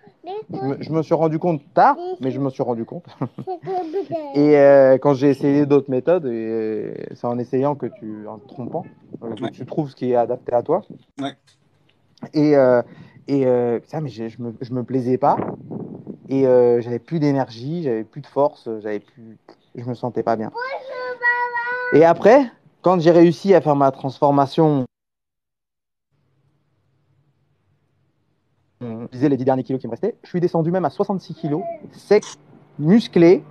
Je 0.80 0.92
me, 0.92 1.02
suis 1.04 1.14
rendu 1.14 1.40
compte 1.40 1.62
tard, 1.74 1.98
mais 2.22 2.32
je 2.32 2.40
me 2.40 2.50
suis 2.50 2.64
rendu 2.64 2.86
compte. 2.86 3.06
et 4.36 4.58
euh, 4.58 4.98
quand 4.98 5.14
j'ai 5.14 5.30
essayé 5.30 5.66
d'autres 5.66 5.90
méthodes, 5.90 6.26
et 6.28 6.94
c'est 7.14 7.28
en 7.28 7.38
essayant 7.40 7.76
que 7.76 7.88
tu, 7.88 8.28
en 8.28 8.38
te 8.38 8.48
trompant, 8.48 8.86
euh, 9.24 9.34
que 9.36 9.48
tu 9.48 9.66
trouves 9.66 9.90
ce 9.90 9.96
qui 9.96 10.12
est 10.12 10.16
adapté 10.16 10.54
à 10.54 10.62
toi. 10.62 10.82
Ouais. 11.20 11.34
Et, 13.28 13.46
ça, 13.88 14.02
mais 14.02 14.10
je, 14.10 14.42
me, 14.42 14.54
je 14.62 14.74
me 14.74 14.84
plaisais 14.84 15.18
pas. 15.18 15.38
Et 16.30 16.44
j'avais 16.44 17.00
plus 17.00 17.20
d'énergie, 17.20 17.84
j'avais 17.84 18.04
plus 18.04 18.22
de 18.22 18.28
force, 18.28 18.70
j'avais 18.82 19.00
plus, 19.00 19.38
je 19.76 19.86
me 19.86 19.94
sentais 19.94 20.24
pas 20.24 20.36
bien. 20.36 20.52
Et 21.94 22.04
après, 22.04 22.52
quand 22.82 23.00
j'ai 23.00 23.12
réussi 23.12 23.54
à 23.54 23.62
faire 23.62 23.76
ma 23.76 23.92
transformation 23.92 24.86
je 29.14 29.18
disais 29.18 29.30
les 29.30 29.38
10 29.38 29.46
derniers 29.46 29.64
kilos 29.64 29.82
qui 29.82 29.88
me 29.88 29.92
restaient. 29.92 30.16
Je 30.24 30.30
suis 30.30 30.42
descendu 30.42 30.72
même 30.72 30.86
à 30.86 30.90
66 30.90 31.34
kilos, 31.36 31.62
sec, 31.92 32.24
musclé. 32.80 33.44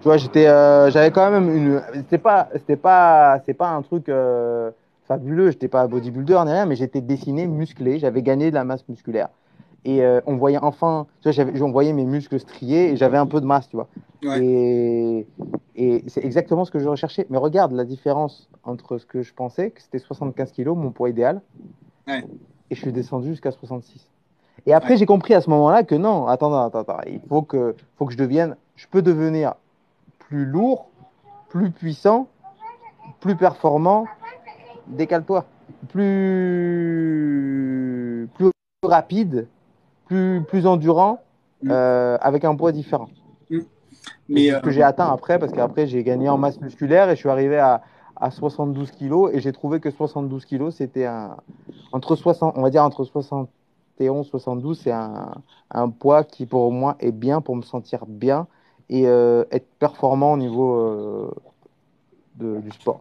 Tu 0.00 0.04
vois, 0.04 0.16
j'étais, 0.16 0.46
euh, 0.46 0.90
j'avais 0.90 1.10
quand 1.10 1.30
même 1.30 1.54
une. 1.54 1.82
C'était 1.94 2.18
pas, 2.18 2.48
c'était 2.52 2.76
pas, 2.76 3.40
pas 3.58 3.70
un 3.70 3.82
truc 3.82 4.08
euh, 4.08 4.70
fabuleux. 5.06 5.50
J'étais 5.50 5.68
pas 5.68 5.86
bodybuilder 5.86 6.42
ni 6.46 6.52
rien, 6.52 6.66
mais 6.66 6.76
j'étais 6.76 7.00
dessiné, 7.00 7.46
musclé. 7.46 7.98
J'avais 7.98 8.22
gagné 8.22 8.50
de 8.50 8.54
la 8.54 8.64
masse 8.64 8.88
musculaire. 8.88 9.28
Et 9.84 10.02
euh, 10.02 10.20
on 10.26 10.36
voyait 10.36 10.58
enfin, 10.58 11.06
tu 11.20 11.30
vois, 11.30 11.66
on 11.66 11.70
voyait 11.70 11.92
mes 11.92 12.06
muscles 12.06 12.40
striés 12.40 12.92
et 12.92 12.96
j'avais 12.96 13.18
un 13.18 13.26
peu 13.26 13.40
de 13.40 13.46
masse, 13.46 13.68
tu 13.68 13.76
vois. 13.76 13.88
Et, 14.38 15.26
et 15.76 16.04
c'est 16.06 16.24
exactement 16.24 16.64
ce 16.64 16.70
que 16.70 16.78
je 16.78 16.88
recherchais. 16.88 17.26
Mais 17.28 17.36
regarde 17.36 17.72
la 17.72 17.84
différence 17.84 18.48
entre 18.64 18.96
ce 18.96 19.04
que 19.04 19.22
je 19.22 19.34
pensais, 19.34 19.70
que 19.70 19.82
c'était 19.82 19.98
75 19.98 20.52
kilos, 20.52 20.76
mon 20.76 20.90
poids 20.90 21.10
idéal, 21.10 21.42
et 22.08 22.24
je 22.74 22.80
suis 22.80 22.92
descendu 22.92 23.28
jusqu'à 23.28 23.50
66. 23.50 24.08
Et 24.66 24.72
après, 24.72 24.96
j'ai 24.96 25.04
compris 25.04 25.34
à 25.34 25.42
ce 25.42 25.50
moment-là 25.50 25.82
que 25.82 25.94
non, 25.94 26.26
attends, 26.26 26.54
attends, 26.58 26.80
attends, 26.80 27.00
il 27.06 27.20
faut 27.28 27.42
que, 27.42 27.76
faut 27.96 28.06
que 28.06 28.12
je 28.12 28.18
devienne, 28.18 28.56
je 28.76 28.86
peux 28.90 29.02
devenir 29.02 29.54
plus 30.18 30.46
lourd, 30.46 30.88
plus 31.50 31.70
puissant, 31.70 32.28
plus 33.20 33.36
performant, 33.36 34.06
décale-toi, 34.88 35.44
plus, 35.88 36.58
plus 38.34 38.50
rapide, 38.82 39.46
plus, 40.06 40.42
plus 40.46 40.66
endurant, 40.66 41.20
mm. 41.62 41.70
euh, 41.70 42.18
avec 42.20 42.44
un 42.44 42.54
poids 42.56 42.72
différent. 42.72 43.08
Mm. 43.50 43.60
Mais 44.28 44.50
ce 44.50 44.58
que 44.58 44.68
euh, 44.68 44.72
j'ai 44.72 44.82
atteint 44.82 45.10
après, 45.12 45.38
parce 45.38 45.52
qu'après 45.52 45.86
j'ai 45.86 46.02
gagné 46.02 46.28
en 46.28 46.38
masse 46.38 46.60
musculaire 46.60 47.08
et 47.10 47.14
je 47.14 47.20
suis 47.20 47.28
arrivé 47.28 47.58
à, 47.58 47.82
à 48.16 48.30
72 48.30 48.90
kilos 48.90 49.30
et 49.32 49.40
j'ai 49.40 49.52
trouvé 49.52 49.80
que 49.80 49.90
72 49.90 50.44
kilos 50.44 50.76
c'était 50.76 51.04
un 51.06 51.36
entre 51.92 52.16
60, 52.16 52.54
on 52.56 52.62
va 52.62 52.70
dire 52.70 52.82
entre 52.82 53.04
60 53.04 53.48
71, 53.98 54.28
72, 54.28 54.78
c'est 54.78 54.90
un, 54.92 55.34
un, 55.70 55.88
poids 55.88 56.24
qui 56.24 56.46
pour 56.46 56.72
moi 56.72 56.96
est 57.00 57.12
bien 57.12 57.40
pour 57.40 57.56
me 57.56 57.62
sentir 57.62 58.06
bien 58.06 58.46
et 58.88 59.06
euh, 59.06 59.44
être 59.50 59.68
performant 59.78 60.32
au 60.32 60.36
niveau 60.36 60.74
euh, 60.74 61.30
de, 62.36 62.60
du 62.60 62.70
sport. 62.72 63.00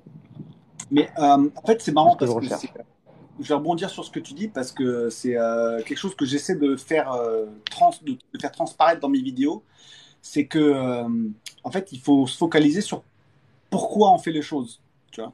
Mais 0.93 1.09
euh, 1.17 1.49
en 1.55 1.65
fait, 1.65 1.81
c'est 1.81 1.91
marrant 1.91 2.15
parce 2.15 2.33
que, 2.33 2.67
je 3.39 3.47
vais 3.47 3.55
rebondir 3.55 3.89
sur 3.89 4.05
ce 4.05 4.11
que 4.11 4.19
tu 4.19 4.33
dis 4.33 4.47
parce 4.47 4.71
que 4.71 5.09
c'est 5.09 5.35
quelque 5.85 5.97
chose 5.97 6.15
que 6.15 6.23
j'essaie 6.23 6.55
de 6.55 6.75
faire 6.75 7.17
trans, 7.69 7.91
de, 8.03 8.17
faire 8.39 8.51
transparaître 8.51 9.01
dans 9.01 9.09
mes 9.09 9.21
vidéos. 9.21 9.63
C'est 10.21 10.45
que 10.45 11.03
en 11.63 11.71
fait, 11.71 11.91
il 11.91 11.99
faut 11.99 12.27
se 12.27 12.37
focaliser 12.37 12.81
sur 12.81 13.03
pourquoi 13.71 14.13
on 14.13 14.19
fait 14.19 14.31
les 14.31 14.43
choses. 14.43 14.81
Tu 15.11 15.19
vois 15.19 15.33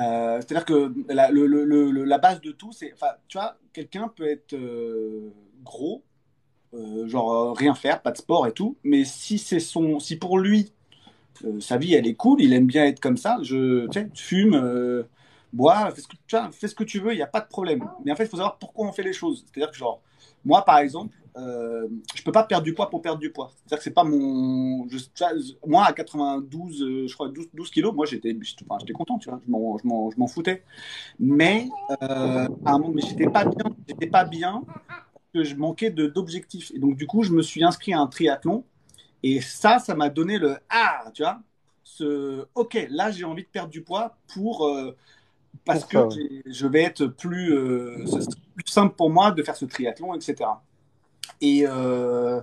euh, 0.00 0.40
c'est-à-dire 0.40 0.64
que 0.64 0.92
la, 1.08 1.30
le, 1.30 1.46
la, 2.04 2.18
base 2.18 2.40
de 2.40 2.50
tout, 2.50 2.72
c'est, 2.72 2.94
tu 3.28 3.38
vois, 3.38 3.56
quelqu'un 3.72 4.08
peut 4.08 4.28
être 4.28 4.54
euh, 4.54 5.30
gros, 5.62 6.02
euh, 6.74 7.06
genre 7.06 7.56
rien 7.56 7.74
faire, 7.74 8.02
pas 8.02 8.10
de 8.10 8.16
sport 8.16 8.46
et 8.46 8.52
tout, 8.52 8.76
mais 8.82 9.04
si 9.04 9.38
c'est 9.38 9.60
son, 9.60 10.00
si 10.00 10.16
pour 10.16 10.38
lui 10.38 10.72
sa 11.60 11.76
vie 11.76 11.94
elle 11.94 12.06
est 12.06 12.14
cool, 12.14 12.40
il 12.40 12.52
aime 12.52 12.66
bien 12.66 12.84
être 12.84 13.00
comme 13.00 13.16
ça, 13.16 13.38
je, 13.42 13.86
fume, 14.14 15.04
bois, 15.52 15.90
fais 15.90 16.00
ce 16.00 16.08
que, 16.08 16.16
tu 16.26 16.36
fais 16.52 16.68
ce 16.68 16.74
que 16.74 16.84
tu 16.84 17.00
veux, 17.00 17.12
il 17.12 17.16
n'y 17.16 17.22
a 17.22 17.26
pas 17.26 17.40
de 17.40 17.48
problème. 17.48 17.84
Mais 18.04 18.12
en 18.12 18.16
fait, 18.16 18.24
il 18.24 18.28
faut 18.28 18.36
savoir 18.36 18.58
pourquoi 18.58 18.86
on 18.86 18.92
fait 18.92 19.02
les 19.02 19.12
choses. 19.12 19.44
C'est-à-dire 19.46 19.70
que 19.70 19.76
genre, 19.76 20.00
moi 20.44 20.64
par 20.64 20.78
exemple, 20.78 21.16
euh, 21.36 21.88
je 22.14 22.22
peux 22.22 22.32
pas 22.32 22.44
perdre 22.44 22.64
du 22.64 22.74
poids 22.74 22.90
pour 22.90 23.00
perdre 23.00 23.18
du 23.18 23.30
poids. 23.32 23.50
C'est-à-dire 23.54 23.78
que 23.78 23.84
c'est 23.84 23.90
pas 23.90 24.04
mon. 24.04 24.86
moi, 25.66 25.84
à 25.86 25.92
92, 25.92 26.82
euh, 26.82 27.06
je 27.06 27.14
crois 27.14 27.28
12, 27.28 27.48
12 27.54 27.70
kilos, 27.70 27.94
moi 27.94 28.04
j'étais 28.04 28.36
enfin, 28.68 28.84
content, 28.92 29.18
tu 29.18 29.30
vois, 29.30 29.40
je 29.46 29.88
m'en 30.18 30.26
foutais. 30.26 30.62
Mais 31.18 31.68
euh, 32.02 32.48
à 32.64 32.72
un 32.72 32.82
j'étais 32.96 33.30
pas 33.30 33.44
bien, 33.44 33.64
j'étais 33.88 34.08
pas 34.08 34.24
bien, 34.24 34.62
que 35.32 35.42
je 35.42 35.56
manquais 35.56 35.90
d'objectifs. 35.90 36.70
Et 36.74 36.78
donc, 36.78 36.96
du 36.96 37.06
coup, 37.06 37.22
je 37.22 37.32
me 37.32 37.42
suis 37.42 37.64
inscrit 37.64 37.94
à 37.94 38.00
un 38.00 38.06
triathlon. 38.06 38.64
Et 39.22 39.40
ça, 39.40 39.78
ça 39.78 39.94
m'a 39.94 40.08
donné 40.08 40.38
le 40.38 40.56
Ah, 40.68 41.04
tu 41.14 41.22
vois, 41.22 41.40
ce 41.82 42.46
Ok, 42.54 42.78
là 42.90 43.10
j'ai 43.10 43.24
envie 43.24 43.44
de 43.44 43.48
perdre 43.48 43.70
du 43.70 43.82
poids 43.82 44.16
pour. 44.34 44.66
Euh, 44.66 44.96
parce 45.64 45.84
que 45.84 45.98
je 46.46 46.66
vais 46.66 46.82
être 46.82 47.06
plus, 47.06 47.54
plus 48.54 48.66
simple 48.66 48.96
pour 48.96 49.10
moi 49.10 49.30
de 49.30 49.42
faire 49.42 49.54
ce 49.54 49.66
triathlon, 49.66 50.14
etc. 50.14 50.48
Euh, 51.42 52.40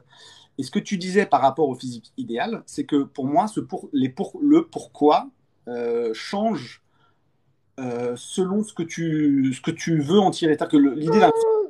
et, 0.58 0.64
ce 0.64 0.72
que 0.72 0.80
tu 0.80 0.98
disais 0.98 1.26
par 1.26 1.42
rapport 1.42 1.70
au 1.70 1.76
physique 1.76 2.12
idéal, 2.18 2.64
c'est 2.66 2.84
que 2.84 3.04
pour 3.04 3.26
moi, 3.26 3.48
ce 3.48 3.60
pour, 3.60 3.90
les 3.94 4.10
pour, 4.10 4.38
le 4.42 4.66
pourquoi 4.66 5.30
euh, 5.68 6.14
change 6.14 6.82
euh, 7.80 8.14
selon 8.18 8.64
ce 8.64 8.74
que, 8.74 8.84
tu, 8.84 9.54
ce 9.54 9.62
que 9.62 9.72
tu 9.72 10.00
veux 10.02 10.20
en 10.20 10.32
tirer. 10.32 10.56
C'est-à-dire 10.56 10.80
que 10.80 11.00
l'idée 11.00 11.26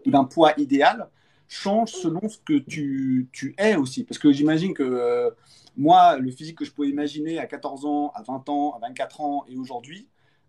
d'un 0.05 0.23
poids 0.23 0.53
idéal 0.57 1.09
change 1.49 1.91
selon 1.91 2.29
ce 2.29 2.37
que 2.37 2.57
tu, 2.59 3.27
tu 3.33 3.53
es 3.57 3.75
aussi. 3.75 4.05
Parce 4.05 4.17
que 4.19 4.31
j'imagine 4.31 4.73
que 4.73 5.33
moi, 5.75 6.17
le 6.17 6.31
physique 6.31 6.57
que 6.59 6.65
je 6.65 6.71
pouvais 6.71 6.89
imaginer 6.89 7.39
à 7.39 7.45
14 7.47 7.85
ans, 7.85 8.11
à 8.15 8.21
20 8.21 8.47
ans, 8.49 8.73
à 8.75 8.79
24 8.79 9.21
ans 9.21 9.45
et 9.49 9.57
aujourd'hui, 9.57 10.07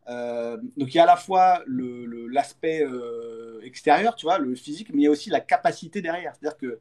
euh, 0.08 0.56
donc 0.76 0.92
il 0.92 0.96
y 0.96 1.00
a 1.00 1.04
à 1.04 1.06
la 1.06 1.16
fois 1.16 1.62
l'aspect 1.66 2.80
le, 2.80 2.90
euh, 2.90 3.60
extérieur, 3.62 4.14
tu 4.16 4.26
vois, 4.26 4.38
le 4.38 4.54
physique, 4.54 4.90
mais 4.92 5.02
il 5.02 5.04
y 5.04 5.06
a 5.06 5.10
aussi 5.10 5.30
la 5.30 5.40
capacité 5.40 6.02
derrière. 6.02 6.34
C'est-à-dire 6.34 6.58
que 6.58 6.80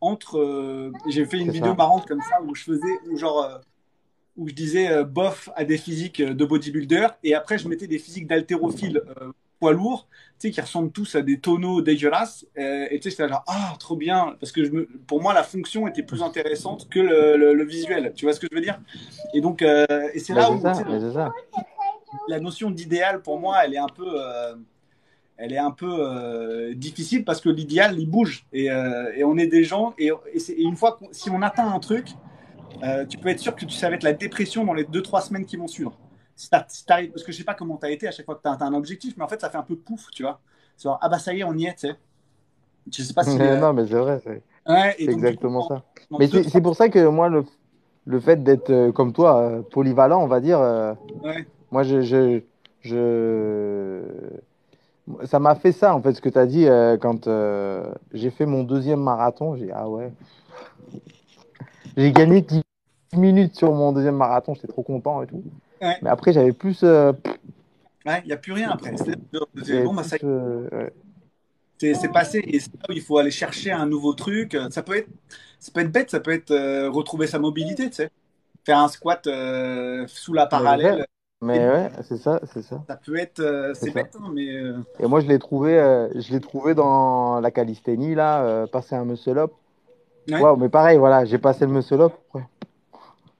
entre. 0.00 0.38
euh, 0.38 0.92
j'ai 1.08 1.24
fait 1.24 1.38
une 1.38 1.50
vidéo 1.50 1.72
ça. 1.72 1.76
marrante 1.76 2.06
comme 2.06 2.20
ça 2.22 2.42
où 2.42 2.54
je 2.54 2.62
faisais, 2.64 3.00
où 3.10 3.16
genre, 3.16 3.42
euh, 3.44 3.58
où 4.36 4.48
je 4.48 4.54
disais 4.54 4.90
euh, 4.90 5.04
bof 5.04 5.48
à 5.56 5.64
des 5.64 5.78
physiques 5.78 6.20
euh, 6.20 6.34
de 6.34 6.44
bodybuilder 6.44 7.08
et 7.24 7.34
après 7.34 7.58
je 7.58 7.68
mettais 7.68 7.86
des 7.86 7.98
physiques 7.98 8.26
d'haltérophiles 8.26 9.02
euh, 9.20 9.32
poids 9.58 9.72
lourds, 9.72 10.06
tu 10.38 10.48
sais, 10.48 10.50
qui 10.50 10.60
ressemblent 10.60 10.92
tous 10.92 11.14
à 11.14 11.22
des 11.22 11.40
tonneaux 11.40 11.80
dégueulasses. 11.80 12.46
Euh, 12.58 12.86
et 12.90 12.98
tu 13.00 13.04
sais, 13.04 13.10
j'étais 13.10 13.28
genre, 13.28 13.44
ah, 13.48 13.74
trop 13.78 13.96
bien, 13.96 14.36
parce 14.38 14.52
que 14.52 14.64
je 14.64 14.70
me, 14.70 14.86
pour 15.06 15.22
moi, 15.22 15.32
la 15.34 15.42
fonction 15.42 15.86
était 15.88 16.02
plus 16.02 16.22
intéressante 16.22 16.88
que 16.90 17.00
le, 17.00 17.36
le- 17.36 17.54
le 17.54 17.64
visuel. 17.64 18.12
Tu 18.14 18.24
vois 18.26 18.34
ce 18.34 18.40
que 18.40 18.46
je 18.50 18.54
veux 18.54 18.62
dire? 18.62 18.80
Et 19.34 19.40
donc, 19.40 19.62
euh, 19.62 19.86
et 20.14 20.18
c'est 20.18 20.34
là 20.34 20.50
où 20.50 20.60
ça, 20.74 20.84
la 22.28 22.40
notion 22.40 22.70
d'idéal 22.70 23.22
pour 23.22 23.40
moi, 23.40 23.64
elle 23.64 23.74
est 23.74 23.78
un 23.78 23.88
peu, 23.88 24.06
euh, 24.06 24.54
elle 25.38 25.52
est 25.52 25.58
un 25.58 25.70
peu 25.70 25.88
euh, 25.90 26.74
difficile 26.74 27.24
parce 27.24 27.40
que 27.40 27.48
l'idéal, 27.48 27.98
il 27.98 28.08
bouge 28.08 28.46
et, 28.52 28.66
et 28.66 29.24
on 29.24 29.36
est 29.38 29.46
des 29.48 29.64
gens 29.64 29.94
et, 29.98 30.10
et 30.32 30.38
c'est- 30.38 30.52
et 30.54 30.62
une 30.62 30.76
fois 30.76 30.98
si 31.12 31.30
on 31.30 31.42
atteint 31.42 31.70
un 31.72 31.78
truc, 31.80 32.08
tu 33.08 33.18
peux 33.18 33.28
être 33.30 33.40
sûr 33.40 33.54
que 33.54 33.64
tu- 33.64 33.74
ça 33.74 33.88
va 33.88 33.96
être 33.96 34.02
la 34.02 34.12
dépression 34.12 34.64
dans 34.64 34.74
les 34.74 34.84
deux 34.84 35.02
trois 35.02 35.20
semaines 35.22 35.44
qui 35.46 35.56
vont 35.56 35.66
suivre. 35.66 35.96
Si 36.36 36.50
t'as- 36.50 36.66
si 36.68 36.84
t'arrives- 36.84 37.10
parce 37.12 37.24
que 37.24 37.32
je 37.32 37.38
sais 37.38 37.44
pas 37.44 37.54
comment 37.54 37.78
tu 37.78 37.86
as 37.86 37.90
été 37.90 38.06
à 38.06 38.10
chaque 38.10 38.26
fois 38.26 38.34
que 38.34 38.42
tu 38.42 38.48
as, 38.48 38.62
un 38.62 38.74
objectif, 38.74 39.16
mais 39.16 39.24
en 39.24 39.28
fait 39.28 39.40
ça 39.40 39.48
fait 39.48 39.56
un 39.56 39.62
peu 39.62 39.74
pouf, 39.76 40.10
tu 40.12 40.22
vois. 40.22 40.38
C'est 40.76 40.84
genre, 40.84 40.98
ah 41.00 41.08
bah 41.08 41.18
ça 41.18 41.32
y 41.32 41.40
est, 41.40 41.44
on 41.44 41.54
y 41.54 41.64
est, 41.64 41.72
tu 41.74 41.88
sais. 41.88 41.96
Je 42.92 43.02
sais 43.02 43.14
pas 43.14 43.24
si. 43.24 43.36
Mais 43.38 43.48
euh, 43.48 43.56
Non, 43.56 43.72
mais 43.72 43.86
c'est 43.86 43.94
vrai, 43.94 44.20
c'est 44.22 44.42
ouais, 44.70 44.94
et 44.98 45.06
c'est 45.06 45.12
donc, 45.12 45.16
du 45.20 45.22
coup, 45.22 45.28
exactement 45.28 45.60
en- 45.60 45.68
ça. 45.68 45.82
Mais 46.18 46.28
c'est 46.28 46.60
pour 46.60 46.76
ça 46.76 46.88
que 46.90 47.08
moi, 47.08 47.28
le, 47.30 47.44
le 48.04 48.20
fait 48.20 48.44
d'être 48.44 48.70
euh, 48.70 48.92
comme 48.92 49.12
toi, 49.14 49.40
euh, 49.40 49.62
polyvalent, 49.62 50.22
on 50.22 50.26
va 50.26 50.40
dire, 50.40 50.60
ouais, 51.24 51.46
moi, 51.72 51.82
je, 51.82 52.02
je, 52.02 52.42
je... 52.82 54.02
ça 55.24 55.38
m'a 55.38 55.54
fait 55.54 55.72
ça, 55.72 55.94
en 55.96 56.02
fait, 56.02 56.12
ce 56.12 56.20
que 56.20 56.28
tu 56.28 56.38
as 56.38 56.46
dit 56.46 56.66
quand 57.00 57.28
j'ai 58.12 58.30
fait 58.30 58.46
mon 58.46 58.62
deuxième 58.62 59.00
marathon. 59.00 59.56
J'ai 59.56 59.72
ah 59.72 59.88
ouais, 59.88 60.12
j'ai 61.96 62.12
gagné 62.12 62.42
10 62.42 62.62
minutes 63.16 63.56
sur 63.56 63.72
mon 63.72 63.92
deuxième 63.92 64.16
marathon, 64.16 64.54
j'étais 64.54 64.68
trop 64.68 64.82
content 64.82 65.22
et 65.22 65.26
tout. 65.26 65.42
Ouais. 65.80 65.96
Mais 66.02 66.10
après, 66.10 66.32
j'avais 66.32 66.52
plus. 66.52 66.82
euh, 66.82 67.12
ouais, 68.06 68.20
il 68.24 68.26
n'y 68.26 68.32
a 68.32 68.36
plus 68.36 68.52
rien 68.52 68.70
après. 68.70 68.94
C'est 68.96 69.84
bon, 69.84 69.94
bah, 69.94 70.02
ça 70.02 70.16
euh, 70.22 70.68
ouais. 70.72 71.94
c'est 71.94 72.12
passé 72.12 72.42
et 72.46 72.60
c'est 72.60 72.72
là 72.74 72.86
où 72.88 72.92
il 72.92 73.02
faut 73.02 73.18
aller 73.18 73.30
chercher 73.30 73.72
un 73.72 73.86
nouveau 73.86 74.14
truc. 74.14 74.56
Ça 74.70 74.82
peut 74.82 74.96
être, 74.96 75.08
ça 75.58 75.72
peut 75.72 75.80
être 75.80 75.92
bête, 75.92 76.10
ça 76.10 76.20
peut 76.20 76.32
être 76.32 76.50
euh, 76.50 76.90
retrouver 76.90 77.26
sa 77.26 77.38
mobilité, 77.38 77.88
tu 77.88 77.96
sais. 77.96 78.10
Faire 78.64 78.78
un 78.78 78.88
squat 78.88 79.28
sous 80.08 80.32
la 80.32 80.46
parallèle, 80.46 81.06
Mais 81.40 81.58
ouais, 81.58 81.90
c'est 82.02 82.16
ça, 82.16 82.40
c'est 82.52 82.62
ça. 82.62 82.82
ça 82.88 82.96
peut 82.96 83.16
être, 83.16 83.72
C'est 83.74 83.92
bête, 83.92 84.16
hein, 84.18 84.30
mais 84.32 84.46
Et 84.98 85.06
moi, 85.06 85.20
je 85.20 85.28
l'ai 85.28 85.38
trouvé, 85.38 85.74
je 86.16 86.32
l'ai 86.32 86.40
trouvé 86.40 86.74
dans 86.74 87.38
la 87.40 87.50
calisthénie, 87.52 88.16
là, 88.16 88.66
passer 88.66 88.96
un 88.96 89.04
muscle 89.04 89.38
up. 89.38 89.52
Ouais. 90.28 90.56
Mais 90.58 90.68
pareil, 90.68 90.98
voilà, 90.98 91.24
j'ai 91.24 91.38
passé 91.38 91.64
le 91.64 91.72
muscle 91.72 92.00
up. 92.00 92.12
Ouais. 92.34 92.42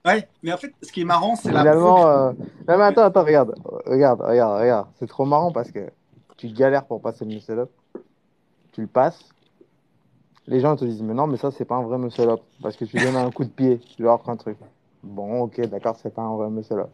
Ouais. 0.06 0.28
Mais 0.42 0.52
en 0.52 0.56
fait, 0.56 0.72
ce 0.82 0.92
qui 0.92 1.02
est 1.02 1.04
marrant, 1.04 1.36
c'est 1.36 1.52
la 1.52 1.60
Finalement, 1.60 2.06
euh... 2.06 2.32
non, 2.68 2.78
mais 2.78 2.84
attends, 2.84 3.02
attends, 3.02 3.24
regarde, 3.24 3.54
regarde, 3.84 4.20
regarde, 4.22 4.60
regarde. 4.60 4.86
C'est 4.98 5.08
trop 5.08 5.24
marrant 5.24 5.52
parce 5.52 5.70
que 5.70 5.90
tu 6.36 6.48
galères 6.48 6.84
pour 6.84 7.00
passer 7.00 7.24
le 7.24 7.34
muscle 7.34 7.58
up. 7.58 7.70
Tu 8.72 8.82
le 8.82 8.86
passes. 8.86 9.24
Les 10.46 10.60
gens 10.60 10.76
te 10.76 10.84
disent, 10.84 11.02
mais 11.02 11.14
non, 11.14 11.26
mais 11.26 11.38
ça, 11.38 11.50
c'est 11.50 11.64
pas 11.64 11.76
un 11.76 11.82
vrai 11.82 11.98
muscle 11.98 12.28
up. 12.28 12.40
Parce 12.62 12.76
que 12.76 12.84
tu 12.84 12.98
donnes 12.98 13.16
un 13.16 13.30
coup 13.30 13.44
de 13.44 13.50
pied, 13.50 13.80
genre 13.98 14.22
un 14.28 14.36
truc. 14.36 14.58
Bon, 15.02 15.42
ok, 15.42 15.60
d'accord, 15.68 15.96
c'est 15.96 16.14
pas 16.14 16.22
un 16.22 16.36
vrai 16.36 16.50
muscle 16.50 16.78
up. 16.78 16.90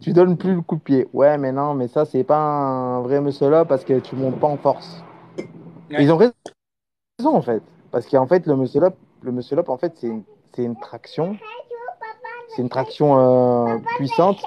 Tu 0.00 0.12
donnes 0.12 0.36
plus 0.36 0.54
le 0.54 0.62
coup 0.62 0.76
de 0.76 0.80
pied. 0.80 1.08
Ouais, 1.12 1.38
mais 1.38 1.52
non, 1.52 1.74
mais 1.74 1.86
ça, 1.86 2.04
c'est 2.04 2.24
pas 2.24 2.38
un 2.38 3.02
vrai 3.02 3.20
muscle 3.20 3.52
up 3.52 3.68
parce 3.68 3.84
que 3.84 4.00
tu 4.00 4.16
montes 4.16 4.40
pas 4.40 4.48
en 4.48 4.56
force. 4.56 5.04
Ouais. 5.38 6.02
Ils 6.02 6.10
ont 6.10 6.16
raison, 6.16 6.32
en 7.24 7.42
fait. 7.42 7.62
Parce 7.92 8.06
qu'en 8.06 8.26
fait, 8.26 8.46
le 8.46 8.56
muscle 8.56 8.82
up, 8.82 8.96
le 9.22 9.30
muscle 9.30 9.58
up, 9.58 9.68
en 9.68 9.76
fait, 9.76 9.92
c'est 9.96 10.08
une, 10.08 10.22
c'est 10.54 10.64
une 10.64 10.76
traction. 10.76 11.36
C'est 12.48 12.62
une 12.62 12.68
traction 12.68 13.18
euh, 13.18 13.78
puissante. 13.96 14.42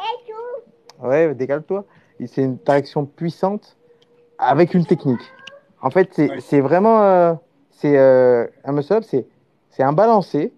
Ouais, 1.01 1.33
décale-toi. 1.35 1.85
Et 2.19 2.27
C'est 2.27 2.43
une 2.43 2.57
traction 2.59 3.05
puissante 3.05 3.75
avec 4.37 4.73
une 4.73 4.85
technique. 4.85 5.21
En 5.81 5.89
fait, 5.89 6.09
c'est 6.13 6.29
Ouais. 6.29 6.61
vraiment. 6.61 7.01
euh, 7.03 7.33
c'est 7.71 7.97
euh, 7.97 8.47
un 8.63 8.71
muscle-up, 8.71 9.03
c'est 9.05 9.27
c'est 9.69 9.83
un 9.83 9.91
balancé, 9.91 10.53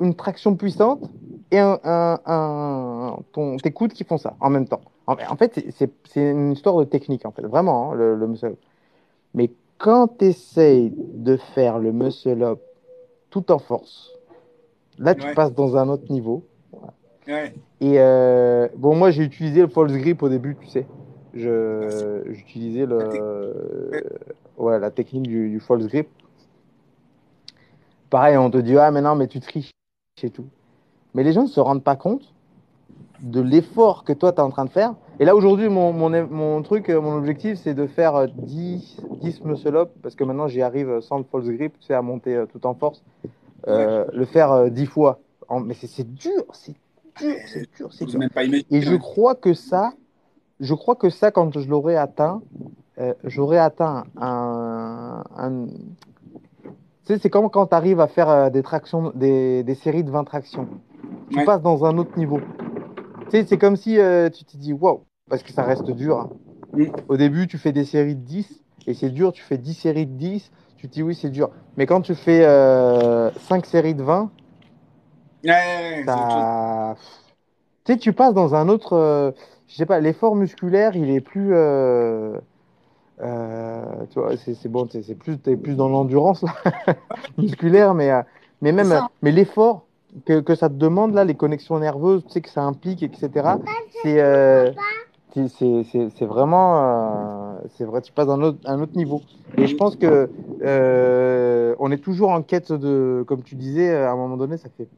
une 0.00 0.14
traction 0.14 0.54
puissante 0.54 1.10
et 1.50 1.58
un, 1.58 1.78
un, 1.82 2.18
un- 2.26 3.16
ton, 3.32 3.56
tes 3.56 3.72
coudes 3.72 3.94
qui 3.94 4.04
font 4.04 4.18
ça 4.18 4.36
en 4.40 4.50
même 4.50 4.68
temps. 4.68 4.82
En, 5.06 5.14
en 5.14 5.36
fait, 5.36 5.58
c'est- 5.74 5.90
une 6.16 6.52
histoire 6.52 6.76
de 6.76 6.84
technique, 6.84 7.24
en 7.24 7.30
fait, 7.30 7.42
vraiment, 7.46 7.90
hein, 7.92 7.94
le, 7.94 8.14
le 8.14 8.26
muscle-up. 8.26 8.58
Mais 9.32 9.50
quand 9.78 10.18
tu 10.18 10.26
essayes 10.26 10.92
de 10.96 11.38
faire 11.54 11.78
le 11.78 11.92
muscle-up 11.92 12.60
tout 13.30 13.50
en 13.50 13.58
force, 13.58 14.10
là, 14.98 15.14
tu 15.14 15.24
Ouais. 15.26 15.34
passes 15.34 15.54
dans 15.54 15.76
un 15.78 15.88
autre 15.88 16.12
niveau. 16.12 16.44
Ouais, 17.28 17.54
Et 17.80 18.00
euh, 18.00 18.68
bon, 18.76 18.96
moi 18.96 19.10
j'ai 19.10 19.24
utilisé 19.24 19.60
le 19.60 19.68
false 19.68 19.92
grip 19.92 20.22
au 20.22 20.28
début, 20.28 20.56
tu 20.60 20.68
sais. 20.68 20.86
Je 21.34 22.22
j'utilisais 22.30 22.86
le 22.86 22.98
euh, 23.00 24.00
ouais, 24.58 24.78
la 24.78 24.90
technique 24.90 25.28
du, 25.28 25.50
du 25.50 25.60
false 25.60 25.86
grip. 25.86 26.08
Pareil, 28.10 28.36
on 28.36 28.50
te 28.50 28.58
dit 28.58 28.76
ah 28.78 28.90
mais 28.90 29.02
non 29.02 29.14
mais 29.14 29.26
tu 29.26 29.40
triches 29.40 29.70
et 30.22 30.30
tout. 30.30 30.46
Mais 31.14 31.22
les 31.22 31.32
gens 31.32 31.42
ne 31.42 31.48
se 31.48 31.60
rendent 31.60 31.84
pas 31.84 31.96
compte 31.96 32.34
de 33.22 33.40
l'effort 33.40 34.04
que 34.04 34.12
toi 34.12 34.32
tu 34.32 34.38
es 34.38 34.42
en 34.42 34.50
train 34.50 34.64
de 34.64 34.70
faire. 34.70 34.94
Et 35.20 35.24
là 35.24 35.34
aujourd'hui 35.36 35.68
mon, 35.68 35.92
mon, 35.92 36.10
mon 36.28 36.62
truc, 36.62 36.88
euh, 36.88 37.00
mon 37.00 37.16
objectif 37.16 37.58
c'est 37.58 37.74
de 37.74 37.86
faire 37.86 38.14
euh, 38.16 38.26
10, 38.46 38.96
10 39.20 39.44
muscle 39.44 39.76
up 39.76 39.90
parce 40.02 40.14
que 40.14 40.24
maintenant 40.24 40.48
j'y 40.48 40.62
arrive 40.62 41.00
sans 41.00 41.18
le 41.18 41.24
false 41.24 41.46
grip, 41.46 41.78
tu 41.80 41.86
sais, 41.86 41.94
à 41.94 42.02
monter 42.02 42.44
tout 42.52 42.66
en 42.66 42.74
force. 42.74 43.02
Euh, 43.68 44.04
Le 44.12 44.24
faire 44.24 44.52
euh, 44.52 44.68
10 44.70 44.86
fois. 44.86 45.18
Mais 45.64 45.74
c'est- 45.74 45.86
c'est 45.86 46.14
dur, 46.14 46.44
c'est 46.52 46.74
dur, 47.20 47.36
c'est 47.46 47.76
dur, 47.76 47.92
c'est. 47.92 48.06
Et 48.70 48.80
je 48.82 48.94
crois 48.96 49.34
que 49.34 49.54
ça, 49.54 49.92
je 50.60 50.74
crois 50.74 50.94
que 50.96 51.10
ça, 51.10 51.30
quand 51.30 51.58
je 51.58 51.68
l'aurais 51.68 51.96
atteint, 51.96 52.42
euh, 52.98 53.14
j'aurais 53.24 53.58
atteint 53.58 54.04
un, 54.20 55.22
un- 55.36 55.66
Tu 57.04 57.14
sais, 57.14 57.18
c'est 57.18 57.30
comme 57.30 57.48
quand 57.48 57.66
tu 57.68 57.74
arrives 57.74 58.00
à 58.00 58.06
faire 58.08 58.28
euh, 58.28 58.50
des 58.50 58.62
tractions, 58.62 59.12
des, 59.14 59.62
des 59.62 59.74
séries 59.74 60.04
de 60.04 60.10
20 60.10 60.24
tractions. 60.24 60.68
Tu 61.30 61.38
Ouais. 61.38 61.44
passes 61.44 61.62
dans 61.62 61.84
un 61.84 61.96
autre 61.98 62.18
niveau. 62.18 62.40
Tu 63.30 63.30
sais, 63.30 63.44
c'est 63.46 63.58
comme 63.58 63.76
si 63.76 63.98
euh, 63.98 64.28
tu 64.30 64.44
te 64.44 64.56
dis, 64.56 64.72
waouh, 64.72 65.02
parce 65.30 65.42
que 65.42 65.52
ça 65.52 65.62
reste 65.62 65.90
dur. 65.90 66.18
hein. 66.20 66.30
Au 67.08 67.16
début, 67.16 67.46
tu 67.46 67.56
fais 67.58 67.72
des 67.72 67.84
séries 67.84 68.14
de 68.14 68.20
10 68.24 68.62
et 68.86 68.94
c'est 68.94 69.10
dur. 69.10 69.32
Tu 69.32 69.42
fais 69.42 69.56
10 69.58 69.74
séries 69.74 70.06
de 70.06 70.12
10, 70.16 70.50
tu 70.76 70.88
te 70.88 70.92
dis, 70.94 71.02
oui, 71.02 71.14
c'est 71.14 71.30
dur. 71.30 71.50
Mais 71.76 71.86
quand 71.86 72.00
tu 72.02 72.14
fais 72.14 72.42
5 73.48 73.64
séries 73.66 73.94
de 73.94 74.02
20, 74.02 74.30
Ouais, 75.44 76.04
ça... 76.06 76.96
Tu 77.84 77.92
sais, 77.94 77.98
tu 77.98 78.12
passes 78.12 78.34
dans 78.34 78.54
un 78.54 78.68
autre. 78.68 78.94
euh, 78.94 79.32
je 79.66 79.74
sais 79.76 79.86
pas, 79.86 80.00
l'effort 80.00 80.36
musculaire, 80.36 80.96
il 80.96 81.10
est 81.10 81.20
plus. 81.20 81.54
euh, 81.54 82.38
euh, 83.20 84.06
tu 84.10 84.20
vois, 84.20 84.36
c'est 84.36 84.54
c'est 84.54 84.68
bon, 84.68 84.88
c'est 84.90 85.14
plus, 85.16 85.38
t'es 85.40 85.56
plus 85.56 85.76
dans 85.76 85.88
l'endurance 85.88 86.42
là, 86.42 86.54
musculaire, 87.38 87.94
mais, 87.94 88.10
euh, 88.10 88.22
mais 88.62 88.72
même. 88.72 88.92
Mais 89.22 89.32
l'effort 89.32 89.88
que, 90.26 90.40
que 90.40 90.54
ça 90.54 90.68
te 90.68 90.74
demande 90.74 91.14
là, 91.14 91.24
les 91.24 91.36
connexions 91.36 91.78
nerveuses, 91.78 92.24
tu 92.26 92.32
sais, 92.32 92.40
que 92.42 92.50
ça 92.50 92.62
implique, 92.62 93.02
etc., 93.02 93.60
c'est. 94.02 94.20
euh, 94.22 94.72
c'est- 95.34 95.48
c'est 95.48 95.84
c'est- 95.84 96.10
c'est 96.10 96.26
vraiment. 96.26 97.56
euh, 97.56 97.60
c'est 97.76 97.84
vrai, 97.84 98.02
tu 98.02 98.12
passes 98.12 98.26
dans 98.26 98.34
un 98.34 98.42
autre, 98.42 98.60
un 98.66 98.80
autre 98.80 98.96
niveau. 98.96 99.22
Et 99.58 99.66
je 99.66 99.76
pense 99.76 99.96
que. 99.96 100.30
euh, 100.62 101.76
on 101.78 101.92
est 101.92 101.98
toujours 102.02 102.30
en 102.30 102.42
quête 102.42 102.72
de. 102.72 103.24
Comme 103.28 103.42
tu 103.44 103.54
disais, 103.56 103.94
à 103.94 104.12
un 104.12 104.16
moment 104.16 104.36
donné, 104.36 104.56
ça 104.58 104.68
fait. 104.76 104.88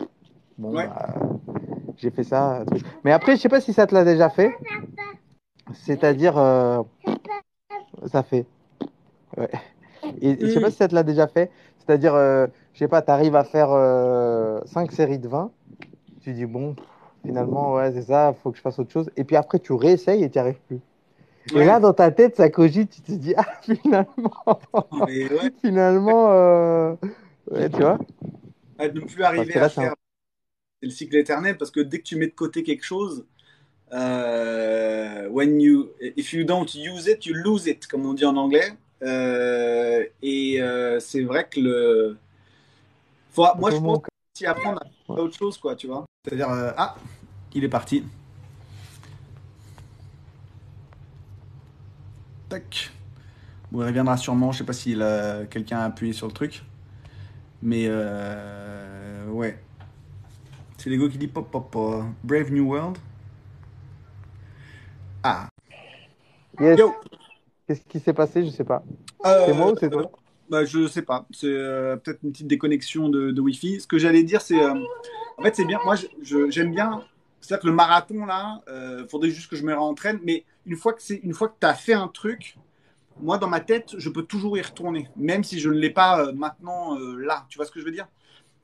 Bon, 0.60 0.74
Ouais. 0.76 0.86
bah, 0.86 1.08
j'ai 1.96 2.10
fait 2.10 2.22
ça. 2.22 2.62
truc. 2.66 2.82
Mais 3.02 3.12
après, 3.12 3.36
je 3.36 3.40
sais 3.40 3.48
pas 3.48 3.62
si 3.62 3.72
ça 3.72 3.86
te 3.86 3.94
l'a 3.94 4.04
déjà 4.04 4.28
fait. 4.28 4.52
C'est-à-dire, 5.72 6.36
euh, 6.36 6.82
ça 8.06 8.22
fait. 8.22 8.44
Ouais. 9.38 9.48
Et 10.20 10.36
je 10.38 10.46
sais 10.52 10.60
pas 10.60 10.70
si 10.70 10.76
ça 10.76 10.86
te 10.88 10.94
l'a 10.94 11.02
déjà 11.02 11.26
fait. 11.28 11.50
C'est-à-dire, 11.78 12.14
euh, 12.14 12.46
je 12.74 12.80
sais 12.80 12.88
pas, 12.88 13.00
tu 13.00 13.10
arrives 13.10 13.36
à 13.36 13.44
faire 13.44 13.70
5 14.66 14.92
séries 14.92 15.18
de 15.18 15.28
20. 15.28 15.50
Tu 16.20 16.34
dis, 16.34 16.44
bon, 16.44 16.76
finalement, 17.24 17.72
ouais, 17.74 17.92
c'est 17.92 18.02
ça, 18.02 18.34
faut 18.42 18.50
que 18.50 18.58
je 18.58 18.62
fasse 18.62 18.78
autre 18.78 18.92
chose. 18.92 19.10
Et 19.16 19.24
puis 19.24 19.36
après, 19.36 19.58
tu 19.60 19.72
réessayes 19.72 20.22
et 20.22 20.28
tu 20.28 20.36
n'y 20.36 20.42
arrives 20.42 20.60
plus. 20.68 20.80
Ouais. 21.54 21.62
Et 21.62 21.64
là, 21.64 21.80
dans 21.80 21.94
ta 21.94 22.10
tête, 22.10 22.36
ça 22.36 22.50
cogite. 22.50 22.90
Tu 22.90 23.00
te 23.00 23.12
dis, 23.12 23.32
ah, 23.34 23.46
finalement, 23.62 24.30
finalement, 25.62 26.26
euh, 26.32 26.94
ouais, 27.50 27.70
tu 27.70 27.80
vois. 27.80 27.98
à 28.78 28.88
ne 28.88 29.00
plus 29.00 29.22
arriver 29.22 29.56
à 29.58 29.68
faire 29.70 29.94
c'est 30.80 30.86
le 30.86 30.92
cycle 30.92 31.16
éternel 31.16 31.58
parce 31.58 31.70
que 31.70 31.80
dès 31.80 31.98
que 31.98 32.04
tu 32.04 32.16
mets 32.16 32.26
de 32.26 32.32
côté 32.32 32.62
quelque 32.62 32.84
chose, 32.84 33.26
euh, 33.92 35.28
when 35.28 35.60
you, 35.60 35.90
if 36.16 36.32
you 36.32 36.44
don't 36.44 36.74
use 36.74 37.06
it, 37.06 37.26
you 37.26 37.34
lose 37.34 37.66
it, 37.66 37.86
comme 37.86 38.06
on 38.06 38.14
dit 38.14 38.24
en 38.24 38.36
anglais. 38.36 38.72
Euh, 39.02 40.04
et 40.22 40.60
euh, 40.60 41.00
c'est 41.00 41.22
vrai 41.22 41.48
que 41.48 41.60
le, 41.60 42.18
faut, 43.30 43.46
moi 43.56 43.70
je 43.70 43.76
pense 43.76 44.02
aussi 44.34 44.46
apprendre 44.46 44.82
à 45.08 45.12
autre 45.12 45.36
chose, 45.36 45.58
quoi, 45.58 45.74
tu 45.74 45.86
vois. 45.86 46.04
C'est-à-dire, 46.24 46.50
euh, 46.50 46.72
ah, 46.76 46.96
il 47.54 47.64
est 47.64 47.68
parti. 47.68 48.04
Tac. 52.48 52.90
Bon, 53.70 53.82
il 53.82 53.86
reviendra 53.86 54.16
sûrement. 54.16 54.52
Je 54.52 54.58
sais 54.58 54.64
pas 54.64 54.72
si 54.72 54.96
quelqu'un 55.50 55.78
a 55.78 55.84
appuyé 55.84 56.12
sur 56.12 56.26
le 56.26 56.32
truc. 56.32 56.62
Mais 57.62 57.88
ouais. 59.28 59.58
C'est 60.80 60.88
Lego 60.88 61.10
qui 61.10 61.18
dit 61.18 61.28
pop 61.28 61.50
pop 61.50 61.70
pop. 61.70 62.04
Brave 62.24 62.50
New 62.50 62.66
World. 62.72 62.96
Ah. 65.22 65.46
Yes. 66.58 66.78
Yo. 66.78 66.94
Qu'est-ce 67.66 67.82
qui 67.82 68.00
s'est 68.00 68.14
passé? 68.14 68.42
Je 68.46 68.48
sais 68.50 68.64
pas. 68.64 68.82
Euh, 69.26 69.44
C'est 69.44 69.52
moi 69.52 69.72
ou 69.72 69.76
c'est 69.78 69.90
toi? 69.90 70.10
bah, 70.48 70.64
je 70.64 70.88
sais 70.88 71.02
pas. 71.02 71.26
C'est 71.32 71.48
euh, 71.48 71.96
peut-être 71.96 72.20
une 72.22 72.32
petite 72.32 72.46
déconnexion 72.46 73.10
de, 73.10 73.30
de 73.30 73.40
Wi-Fi. 73.42 73.80
Ce 73.82 73.86
que 73.86 73.98
j'allais 73.98 74.22
dire, 74.22 74.40
c'est. 74.40 74.58
euh, 74.58 74.72
en 75.36 75.42
fait, 75.42 75.54
c'est 75.54 75.66
bien. 75.66 75.80
Moi, 75.84 75.96
j'aime 76.22 76.70
bien. 76.72 77.04
C'est-à-dire 77.42 77.60
que 77.62 77.66
le 77.66 77.74
marathon, 77.74 78.24
là, 78.24 78.62
euh, 78.68 79.06
faudrait 79.06 79.30
juste 79.30 79.50
que 79.50 79.56
je 79.56 79.64
me 79.64 79.72
réentraîne. 79.74 80.18
Mais 80.24 80.44
une 80.64 80.76
fois 80.76 80.94
que 80.94 81.02
c'est, 81.02 81.16
une 81.16 81.34
fois 81.34 81.48
que 81.48 81.56
tu 81.60 81.66
as 81.66 81.74
fait 81.74 81.92
un 81.92 82.08
truc, 82.08 82.56
moi, 83.20 83.36
dans 83.36 83.48
ma 83.48 83.60
tête, 83.60 83.96
je 83.98 84.08
peux 84.08 84.22
toujours 84.22 84.56
y 84.56 84.62
retourner. 84.62 85.10
Même 85.14 85.44
si 85.44 85.60
je 85.60 85.68
ne 85.68 85.74
l'ai 85.78 85.90
pas 85.90 86.24
euh, 86.24 86.32
maintenant, 86.32 86.98
euh, 86.98 87.18
là. 87.18 87.44
Tu 87.50 87.58
vois 87.58 87.66
ce 87.66 87.70
que 87.70 87.80
je 87.80 87.84
veux 87.84 87.92
dire? 87.92 88.08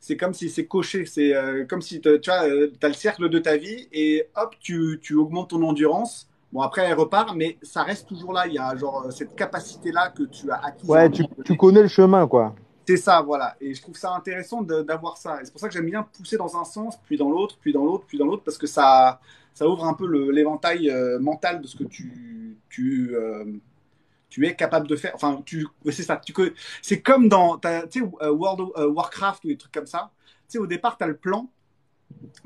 C'est 0.00 0.16
comme 0.16 0.34
si 0.34 0.48
c'est 0.48 0.66
coché. 0.66 1.06
C'est 1.06 1.34
euh, 1.34 1.64
comme 1.64 1.82
si 1.82 2.00
tu 2.00 2.08
as 2.08 2.46
le 2.46 2.92
cercle 2.94 3.28
de 3.28 3.38
ta 3.38 3.56
vie 3.56 3.88
et 3.92 4.28
hop, 4.36 4.54
tu, 4.60 4.98
tu 5.02 5.14
augmentes 5.14 5.50
ton 5.50 5.62
endurance. 5.62 6.28
Bon, 6.52 6.60
après, 6.60 6.82
elle 6.82 6.94
repart, 6.94 7.34
mais 7.34 7.58
ça 7.62 7.82
reste 7.82 8.08
toujours 8.08 8.32
là. 8.32 8.46
Il 8.46 8.54
y 8.54 8.58
a 8.58 8.74
genre 8.76 9.04
euh, 9.06 9.10
cette 9.10 9.34
capacité-là 9.34 10.10
que 10.10 10.22
tu 10.24 10.50
as 10.50 10.64
acquise. 10.64 10.88
Ouais, 10.88 11.10
tu, 11.10 11.56
connais 11.56 11.82
le 11.82 11.88
chemin, 11.88 12.26
quoi. 12.26 12.54
C'est 12.86 12.96
ça, 12.96 13.20
voilà. 13.20 13.56
Et 13.60 13.74
je 13.74 13.82
trouve 13.82 13.96
ça 13.96 14.14
intéressant 14.14 14.62
d'avoir 14.62 15.16
ça. 15.16 15.40
Et 15.40 15.44
c'est 15.44 15.50
pour 15.50 15.60
ça 15.60 15.68
que 15.68 15.74
j'aime 15.74 15.86
bien 15.86 16.06
pousser 16.16 16.36
dans 16.36 16.56
un 16.56 16.64
sens, 16.64 16.96
puis 17.04 17.16
dans 17.16 17.28
l'autre, 17.28 17.58
puis 17.60 17.72
dans 17.72 17.84
l'autre, 17.84 18.04
puis 18.06 18.16
dans 18.16 18.26
l'autre, 18.26 18.44
parce 18.44 18.58
que 18.58 18.68
ça, 18.68 19.20
ça 19.54 19.68
ouvre 19.68 19.84
un 19.84 19.94
peu 19.94 20.06
l'éventail 20.30 20.88
euh, 20.88 21.18
mental 21.18 21.60
de 21.60 21.66
ce 21.66 21.76
que 21.76 21.84
tu, 21.84 22.56
tu, 22.68 23.10
euh, 23.14 23.44
tu 24.36 24.46
es 24.46 24.54
capable 24.54 24.86
de 24.88 24.96
faire. 24.96 25.12
Enfin, 25.14 25.42
tu, 25.46 25.66
c'est 25.90 26.02
ça. 26.02 26.18
Tu, 26.18 26.32
co- 26.32 26.44
c'est 26.82 27.00
comme 27.02 27.28
dans, 27.28 27.56
t'as- 27.58 27.86
tu 27.86 28.00
sais, 28.00 28.06
euh, 28.22 28.30
World 28.32 28.60
of 28.60 28.70
euh, 28.76 28.88
Warcraft 28.88 29.44
ou 29.44 29.48
des 29.48 29.56
trucs 29.56 29.72
comme 29.72 29.86
ça. 29.86 30.10
Tu 30.48 30.52
sais, 30.54 30.58
au 30.58 30.66
départ, 30.66 30.98
tu 30.98 31.04
as 31.04 31.06
le 31.06 31.16
plan. 31.16 31.50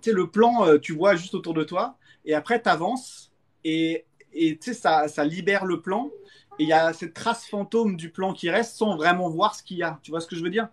Tu 0.02 0.10
sais, 0.10 0.16
le 0.16 0.30
plan, 0.30 0.64
euh, 0.66 0.78
tu 0.78 0.94
vois 0.94 1.16
juste 1.16 1.34
autour 1.34 1.54
de 1.54 1.64
toi. 1.64 1.96
Et 2.24 2.34
après, 2.34 2.62
tu 2.62 2.68
avances. 2.68 3.32
Et, 3.64 4.06
et 4.32 4.56
tu 4.58 4.72
sais, 4.72 4.74
ça, 4.74 5.08
ça 5.08 5.24
libère 5.24 5.64
le 5.66 5.80
plan. 5.80 6.14
Et 6.58 6.64
il 6.64 6.68
y 6.68 6.72
a 6.72 6.92
cette 6.92 7.14
trace 7.14 7.46
fantôme 7.46 7.96
du 7.96 8.10
plan 8.10 8.32
qui 8.34 8.50
reste 8.50 8.76
sans 8.76 8.96
vraiment 8.96 9.28
voir 9.30 9.54
ce 9.54 9.62
qu'il 9.62 9.78
y 9.78 9.82
a. 9.82 9.98
Tu 10.02 10.10
vois 10.10 10.20
ce 10.20 10.26
que 10.26 10.36
je 10.36 10.42
veux 10.42 10.50
dire? 10.50 10.68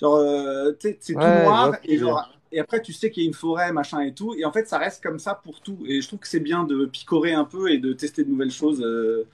Genre, 0.00 0.16
euh, 0.16 0.72
tu 0.78 0.88
sais, 0.90 0.98
c'est 1.00 1.18
tout 1.18 1.32
Ouais, 1.32 1.32
noir. 1.32 1.76
que 1.80 1.80
Et, 1.84 1.98
genre, 1.98 2.28
et 2.52 2.60
après, 2.60 2.82
tu 2.82 2.92
sais 2.92 3.10
qu'il 3.10 3.22
y 3.24 3.26
a 3.26 3.28
une 3.28 3.34
forêt, 3.34 3.72
machin 3.72 4.00
et 4.00 4.14
tout. 4.14 4.34
Et 4.34 4.44
en 4.44 4.52
fait, 4.52 4.68
ça 4.68 4.78
reste 4.78 5.02
comme 5.02 5.18
ça 5.18 5.34
pour 5.34 5.60
tout. 5.60 5.78
Et 5.86 6.00
je 6.00 6.06
trouve 6.08 6.20
que 6.20 6.28
c'est 6.28 6.40
bien 6.40 6.64
de 6.64 6.86
picorer 6.86 7.32
un 7.32 7.44
peu 7.44 7.70
et 7.70 7.78
de 7.78 7.92
tester 7.92 8.24
de 8.24 8.30
nouvelles 8.30 8.50
choses 8.50 8.80
euh, 8.82 9.26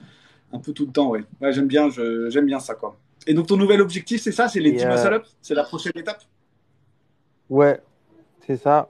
un 0.55 0.61
peu 0.61 0.73
tout 0.73 0.87
le 0.87 0.93
temps. 0.93 1.11
Ouais, 1.11 1.25
ouais 1.41 1.53
j'aime 1.53 1.67
bien, 1.67 1.89
j'aime 1.91 2.47
bien 2.47 2.61
ça, 2.61 2.75
quoi. 2.75 2.97
Et 3.27 3.35
donc, 3.35 3.47
ton 3.47 3.57
nouvel 3.57 3.81
objectif, 3.81 4.21
c'est 4.23 4.33
ça? 4.33 4.49
C'est 4.49 4.61
les 4.61 4.71
Et 4.71 4.77
10 4.77 4.85
euh, 4.85 4.93
muscle 4.93 5.13
up? 5.15 5.25
C'est 5.43 5.55
la 5.55 5.65
prochaine 5.65 5.93
étape? 5.97 6.23
Ouais, 7.51 7.81
c'est 8.47 8.57
ça. 8.57 8.89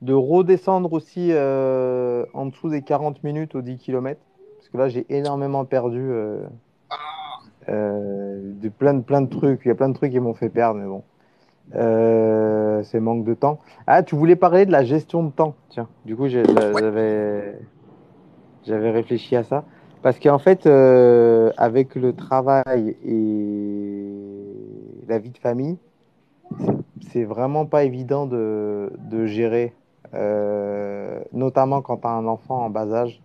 De 0.00 0.14
redescendre 0.14 0.92
aussi 0.92 1.28
euh, 1.30 2.24
en 2.32 2.46
dessous 2.46 2.68
des 2.68 2.82
40 2.82 3.22
minutes 3.22 3.54
aux 3.54 3.62
10 3.62 3.78
km. 3.78 4.20
Parce 4.56 4.68
que 4.68 4.78
là, 4.78 4.88
j'ai 4.88 5.06
énormément 5.08 5.64
perdu 5.64 6.00
euh, 6.00 6.44
euh, 7.68 8.40
de 8.60 8.68
plein 8.68 8.94
de, 8.94 9.02
plein 9.02 9.20
de 9.20 9.28
trucs. 9.28 9.62
Il 9.64 9.68
y 9.68 9.70
a 9.70 9.74
plein 9.74 9.88
de 9.88 9.94
trucs 9.94 10.12
qui 10.12 10.20
m'ont 10.20 10.34
fait 10.34 10.48
perdre, 10.48 10.80
mais 10.80 10.86
bon. 10.86 11.02
C'est 12.84 13.00
manque 13.00 13.24
de 13.24 13.34
temps. 13.34 13.60
Ah, 13.86 14.02
tu 14.02 14.16
voulais 14.16 14.36
parler 14.36 14.66
de 14.66 14.72
la 14.72 14.84
gestion 14.84 15.22
de 15.22 15.30
temps. 15.30 15.54
Tiens, 15.68 15.88
du 16.04 16.16
coup, 16.16 16.28
j'avais 16.28 17.58
j'avais 18.64 18.90
réfléchi 18.90 19.36
à 19.36 19.44
ça. 19.44 19.64
Parce 20.02 20.18
qu'en 20.18 20.38
fait, 20.38 20.66
euh, 20.66 21.52
avec 21.56 21.94
le 21.94 22.12
travail 22.12 22.96
et 23.06 24.04
la 25.06 25.18
vie 25.18 25.30
de 25.30 25.38
famille, 25.38 25.78
c'est 27.12 27.24
vraiment 27.24 27.66
pas 27.66 27.84
évident 27.84 28.26
de, 28.26 28.92
de 28.98 29.26
gérer, 29.26 29.72
euh, 30.14 31.20
notamment 31.32 31.82
quand 31.82 31.98
tu 31.98 32.06
as 32.08 32.10
un 32.10 32.26
enfant 32.26 32.64
en 32.64 32.70
bas 32.70 32.92
âge. 32.92 33.20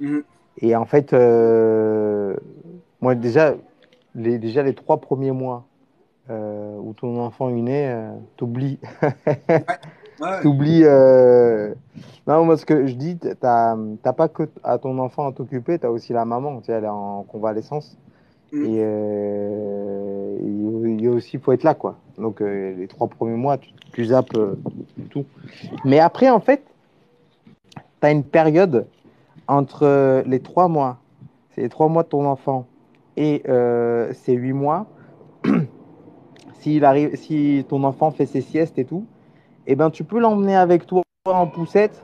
Mhm. 0.00 0.22
Et 0.58 0.76
en 0.76 0.84
fait, 0.84 1.14
euh, 1.14 2.36
moi 3.00 3.14
déjà 3.14 3.54
les, 4.14 4.38
déjà 4.38 4.62
les 4.62 4.74
trois 4.74 4.98
premiers 4.98 5.32
mois 5.32 5.64
où 6.28 6.92
ton 6.92 7.20
enfant 7.20 7.48
est 7.48 7.60
né, 7.60 8.08
t'oublies, 8.36 8.78
Ouais. 9.48 9.64
T'oublies. 10.42 10.84
euh, 10.84 11.74
Non, 12.26 12.44
moi 12.44 12.56
ce 12.56 12.64
que 12.64 12.86
je 12.86 12.94
dis, 12.94 13.16
t'as 13.18 13.76
t'as 14.02 14.12
pas 14.12 14.28
que 14.28 14.44
à 14.62 14.78
ton 14.78 14.98
enfant 14.98 15.28
à 15.28 15.32
t'occuper, 15.32 15.78
t'as 15.78 15.88
aussi 15.88 16.12
la 16.12 16.24
maman, 16.24 16.58
tu 16.60 16.66
sais, 16.66 16.72
elle 16.72 16.84
est 16.84 16.88
en 16.88 17.22
convalescence. 17.22 17.96
Mhm. 18.52 18.64
Et 18.64 18.78
euh, 18.80 20.36
il 20.40 21.08
aussi, 21.08 21.38
faut 21.38 21.52
être 21.52 21.62
là, 21.62 21.74
quoi. 21.74 21.96
Donc, 22.18 22.40
euh, 22.40 22.74
les 22.76 22.88
trois 22.88 23.08
premiers 23.08 23.36
mois, 23.36 23.58
tu, 23.58 23.70
tu 23.92 24.04
zappes 24.06 24.34
euh, 24.36 24.56
tout. 25.10 25.24
Mais 25.84 25.98
après, 25.98 26.30
en 26.30 26.40
fait, 26.40 26.62
tu 27.74 27.80
as 28.02 28.10
une 28.10 28.24
période 28.24 28.86
entre 29.48 29.84
euh, 29.84 30.22
les 30.26 30.40
trois 30.40 30.68
mois, 30.68 30.98
c'est 31.50 31.62
les 31.62 31.68
trois 31.68 31.88
mois 31.88 32.02
de 32.02 32.08
ton 32.08 32.24
enfant, 32.26 32.66
et 33.16 33.42
ces 34.12 34.32
huit 34.32 34.54
mois, 34.54 34.86
s'il 36.60 36.84
arrive, 36.86 37.14
si 37.16 37.66
ton 37.68 37.84
enfant 37.84 38.10
fait 38.12 38.24
ses 38.24 38.40
siestes 38.40 38.78
et 38.78 38.84
tout, 38.86 39.04
eh 39.66 39.74
ben, 39.76 39.90
tu 39.90 40.04
peux 40.04 40.18
l'emmener 40.18 40.56
avec 40.56 40.86
toi 40.86 41.02
en 41.26 41.46
poussette. 41.46 42.02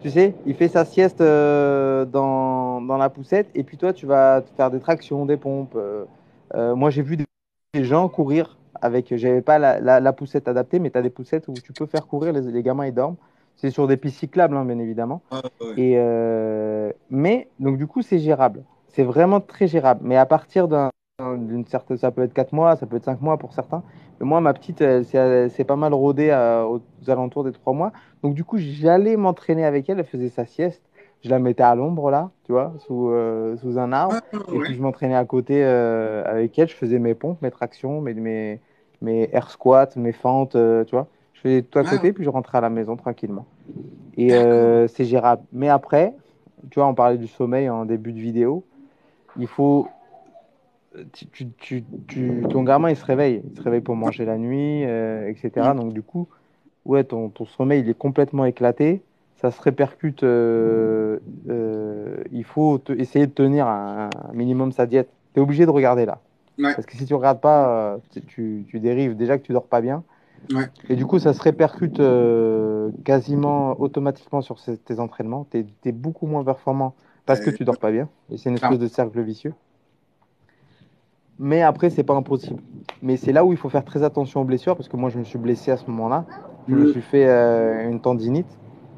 Tu 0.00 0.10
sais, 0.10 0.34
il 0.46 0.54
fait 0.54 0.68
sa 0.68 0.84
sieste 0.84 1.20
euh, 1.20 2.04
dans, 2.04 2.80
dans 2.80 2.96
la 2.98 3.08
poussette 3.08 3.48
et 3.54 3.64
puis 3.64 3.76
toi, 3.78 3.92
tu 3.92 4.06
vas 4.06 4.42
te 4.42 4.50
faire 4.54 4.70
des 4.70 4.80
tractions, 4.80 5.26
des 5.26 5.36
pompes. 5.36 5.74
euh. 5.76 6.04
Euh, 6.54 6.74
moi, 6.74 6.90
j'ai 6.90 7.02
vu 7.02 7.16
des, 7.16 7.24
gens 7.84 8.08
courir 8.08 8.58
avec, 8.80 9.14
j'avais 9.16 9.42
pas 9.42 9.58
la, 9.58 9.80
la, 9.80 10.00
la 10.00 10.12
poussette 10.12 10.48
adaptée, 10.48 10.78
mais 10.78 10.90
tu 10.90 10.98
as 10.98 11.02
des 11.02 11.10
poussettes 11.10 11.48
où 11.48 11.52
tu 11.54 11.72
peux 11.72 11.86
faire 11.86 12.06
courir, 12.06 12.32
les, 12.32 12.40
les 12.42 12.62
gamins 12.62 12.86
ils 12.86 12.94
dorment. 12.94 13.16
C'est 13.56 13.70
sur 13.70 13.86
des 13.88 13.96
pistes 13.96 14.18
cyclables, 14.18 14.56
hein, 14.56 14.64
bien 14.64 14.78
évidemment. 14.78 15.20
Et 15.76 15.94
euh, 15.96 16.92
mais 17.10 17.48
donc 17.58 17.76
du 17.76 17.86
coup, 17.86 18.02
c'est 18.02 18.20
gérable. 18.20 18.62
C'est 18.88 19.02
vraiment 19.02 19.40
très 19.40 19.66
gérable. 19.66 20.00
Mais 20.04 20.16
à 20.16 20.26
partir 20.26 20.68
d'un 20.68 20.90
d'une 21.20 21.66
certaine, 21.66 21.96
ça 21.98 22.12
peut 22.12 22.22
être 22.22 22.32
4 22.32 22.52
mois, 22.52 22.76
ça 22.76 22.86
peut 22.86 22.96
être 22.96 23.04
5 23.04 23.20
mois 23.20 23.36
pour 23.36 23.52
certains. 23.52 23.82
Moi, 24.20 24.40
ma 24.40 24.52
petite, 24.54 24.82
c'est 25.04 25.64
pas 25.64 25.76
mal 25.76 25.94
rodée 25.94 26.30
à- 26.30 26.66
aux 26.66 26.80
alentours 27.08 27.44
des 27.44 27.52
3 27.52 27.72
mois. 27.72 27.92
Donc 28.22 28.34
du 28.34 28.44
coup, 28.44 28.58
j'allais 28.58 29.16
m'entraîner 29.16 29.64
avec 29.64 29.88
elle. 29.88 29.98
Elle 30.00 30.04
faisait 30.04 30.28
sa 30.28 30.44
sieste. 30.44 30.82
Je 31.22 31.30
la 31.30 31.38
mettais 31.38 31.62
à 31.64 31.74
l'ombre 31.74 32.10
là, 32.10 32.30
tu 32.44 32.52
vois, 32.52 32.72
sous, 32.78 33.08
euh, 33.10 33.56
sous 33.56 33.78
un 33.78 33.92
arbre. 33.92 34.14
Ouais, 34.14 34.20
Et 34.54 34.58
puis 34.60 34.74
je 34.74 34.80
m'entraînais 34.82 35.16
à 35.16 35.24
côté 35.24 35.64
euh, 35.64 36.22
avec 36.24 36.58
elle. 36.58 36.68
Je 36.68 36.74
faisais 36.74 36.98
mes 36.98 37.14
pompes, 37.14 37.42
mes 37.42 37.50
tractions, 37.50 38.00
mes, 38.00 38.14
mes, 38.14 38.60
mes 39.02 39.28
air 39.32 39.50
squats, 39.50 39.88
mes 39.96 40.12
fentes, 40.12 40.54
euh, 40.56 40.84
tu 40.84 40.94
vois. 40.94 41.08
Je 41.34 41.40
faisais 41.40 41.62
tout 41.62 41.78
à 41.78 41.82
Ouais, 41.82 41.90
côté, 41.90 42.08
ouais. 42.08 42.12
puis 42.12 42.24
je 42.24 42.30
rentrais 42.30 42.58
à 42.58 42.60
la 42.60 42.70
maison 42.70 42.96
tranquillement. 42.96 43.46
Et 44.16 44.34
euh, 44.34 44.88
c'est 44.88 45.04
gérable. 45.04 45.42
Mais 45.52 45.68
après, 45.68 46.14
tu 46.70 46.80
vois, 46.80 46.88
on 46.88 46.94
parlait 46.94 47.18
du 47.18 47.28
sommeil 47.28 47.68
en 47.68 47.84
début 47.84 48.12
de 48.12 48.20
vidéo. 48.20 48.64
Il 49.38 49.46
faut. 49.46 49.88
Tu, 51.12 51.26
tu, 51.58 51.84
tu, 52.06 52.42
ton 52.50 52.62
gamin, 52.62 52.90
il 52.90 52.96
se 52.96 53.04
réveille. 53.04 53.42
Il 53.50 53.56
se 53.56 53.62
réveille 53.62 53.80
pour 53.80 53.94
manger 53.94 54.24
la 54.24 54.38
nuit, 54.38 54.84
euh, 54.84 55.28
etc. 55.28 55.74
Donc, 55.74 55.92
du 55.92 56.02
coup, 56.02 56.28
ouais, 56.86 57.04
ton, 57.04 57.28
ton 57.28 57.44
sommeil, 57.44 57.80
il 57.80 57.88
est 57.88 57.98
complètement 57.98 58.44
éclaté. 58.46 59.02
Ça 59.36 59.50
se 59.50 59.60
répercute. 59.60 60.22
euh, 60.22 61.18
euh, 61.48 62.16
il 62.32 62.44
faut 62.44 62.78
te- 62.78 62.92
essayer 62.92 63.26
de 63.26 63.32
tenir 63.32 63.66
un, 63.66 64.10
un 64.28 64.32
minimum 64.32 64.72
sa 64.72 64.86
diète. 64.86 65.08
Tu 65.34 65.40
es 65.40 65.42
obligé 65.42 65.66
de 65.66 65.70
regarder 65.70 66.06
là. 66.06 66.20
Ouais. 66.58 66.74
Parce 66.74 66.86
que 66.86 66.96
si 66.96 67.04
tu 67.04 67.14
regardes 67.14 67.40
pas, 67.40 67.98
tu, 68.26 68.66
dérives. 68.74 69.16
Déjà 69.16 69.38
que 69.38 69.44
tu 69.44 69.52
dors 69.52 69.66
pas 69.66 69.80
bien. 69.80 70.02
Ouais. 70.50 70.64
Et 70.88 70.96
du 70.96 71.04
coup, 71.04 71.18
ça 71.18 71.34
se 71.34 71.42
répercute 71.42 72.00
quasiment 73.04 73.78
automatiquement 73.80 74.40
sur 74.40 74.56
tes 74.60 74.98
entraînements. 74.98 75.46
Tu 75.50 75.66
es, 75.84 75.92
beaucoup 75.92 76.26
moins 76.26 76.42
performant 76.42 76.94
parce 77.26 77.40
que 77.40 77.50
tu 77.50 77.64
dors 77.64 77.78
pas 77.78 77.92
bien. 77.92 78.08
Et 78.32 78.38
c'est 78.38 78.48
une 78.48 78.56
espèce 78.56 78.78
de 78.78 78.88
cercle 78.88 79.20
vicieux. 79.20 79.52
Mais 81.38 81.62
après, 81.62 81.90
c'est 81.90 82.02
pas 82.02 82.14
impossible. 82.14 82.62
Mais 83.02 83.16
c'est 83.16 83.32
là 83.32 83.44
où 83.44 83.52
il 83.52 83.58
faut 83.58 83.68
faire 83.68 83.84
très 83.84 84.02
attention 84.02 84.40
aux 84.40 84.44
blessures 84.44 84.76
parce 84.76 84.88
que 84.88 84.96
moi, 84.96 85.08
je 85.10 85.18
me 85.18 85.24
suis 85.24 85.38
blessé 85.38 85.70
à 85.70 85.76
ce 85.76 85.88
moment-là. 85.90 86.24
Je 86.68 86.74
me 86.74 86.84
Mm. 86.84 86.90
suis 86.92 87.00
fait 87.02 87.26
euh, 87.26 87.88
une 87.88 88.00
tendinite 88.00 88.48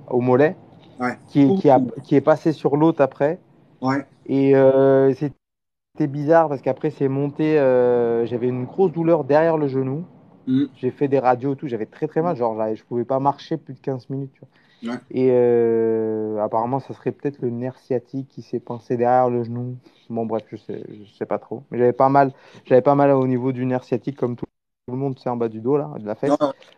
au 0.09 0.21
mollet 0.21 0.57
Ouais. 0.99 1.19
qui, 1.29 1.55
qui, 1.55 1.71
a, 1.71 1.81
qui 2.05 2.15
est 2.17 2.21
passé 2.21 2.53
sur 2.53 2.77
l'autre 2.77 3.03
après. 3.03 3.39
Ouais. 3.81 4.07
Et 4.27 4.57
euh, 4.57 5.13
c'était 5.15 6.07
bizarre 6.09 6.49
parce 6.49 6.63
qu'après, 6.63 6.91
c'est 6.91 7.09
monté. 7.09 7.59
euh, 7.59 8.27
J'avais 8.27 8.49
une 8.49 8.65
grosse 8.65 8.93
douleur 8.93 9.25
derrière 9.25 9.57
le 9.59 9.69
genou. 9.69 10.05
Mm. 10.47 10.67
J'ai 10.77 10.91
fait 10.91 11.09
des 11.09 11.19
radios 11.19 11.55
et 11.55 11.57
tout, 11.57 11.69
j'avais 11.69 11.87
très 11.87 12.09
très 12.09 12.23
mal, 12.23 12.37
genre 12.37 12.57
j'avais- 12.57 12.77
je 12.77 12.85
pouvais 12.85 13.05
pas 13.05 13.21
marcher 13.21 13.57
plus 13.59 13.75
de 13.75 13.81
15 13.81 14.09
minutes. 14.11 14.33
tu 14.35 14.41
vois. 14.41 14.49
Ouais. 14.83 14.99
Et 15.11 15.29
euh, 15.31 16.43
apparemment, 16.43 16.81
ça 16.81 16.95
serait 16.95 17.13
peut-être 17.13 17.41
le 17.41 17.51
nerf 17.51 17.77
sciatique 17.79 18.29
qui 18.29 18.43
s'est 18.43 18.61
pincé 18.61 18.97
derrière 18.97 19.29
le 19.29 19.43
genou. 19.43 19.77
Bon, 20.09 20.25
bref, 20.27 20.45
je 20.51 20.57
sais, 20.57 20.83
je 20.89 21.11
sais 21.17 21.27
pas 21.27 21.39
trop. 21.39 21.63
Mais 21.71 21.79
j'avais 21.79 21.93
pas 21.93 22.09
mal, 22.09 22.33
j'avais 22.65 22.83
pas 22.83 22.95
mal 22.95 23.11
au 23.11 23.27
niveau 23.27 23.53
du 23.53 23.67
nerf 23.67 23.85
sciatique, 23.85 24.17
comme 24.17 24.37
tout, 24.37 24.47
le 24.89 24.97
monde, 24.97 25.19
c'est 25.19 25.29
en 25.29 25.37
bas 25.37 25.49
du 25.49 25.61
dos, 25.61 25.77
là, 25.77 25.91
de 25.99 26.07
la 26.07 26.15
fesse. 26.15 26.33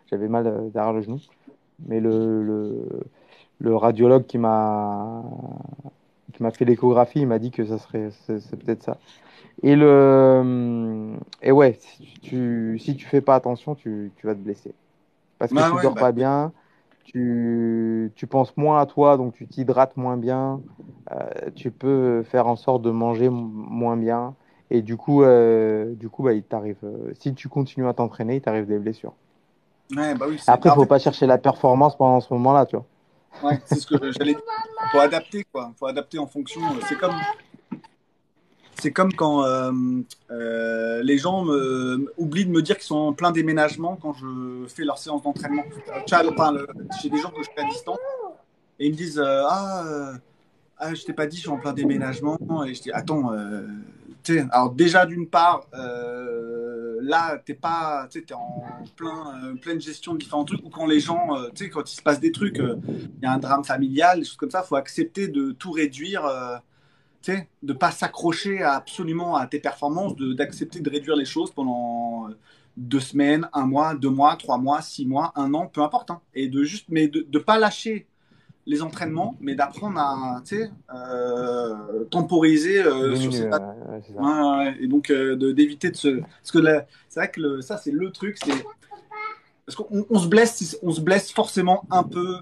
J'avais 0.09 0.27
mal 0.27 0.47
euh, 0.47 0.69
derrière 0.69 0.93
le 0.93 1.01
genou. 1.01 1.19
Mais 1.85 1.99
le, 1.99 2.43
le, 2.43 2.87
le 3.59 3.75
radiologue 3.75 4.25
qui 4.25 4.37
m'a 4.37 5.23
qui 6.33 6.41
m'a 6.41 6.51
fait 6.51 6.65
l'échographie, 6.65 7.21
il 7.21 7.27
m'a 7.27 7.39
dit 7.39 7.51
que 7.51 7.63
ça 7.65 7.77
serait, 7.77 8.09
c'est 8.11 8.55
peut-être 8.57 8.83
ça. 8.83 8.97
Et 9.61 9.75
le, 9.75 11.15
et 11.41 11.51
ouais, 11.51 11.77
si 11.79 12.19
tu, 12.21 12.79
si 12.79 12.95
tu 12.95 13.05
fais 13.05 13.21
pas 13.21 13.35
attention, 13.35 13.75
tu, 13.75 14.11
tu 14.17 14.25
vas 14.25 14.33
te 14.33 14.39
blesser. 14.39 14.73
Parce 15.39 15.51
que 15.51 15.57
Bah 15.57 15.69
tu 15.69 15.75
ouais, 15.75 15.83
dors 15.83 15.93
bah, 15.93 16.01
pas 16.01 16.11
bien, 16.11 16.51
tu, 17.03 18.11
tu 18.15 18.27
penses 18.27 18.55
moins 18.57 18.79
à 18.79 18.85
toi, 18.85 19.17
donc 19.17 19.33
tu 19.33 19.47
t'hydrates 19.47 19.97
moins 19.97 20.17
bien, 20.17 20.61
euh, 21.11 21.29
tu 21.55 21.71
peux 21.71 22.23
faire 22.23 22.47
en 22.47 22.55
sorte 22.55 22.81
de 22.81 22.91
manger 22.91 23.29
moins 23.29 23.97
bien. 23.97 24.35
Et 24.71 24.81
du 24.81 24.97
coup, 24.97 25.23
euh, 25.23 25.93
du 25.95 26.09
coup 26.09 26.23
bah, 26.23 26.33
il 26.33 26.43
t'arrive, 26.43 26.77
euh, 26.83 27.13
si 27.19 27.33
tu 27.33 27.49
continues 27.49 27.87
à 27.87 27.93
t'entraîner, 27.93 28.37
il 28.37 28.41
t'arrive 28.41 28.65
des 28.65 28.79
blessures. 28.79 29.13
ouais, 29.95 30.15
bah 30.15 30.25
oui, 30.27 30.41
Après, 30.47 30.69
il 30.69 30.71
en 30.71 30.75
faut 30.75 30.85
pas 30.85 30.99
chercher 30.99 31.25
la 31.27 31.37
performance 31.37 31.95
pendant 31.95 32.21
ce 32.21 32.33
moment-là, 32.33 32.65
tu 32.65 32.77
vois. 32.77 32.85
ouais, 33.43 33.59
c'est 33.65 33.79
ce 33.79 33.87
que 33.87 34.11
j'allais 34.11 34.33
dire. 34.33 34.43
Faut 34.91 34.99
adapter, 34.99 35.45
quoi. 35.51 35.71
Faut 35.77 35.85
adapter 35.85 36.19
en 36.19 36.27
fonction. 36.27 36.61
C'est 36.87 36.97
comme, 36.97 37.15
c'est 38.83 38.91
comme 38.91 39.13
quand 39.13 39.45
euh, 39.45 39.71
euh, 40.29 41.01
les 41.03 41.17
gens 41.17 41.45
oublient 42.17 42.45
de 42.45 42.51
me 42.51 42.61
dire 42.61 42.75
qu'ils 42.75 42.85
sont 42.87 42.95
en 42.97 43.13
plein 43.13 43.31
déménagement 43.31 43.95
quand 43.95 44.11
je 44.13 44.65
fais 44.67 44.83
leur 44.83 44.97
séance 44.97 45.23
d'entraînement. 45.23 45.63
Enfin, 46.33 46.51
le- 46.51 46.67
J'ai 47.01 47.09
des 47.09 47.17
gens 47.17 47.29
que 47.31 47.41
je 47.41 47.49
fais 47.55 47.61
à 47.65 47.69
distance 47.69 47.97
et 48.79 48.87
ils 48.87 48.91
me 48.91 48.97
disent 48.97 49.19
euh, 49.19 49.43
Ah, 49.47 49.83
euh, 49.87 50.13
ah, 50.77 50.93
je 50.93 51.03
t'ai 51.05 51.13
pas 51.13 51.27
dit, 51.27 51.37
je 51.37 51.41
suis 51.43 51.49
en 51.49 51.57
plein 51.57 51.71
déménagement. 51.71 52.37
Et 52.65 52.73
je 52.73 52.81
dis 52.81 52.91
Attends, 52.91 53.31
euh, 53.31 53.65
alors 54.51 54.71
déjà 54.71 55.05
d'une 55.05 55.27
part, 55.27 55.65
euh, 55.73 56.99
là, 57.01 57.37
tu 57.45 57.55
t'es 57.55 58.33
en 58.33 58.63
plein, 58.97 59.19
euh, 59.45 59.53
pleine 59.55 59.79
gestion 59.79 60.13
de 60.13 60.17
différents 60.19 60.43
trucs. 60.45 60.63
Ou 60.65 60.69
quand 60.69 60.87
les 60.87 60.99
gens, 60.99 61.37
euh, 61.37 61.47
tu 61.55 61.63
sais, 61.65 61.69
quand 61.69 61.89
il 61.89 61.95
se 61.95 62.01
passe 62.01 62.19
des 62.19 62.31
trucs, 62.33 62.59
euh, 62.59 62.75
il 62.89 63.23
y 63.23 63.25
a 63.25 63.31
un 63.31 63.37
drame 63.37 63.63
familial, 63.63 64.19
des 64.19 64.25
choses 64.25 64.35
comme 64.37 64.51
ça, 64.51 64.61
faut 64.63 64.75
accepter 64.75 65.29
de 65.29 65.51
tout 65.51 65.71
réduire. 65.71 66.25
Sais, 67.31 67.47
de 67.61 67.73
pas 67.73 67.91
s'accrocher 67.91 68.61
absolument 68.63 69.35
à 69.35 69.47
tes 69.47 69.59
performances, 69.59 70.15
de- 70.15 70.33
d'accepter 70.33 70.79
de, 70.79 70.89
réduire 70.89 71.15
les 71.15 71.25
choses 71.25 71.51
pendant 71.51 72.27
euh, 72.29 72.33
deux 72.77 72.99
semaines, 72.99 73.47
un 73.53 73.65
mois, 73.65 73.95
deux 73.95 74.09
mois, 74.09 74.35
trois 74.35 74.57
mois, 74.57 74.81
six 74.81 75.05
mois, 75.05 75.31
un 75.35 75.53
an, 75.53 75.67
peu 75.67 75.81
importe, 75.81 76.11
hein. 76.11 76.21
et 76.33 76.47
de 76.47 76.63
juste, 76.63 76.85
mais 76.89 77.07
de, 77.07 77.25
de 77.27 77.39
pas 77.39 77.57
lâcher 77.57 78.07
les 78.65 78.81
entraînements, 78.81 79.35
mais 79.41 79.55
d'apprendre 79.55 79.99
à, 79.99 80.41
euh, 80.95 82.05
temporiser 82.05 82.81
euh, 82.81 83.15
sur 83.15 83.33
ces 83.33 83.43
ouais. 83.47 84.77
Et 84.79 84.87
donc 84.87 85.09
euh, 85.09 85.35
de- 85.35 85.51
d'éviter 85.51 85.91
de 85.91 85.97
se, 85.97 86.19
parce 86.19 86.51
que 86.51 86.59
c'est 87.09 87.19
vrai 87.19 87.29
que 87.29 87.41
le- 87.41 87.61
ça 87.61 87.77
c'est 87.77 87.91
le 87.91 88.09
truc, 88.11 88.37
parce 89.65 89.75
qu'on 89.75 90.05
on 90.09 90.19
se 90.19 90.27
blesse, 90.27 90.77
on 90.81 90.91
se 90.91 91.01
blesse 91.01 91.31
forcément 91.31 91.83
un 91.91 92.03
peu, 92.03 92.37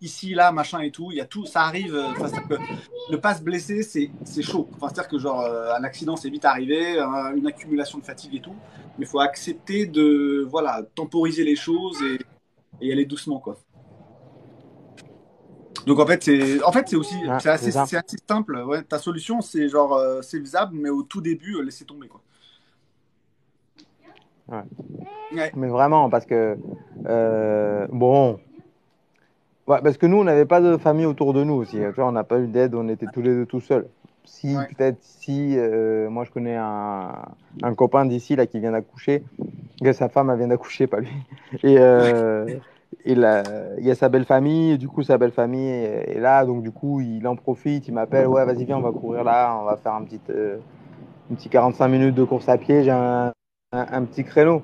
ici, 0.00 0.34
là, 0.34 0.52
machin 0.52 0.80
et 0.80 0.90
tout. 0.90 1.10
Il 1.10 1.16
y 1.18 1.20
a 1.20 1.24
tout, 1.24 1.46
ça 1.46 1.62
arrive. 1.62 1.94
euh, 1.94 2.08
Enfin, 2.10 2.28
c'est-à-dire 2.28 2.48
que 2.48 3.12
ne 3.12 3.16
pas 3.16 3.34
se 3.34 3.42
blesser, 3.42 3.82
c'est 3.82 4.42
chaud. 4.42 4.68
Enfin, 4.74 4.88
c'est-à-dire 4.88 5.08
que 5.08 5.18
genre 5.18 5.40
euh, 5.40 5.72
un 5.74 5.84
accident, 5.84 6.16
c'est 6.16 6.30
vite 6.30 6.44
arrivé, 6.44 6.98
une 7.36 7.46
accumulation 7.46 7.98
de 7.98 8.04
fatigue 8.04 8.34
et 8.34 8.40
tout. 8.40 8.54
Mais 8.98 9.04
il 9.04 9.08
faut 9.08 9.20
accepter 9.20 9.86
de, 9.86 10.46
voilà, 10.50 10.82
temporiser 10.94 11.44
les 11.44 11.56
choses 11.56 12.02
et, 12.02 12.18
et 12.80 12.92
aller 12.92 13.04
doucement, 13.04 13.38
quoi. 13.38 13.56
Donc 15.86 16.00
en 16.00 16.06
fait, 16.06 16.22
c'est 16.22 16.62
en 16.64 16.72
fait 16.72 16.86
c'est 16.88 16.96
aussi 16.96 17.14
Ouais, 17.26 17.38
c'est 17.40 17.48
assez, 17.48 17.70
simple. 18.28 18.56
Ouais, 18.58 18.82
ta 18.82 18.98
solution, 18.98 19.40
c'est 19.40 19.68
genre 19.68 19.94
euh, 19.94 20.20
c'est 20.20 20.38
faisable, 20.38 20.76
mais 20.76 20.90
au 20.90 21.02
tout 21.02 21.22
début, 21.22 21.54
euh, 21.56 21.62
laissez 21.62 21.86
tomber 21.86 22.08
quoi. 22.08 22.20
Ouais. 24.48 25.50
Mais 25.54 25.68
vraiment, 25.68 26.10
parce 26.10 26.26
que, 26.26 26.58
euh, 27.06 27.86
bon, 27.90 28.38
ouais, 29.68 29.80
parce 29.82 29.96
que 29.96 30.06
nous, 30.06 30.18
on 30.18 30.24
n'avait 30.24 30.46
pas 30.46 30.60
de 30.60 30.76
famille 30.76 31.06
autour 31.06 31.32
de 31.34 31.44
nous 31.44 31.54
aussi. 31.54 31.78
hein. 31.78 31.90
Tu 31.90 32.00
vois, 32.00 32.08
on 32.08 32.12
n'a 32.12 32.24
pas 32.24 32.38
eu 32.40 32.46
d'aide, 32.46 32.74
on 32.74 32.88
était 32.88 33.06
tous 33.12 33.22
les 33.22 33.30
deux 33.34 33.46
tout 33.46 33.60
seuls. 33.60 33.86
Si, 34.24 34.54
Ouais. 34.54 34.66
peut-être, 34.76 34.98
si, 35.00 35.54
euh, 35.56 36.10
moi, 36.10 36.24
je 36.24 36.30
connais 36.30 36.56
un, 36.56 37.12
un 37.62 37.74
copain 37.74 38.04
d'ici, 38.04 38.36
là, 38.36 38.46
qui 38.46 38.60
vient 38.60 38.72
d'accoucher, 38.72 39.22
sa 39.92 40.08
femme, 40.08 40.30
elle 40.30 40.38
vient 40.38 40.48
d'accoucher, 40.48 40.86
pas 40.86 41.00
lui. 41.00 41.08
Et, 41.62 41.78
euh, 41.78 42.46
il 43.04 43.18
y 43.18 43.90
a 43.90 43.94
sa 43.94 44.08
belle 44.08 44.24
famille, 44.24 44.76
du 44.78 44.88
coup, 44.88 45.02
sa 45.02 45.18
belle 45.18 45.30
famille 45.32 45.68
est, 45.68 46.16
est 46.16 46.20
là, 46.20 46.44
donc 46.44 46.62
du 46.62 46.70
coup, 46.70 47.00
il 47.00 47.26
en 47.26 47.36
profite, 47.36 47.88
il 47.88 47.94
m'appelle, 47.94 48.26
ouais, 48.26 48.44
vas-y, 48.44 48.64
viens, 48.64 48.78
on 48.78 48.82
va 48.82 48.92
courir 48.92 49.24
là, 49.24 49.56
on 49.60 49.64
va 49.64 49.76
faire 49.76 49.92
un 49.94 50.04
petit, 50.04 50.20
euh, 50.30 50.58
un 51.30 51.34
petit 51.34 51.48
45 51.48 51.88
minutes 51.88 52.14
de 52.14 52.24
course 52.24 52.48
à 52.48 52.58
pied, 52.58 52.84
j'ai 52.84 52.90
un, 52.90 53.32
un, 53.72 53.86
un 53.92 54.04
petit 54.04 54.24
créneau. 54.24 54.62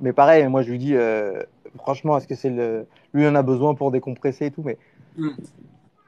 Mais 0.00 0.12
pareil, 0.12 0.46
moi 0.48 0.62
je 0.62 0.70
lui 0.70 0.78
dis, 0.78 0.94
euh, 0.96 1.42
franchement, 1.78 2.16
est-ce 2.16 2.26
que 2.28 2.34
c'est 2.34 2.50
le. 2.50 2.86
Lui, 3.12 3.24
il 3.24 3.28
en 3.28 3.34
a 3.34 3.42
besoin 3.42 3.74
pour 3.74 3.90
décompresser 3.90 4.46
et 4.46 4.50
tout, 4.50 4.62
mais 4.64 4.78
Mm. 5.16 5.30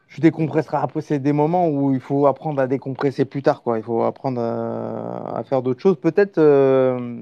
je 0.09 0.21
décompresserai 0.21 0.79
après. 0.79 1.01
C'est 1.01 1.19
des 1.19 1.33
moments 1.33 1.69
où 1.69 1.93
il 1.93 2.01
faut 2.01 2.27
apprendre 2.27 2.61
à 2.61 2.67
décompresser 2.67 3.25
plus 3.25 3.43
tard, 3.43 3.63
quoi. 3.63 3.79
Il 3.79 3.85
faut 3.85 4.03
apprendre 4.03 4.41
à, 4.41 5.39
à 5.39 5.45
faire 5.45 5.63
d'autres 5.63 5.81
choses. 5.81 5.97
Peut-être 5.97 6.39
euh, 6.39 7.21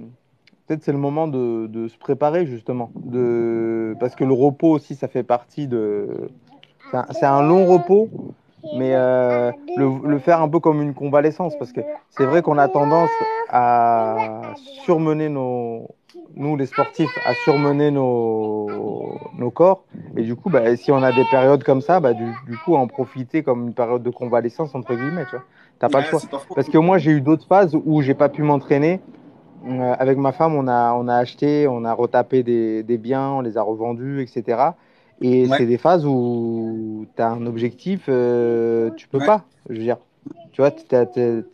peut-être 0.66 0.82
c'est 0.82 0.92
le 0.92 0.98
moment 0.98 1.28
de, 1.28 1.66
de 1.66 1.88
se 1.88 1.98
préparer, 1.98 2.46
justement. 2.46 2.90
De... 2.96 3.96
Parce 4.00 4.14
que 4.14 4.24
le 4.24 4.32
repos 4.32 4.70
aussi, 4.70 4.94
ça 4.94 5.08
fait 5.08 5.22
partie 5.22 5.66
de. 5.66 6.30
C'est 7.10 7.26
un, 7.26 7.42
long 7.42 7.66
repos, 7.66 8.08
mais 8.76 8.94
euh, 8.94 9.50
le, 9.76 10.08
le 10.08 10.18
faire 10.20 10.40
un 10.42 10.48
peu 10.48 10.60
comme 10.60 10.80
une 10.80 10.94
convalescence, 10.94 11.58
parce 11.58 11.72
que 11.72 11.80
c'est 12.10 12.24
vrai 12.24 12.40
qu'on 12.40 12.56
a 12.56 12.68
tendance 12.68 13.10
à 13.48 14.54
surmener 14.84 15.28
nos, 15.28 15.88
nous 16.36 16.56
les 16.56 16.66
sportifs, 16.66 17.18
à 17.24 17.34
surmener 17.34 17.90
nos, 17.90 19.20
nos 19.34 19.50
corps, 19.50 19.84
et 20.16 20.22
du 20.22 20.34
coup, 20.36 20.50
bah, 20.50 20.76
si 20.76 20.90
on 20.92 21.02
a 21.02 21.12
des 21.12 21.24
périodes 21.24 21.64
comme 21.64 21.80
ça, 21.80 22.00
bah, 22.00 22.14
du, 22.14 22.34
du 22.46 22.56
coup, 22.56 22.74
en 22.76 22.86
profiter 22.86 23.42
comme 23.42 23.68
une 23.68 23.74
période 23.74 24.02
de 24.02 24.10
convalescence 24.10 24.74
entre 24.74 24.94
guillemets, 24.94 25.26
tu 25.26 25.36
vois. 25.36 25.44
T'as 25.78 25.88
pas 25.88 26.00
le 26.00 26.06
choix. 26.06 26.20
Parce 26.54 26.68
que 26.68 26.78
moi, 26.78 26.98
j'ai 26.98 27.10
eu 27.12 27.20
d'autres 27.20 27.46
phases 27.46 27.76
où 27.84 28.00
j'ai 28.02 28.14
pas 28.14 28.28
pu 28.28 28.42
m'entraîner. 28.42 29.00
Euh, 29.66 29.94
avec 29.98 30.18
ma 30.18 30.32
femme, 30.32 30.54
on 30.54 30.68
a, 30.68 30.92
on 30.94 31.08
a 31.08 31.16
acheté, 31.16 31.66
on 31.68 31.84
a 31.84 31.92
retapé 31.94 32.42
des, 32.42 32.82
des 32.82 32.98
biens, 32.98 33.30
on 33.30 33.40
les 33.40 33.56
a 33.56 33.62
revendus, 33.62 34.22
etc. 34.22 34.76
Et 35.20 35.46
Ouais. 35.48 35.56
c'est 35.56 35.66
des 35.66 35.78
phases 35.78 36.04
où 36.06 37.06
tu 37.16 37.22
as 37.22 37.30
un 37.30 37.46
objectif, 37.46 38.06
euh, 38.08 38.90
tu 38.96 39.08
peux 39.08 39.20
Ouais. 39.20 39.26
pas. 39.26 39.44
Je 39.70 39.74
veux 39.76 39.82
dire, 39.82 39.98
tu 40.52 40.60
vois, 40.60 40.70
t'es- 40.70 41.44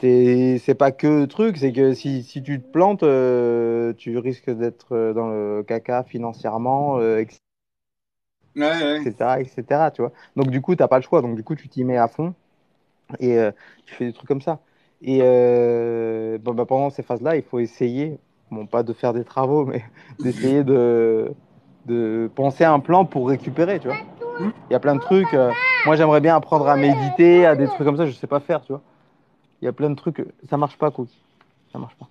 c'est 0.00 0.74
pas 0.76 0.90
que 0.92 1.24
truc, 1.26 1.56
c'est 1.56 1.72
que 1.72 1.94
si, 1.94 2.22
si 2.22 2.42
tu 2.42 2.60
te 2.60 2.66
plantes, 2.72 3.02
euh, 3.02 3.92
tu 3.94 4.18
risques 4.18 4.50
d'être 4.50 5.12
dans 5.14 5.28
le 5.28 5.62
caca 5.62 6.02
financièrement, 6.02 6.98
euh, 6.98 7.18
etc., 7.18 7.38
Ouais, 8.54 8.62
ouais. 8.66 9.00
etc., 9.02 9.90
tu 9.90 10.02
vois. 10.02 10.12
Donc, 10.36 10.50
du 10.50 10.60
coup, 10.60 10.74
t'as 10.76 10.88
pas 10.88 10.98
le 10.98 11.02
choix. 11.02 11.22
Donc, 11.22 11.36
du 11.36 11.42
coup, 11.44 11.54
tu 11.54 11.68
t'y 11.68 11.84
mets 11.84 11.96
à 11.96 12.08
fond 12.08 12.34
et 13.20 13.38
euh, 13.38 13.52
tu 13.86 13.94
fais 13.94 14.06
des 14.06 14.12
trucs 14.12 14.28
comme 14.28 14.42
ça. 14.42 14.60
Et 15.02 15.20
euh, 15.22 16.38
bon, 16.38 16.54
bah, 16.54 16.66
pendant 16.66 16.90
ces 16.90 17.02
phases-là, 17.02 17.36
il 17.36 17.42
faut 17.42 17.60
essayer, 17.60 18.18
bon, 18.50 18.66
pas 18.66 18.82
de 18.82 18.92
faire 18.92 19.12
des 19.14 19.24
travaux, 19.24 19.64
mais 19.66 19.84
d'essayer 20.20 20.64
de, 20.64 21.32
de 21.86 22.30
penser 22.34 22.64
à 22.64 22.72
un 22.72 22.80
plan 22.80 23.04
pour 23.04 23.28
récupérer, 23.28 23.80
tu 23.80 23.88
vois. 23.88 23.98
Il 24.70 24.72
y 24.72 24.76
a 24.76 24.80
plein 24.80 24.94
de 24.96 25.00
trucs. 25.00 25.32
euh, 25.34 25.52
moi, 25.86 25.96
j'aimerais 25.96 26.20
bien 26.20 26.36
apprendre 26.36 26.68
à 26.68 26.76
méditer, 26.76 27.46
à 27.46 27.56
des 27.56 27.66
trucs 27.66 27.84
comme 27.84 27.96
ça, 27.96 28.06
je 28.06 28.12
sais 28.12 28.26
pas 28.26 28.40
faire, 28.40 28.62
tu 28.62 28.72
vois. 28.72 28.82
Il 29.62 29.66
y 29.66 29.68
a 29.68 29.72
plein 29.72 29.90
de 29.90 29.94
trucs, 29.94 30.22
ça 30.50 30.56
marche 30.56 30.76
pas, 30.76 30.90
Cookie. 30.90 31.16
Ça 31.72 31.78
marche 31.78 31.94
pas. 31.94 32.08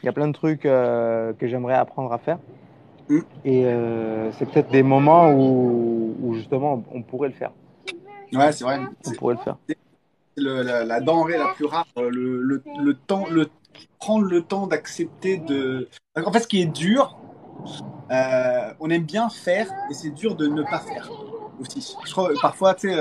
Il 0.00 0.06
y 0.06 0.08
a 0.08 0.12
plein 0.12 0.28
de 0.28 0.32
trucs 0.32 0.64
euh, 0.64 1.32
que 1.32 1.48
j'aimerais 1.48 1.74
apprendre 1.74 2.12
à 2.12 2.18
faire. 2.18 2.38
Mhm. 3.08 3.24
Et 3.44 3.64
euh, 3.66 4.30
c'est 4.32 4.46
peut-être 4.46 4.70
des 4.70 4.84
moments 4.84 5.32
où, 5.32 6.14
où 6.22 6.34
justement 6.34 6.84
on 6.92 7.02
pourrait 7.02 7.28
le 7.30 7.34
faire. 7.34 7.50
Ouais, 8.32 8.52
c'est 8.52 8.62
vrai. 8.62 8.80
On 9.06 9.10
pourrait 9.12 9.34
le 9.34 9.40
faire. 9.40 9.56
le- 10.36 10.62
la, 10.62 10.84
la 10.84 11.00
denrée 11.00 11.36
la 11.36 11.48
plus 11.48 11.64
rare, 11.64 11.86
euh, 11.96 12.10
le, 12.10 12.42
le, 12.42 12.62
le 12.80 12.94
temps, 12.94 13.26
le 13.28 13.48
prendre 13.98 14.24
le 14.26 14.42
temps 14.42 14.68
d'accepter 14.68 15.38
de. 15.38 15.88
En 16.14 16.30
fait, 16.30 16.40
ce 16.40 16.46
qui 16.46 16.62
est 16.62 16.66
dur, 16.66 17.18
euh, 18.12 18.72
on 18.78 18.88
aime 18.90 19.02
bien 19.04 19.28
faire, 19.30 19.66
et 19.90 19.94
c'est 19.94 20.10
dur 20.10 20.36
de 20.36 20.46
ne 20.46 20.62
pas 20.62 20.78
faire 20.78 21.10
aussi. 21.60 21.96
Je 22.06 22.12
crois 22.12 22.28
que 22.32 22.40
parfois, 22.40 22.74
tu 22.74 22.88
sais, 22.88 23.00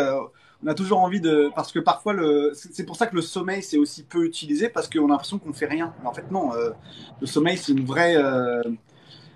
on 0.64 0.68
a 0.68 0.74
toujours 0.74 1.00
envie 1.00 1.22
de, 1.22 1.52
parce 1.56 1.72
que 1.72 1.80
parfois 1.80 2.14
le, 2.14 2.52
c'est 2.54 2.86
pour 2.86 2.96
ça 2.96 3.06
que 3.08 3.16
le 3.16 3.22
sommeil 3.22 3.62
c'est 3.62 3.78
aussi 3.78 4.04
peu 4.04 4.26
utilisé 4.26 4.70
parce 4.70 4.90
qu'on 4.90 5.06
a 5.06 5.10
l'impression 5.10 5.38
qu'on 5.38 5.54
fait 5.54 5.68
rien. 5.68 5.94
Mais 6.02 6.08
en 6.08 6.14
fait, 6.14 6.32
non. 6.32 6.54
euh, 6.56 6.72
le 7.22 7.28
sommeil, 7.28 7.58
c'est 7.58 7.74
une 7.74 7.86
vraie. 7.86 8.16
euh, 8.18 8.64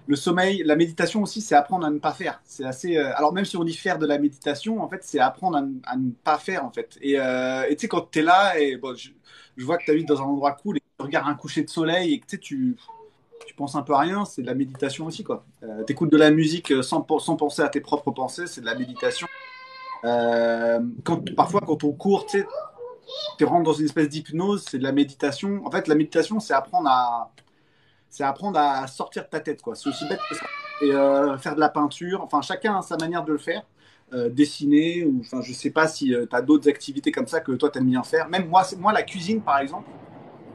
le 0.07 0.15
sommeil, 0.15 0.63
la 0.65 0.75
méditation 0.75 1.21
aussi, 1.21 1.41
c'est 1.41 1.55
apprendre 1.55 1.85
à 1.85 1.91
ne 1.91 1.99
pas 1.99 2.11
faire. 2.11 2.41
C'est 2.43 2.65
assez. 2.65 2.97
euh, 2.97 3.15
alors 3.15 3.33
même 3.33 3.45
si 3.45 3.55
on 3.55 3.63
dit 3.63 3.75
faire 3.75 3.99
de 3.99 4.07
la 4.07 4.17
méditation, 4.17 4.81
en 4.81 4.89
fait, 4.89 5.03
c'est 5.03 5.19
apprendre 5.19 5.57
à, 5.57 5.95
ne- 5.95 6.11
pas 6.23 6.37
faire 6.39 6.65
en 6.65 6.71
fait. 6.71 6.97
Et 7.01 7.17
tu 7.17 7.75
sais 7.77 7.87
quand 7.87 8.01
t'es 8.11 8.23
là 8.23 8.59
et 8.59 8.77
bon, 8.77 8.95
je, 8.95 9.11
vois 9.63 9.77
que 9.77 9.85
tu 9.85 9.91
habites 9.91 10.07
dans 10.07 10.19
un 10.21 10.25
endroit 10.25 10.53
cool 10.53 10.77
et 10.77 10.81
tu 10.81 11.05
regardes 11.05 11.29
un 11.29 11.35
coucher 11.35 11.63
de 11.63 11.69
soleil 11.69 12.13
et 12.13 12.19
que 12.19 12.25
tu 12.25 12.39
tu 12.39 12.77
tu 13.47 13.55
penses 13.55 13.75
un 13.75 13.81
peu 13.81 13.93
à 13.93 13.99
rien, 13.99 14.23
c'est 14.25 14.41
de 14.41 14.47
la 14.47 14.55
méditation 14.55 15.05
aussi 15.05 15.23
quoi. 15.23 15.45
Euh, 15.63 15.83
T'écoutes 15.83 16.11
de 16.11 16.17
la 16.17 16.31
musique 16.31 16.73
sans 16.83 17.01
penser 17.01 17.61
à 17.61 17.69
tes 17.69 17.81
propres 17.81 18.11
pensées, 18.11 18.47
c'est 18.47 18.61
de 18.61 18.65
la 18.65 18.75
méditation. 18.75 19.27
Euh, 20.05 20.79
quand, 21.03 21.33
parfois 21.35 21.61
quand 21.61 21.83
on 21.83 21.93
court, 21.93 22.25
tu 23.37 23.45
rentres 23.45 23.63
dans 23.63 23.73
une 23.73 23.85
espèce 23.85 24.09
d'hypnose, 24.09 24.65
c'est 24.69 24.77
de 24.79 24.83
la 24.83 24.91
méditation. 24.91 25.61
En 25.65 25.71
fait, 25.71 25.87
la 25.87 25.95
méditation, 25.95 26.39
c'est 26.39 26.53
apprendre 26.53 26.89
à, 26.89 27.33
c'est 28.09 28.23
apprendre 28.23 28.59
à 28.59 28.87
sortir 28.87 29.23
de 29.25 29.29
ta 29.29 29.39
tête, 29.39 29.61
quoi. 29.61 29.75
C'est 29.75 29.89
aussi 29.89 30.05
bête 30.07 30.25
que 30.29 30.35
ça. 30.35 30.47
Et 30.81 30.93
euh, 30.93 31.37
faire 31.37 31.55
de 31.55 31.59
la 31.59 31.69
peinture. 31.69 32.21
Enfin, 32.23 32.41
chacun 32.41 32.77
a 32.79 32.81
sa 32.81 32.97
manière 32.97 33.23
de 33.25 33.33
le 33.33 33.39
faire. 33.39 33.63
euh, 34.13 34.29
dessiner 34.29 35.05
ou 35.05 35.21
enfin 35.21 35.41
je 35.41 35.53
sais 35.53 35.71
pas 35.71 35.87
si 35.87 36.07
tu 36.07 36.29
as 36.35 36.41
d'autres 36.41 36.69
activités 36.69 37.11
comme 37.11 37.27
ça 37.27 37.41
que 37.41 37.53
toi 37.53 37.69
t'aimes 37.71 37.87
bien 37.89 38.03
faire. 38.03 38.29
Même 38.29 38.47
moi, 38.49 38.63
moi 38.77 38.93
la 38.93 39.03
cuisine 39.03 39.43
par 39.43 39.59
exemple, 39.59 39.89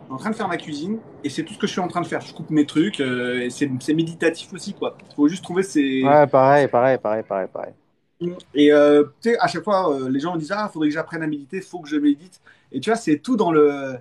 je 0.08 0.14
suis 0.14 0.14
en 0.14 0.18
train 0.18 0.30
de 0.30 0.36
faire 0.36 0.48
ma 0.48 0.58
cuisine 0.58 1.00
et 1.24 1.30
c'est 1.30 1.44
tout 1.44 1.54
ce 1.54 1.58
que 1.58 1.66
je 1.66 1.72
suis 1.72 1.80
en 1.80 1.88
train 1.88 2.02
de 2.02 2.06
faire. 2.06 2.20
Je 2.22 2.34
coupe 2.34 2.50
mes 2.50 2.66
trucs 2.66 3.00
euh, 3.00 3.40
et 3.42 3.50
c'est 3.50 3.68
méditatif 3.94 4.52
aussi 4.54 4.74
quoi. 4.74 4.98
Il 5.10 5.14
faut 5.16 5.28
juste 5.28 5.44
trouver 5.44 5.62
ses 5.64 5.82
Ouais, 6.02 6.26
pareil, 6.26 6.68
pareil, 6.68 6.98
pareil, 6.98 7.22
pareil, 7.24 7.48
pareil. 7.48 7.74
Et 8.54 8.72
euh, 8.72 9.04
à 9.40 9.48
chaque 9.48 9.64
fois 9.64 9.92
euh, 9.92 10.08
les 10.08 10.20
gens 10.20 10.36
disent 10.36 10.52
ah 10.52 10.68
faudrait 10.72 10.88
que 10.88 10.94
j'apprenne 10.94 11.22
à 11.22 11.26
méditer, 11.26 11.60
faut 11.60 11.80
que 11.80 11.88
je 11.88 11.96
médite. 11.96 12.40
Et 12.72 12.80
tu 12.80 12.90
vois 12.90 12.96
c'est 12.96 13.18
tout 13.18 13.36
dans 13.36 13.52
le 13.52 13.96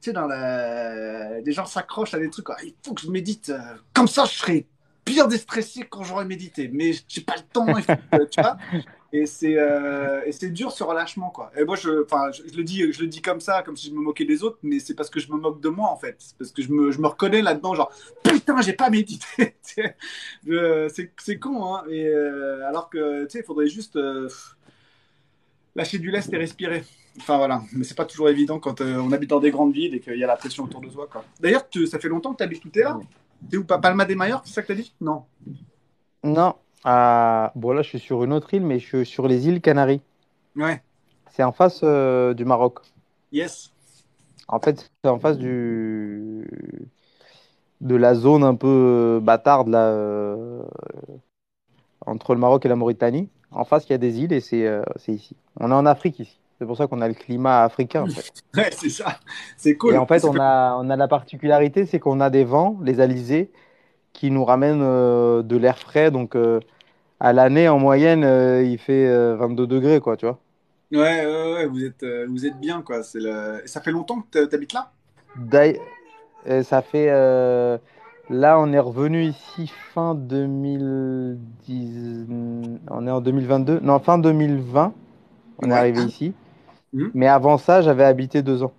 tu 0.00 0.10
sais 0.10 0.12
dans 0.12 0.26
la 0.26 1.40
des 1.40 1.52
gens 1.52 1.66
s'accrochent 1.66 2.14
à 2.14 2.18
des 2.18 2.30
trucs 2.30 2.46
il 2.62 2.74
faut 2.84 2.94
que 2.94 3.00
je 3.00 3.10
médite 3.10 3.50
euh, 3.50 3.58
comme 3.92 4.08
ça 4.08 4.24
je 4.26 4.38
serai 4.38 4.66
bien 5.04 5.26
déstressé 5.26 5.84
quand 5.88 6.04
j'aurai 6.04 6.24
médité. 6.24 6.70
Mais 6.72 6.92
j'ai 7.08 7.22
pas 7.22 7.36
le 7.36 7.42
temps 7.52 7.66
il 7.76 7.84
faut 7.84 8.26
tu 8.30 8.40
vois 8.40 8.56
et 9.12 9.24
c'est 9.24 9.56
euh, 9.56 10.22
et 10.26 10.32
c'est 10.32 10.50
dur 10.50 10.70
ce 10.70 10.84
relâchement 10.84 11.30
quoi. 11.30 11.50
Et 11.56 11.64
moi 11.64 11.76
je 11.76 12.02
enfin 12.02 12.30
je, 12.30 12.42
je 12.50 12.56
le 12.56 12.62
dis 12.62 12.92
je 12.92 13.00
le 13.00 13.06
dis 13.06 13.22
comme 13.22 13.40
ça 13.40 13.62
comme 13.62 13.76
si 13.76 13.88
je 13.88 13.94
me 13.94 14.00
moquais 14.00 14.26
des 14.26 14.42
autres 14.42 14.58
mais 14.62 14.80
c'est 14.80 14.94
parce 14.94 15.08
que 15.08 15.18
je 15.18 15.32
me 15.32 15.38
moque 15.38 15.60
de 15.60 15.68
moi 15.70 15.88
en 15.88 15.96
fait. 15.96 16.16
C'est 16.18 16.36
parce 16.36 16.52
que 16.52 16.60
je 16.60 16.70
me, 16.70 16.90
je 16.90 17.00
me 17.00 17.06
reconnais 17.06 17.40
là 17.40 17.54
dedans 17.54 17.74
genre 17.74 17.90
putain 18.22 18.60
j'ai 18.60 18.74
pas 18.74 18.90
médité. 18.90 19.56
C'est 20.44 21.12
c'est 21.18 21.38
con 21.38 21.74
hein. 21.74 21.84
Et 21.88 22.06
euh, 22.06 22.66
alors 22.68 22.90
que 22.90 23.24
tu 23.24 23.30
sais 23.30 23.38
il 23.40 23.44
faudrait 23.44 23.68
juste 23.68 23.96
euh, 23.96 24.28
lâcher 25.74 25.98
du 25.98 26.10
lest 26.10 26.32
et 26.32 26.36
respirer. 26.36 26.84
Enfin 27.18 27.38
voilà. 27.38 27.62
Mais 27.72 27.84
c'est 27.84 27.96
pas 27.96 28.04
toujours 28.04 28.28
évident 28.28 28.58
quand 28.58 28.80
euh, 28.80 28.96
on 28.98 29.12
habite 29.12 29.30
dans 29.30 29.40
des 29.40 29.50
grandes 29.50 29.72
villes 29.72 29.94
et 29.94 30.00
qu'il 30.00 30.18
y 30.18 30.24
a 30.24 30.26
la 30.26 30.36
pression 30.36 30.64
autour 30.64 30.80
de 30.82 30.90
soi 30.90 31.08
quoi. 31.10 31.24
D'ailleurs 31.40 31.66
ça 31.86 31.98
fait 31.98 32.08
longtemps 32.08 32.32
que 32.32 32.38
tu 32.38 32.44
habites 32.44 32.64
où 32.64 32.68
t'es 32.68 32.82
là? 32.82 32.98
T'es 33.50 33.56
où? 33.56 33.64
Pas 33.64 33.78
Palma 33.78 34.04
de 34.04 34.14
Mallorca 34.14 34.42
c'est 34.46 34.54
ça 34.54 34.62
que 34.62 34.68
t'as 34.68 34.74
dit? 34.74 34.92
Non. 35.00 35.24
Non, 36.24 36.56
ah, 36.84 37.52
bon 37.54 37.72
là 37.72 37.82
je 37.82 37.88
suis 37.88 37.98
sur 37.98 38.24
une 38.24 38.32
autre 38.32 38.52
île, 38.54 38.64
mais 38.64 38.78
je 38.78 38.86
suis 38.86 39.06
sur 39.06 39.26
les 39.28 39.48
îles 39.48 39.60
Canaries. 39.60 40.00
ouais 40.56 40.82
C'est 41.30 41.42
en 41.42 41.52
face 41.52 41.80
euh, 41.82 42.34
du 42.34 42.44
Maroc. 42.44 42.80
yes 43.32 43.72
En 44.48 44.60
fait, 44.60 44.90
c'est 45.02 45.10
en 45.10 45.18
face 45.18 45.38
du 45.38 46.46
de 47.80 47.94
la 47.94 48.14
zone 48.14 48.42
un 48.42 48.54
peu 48.56 49.20
bâtarde 49.22 49.68
là, 49.68 49.86
euh, 49.86 50.62
entre 52.06 52.34
le 52.34 52.40
Maroc 52.40 52.64
et 52.66 52.68
la 52.68 52.76
Mauritanie. 52.76 53.28
En 53.50 53.64
face, 53.64 53.86
il 53.86 53.92
y 53.92 53.94
a 53.94 53.98
des 53.98 54.20
îles 54.20 54.32
et 54.32 54.40
c'est 54.40 54.66
euh, 54.66 54.82
ici. 55.06 55.36
On 55.58 55.70
est 55.70 55.74
en 55.74 55.86
Afrique 55.86 56.18
ici. 56.18 56.38
C'est 56.58 56.66
pour 56.66 56.76
ça 56.76 56.86
qu'on 56.88 57.00
a 57.00 57.08
le 57.08 57.14
climat 57.14 57.62
africain. 57.62 58.02
En 58.02 58.08
fait. 58.08 58.32
ouais 58.56 58.70
c'est 58.72 58.90
ça 58.90 59.20
c'est 59.56 59.76
cool 59.76 59.94
Et 59.94 59.96
en 59.96 60.06
fait, 60.06 60.24
on 60.24 60.38
a, 60.38 60.76
on 60.76 60.90
a 60.90 60.96
la 60.96 61.08
particularité, 61.08 61.86
c'est 61.86 62.00
qu'on 62.00 62.20
a 62.20 62.30
des 62.30 62.44
vents, 62.44 62.78
les 62.82 63.00
alizés, 63.00 63.50
qui 64.18 64.32
nous 64.32 64.44
ramènent 64.44 64.82
euh, 64.82 65.42
de 65.42 65.56
l'air 65.56 65.78
frais. 65.78 66.10
Donc, 66.10 66.34
euh, 66.34 66.58
à 67.20 67.32
l'année, 67.32 67.68
en 67.68 67.78
moyenne, 67.78 68.24
euh, 68.24 68.64
il 68.64 68.78
fait 68.78 69.06
euh, 69.06 69.36
22 69.36 69.68
degrés, 69.68 70.00
quoi, 70.00 70.16
tu 70.16 70.26
vois. 70.26 70.38
Ouais, 70.90 71.24
ouais, 71.24 71.52
ouais, 71.54 71.66
vous 71.66 71.84
êtes, 71.84 72.04
vous 72.28 72.46
êtes 72.46 72.58
bien, 72.58 72.82
quoi. 72.82 73.04
C'est 73.04 73.20
le... 73.20 73.62
Ça 73.66 73.80
fait 73.80 73.92
longtemps 73.92 74.22
que 74.22 74.46
tu 74.46 74.54
habites 74.54 74.72
là? 74.72 74.90
Ça 76.62 76.82
fait. 76.82 77.08
euh, 77.10 77.78
là, 78.28 78.58
on 78.58 78.72
est 78.72 78.78
revenu 78.78 79.22
ici 79.22 79.70
fin 79.94 80.16
2010. 80.16 82.26
On 82.90 83.06
est 83.06 83.10
en 83.10 83.20
2022. 83.20 83.80
Non, 83.80 84.00
fin 84.00 84.18
2020. 84.18 84.92
On 85.62 85.70
est 85.70 85.74
arrivé 85.74 86.02
ici. 86.02 86.34
Mhm. 86.92 87.10
Mais 87.14 87.28
avant 87.28 87.58
ça, 87.58 87.82
j'avais 87.82 88.04
habité 88.04 88.42
deux 88.42 88.62
ans. 88.62 88.72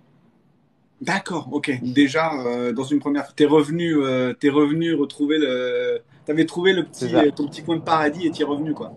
D'accord, 1.00 1.48
ok. 1.52 1.80
Déjà, 1.82 2.32
euh, 2.44 2.72
dans 2.72 2.84
une 2.84 2.98
première... 2.98 3.34
T'es 3.34 3.46
revenu, 3.46 3.96
euh, 3.96 4.34
t'es 4.34 4.50
revenu 4.50 4.94
retrouver 4.94 5.38
le... 5.38 6.02
T'avais 6.26 6.44
trouvé 6.44 6.72
le 6.72 6.84
petit, 6.84 7.08
ça. 7.08 7.30
ton 7.30 7.48
petit 7.48 7.62
coin 7.62 7.76
de 7.76 7.82
paradis 7.82 8.26
et 8.26 8.30
t'y 8.30 8.42
es 8.42 8.44
revenu, 8.44 8.74
quoi. 8.74 8.92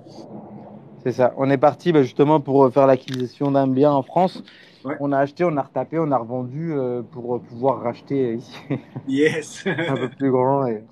C'est 1.03 1.13
ça. 1.13 1.33
On 1.37 1.49
est 1.49 1.57
parti 1.57 1.91
bah, 1.91 2.01
justement 2.01 2.39
pour 2.39 2.65
euh, 2.65 2.69
faire 2.69 2.87
l'acquisition 2.87 3.51
d'un 3.51 3.67
bien 3.67 3.91
en 3.91 4.03
France. 4.03 4.43
Ouais. 4.85 4.95
On 4.99 5.11
a 5.11 5.19
acheté, 5.19 5.43
on 5.45 5.55
a 5.55 5.61
retapé, 5.61 5.97
on 5.97 6.11
a 6.11 6.17
revendu 6.17 6.73
euh, 6.73 7.01
pour 7.01 7.35
euh, 7.35 7.39
pouvoir 7.39 7.81
racheter 7.81 8.35
ici 8.35 8.57
Yes! 9.07 9.63
un 9.65 9.95
peu 9.95 10.09
plus 10.09 10.31
grand. 10.31 10.67
Et... 10.67 10.83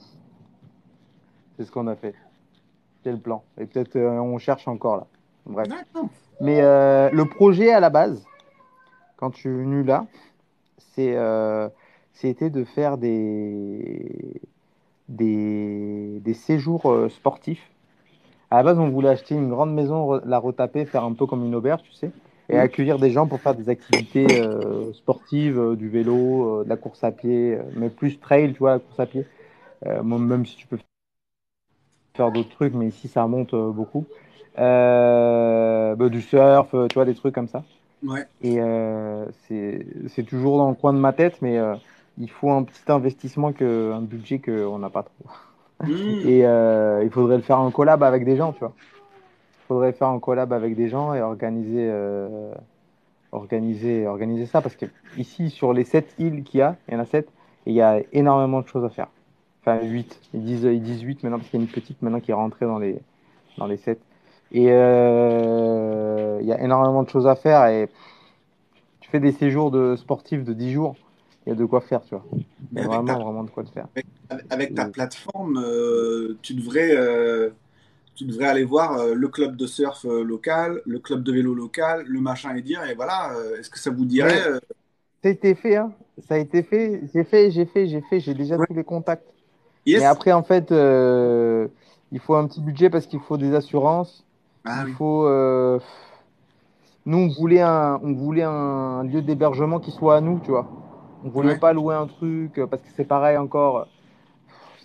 C'est 1.57 1.65
ce 1.65 1.71
qu'on 1.71 1.88
a 1.88 1.95
fait. 1.95 2.15
C'est 3.03 3.11
le 3.11 3.17
plan. 3.17 3.43
Et 3.57 3.65
peut-être 3.65 3.95
euh, 3.95 4.19
on 4.19 4.38
cherche 4.38 4.67
encore 4.67 4.97
là. 4.97 5.07
Bref. 5.45 5.67
Mais 6.39 6.61
euh, 6.61 7.09
le 7.11 7.25
projet 7.25 7.71
à 7.71 7.79
la 7.79 7.89
base, 7.89 8.23
quand 9.17 9.33
je 9.33 9.39
suis 9.39 9.49
venu 9.49 9.83
là, 9.83 10.05
c'est 11.02 11.15
euh, 11.18 11.69
c'était 12.14 12.49
de 12.49 12.64
faire 12.64 12.98
des, 12.98 14.41
des, 15.10 16.19
des 16.22 16.34
séjours 16.34 16.91
euh, 16.91 17.10
sportifs. 17.10 17.72
À 18.52 18.57
la 18.57 18.64
base, 18.64 18.80
on 18.80 18.90
voulait 18.90 19.10
acheter 19.10 19.36
une 19.36 19.49
grande 19.49 19.73
maison, 19.73 20.22
la 20.26 20.40
retaper, 20.40 20.86
faire 20.86 21.03
un 21.06 21.14
peu 21.14 21.26
comme 21.26 21.45
une 21.45 21.56
auberge, 21.56 21.84
tu 21.84 21.94
sais, 21.94 22.11
et 22.49 22.57
accueillir 22.57 22.99
des 22.99 23.11
gens 23.11 23.28
pour 23.28 23.41
faire 23.41 23.56
des 23.56 23.69
activités 23.69 24.36
euh, 24.36 24.91
sportives, 24.94 25.60
euh, 25.60 25.76
du 25.76 25.90
vélo, 25.90 26.61
euh, 26.61 26.64
de 26.65 26.69
la 26.69 26.78
course 26.78 27.03
à 27.03 27.11
pied, 27.11 27.57
mais 27.76 27.90
plus 27.90 28.19
trail, 28.19 28.53
tu 28.53 28.60
vois, 28.60 28.73
la 28.73 28.80
course 28.80 28.99
à 28.99 29.06
pied. 29.06 29.26
Même 29.86 30.45
si 30.45 30.56
tu 30.57 30.68
peux 30.68 30.78
faire 32.15 32.32
d'autres 32.32 32.49
trucs, 32.49 32.73
mais 32.73 32.88
ici, 32.88 33.07
ça 33.07 33.26
monte 33.28 33.56
beaucoup. 33.56 34.06
Bah, 34.56 36.10
du 36.10 36.22
surf, 36.22 36.72
tu 36.72 36.94
vois, 36.95 37.06
des 37.06 37.15
trucs 37.15 37.34
comme 37.36 37.48
ça. 37.48 37.64
Ouais. 38.03 38.26
Et 38.41 38.60
euh, 38.60 39.26
c'est 39.48 40.23
toujours 40.23 40.57
dans 40.57 40.69
le 40.69 40.76
coin 40.76 40.94
de 40.94 40.99
ma 40.99 41.14
tête, 41.14 41.41
mais 41.41 41.57
euh, 41.57 41.76
il 42.18 42.30
faut 42.30 42.52
un 42.52 42.64
petit 42.64 42.91
investissement, 42.91 43.53
que, 43.53 43.91
un 43.91 44.02
budget 44.02 44.40
qu'on 44.40 44.80
n'a 44.80 44.90
pas 44.90 45.03
trop. 45.03 45.30
Mmh. 45.84 46.28
Et 46.28 46.45
euh, 46.45 47.02
il 47.03 47.10
faudrait 47.10 47.38
le 47.38 47.44
faire 47.44 47.60
en 47.60 47.72
collab 47.72 48.03
avec 48.03 48.26
des 48.26 48.36
gens, 48.36 48.53
tu 48.53 48.60
vois. 48.60 48.73
Il 48.78 49.68
faudrait 49.68 49.94
faire 49.94 50.10
en 50.10 50.19
collab 50.19 50.53
avec 50.53 50.76
des 50.76 50.90
gens 50.90 51.14
et 51.14 51.22
organiser, 51.22 51.88
euh, 51.90 52.53
organiser, 53.32 54.07
organiser 54.07 54.45
ça. 54.45 54.61
Parce 54.61 54.76
que 54.76 54.86
ici, 55.18 55.49
sur 55.49 55.73
les 55.73 55.84
7 55.84 56.15
îles 56.19 56.44
qu'il 56.44 56.60
y 56.60 56.64
a, 56.64 56.76
il 56.88 56.94
y 56.94 56.98
en 56.98 56.99
a 56.99 57.06
7, 57.06 57.28
et 57.65 57.72
il 57.72 57.76
y 57.76 57.82
a 57.82 58.02
énormément 58.11 58.61
de 58.61 58.68
choses 58.68 58.84
à 58.84 58.90
faire. 58.90 59.07
Enfin, 59.61 59.80
8. 59.84 60.19
Ils 60.34 60.44
disent, 60.44 60.64
ils 60.64 60.82
disent 60.82 61.02
8 61.02 61.23
maintenant 61.23 61.38
parce 61.38 61.49
qu'il 61.49 61.60
y 61.60 61.64
a 61.64 61.65
une 61.65 61.72
petite 61.72 62.02
maintenant 62.02 62.19
qui 62.19 62.32
est 62.32 62.36
rentrée 62.36 62.65
dans 62.65 62.80
les, 62.80 62.99
dans 63.57 63.68
les 63.68 63.78
7. 63.78 63.99
Et 64.52 64.68
euh, 64.72 66.40
il 66.41 66.48
y 66.48 66.52
a 66.52 66.61
énormément 66.61 67.03
de 67.03 67.10
choses 67.10 67.28
à 67.28 67.36
faire. 67.36 67.65
Et 67.68 67.90
tu 68.99 69.10
fais 69.10 69.19
des 69.19 69.32
séjours 69.32 69.72
de 69.72 69.95
sportifs 69.95 70.44
de 70.44 70.53
10 70.53 70.72
jours, 70.72 70.95
il 71.45 71.49
y 71.49 71.52
a 71.52 71.56
de 71.56 71.65
quoi 71.65 71.82
faire, 71.82 72.02
tu 72.03 72.15
vois. 72.15 72.26
Mais 72.72 72.84
vraiment, 72.84 73.03
ta, 73.03 73.19
vraiment 73.23 73.44
de 73.44 73.49
quoi 73.49 73.64
te 73.64 73.69
faire. 73.69 73.88
avec- 74.30 74.45
avec 74.49 74.76
ta 74.76 74.86
plateforme, 74.86 75.57
euh, 75.64 76.38
tu 76.41 76.53
devrais, 76.53 76.95
euh, 76.95 77.49
tu 78.15 78.26
devrais 78.26 78.48
aller 78.48 78.64
voir 78.65 79.07
le 79.07 79.28
club 79.30 79.57
de 79.57 79.68
surf 79.68 80.06
local, 80.06 80.82
le 80.86 80.99
club 80.99 81.23
de 81.23 81.32
vélo 81.34 81.53
local, 81.56 82.06
le 82.07 82.22
machin 82.22 82.56
et 82.56 82.61
dire, 82.61 82.84
et 82.86 82.95
voilà, 82.95 83.34
est-ce 83.60 83.69
que 83.69 83.80
ça 83.80 83.91
vous 83.91 84.06
dirait? 84.06 84.44
Ouais. 84.44 84.60
Ça 85.23 85.30
a 85.30 85.32
été 85.32 85.56
fait, 85.56 85.78
hein. 85.78 85.94
Ça 86.28 86.36
a 86.36 86.38
été 86.40 86.64
fait. 86.64 87.02
J'ai 87.14 87.23
fait, 87.23 87.52
j'ai 87.52 87.65
fait, 87.65 87.88
j'ai 87.88 88.02
fait. 88.02 88.19
J'ai 88.19 88.34
déjà 88.36 88.57
Ouais. 88.57 88.68
tous 88.68 88.73
les 88.73 88.84
contacts. 88.84 89.28
Mais 89.94 90.03
Yes? 90.03 90.06
après, 90.06 90.32
en 90.34 90.44
fait, 90.44 90.72
il 92.11 92.19
faut 92.19 92.36
un 92.36 92.48
petit 92.48 92.61
budget 92.61 92.90
parce 92.90 93.07
qu'il 93.07 93.19
faut 93.19 93.38
des 93.38 93.53
assurances. 93.56 94.26
Ah 94.65 94.83
Il 94.83 94.85
oui. 94.85 94.93
faut. 94.97 95.25
euh, 95.27 95.79
Nous, 97.05 97.17
on 97.17 97.27
voulait 97.29 97.61
un, 97.61 97.99
on 98.03 98.13
voulait 98.13 98.43
un 98.43 99.03
lieu 99.03 99.21
d'hébergement 99.21 99.79
qui 99.79 99.91
soit 99.91 100.17
à 100.17 100.21
nous, 100.21 100.39
tu 100.39 100.51
vois. 100.51 100.67
On 101.23 101.29
voulait 101.29 101.53
Ouais. 101.53 101.59
pas 101.59 101.73
louer 101.73 101.95
un 101.95 102.07
truc 102.07 102.57
euh, 102.59 102.67
parce 102.67 102.81
que 102.83 102.89
c'est 102.95 103.05
pareil 103.05 103.38
encore. 103.38 103.88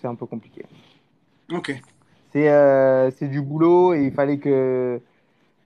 C'est 0.01 0.07
un 0.07 0.15
peu 0.15 0.25
compliqué. 0.25 0.65
Ok. 1.51 1.69
C'est 2.31 2.49
euh, 2.49 3.11
du 3.21 3.41
boulot 3.41 3.93
et 3.93 4.05
il 4.05 4.11
fallait 4.13 4.39
que. 4.39 5.01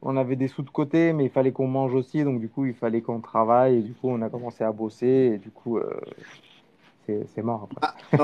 On 0.01 0.17
avait 0.17 0.35
des 0.37 0.47
sous 0.47 0.63
de 0.63 0.69
côté, 0.71 1.13
mais 1.13 1.25
il 1.25 1.31
fallait 1.31 1.51
qu'on 1.53 1.67
mange 1.67 1.93
aussi. 1.95 2.23
Donc, 2.23 2.39
du 2.41 2.49
coup, 2.49 2.65
il 2.65 2.73
fallait 2.75 3.01
qu'on 3.01 3.21
travaille. 3.21 3.77
Et 3.79 3.81
du 3.83 3.93
coup, 3.95 4.09
on 4.09 4.21
a 4.21 4.29
commencé 4.29 4.63
à 4.63 4.71
bosser. 4.71 5.33
Et 5.35 5.37
du 5.39 5.51
coup, 5.51 5.77
euh, 5.79 5.89
c'est 7.07 7.41
mort 7.43 7.63
après. 7.63 7.81
Ah, 7.81 7.95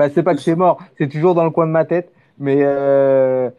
euh, 0.00 0.10
c'est 0.14 0.22
pas 0.22 0.34
que 0.34 0.40
c'est 0.42 0.54
mort, 0.56 0.82
c'est 0.98 1.08
toujours 1.08 1.34
dans 1.34 1.44
le 1.44 1.50
coin 1.50 1.66
de 1.66 1.72
ma 1.72 1.84
tête, 1.84 2.12
mais 2.38 2.58
euh, 2.62 3.50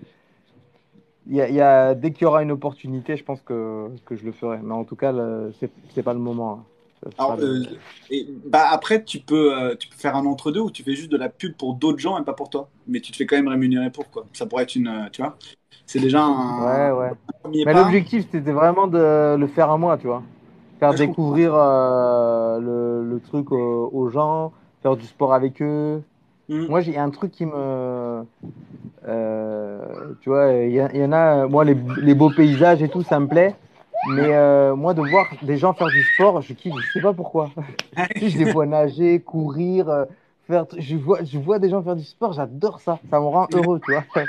il 1.28 1.36
y 1.36 1.42
a, 1.42 1.50
il 1.50 1.56
y 1.56 1.62
a- 1.62 1.96
dès 1.96 2.12
qu'il 2.14 2.24
y 2.24 2.26
aura 2.26 2.44
une 2.44 2.52
opportunité, 2.52 3.18
je 3.18 3.24
pense 3.24 3.42
que, 3.42 3.90
que 4.06 4.16
je 4.16 4.26
le 4.26 4.32
ferai. 4.32 4.60
Mais 4.64 4.74
en 4.74 4.84
tout 4.86 4.96
cas, 4.96 5.14
c'est 5.60 5.72
c'est 5.94 6.04
pas 6.04 6.14
le 6.14 6.20
moment. 6.20 6.66
hein. 7.06 7.12
Alors, 7.18 7.38
euh, 7.40 7.62
et, 8.10 8.26
bah 8.46 8.68
après, 8.70 9.04
tu 9.04 9.20
peux, 9.20 9.56
euh, 9.58 9.76
tu 9.76 9.88
peux 9.90 9.96
faire 9.96 10.16
un 10.16 10.26
entre-deux 10.26 10.60
où 10.62 10.72
tu 10.72 10.84
fais 10.84 10.96
juste 10.96 11.12
de 11.12 11.18
la 11.18 11.30
pub 11.30 11.56
pour 11.56 11.76
d'autres 11.76 12.00
gens 12.00 12.18
et 12.20 12.24
pas 12.26 12.34
pour 12.34 12.50
toi. 12.50 12.70
Mais 12.88 13.00
tu 13.02 13.12
te 13.12 13.18
fais 13.18 13.26
quand 13.26 13.36
même 13.36 13.48
rémunérer 13.48 13.92
pour, 13.92 14.10
quoi. 14.10 14.28
Ça 14.34 14.46
pourrait 14.48 14.64
être 14.64 14.76
une, 14.76 14.88
euh, 14.88 15.10
tu 15.12 15.22
vois. 15.22 15.38
C'est 15.86 16.00
déjà 16.00 16.24
un, 16.24 16.32
Ouais, 16.58 16.92
ouais. 16.92 17.12
Mais 17.64 17.74
l'objectif, 17.74 18.26
c'était 18.32 18.52
vraiment 18.52 18.88
de 18.88 19.36
le 19.38 19.48
faire 19.48 19.70
à 19.72 19.78
moi, 19.78 19.98
tu 19.98 20.08
vois. 20.08 20.24
Faire 20.80 20.94
Ouais, 20.94 20.96
découvrir 20.96 21.54
le, 21.56 23.04
le 23.04 23.20
truc 23.20 23.52
aux, 23.52 23.90
aux 23.94 24.10
gens, 24.10 24.54
faire 24.82 24.98
du 24.98 25.06
sport 25.06 25.34
avec 25.34 25.62
eux. 25.62 26.04
Mm. 26.52 26.68
Moi, 26.68 26.82
j'ai 26.82 26.98
un 26.98 27.10
truc 27.10 27.32
qui 27.32 27.46
me. 27.46 28.26
euh, 29.08 30.14
tu 30.22 30.30
vois, 30.30 30.52
il 30.54 30.72
y, 30.74 30.80
a- 30.80 30.92
il 30.94 31.02
y 31.02 31.06
en 31.06 31.12
a. 31.14 31.48
Moi, 31.48 31.66
les, 31.66 31.76
les 31.98 32.16
beaux 32.16 32.30
paysages 32.30 32.82
et 32.84 32.90
tout, 32.90 33.04
ça 33.04 33.20
me 33.20 33.28
plaît. 33.28 33.56
Mais 34.04 34.34
euh, 34.34 34.76
moi, 34.76 34.94
de 34.94 35.02
voir 35.02 35.30
des 35.44 35.58
gens 35.58 35.74
faire 35.74 35.92
du 35.92 36.04
sport, 36.04 36.42
je 36.42 36.54
kiffe, 36.54 36.76
je 36.76 36.88
sais 36.88 37.02
pas 37.02 37.14
pourquoi. 37.14 37.52
Sais, 38.20 38.30
je 38.30 38.38
les 38.38 38.46
vois 38.46 38.66
nager, 38.66 39.22
courir, 39.22 39.90
euh, 39.90 40.06
faire. 40.48 40.66
Je 40.78 40.96
vois, 40.98 41.24
je 41.24 41.40
vois 41.40 41.60
des 41.60 41.70
gens 41.70 41.84
faire 41.84 41.96
du 41.96 42.04
sport, 42.04 42.34
j'adore 42.34 42.82
ça. 42.82 43.00
Ça 43.10 43.20
me 43.20 43.26
rend 43.26 43.48
heureux, 43.54 43.80
tu 43.80 43.92
vois. 43.92 44.06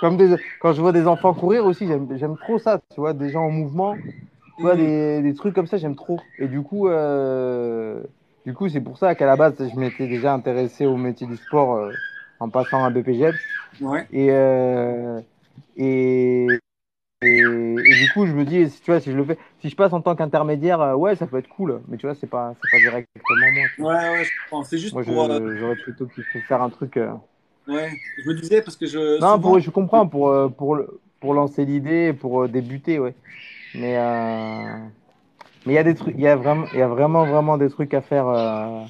comme 0.00 0.16
des, 0.16 0.36
quand 0.60 0.72
je 0.72 0.80
vois 0.80 0.92
des 0.92 1.06
enfants 1.06 1.34
courir 1.34 1.66
aussi, 1.66 1.86
j'aime 1.86 2.08
j'aime 2.16 2.36
trop 2.38 2.58
ça. 2.58 2.80
Tu 2.94 3.00
vois, 3.00 3.12
des 3.12 3.30
gens 3.30 3.44
en 3.44 3.50
mouvement, 3.50 3.96
tu 4.56 4.62
vois, 4.62 4.74
Mm. 4.74 4.78
des, 4.78 5.22
des 5.22 5.34
trucs 5.34 5.54
comme 5.54 5.66
ça, 5.66 5.76
j'aime 5.78 5.96
trop. 5.96 6.20
Et 6.38 6.48
du 6.48 6.62
coup, 6.62 6.88
euh, 6.88 8.02
du 8.44 8.54
coup, 8.54 8.68
c'est 8.68 8.80
pour 8.80 8.98
ça 8.98 9.14
qu'à 9.14 9.26
la 9.26 9.36
base, 9.36 9.56
je 9.68 9.76
m'étais 9.78 10.06
déjà 10.08 10.32
intéressé 10.34 10.86
au 10.86 10.96
métier 10.96 11.26
du 11.26 11.36
sport 11.36 11.76
euh, 11.76 11.92
en 12.40 12.48
passant 12.50 12.84
à 12.84 12.90
BPGEPS. 12.90 13.48
Ouais. 13.80 14.08
Et, 14.10 14.30
euh, 14.32 15.20
et, 15.76 16.58
et, 17.22 17.92
et 17.92 17.96
du 17.96 18.08
coup, 18.08 18.26
je 18.26 18.32
me 18.34 18.44
dis, 18.44 18.70
si 18.70 18.80
tu 18.82 18.90
vois, 18.92 19.00
si 19.00 19.12
je 19.12 19.16
le 19.16 19.24
fais, 19.24 19.38
si 19.60 19.70
je 19.70 19.76
passe 19.76 19.92
en 19.94 20.02
tant 20.02 20.16
qu'intermédiaire, 20.16 20.80
euh, 20.80 20.94
ouais, 20.96 21.16
ça 21.16 21.26
peut 21.26 21.38
être 21.38 21.48
cool. 21.48 21.82
Mais 21.88 21.98
tu 21.98 22.06
vois, 22.06 22.14
c'est 22.16 22.26
pas, 22.28 22.54
c'est 22.62 22.70
pas 22.70 22.80
directement 22.80 23.50
moi. 23.52 23.70
Ouais, 23.78 24.10
ouais, 24.10 24.24
je 24.24 24.30
comprends. 24.32 24.64
C'est 24.64 24.78
juste 24.78 25.00
Moi, 25.00 25.02
pour. 25.02 25.26
j'aurais 25.58 25.76
plutôt 25.76 26.06
qu'il 26.06 26.24
faut 26.24 26.40
faire 26.42 26.60
un 26.62 26.68
truc. 26.70 26.98
ouais, 27.66 27.90
je 28.18 28.28
me 28.28 28.34
disais 28.34 28.62
parce 28.62 28.76
que 28.76 28.86
je. 28.86 29.20
Non, 29.20 29.38
souvent- 29.38 29.40
pour, 29.40 29.58
je 29.58 29.70
comprends 29.70 30.06
pour, 30.08 30.32
pour, 30.56 30.78
pour 31.20 31.34
lancer 31.34 31.64
l'idée, 31.64 32.12
pour 32.12 32.48
débuter, 32.48 32.98
ouais. 32.98 33.14
Mais 33.74 33.96
mais 35.66 35.72
il 35.72 35.76
y 35.76 35.78
a 35.78 35.84
des 35.84 35.94
trucs, 35.94 36.14
il 36.16 36.22
y 36.22 36.28
a 36.28 36.36
vraiment, 36.36 36.66
il 36.72 36.78
y 36.78 36.82
a 36.82 36.88
vraiment, 36.88 37.24
vraiment 37.26 37.58
des 37.58 37.68
trucs 37.70 37.94
à 37.94 38.00
faire. 38.00 38.26
euh, 38.28 38.84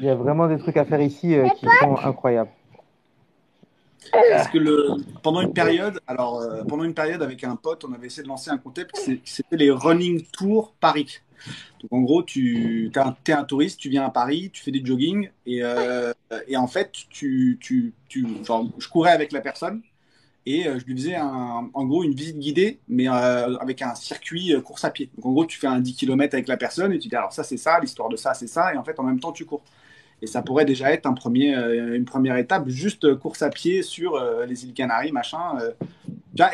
Il 0.00 0.04
y 0.06 0.08
a 0.08 0.14
vraiment 0.14 0.46
des 0.48 0.58
trucs 0.58 0.76
à 0.76 0.84
faire 0.84 1.00
ici 1.00 1.34
euh, 1.34 1.48
qui 1.48 1.66
sont 1.80 1.96
incroyables. 2.04 2.50
Parce 4.12 4.48
que 4.48 4.58
le, 4.58 4.94
pendant 5.22 5.40
une 5.40 5.52
période, 5.52 6.00
alors 6.06 6.40
euh, 6.40 6.62
pendant 6.64 6.84
une 6.84 6.94
période 6.94 7.22
avec 7.22 7.42
un 7.44 7.56
pote, 7.56 7.84
on 7.84 7.92
avait 7.92 8.06
essayé 8.06 8.22
de 8.22 8.28
lancer 8.28 8.50
un 8.50 8.58
concept, 8.58 8.96
c'est- 8.96 9.20
c'était 9.24 9.56
les 9.56 9.70
running 9.70 10.22
tours 10.32 10.74
Paris. 10.80 11.20
Donc 11.82 11.92
en 11.92 12.00
gros, 12.02 12.22
tu 12.22 12.90
es 12.94 12.98
un, 12.98 13.16
t'es 13.24 13.32
un 13.32 13.44
touriste, 13.44 13.80
tu 13.80 13.88
viens 13.88 14.04
à 14.04 14.10
Paris, 14.10 14.50
tu 14.52 14.62
fais 14.62 14.70
du 14.70 14.84
jogging 14.84 15.30
et, 15.44 15.62
euh, 15.62 16.12
et 16.46 16.56
en 16.56 16.66
fait, 16.66 16.92
tu, 17.10 17.58
tu, 17.60 17.94
tu, 18.08 18.26
genre, 18.44 18.66
je 18.78 18.88
courais 18.88 19.12
avec 19.12 19.32
la 19.32 19.40
personne 19.40 19.82
et 20.46 20.66
euh, 20.66 20.78
je 20.78 20.84
lui 20.86 20.94
faisais 20.96 21.16
un, 21.16 21.68
en 21.72 21.84
gros 21.84 22.04
une 22.04 22.14
visite 22.14 22.38
guidée, 22.38 22.78
mais 22.88 23.08
euh, 23.08 23.56
avec 23.58 23.82
un 23.82 23.94
circuit 23.94 24.54
euh, 24.54 24.60
course 24.60 24.84
à 24.84 24.90
pied. 24.90 25.10
Donc 25.16 25.26
en 25.26 25.32
gros, 25.32 25.44
tu 25.46 25.58
fais 25.58 25.66
un 25.66 25.80
10 25.80 25.94
km 25.94 26.34
avec 26.34 26.48
la 26.48 26.56
personne 26.56 26.92
et 26.92 26.98
tu 26.98 27.08
dis 27.08 27.16
alors 27.16 27.32
ça 27.32 27.42
c'est 27.42 27.56
ça, 27.56 27.78
l'histoire 27.80 28.08
de 28.08 28.16
ça 28.16 28.32
c'est 28.34 28.46
ça, 28.46 28.72
et 28.72 28.76
en 28.76 28.84
fait 28.84 28.98
en 29.00 29.02
même 29.02 29.20
temps 29.20 29.32
tu 29.32 29.44
cours. 29.44 29.62
Et 30.22 30.26
ça 30.26 30.40
pourrait 30.40 30.64
déjà 30.64 30.92
être 30.92 31.04
un 31.04 31.12
premier, 31.12 31.54
une 31.94 32.06
première 32.06 32.36
étape, 32.38 32.68
juste 32.68 33.16
course 33.16 33.42
à 33.42 33.50
pied 33.50 33.82
sur 33.82 34.14
euh, 34.14 34.46
les 34.46 34.64
îles 34.64 34.72
Canaries, 34.72 35.12
machin. 35.12 35.58
euh. 35.60 35.72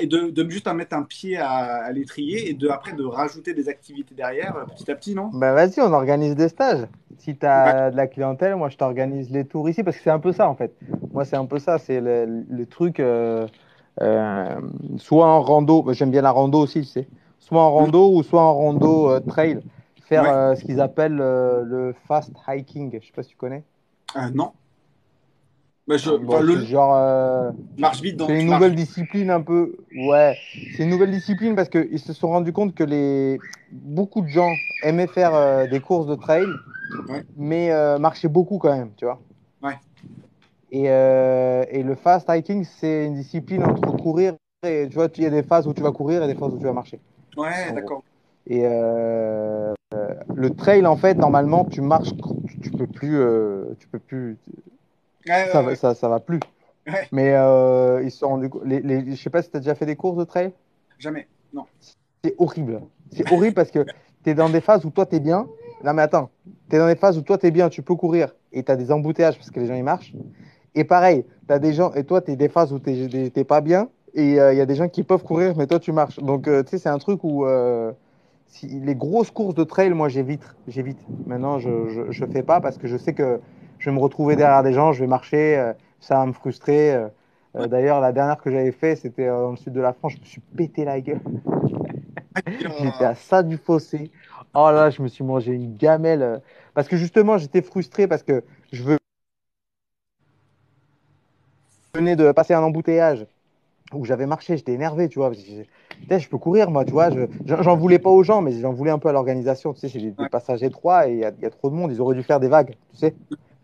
Et 0.01 0.07
de, 0.07 0.31
de 0.31 0.49
juste 0.49 0.69
en 0.69 0.75
mettre 0.75 0.97
un 0.97 1.03
pied 1.03 1.37
à, 1.37 1.49
à 1.49 1.93
l'étrier 1.93 2.49
et 2.49 2.55
de, 2.55 2.69
après 2.69 2.93
de 2.93 3.05
rajouter 3.05 3.53
des 3.53 3.69
activités 3.69 4.15
derrière, 4.15 4.55
petit 4.77 4.89
à 4.89 4.95
petit, 4.95 5.15
non? 5.15 5.29
Bah 5.33 5.53
vas-y, 5.55 5.81
on 5.81 5.93
organise 5.93 6.37
des 6.37 6.49
stages. 6.49 6.87
Si 7.19 7.37
tu 7.37 7.45
as 7.47 7.91
de 7.91 7.97
la 7.97 8.07
clientèle, 8.07 8.55
moi 8.55 8.69
je 8.69 8.77
t'organise 8.77 9.31
les 9.31 9.45
tours 9.45 9.69
ici 9.69 9.83
parce 9.83 9.97
que 9.97 10.03
c'est 10.05 10.11
un 10.11 10.21
peu 10.21 10.33
ça 10.33 10.49
en 10.49 10.55
fait. 10.55 10.73
Moi 11.13 11.25
c'est 11.25 11.37
un 11.37 11.47
peu 11.47 11.59
ça, 11.59 11.79
c'est 11.79 12.01
le, 12.01 12.45
le 12.49 12.67
truc 12.67 13.01
euh, 14.01 14.61
soit 14.97 15.27
en 15.27 15.43
rando, 15.43 15.83
bah, 15.83 15.93
j'aime 15.93 16.11
bien 16.11 16.23
la 16.23 16.31
rando 16.31 16.59
aussi, 16.61 16.81
tu 16.81 16.87
sais. 16.87 17.09
Soit 17.39 17.61
en 17.63 17.73
rando 17.73 18.13
ou 18.15 18.23
soit 18.23 18.43
en 18.43 18.55
rando 18.55 19.11
euh, 19.11 19.21
trail. 19.21 19.61
Faire 20.05 20.25
Ouais. 20.25 20.31
euh, 20.31 20.55
ce 20.57 20.65
qu'ils 20.65 20.81
appellent 20.81 21.17
le 21.17 21.95
fast 22.07 22.33
hiking. 22.47 22.99
Je 23.01 23.07
sais 23.07 23.13
pas 23.13 23.23
si 23.23 23.31
tu 23.31 23.37
connais. 23.37 23.63
Non. 24.35 24.53
Bah, 25.87 25.97
je, 25.97 26.11
Bon, 26.11 26.35
enfin, 26.35 26.43
le, 26.43 26.59
c'est 26.61 26.67
genre 26.67 27.53
marche 27.79 28.01
vite 28.03 28.17
dans 28.17 28.27
c'est 28.27 28.41
une 28.41 28.47
nouvelle 28.47 28.75
discipline 28.75 29.31
un 29.31 29.41
peu. 29.41 29.77
Ouais, 29.97 30.39
c'est 30.77 30.85
une 30.85 30.91
nouvelle 30.91 31.11
discipline 31.11 31.57
parce 31.57 31.69
qu'ils 31.69 31.99
se 31.99 32.13
sont 32.13 32.29
rendus 32.29 32.53
compte 32.53 32.75
que 32.75 32.85
les 32.85 33.41
beaucoup 33.73 34.21
de 34.21 34.29
gens 34.29 34.55
aimaient 34.83 35.07
faire 35.07 35.67
des 35.69 35.81
courses 35.81 36.07
de 36.07 36.15
trail, 36.15 36.47
Ouais. 37.09 37.25
mais 37.37 37.99
marchaient 37.99 38.29
beaucoup 38.29 38.59
quand 38.59 38.77
même, 38.77 38.91
tu 38.97 39.07
vois. 39.07 39.19
Ouais. 39.63 39.75
Et, 40.75 40.85
euh, 40.89 41.65
et 41.69 41.83
le 41.83 41.95
fast 41.95 42.27
hiking, 42.31 42.65
c'est 42.65 43.05
une 43.07 43.15
discipline 43.15 43.63
entre 43.63 43.95
courir 43.97 44.35
et 44.67 44.87
tu 44.89 44.95
vois, 44.95 45.09
il 45.17 45.23
y 45.23 45.27
a 45.27 45.31
des 45.31 45.43
phases 45.43 45.67
où 45.69 45.75
tu 45.75 45.83
vas 45.83 45.93
courir 45.93 46.23
et 46.23 46.27
des 46.27 46.35
phases 46.35 46.55
où 46.55 46.59
tu 46.59 46.65
vas 46.65 46.73
marcher. 46.73 46.99
Ouais, 47.37 47.73
d'accord. 47.75 48.03
Et 48.47 48.63
euh, 48.65 49.75
euh, 49.95 50.15
le 50.35 50.51
trail, 50.51 50.87
en 50.87 50.97
fait, 50.97 51.15
normalement, 51.15 51.67
tu 51.67 51.83
marches, 51.83 52.13
tu, 52.49 52.59
tu 52.61 52.71
peux 52.71 52.87
plus, 52.87 53.19
euh, 53.19 53.75
tu 53.79 53.87
peux 53.87 53.99
plus, 53.99 54.39
Ouais, 55.27 55.47
ça, 55.53 55.59
ouais, 55.59 55.63
va- 55.63 55.71
ouais. 55.71 55.77
ça, 55.77 55.95
ça 55.95 56.09
va 56.09 56.21
plus. 56.21 56.41
Mais 57.13 57.33
ils 58.03 58.11
sont 58.11 58.29
rendus 58.29 58.49
compte- 58.49 58.65
les, 58.65 58.81
les, 58.81 59.15
je 59.15 59.23
sais 59.23 59.31
pas 59.31 59.43
si 59.43 59.51
tu 59.51 59.57
as 59.59 59.61
déjà 59.61 59.75
fait 59.75 59.87
des 59.87 59.97
courses 59.97 60.17
de 60.17 60.25
trail. 60.25 60.53
Jamais. 60.99 61.29
Non. 61.53 61.67
C'est 62.25 62.35
horrible. 62.39 62.81
C'est 63.13 63.31
horrible 63.31 63.55
parce 63.55 63.71
que 63.71 63.85
tu 64.25 64.31
es 64.31 64.35
dans 64.35 64.49
des 64.49 64.61
phases 64.63 64.85
où 64.87 64.91
toi 64.91 65.05
tu 65.05 65.17
es 65.17 65.21
bien. 65.21 65.47
Non, 65.85 65.93
mais 65.93 66.03
attends, 66.03 66.31
tu 66.71 66.77
es 66.77 66.79
dans 66.79 66.87
des 66.87 66.97
phases 66.97 67.19
où 67.19 67.23
toi 67.23 67.37
tu 67.37 67.47
es 67.47 67.51
bien, 67.51 67.69
tu 67.69 67.83
peux 67.83 67.95
courir 67.97 68.35
et 68.53 68.63
tu 68.63 68.73
as 68.73 68.77
des 68.77 68.91
embouteillages 68.91 69.37
parce 69.37 69.51
que 69.51 69.61
les 69.61 69.67
gens 69.67 69.75
ils 69.75 69.85
marchent. 69.85 70.15
Et 70.75 70.85
pareil, 70.85 71.25
tu 71.47 71.53
as 71.53 71.59
des 71.59 71.73
gens, 71.73 71.93
et 71.95 72.05
toi 72.05 72.21
tu 72.23 72.33
es 72.33 72.37
des 72.37 72.49
phases 72.49 72.73
où 72.73 72.79
tu 72.79 72.91
n'es 72.91 73.45
pas 73.45 73.61
bien 73.61 73.89
et 74.15 74.31
il 74.33 74.35
y 74.35 74.41
a 74.61 74.67
des 74.67 74.75
gens 74.75 74.89
qui 74.89 75.03
peuvent 75.05 75.23
courir, 75.23 75.57
mais 75.57 75.67
toi 75.67 75.79
tu 75.79 75.93
marches. 75.93 76.19
Donc 76.21 76.47
euh, 76.49 76.63
tu 76.63 76.71
sais, 76.71 76.79
c'est 76.79 76.89
un 76.91 76.99
truc 76.99 77.25
où 77.25 77.47
euh, 77.47 77.93
si, 78.47 78.67
les 78.69 78.95
grosses 78.95 79.31
courses 79.31 79.55
de 79.55 79.65
trail, 79.65 79.91
moi 79.91 80.09
j'évite. 80.09 80.45
J'évite. 80.69 80.99
Maintenant, 81.27 81.59
je, 81.59 81.89
je, 81.89 82.11
je 82.13 82.25
fais 82.27 82.43
pas 82.43 82.61
parce 82.61 82.79
que 82.79 82.87
je 82.89 82.97
sais 82.97 83.15
que 83.15 83.41
je 83.79 83.91
vais 83.91 83.97
me 83.97 84.01
retrouver 84.01 84.37
derrière 84.37 84.63
des 84.63 84.73
gens, 84.75 84.93
je 84.93 85.01
vais 85.01 85.07
marcher, 85.07 85.59
euh, 85.59 85.73
ça 86.01 86.17
va 86.17 86.27
me 86.27 86.33
frustrer. 86.33 86.95
euh. 86.95 87.09
Euh, 87.57 87.67
D'ailleurs, 87.69 88.01
la 88.01 88.13
dernière 88.13 88.39
que 88.39 88.51
j'avais 88.51 88.73
fait, 88.73 88.97
c'était 88.97 89.29
euh, 89.29 89.43
dans 89.43 89.51
le 89.53 89.57
sud 89.57 89.73
de 89.75 89.81
la 89.81 89.93
France, 89.93 90.13
je 90.15 90.21
me 90.21 90.25
suis 90.25 90.41
pété 90.57 90.85
la 90.87 91.01
gueule. 91.01 91.21
J'étais 92.79 93.05
à 93.05 93.15
ça 93.15 93.43
du 93.43 93.57
fossé. 93.57 94.11
Oh 94.55 94.71
là, 94.71 94.91
je 94.91 95.03
me 95.03 95.09
suis 95.09 95.25
mangé 95.25 95.53
une 95.53 95.77
gamelle. 95.77 96.23
euh, 96.23 96.39
Parce 96.75 96.89
que 96.89 96.97
justement, 96.97 97.39
j'étais 97.39 97.63
frustré 97.63 98.07
parce 98.07 98.23
que 98.23 98.45
je 98.73 98.83
veux- 98.83 98.99
venais 101.95 102.17
de 102.17 102.33
passer 102.33 102.55
un 102.55 102.63
embouteillage 102.63 103.27
où 103.93 104.07
j'avais 104.07 104.25
marché, 104.25 104.57
j'étais 104.57 104.73
énervé, 104.73 105.11
tu 105.11 105.19
vois. 105.19 105.31
Putain, 105.31 106.19
je 106.19 106.27
peux 106.27 106.39
courir, 106.39 106.71
moi, 106.71 106.87
tu 106.87 106.93
vois. 106.93 107.11
je- 107.11 107.27
J'en 107.45 107.77
voulais 107.77 107.99
pas 107.99 108.09
aux 108.09 108.23
gens, 108.23 108.41
mais 108.41 108.53
j'en 108.53 108.73
voulais 108.73 108.91
un 108.91 108.99
peu 108.99 109.11
à 109.11 109.13
l'organisation. 109.13 109.75
Tu 109.75 109.81
sais, 109.81 109.89
c'est 109.91 109.99
des, 109.99 110.29
passages 110.31 110.63
étroits 110.63 111.07
et 111.07 111.13
il 111.13 111.19
y, 111.19 111.21
y 111.21 111.47
a 111.47 111.51
trop 111.51 111.69
de 111.69 111.75
monde. 111.75 111.93
Ils 111.93 112.01
auraient 112.01 112.15
dû 112.15 112.23
faire 112.23 112.41
des 112.41 112.49
vagues, 112.49 112.77
tu 112.93 112.97
sais. 112.97 113.15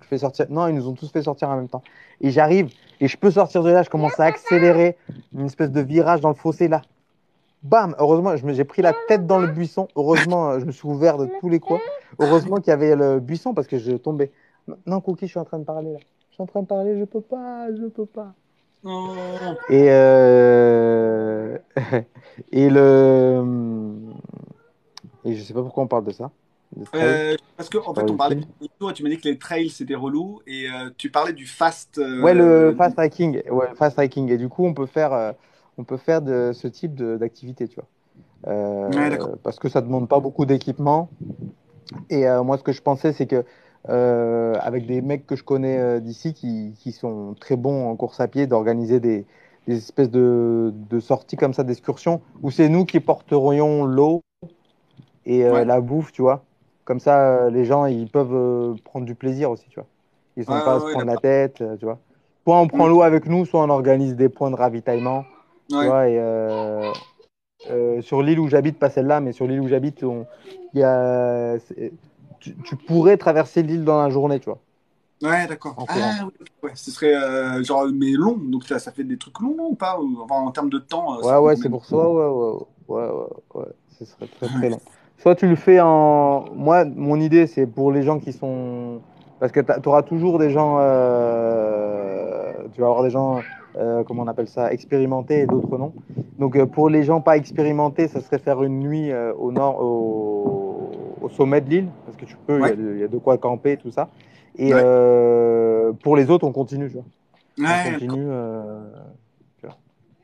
Je 0.03 0.07
fais 0.07 0.19
sortir. 0.19 0.45
Non, 0.51 0.67
ils 0.69 0.75
nous 0.75 0.87
ont 0.89 0.93
tous 0.93 1.11
fait 1.11 1.23
sortir 1.23 1.49
en 1.49 1.57
même 1.57 1.69
temps. 1.69 1.83
Et 2.21 2.31
j'arrive 2.31 2.69
et 3.01 3.09
je 3.09 3.17
peux 3.17 3.31
sortir 3.31 3.63
de 3.63 3.71
là. 3.71 3.83
Je 3.83 3.89
commence 3.89 4.21
à 4.21 4.25
accélérer 4.25 4.99
une 5.35 5.47
espèce 5.47 5.71
de 5.71 5.81
virage 5.81 6.21
dans 6.21 6.29
le 6.29 6.35
fossé 6.35 6.69
là. 6.69 6.83
Bam 7.63 7.97
Heureusement, 7.99 8.37
je 8.37 8.45
me- 8.45 8.53
j'ai 8.53 8.65
pris 8.65 8.83
la 8.83 8.93
tête 9.09 9.27
dans 9.27 9.39
le 9.39 9.47
buisson. 9.47 9.89
Heureusement, 9.97 10.61
je 10.61 10.67
me 10.67 10.73
suis 10.73 10.87
ouvert 10.87 11.17
de 11.17 11.31
tous 11.41 11.49
les 11.49 11.61
coins. 11.61 11.81
Heureusement 12.19 12.57
qu'il 12.57 12.69
y 12.69 12.73
avait 12.73 12.95
le 12.95 13.21
buisson 13.21 13.55
parce 13.55 13.67
que 13.67 13.79
je 13.79 13.93
tombais. 13.93 14.31
Non, 14.87 15.01
Cookie, 15.01 15.27
je 15.27 15.31
suis 15.31 15.41
en 15.41 15.45
train 15.45 15.59
de 15.59 15.65
parler 15.65 15.95
là. 15.95 15.99
Suis 16.39 16.44
en 16.44 16.47
train 16.47 16.62
de 16.62 16.69
parler, 16.69 16.97
je 17.01 17.05
peux 17.05 17.20
pas, 17.20 17.66
je 17.74 17.86
peux 17.86 18.06
pas. 18.06 18.32
Et, 19.70 19.86
euh... 19.90 21.59
et 22.52 22.70
le. 22.70 23.43
Et 25.24 25.35
je 25.35 25.43
sais 25.43 25.52
pas 25.52 25.62
pourquoi 25.62 25.82
on 25.82 25.89
parle 25.89 26.05
de 26.05 26.12
ça. 26.12 26.31
Euh, 26.94 27.35
parce 27.56 27.69
qu'en 27.69 27.90
en 27.90 27.94
fait, 27.94 28.09
on 28.09 28.16
parlait 28.16 28.40
tour 28.78 28.90
et 28.93 28.94
tu 28.94 29.02
m'as 29.02 29.09
dit 29.09 29.19
que 29.19 29.28
les 29.28 29.36
trails 29.36 29.69
c'était 29.69 29.97
relou 29.97 30.40
et 30.47 30.70
euh, 30.70 30.90
tu 30.97 31.10
parlais 31.10 31.32
du 31.32 31.44
fast. 31.44 31.98
euh, 31.98 32.23
Ouais, 32.23 32.35
le 32.35 32.73
fast 32.78 32.97
hiking. 33.01 33.43
Ouais, 33.51 33.66
fast 33.74 33.98
hiking. 34.01 34.31
Et 34.31 34.39
du 34.39 34.48
coup, 34.48 34.65
on 34.65 34.74
peut 34.74 34.86
faire, 34.86 35.12
euh, 35.12 35.32
on 35.77 35.82
peut 35.82 35.97
faire 35.97 36.23
de 36.23 36.52
ce 36.55 36.69
type 36.69 36.94
de- 36.94 37.16
d'activité, 37.16 37.66
tu 37.66 37.74
vois. 37.81 37.89
Euh, 38.52 38.89
Ouais, 38.90 39.19
parce 39.43 39.59
que 39.59 39.69
ça 39.69 39.81
demande 39.81 40.09
pas 40.09 40.20
beaucoup 40.20 40.47
d'équipement. 40.47 41.10
Et 42.10 42.27
euh, 42.27 42.43
moi, 42.43 42.59
ce 42.59 42.62
que 42.62 42.73
je 42.73 42.82
pensais, 42.82 43.12
c'est 43.12 43.27
que 43.27 43.44
euh, 43.89 44.55
avec 44.61 44.87
des 44.87 45.01
mecs 45.01 45.27
que 45.27 45.37
je 45.37 45.45
connais 45.45 45.79
euh, 45.79 46.01
d'ici 46.01 46.35
qui, 46.35 46.75
qui 46.79 46.93
sont 46.93 47.35
très 47.41 47.57
bons 47.57 47.89
en 47.89 47.97
course 47.97 48.21
à 48.21 48.29
pied, 48.29 48.47
d'organiser 48.47 49.01
des, 49.01 49.25
des 49.67 49.77
espèces 49.77 50.11
de, 50.11 50.73
de 50.91 51.01
sorties 51.01 51.37
comme 51.37 51.55
ça, 51.55 51.65
d'excursions, 51.65 52.21
où 52.43 52.51
c'est 52.51 52.69
nous 52.69 52.85
qui 52.85 53.01
porterions 53.01 53.85
l'eau 53.85 54.23
et 55.27 55.45
euh, 55.45 55.55
Ouais. 55.55 55.65
la 55.65 55.81
bouffe, 55.81 56.13
tu 56.13 56.23
vois. 56.23 56.45
Comme 56.85 57.01
ça, 57.01 57.51
les 57.51 57.65
gens, 57.65 57.87
ils 57.87 58.09
peuvent 58.09 58.77
prendre 58.85 59.05
du 59.05 59.15
plaisir 59.15 59.51
aussi, 59.51 59.67
tu 59.69 59.77
vois. 59.81 59.89
Ils 60.37 60.45
sont 60.45 60.53
Ouais, 60.53 60.65
pas 60.65 60.75
à 60.75 60.81
se 60.81 60.87
prendre 60.87 61.07
la 61.07 61.19
tête, 61.19 61.63
tu 61.79 61.85
vois. 61.85 61.99
Soit 62.45 62.59
on 62.61 62.67
prend 62.67 62.87
Mm. 62.87 62.91
l'eau 62.91 63.03
avec 63.03 63.27
nous, 63.27 63.45
soit 63.45 63.63
on 63.63 63.69
organise 63.69 64.17
des 64.17 64.29
points 64.29 64.51
de 64.51 64.57
ravitaillement, 64.57 65.25
tu 65.69 65.85
vois. 65.85 66.09
Et 66.09 66.19
sur 68.01 68.23
l'île 68.23 68.41
où 68.41 68.49
j'habite, 68.49 68.79
pas 68.79 68.89
celle-là, 68.89 69.21
mais 69.21 69.33
sur 69.33 69.47
l'île 69.47 69.61
où 69.61 69.69
j'habite, 69.69 70.03
il 70.03 70.81
y 70.81 70.83
a, 70.83 71.57
tu, 72.40 72.55
tu 72.65 72.77
pourrais 72.77 73.16
traverser 73.16 73.62
l'île 73.62 73.85
dans 73.85 74.01
la 74.02 74.10
journée, 74.10 74.40
tu 74.40 74.47
vois. 74.47 74.59
Ouais, 75.23 75.47
d'accord. 75.48 75.74
Ah, 75.89 76.27
ouais, 76.62 76.70
ce 76.74 76.90
serait 76.93 77.15
euh, 77.15 77.62
genre, 77.65 77.86
mais 77.93 78.12
long, 78.12 78.36
donc 78.39 78.65
ça, 78.65 78.78
ça 78.78 78.93
fait 78.93 79.02
des 79.02 79.16
trucs 79.16 79.40
longs, 79.40 79.56
ou 79.70 79.74
pas? 79.74 79.98
Enfin, 80.23 80.36
en 80.36 80.51
termes 80.52 80.70
de 80.70 80.78
temps. 80.78 81.19
euh, 81.19 81.23
Ouais, 81.23 81.39
ouais, 81.39 81.56
c'est 81.56 81.69
pour 81.69 81.85
ça. 81.85 81.97
Ouais, 81.97 82.27
ouais, 82.27 82.59
ouais, 82.89 83.27
ouais. 83.55 83.65
Ce 83.98 84.05
serait 84.05 84.28
très 84.39 84.47
très 84.47 84.70
long. 84.70 84.81
Soit 85.19 85.35
tu 85.35 85.48
le 85.48 85.56
fais 85.56 85.81
en. 85.81 86.44
Moi, 86.55 86.85
mon 86.85 87.20
idée, 87.20 87.48
c'est 87.48 87.66
pour 87.66 87.90
les 87.90 88.02
gens 88.02 88.20
qui 88.20 88.32
sont. 88.32 89.01
Parce 89.40 89.51
que 89.51 89.59
tu 89.60 89.89
auras 89.89 90.02
toujours 90.02 90.39
des 90.39 90.51
gens. 90.51 90.77
euh, 90.78 92.52
Tu 92.74 92.81
vas 92.81 92.86
avoir 92.86 93.02
des 93.02 93.10
gens, 93.10 93.40
euh, 93.77 94.05
comment 94.05 94.23
on 94.23 94.28
appelle 94.28 94.47
ça, 94.48 94.73
expérimentés 94.73 95.40
et 95.40 95.47
d'autres 95.47 95.78
non. 95.78 95.93
Donc, 96.39 96.62
pour 96.66 96.89
les 96.89 97.02
gens 97.02 97.20
pas 97.20 97.36
expérimentés, 97.36 98.06
ça 98.06 98.20
serait 98.20 98.39
faire 98.39 98.62
une 98.62 98.78
nuit 98.78 99.10
au 99.36 99.51
nord, 99.51 99.82
au, 99.82 100.57
au 101.20 101.28
sommet 101.28 101.61
de 101.61 101.70
l'île. 101.70 101.89
Parce 102.05 102.16
que 102.16 102.24
tu 102.24 102.36
peux, 102.47 102.59
il 102.59 102.61
y 102.61 102.65
a 102.65 102.69
Ouais. 102.70 102.77
de- 102.77 102.93
il 102.95 103.01
y, 103.01 103.05
a 103.05 103.09
de 103.09 103.19
quoi 103.19 103.39
camper, 103.39 103.77
tout 103.77 103.90
ça. 103.90 104.09
Et 104.57 104.73
Ouais. 104.74 104.81
euh, 104.82 105.93
pour 106.03 106.16
les 106.16 106.31
autres, 106.31 106.47
on 106.47 106.53
continue, 106.53 106.89
tu 106.89 106.95
vois. 106.95 107.05
On 107.86 107.93
continue. 107.93 108.27
euh, 108.28 108.81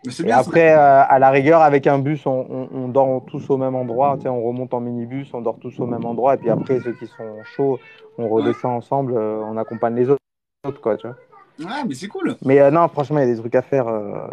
Mais 0.06 0.12
Et 0.20 0.24
bien, 0.24 0.36
après, 0.36 0.74
euh, 0.74 1.02
à 1.02 1.18
la 1.18 1.30
rigueur, 1.30 1.62
avec 1.62 1.86
un 1.86 1.98
bus, 1.98 2.26
on, 2.26 2.46
on- 2.50 2.68
on 2.74 2.88
dort 2.88 3.24
tous 3.26 3.48
au 3.48 3.56
même 3.56 3.74
endroit. 3.74 4.16
Tu 4.16 4.24
sais, 4.24 4.28
on 4.28 4.42
remonte 4.44 4.74
en 4.74 4.80
minibus, 4.80 5.32
on 5.32 5.40
dort 5.40 5.58
tous 5.58 5.80
au 5.80 5.86
même 5.86 6.04
endroit. 6.04 6.34
Et 6.34 6.36
puis 6.36 6.50
après, 6.50 6.78
ceux 6.80 6.92
qui 6.92 7.06
sont 7.06 7.42
chauds, 7.44 7.78
on 8.18 8.28
redescend 8.28 8.72
ensemble, 8.76 9.16
on 9.16 9.56
accompagne 9.56 9.94
les 9.94 10.10
autres, 10.10 10.80
quoi, 10.82 10.98
tu 10.98 11.06
vois. 11.06 11.16
Ouais, 11.58 11.84
mais 11.88 11.94
c'est 11.94 12.08
cool. 12.08 12.36
Mais 12.44 12.60
euh, 12.60 12.70
non, 12.70 12.86
franchement, 12.88 13.18
il 13.20 13.28
y 13.28 13.30
a 13.30 13.34
des 13.34 13.40
trucs 13.40 13.54
à 13.54 13.62
faire. 13.62 13.86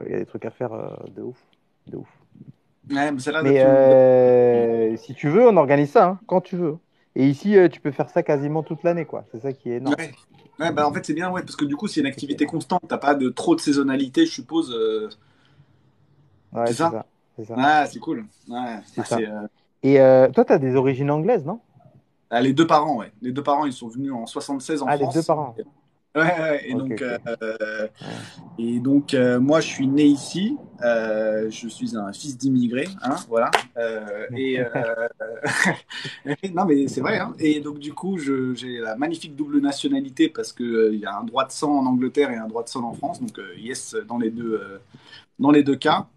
Il 0.06 0.12
y 0.12 0.16
a 0.16 0.20
des 0.20 0.26
trucs 0.26 0.44
à 0.44 0.50
faire 0.52 0.72
de 1.16 1.22
ouf. 1.22 1.38
De 1.88 1.96
ouf. 1.96 2.10
Ouais, 2.90 3.12
mais 3.12 3.20
c'est 3.20 3.32
là 3.32 3.44
Mais 3.44 3.62
euh, 3.64 4.98
si 4.98 5.14
tu 5.14 5.30
veux, 5.30 5.48
on 5.48 5.56
organise 5.58 5.92
ça, 5.92 6.06
hein, 6.08 6.20
quand 6.28 6.42
tu 6.42 6.56
veux. 6.58 6.78
Et 7.16 7.28
ici, 7.28 7.58
euh, 7.58 7.68
tu 7.70 7.80
peux 7.80 7.92
faire 7.92 8.10
ça 8.10 8.24
quasiment 8.24 8.64
toute 8.64 8.84
l'année, 8.84 9.06
quoi. 9.06 9.26
C'est 9.32 9.40
ça 9.42 9.54
qui 9.54 9.70
est 9.70 9.78
énorme. 9.78 9.96
Ouais. 9.98 10.12
Ouais, 10.60 10.72
bah 10.72 10.88
en 10.88 10.94
fait 10.94 11.04
c'est 11.04 11.14
bien, 11.16 11.32
ouais, 11.32 11.42
parce 11.42 11.56
que 11.56 11.66
du 11.66 11.76
coup 11.76 11.88
c'est 11.88 12.02
une 12.02 12.06
activité 12.06 12.46
constante, 12.46 12.82
t'as 12.88 13.00
pas 13.00 13.16
de 13.16 13.30
trop 13.30 13.56
de 13.56 13.62
saisonnalité, 13.62 14.28
je 14.28 14.32
suppose. 14.32 14.72
euh, 14.76 15.10
Ouais, 16.54 16.68
C'est 16.68 16.74
ça 16.74 16.90
ça. 16.92 17.06
c'est 17.38 17.46
ça. 17.46 17.86
C'est 17.88 18.00
cool. 18.00 18.26
Ouais, 18.48 18.80
ça. 19.04 19.18
euh, 19.18 19.48
Et 19.84 19.96
toi, 20.34 20.46
tu 20.46 20.54
as 20.54 20.60
des 20.60 20.76
origines 20.76 21.10
anglaises, 21.12 21.46
non? 21.46 21.60
Ah, 22.30 22.42
les 22.42 22.54
deux 22.54 22.68
parents, 22.68 22.98
ouais. 22.98 23.12
Les 23.22 23.32
deux 23.32 23.44
parents, 23.44 23.66
ils 23.66 23.74
sont 23.74 23.88
venus 23.90 24.12
en 24.14 24.26
76 24.26 24.82
en 24.82 24.88
Ah, 24.88 24.96
les 24.96 25.04
France. 25.04 25.16
deux 25.16 25.24
parents. 25.24 25.56
Ouais, 26.16 26.22
ouais, 26.24 26.70
et 26.70 26.74
donc, 26.74 27.02
et 28.60 28.80
donc 28.80 29.16
moi 29.40 29.62
je 29.62 29.68
suis 29.68 29.88
né 29.88 30.04
ici, 30.04 30.58
euh, 30.84 31.50
je 31.50 31.68
suis 31.68 31.96
un 31.96 32.12
fils 32.12 32.38
d'immigré, 32.38 32.88
hein, 33.04 33.16
voilà. 33.28 33.52
Euh, 33.78 34.26
et 34.36 34.60
euh, 34.60 34.66
non 36.54 36.66
mais 36.66 36.88
c'est 36.88 37.02
vrai, 37.02 37.20
hein. 37.20 37.34
Et 37.40 37.60
donc 37.60 37.80
du 37.80 37.94
coup 37.94 38.18
j'ai 38.18 38.80
la 38.80 38.96
magnifique 38.96 39.36
double 39.36 39.60
nationalité 39.60 40.30
parce 40.30 40.52
que 40.54 40.92
il 40.94 41.00
y 41.00 41.06
a 41.06 41.18
un 41.18 41.24
droit 41.24 41.46
de 41.46 41.52
sang 41.52 41.78
en 41.78 41.86
Angleterre 41.86 42.32
et 42.32 42.38
un 42.38 42.48
droit 42.48 42.64
de 42.64 42.70
sang 42.70 42.84
en 42.84 42.94
France, 42.94 43.22
donc 43.22 43.40
yes 43.58 43.96
dans 44.08 44.18
les 44.18 44.32
deux 44.32 44.62
dans 45.40 45.52
les 45.52 45.64
deux 45.64 45.76
cas. 45.76 46.08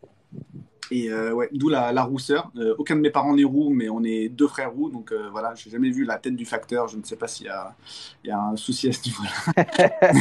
Et 0.91 1.13
ouais, 1.13 1.49
d'où 1.53 1.71
la, 1.71 1.93
la 1.93 2.03
rousseur. 2.03 2.53
Aucun 2.79 2.97
de 2.97 3.01
mes 3.01 3.11
parents 3.11 3.35
n'est 3.35 3.45
roux, 3.45 3.71
mais 3.71 3.89
on 3.89 4.05
est 4.05 4.29
deux 4.29 4.47
frères 4.47 4.71
roux, 4.71 4.91
donc 4.91 5.15
voilà, 5.33 5.55
j'ai 5.55 5.71
jamais 5.71 5.91
vu 5.91 6.05
la 6.05 6.19
tête 6.19 6.37
du 6.37 6.45
facteur. 6.45 6.89
Je 6.89 6.99
ne 6.99 7.03
sais 7.03 7.17
pas 7.17 7.27
s'il 7.27 7.47
y 7.47 7.49
a, 7.49 7.75
il 8.23 8.29
y 8.29 8.31
a 8.31 8.39
un 8.39 8.57
souci 8.57 8.89
à 8.89 8.93
ce 8.93 9.01
niveau-là. 9.07 10.21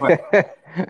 Ouais. 0.00 0.20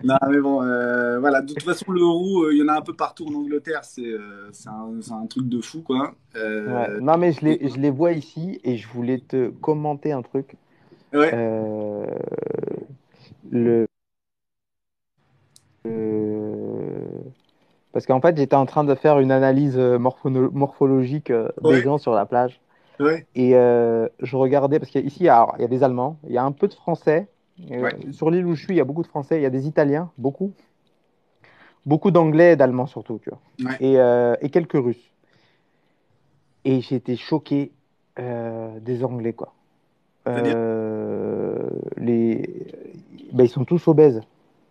Non, 0.03 0.17
mais 0.29 0.39
bon, 0.39 0.61
euh, 0.63 1.19
voilà. 1.19 1.41
De 1.41 1.53
toute 1.53 1.63
façon, 1.63 1.91
le 1.91 2.03
roux, 2.05 2.43
euh, 2.43 2.53
il 2.53 2.59
y 2.59 2.63
en 2.63 2.67
a 2.67 2.77
un 2.77 2.81
peu 2.81 2.93
partout 2.93 3.25
en 3.27 3.33
Angleterre. 3.33 3.83
C'est 3.83 4.05
euh, 4.05 4.49
un, 4.67 5.25
truc 5.27 5.47
de 5.47 5.61
fou, 5.61 5.81
quoi. 5.81 6.13
Euh, 6.35 6.65
Ouais. 6.65 6.99
Non, 7.01 7.17
mais 7.17 7.31
je 7.31 7.45
les, 7.45 7.69
je 7.69 7.77
les 7.77 7.89
vois 7.89 8.11
ici 8.13 8.59
et 8.63 8.77
je 8.77 8.87
voulais 8.87 9.19
te 9.19 9.49
commenter 9.49 10.11
un 10.11 10.21
truc. 10.21 10.55
ouais. 11.13 11.31
Le, 13.51 13.85
Parce 17.93 18.05
qu'en 18.05 18.19
fait, 18.19 18.35
j'étais 18.35 18.55
en 18.55 18.65
train 18.65 18.83
de 18.83 18.95
faire 18.95 19.19
une 19.19 19.31
analyse 19.31 19.77
morphono- 19.77 20.51
morphologique 20.51 21.31
des 21.31 21.45
Ouais. 21.61 21.81
gens 21.81 21.97
sur 21.97 22.13
la 22.13 22.25
plage. 22.25 22.59
Et 23.35 23.51
je 23.51 24.35
regardais, 24.35 24.79
parce 24.79 24.91
qu'ici, 24.91 25.19
il 25.21 25.25
y 25.25 25.29
a 25.29 25.67
des 25.69 25.83
Allemands, 25.83 26.17
il 26.27 26.33
y 26.33 26.37
a 26.37 26.43
un 26.43 26.51
peu 26.51 26.67
de 26.67 26.73
Français. 26.73 27.27
Euh, 27.71 27.81
Ouais. 27.81 27.95
Sur 28.11 28.29
l'île 28.29 28.45
où 28.45 28.55
je 28.55 28.63
suis, 28.63 28.73
il 28.73 28.77
y 28.77 28.81
a 28.81 28.83
beaucoup 28.83 29.01
de 29.01 29.07
Français, 29.07 29.39
il 29.39 29.43
y 29.43 29.45
a 29.45 29.49
des 29.49 29.67
Italiens, 29.67 30.11
beaucoup. 30.17 30.51
Beaucoup 31.85 32.11
d'Anglais 32.11 32.53
et 32.53 32.55
d'Allemands 32.55 32.87
surtout, 32.87 33.19
tu 33.21 33.29
vois. 33.29 33.39
Ouais. 33.63 33.77
Et, 33.79 33.99
euh, 33.99 34.35
et 34.41 34.49
quelques 34.49 34.73
Russes. 34.73 35.11
Et 36.65 36.77
été 36.77 37.15
choqué 37.15 37.71
euh, 38.19 38.79
des 38.79 39.03
Anglais, 39.03 39.33
quoi. 39.33 39.53
Euh, 40.27 41.69
les... 41.97 42.67
ben, 43.31 43.43
ils 43.43 43.49
sont 43.49 43.65
tous 43.65 43.87
obèses. 43.87 44.21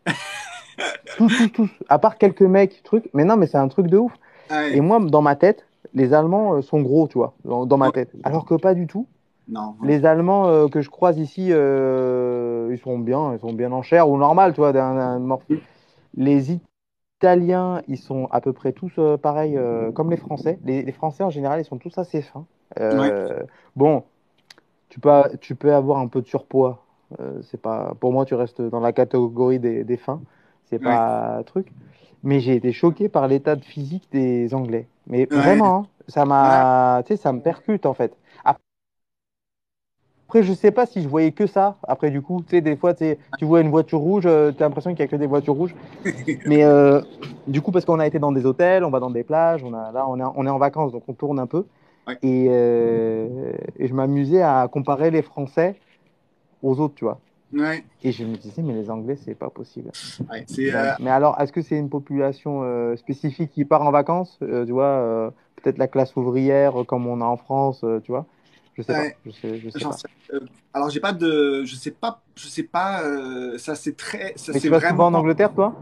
tous, 1.17 1.29
tous, 1.29 1.49
tous. 1.51 1.71
À 1.89 2.01
part 2.01 2.19
quelques 2.19 2.43
mecs, 2.43 2.83
trucs. 2.83 3.09
Mais 3.15 3.25
non, 3.25 3.37
mais 3.37 3.47
c'est 3.47 3.59
un 3.59 3.69
truc 3.69 3.87
de 3.87 3.97
ouf. 3.97 4.13
Ouais. 4.51 4.77
Et 4.77 4.81
moi, 4.81 4.99
dans 4.99 5.23
ma 5.23 5.37
tête, 5.37 5.67
les 5.95 6.13
Allemands 6.13 6.61
sont 6.63 6.83
gros, 6.83 7.07
tu 7.07 7.19
vois, 7.19 7.35
dans, 7.45 7.65
dans 7.65 7.77
ma 7.77 7.93
tête. 7.93 8.11
Alors 8.25 8.45
que 8.45 8.57
pas 8.57 8.75
du 8.75 8.89
tout. 8.89 9.07
Non. 9.49 9.75
Les 9.83 10.07
Allemands 10.07 10.49
euh, 10.49 10.69
que 10.69 10.81
je 10.81 10.89
croise 10.89 11.19
ici, 11.19 11.49
euh, 11.51 12.44
ils 12.73 12.79
sont 12.79 12.99
bien, 12.99 13.33
ils 13.35 13.41
sont 13.41 13.53
bien 13.53 13.73
en 13.73 13.83
chair 13.83 14.09
ou 14.09 14.17
normal, 14.19 14.53
tu 14.53 14.61
vois, 14.61 14.73
d'un, 14.73 15.39
Les 16.17 16.61
Italiens, 17.21 17.83
ils 17.89 17.99
sont 17.99 18.29
à 18.31 18.41
peu 18.41 18.53
près 18.53 18.73
tous 18.73 18.93
euh, 18.99 19.17
pareils 19.17 19.57
euh, 19.57 19.93
comme 19.93 20.11
les 20.11 20.17
Français. 20.17 20.59
Les, 20.65 20.83
les 20.83 20.93
Français 20.93 21.25
en 21.25 21.31
général, 21.31 21.61
ils 21.61 21.65
sont 21.65 21.79
tous 21.79 21.97
assez 21.99 22.23
fins. 22.23 22.47
Euh, 22.81 23.43
Bon, 23.77 24.05
tu 24.89 25.01
peux, 25.01 25.11
tu 25.41 25.55
peux 25.55 25.75
avoir 25.75 25.99
un 25.99 26.09
peu 26.09 26.21
de 26.23 26.27
surpoids. 26.27 26.85
Euh, 27.21 27.41
c'est 27.43 27.61
pas, 27.61 27.95
pour 28.01 28.13
moi, 28.13 28.25
tu 28.25 28.35
restes 28.35 28.63
dans 28.63 28.81
la 28.81 28.93
catégorie 28.93 29.59
des, 29.59 29.85
des 29.85 29.97
fins. 29.97 30.21
C'est 30.67 30.79
pas 30.79 31.39
un 31.39 31.43
truc. 31.43 31.73
Mais 32.23 32.41
j'ai 32.41 32.55
été 32.57 32.73
choqué 32.73 33.09
par 33.09 33.29
l'état 33.29 33.57
de 33.57 33.65
physique 33.65 34.09
des 34.13 34.55
Anglais. 34.55 34.87
Mais 35.07 35.29
Ouais. 35.31 35.43
vraiment, 35.43 35.77
hein, 35.77 35.87
ça 36.09 36.25
m'a, 36.25 37.03
tu 37.07 37.09
sais, 37.15 37.17
ça 37.23 37.33
me 37.33 37.41
percute 37.41 37.87
en 37.87 37.95
fait. 37.95 38.17
Après, 40.27 40.43
je 40.43 40.53
sais 40.53 40.71
pas 40.71 40.87
si 40.87 41.03
je 41.03 41.09
voyais 41.09 41.33
que 41.33 41.47
ça. 41.47 41.77
Après, 41.87 42.11
du 42.11 42.23
coup, 42.23 42.43
tu 42.43 42.57
sais, 42.57 42.61
des 42.61 42.77
fois, 42.77 42.95
tu 42.95 43.17
tu 43.39 43.45
vois 43.45 43.61
une 43.61 43.71
voiture 43.71 43.99
rouge, 43.99 44.25
euh, 44.27 44.53
t'as 44.53 44.65
l'impression 44.65 44.91
qu'il 44.91 45.01
y 45.01 45.03
a 45.03 45.07
que 45.07 45.17
des 45.17 45.27
voitures 45.27 45.55
rouges. 45.55 45.75
Mais 46.47 46.65
euh, 46.65 47.01
du 47.47 47.61
coup, 47.61 47.73
parce 47.73 47.85
qu'on 47.85 48.01
a 48.01 48.07
été 48.07 48.19
dans 48.19 48.33
des 48.33 48.47
hôtels, 48.47 48.85
on 48.85 48.91
va 48.91 49.01
dans 49.01 49.11
des 49.11 49.23
plages, 49.23 49.63
on 49.63 49.75
a, 49.75 49.93
là, 49.93 50.07
on 50.09 50.19
est, 50.19 50.25
on 50.35 50.47
est 50.47 50.51
en 50.51 50.59
vacances, 50.59 50.93
donc 50.93 51.05
on 51.09 51.13
tourne 51.13 51.39
un 51.39 51.47
peu. 51.47 51.67
Ouais. 52.07 52.19
Et, 52.23 52.47
euh, 52.49 53.53
et 53.79 53.87
je 53.87 53.95
m'amusais 53.95 54.43
à 54.43 54.67
comparer 54.71 55.11
les 55.11 55.23
Français 55.23 55.77
aux 56.63 56.81
autres, 56.81 56.95
tu 56.95 57.05
vois. 57.05 57.21
Ouais. 57.53 57.85
Et 58.03 58.11
je 58.11 58.25
me 58.25 58.35
disais, 58.37 58.63
mais 58.63 58.73
les 58.73 58.91
Anglais, 58.91 59.17
c'est 59.17 59.35
pas 59.35 59.51
possible. 59.51 59.91
Ouais. 60.31 60.45
Euh, 60.59 60.93
Mais 61.01 61.11
alors, 61.11 61.41
est-ce 61.41 61.53
que 61.53 61.63
c'est 61.63 61.79
une 61.79 61.91
population 61.91 62.63
spécifique 62.97 63.53
qui 63.53 63.65
part 63.65 63.83
en 63.83 63.91
vacances 63.91 64.39
Tu 64.41 64.73
vois, 64.73 65.33
peut-être 65.63 65.79
la 65.79 65.87
classe 65.87 66.17
ouvrière, 66.17 66.75
comme 66.87 67.07
on 67.07 67.21
a 67.21 67.25
en 67.25 67.37
France, 67.37 67.85
tu 68.03 68.11
vois? 68.11 68.27
Je 68.77 68.83
sais 68.83 68.93
Ouais. 68.93 69.11
pas. 69.13 69.19
Je 69.27 69.31
sais, 69.31 69.59
je 69.61 69.71
sais 69.71 69.85
pas. 69.85 69.93
sais- 69.93 70.09
euh, 70.33 70.41
alors 70.73 70.91
j'ai 70.91 71.01
pas 71.01 71.13
de, 71.13 71.65
je 71.65 71.75
sais 71.77 71.91
pas, 71.93 72.23
je 72.37 72.47
sais 72.49 72.63
pas. 72.65 73.03
euh, 73.05 73.59
ça 73.59 73.75
c'est 73.75 73.97
très, 73.97 74.33
ça 74.37 74.53
c'est 74.53 74.61
tu 74.61 74.69
vas 74.69 74.79
vraiment. 74.79 74.91
souvent 74.99 75.07
en 75.07 75.15
Angleterre, 75.15 75.53
toi? 75.55 75.75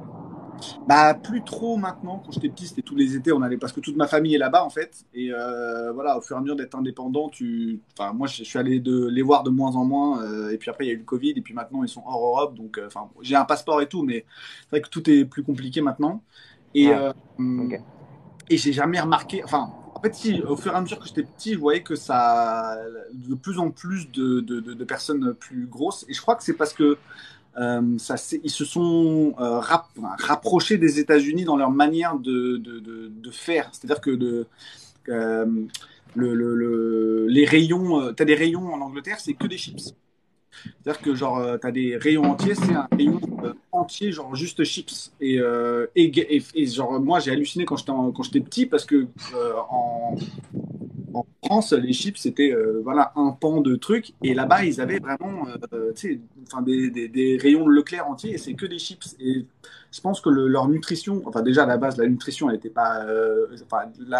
Bah 0.86 1.14
plus 1.14 1.42
trop 1.42 1.76
maintenant. 1.76 2.22
Quand 2.24 2.32
j'étais 2.32 2.48
petit, 2.48 2.66
c'était 2.66 2.82
tous 2.82 2.94
les 2.96 3.16
étés. 3.16 3.32
On 3.32 3.42
allait 3.42 3.56
parce 3.56 3.72
que 3.72 3.80
toute 3.80 3.96
ma 3.96 4.06
famille 4.06 4.34
est 4.34 4.38
là-bas 4.38 4.64
en 4.64 4.70
fait. 4.70 5.04
Et 5.14 5.32
euh, 5.32 5.92
voilà, 5.92 6.18
au 6.18 6.20
fur 6.20 6.36
et 6.36 6.38
à 6.38 6.42
mesure 6.42 6.56
d'être 6.56 6.74
indépendant, 6.76 7.28
tu, 7.28 7.80
enfin 7.98 8.12
moi 8.12 8.26
je 8.28 8.44
suis 8.44 8.58
allé 8.58 8.80
de 8.80 9.06
les 9.08 9.22
voir 9.22 9.42
de 9.42 9.50
moins 9.50 9.74
en 9.76 9.84
moins. 9.84 10.50
et 10.50 10.58
puis 10.58 10.70
après 10.70 10.84
il 10.84 10.88
y 10.88 10.90
a 10.90 10.94
eu 10.94 10.98
le 10.98 11.04
Covid. 11.04 11.30
Et 11.36 11.40
puis 11.42 11.54
maintenant 11.54 11.82
ils 11.82 11.88
sont 11.88 12.02
hors 12.06 12.20
Europe. 12.26 12.54
Donc 12.54 12.80
enfin 12.86 13.08
j'ai 13.22 13.36
un 13.36 13.44
passeport 13.44 13.80
et 13.80 13.88
tout, 13.88 14.02
mais 14.02 14.24
c'est 14.62 14.70
vrai 14.70 14.80
que 14.82 14.88
tout 14.88 15.08
est 15.10 15.24
plus 15.24 15.42
compliqué 15.42 15.80
maintenant. 15.80 16.22
Et 16.74 16.88
Ouais. 16.88 16.94
euh, 16.94 17.12
hum, 17.38 17.72
Ok. 17.72 17.80
et 18.50 18.56
j'ai 18.56 18.72
jamais 18.72 19.00
remarqué. 19.00 19.42
Enfin 19.44 19.70
en 19.81 19.81
fait 20.02 20.14
si 20.14 20.42
au 20.42 20.56
fur 20.56 20.72
et 20.72 20.76
à 20.76 20.80
mesure 20.80 20.98
que 20.98 21.06
j'étais 21.06 21.22
petit, 21.22 21.54
je 21.54 21.58
voyais 21.58 21.82
que 21.82 21.94
ça 21.94 22.78
de 23.12 23.34
plus 23.34 23.58
en 23.58 23.70
plus 23.70 24.10
de, 24.10 24.40
personnes 24.84 25.34
plus 25.34 25.66
grosses. 25.66 26.04
Et 26.08 26.14
je 26.14 26.20
crois 26.20 26.34
que 26.36 26.42
c'est 26.44 26.54
parce 26.54 26.72
que 26.72 26.98
euh, 27.58 27.98
ils 28.44 28.50
se 28.50 28.64
sont 28.64 29.34
euh, 29.40 29.60
rapprochés 30.18 30.78
des 30.78 30.98
États-Unis 31.00 31.44
dans 31.44 31.56
leur 31.56 31.70
manière 31.70 32.18
de, 32.18 32.62
faire. 33.32 33.70
C'est-à-dire 33.72 34.00
que 34.00 34.46
euh, 35.08 35.46
le, 36.14 36.34
le, 36.34 36.54
le- 36.56 37.26
les 37.28 37.44
rayons, 37.46 38.12
tu 38.14 38.22
as 38.22 38.26
des 38.26 38.34
rayons 38.34 38.72
en 38.74 38.80
Angleterre, 38.80 39.20
c'est 39.20 39.34
que 39.34 39.46
des 39.46 39.58
chips. 39.58 39.94
C'est-à-dire 40.82 41.00
que 41.02 41.14
genre, 41.14 41.38
euh, 41.38 41.56
t'as 41.58 41.70
des 41.70 41.96
rayons 41.96 42.24
entiers, 42.24 42.54
c'est 42.54 42.74
un 42.74 42.88
rayon 42.92 43.20
euh, 43.44 43.52
entier, 43.72 44.12
genre 44.12 44.34
juste 44.34 44.64
chips. 44.64 45.12
Et, 45.20 45.38
euh, 45.40 45.86
et, 45.96 46.10
et- 46.54 46.66
genre, 46.66 47.00
moi, 47.00 47.20
j'ai 47.20 47.30
halluciné 47.32 47.64
quand 47.64 47.76
j'étais 47.76 48.40
petit 48.40 48.66
parce 48.66 48.84
que 48.84 49.06
en, 49.70 50.16
en 51.14 51.26
France, 51.44 51.72
les 51.72 51.92
chips, 51.92 52.18
c'était 52.18 52.54
voilà, 52.82 53.12
un 53.16 53.32
pan 53.32 53.60
de 53.60 53.76
trucs. 53.76 54.12
Et 54.22 54.34
là-bas, 54.34 54.64
ils 54.64 54.80
avaient 54.80 54.98
vraiment 54.98 55.46
tu 55.96 56.20
enfin, 56.46 56.62
des, 56.62 56.90
des, 56.90 57.08
des 57.08 57.36
rayons 57.38 57.66
Leclerc 57.68 58.06
entiers 58.08 58.34
et 58.34 58.38
c'est 58.38 58.54
que 58.54 58.66
des 58.66 58.78
chips. 58.78 59.16
Et 59.20 59.46
je 59.90 60.00
pense 60.00 60.20
que 60.20 60.30
le- 60.30 60.48
leur 60.48 60.68
nutrition, 60.68 61.22
enfin, 61.26 61.42
déjà 61.42 61.64
à 61.64 61.66
la 61.66 61.76
base, 61.76 61.98
la 61.98 62.06
nutrition, 62.08 62.48
elle 62.50 62.56
était 62.56 62.70
pas. 62.70 63.04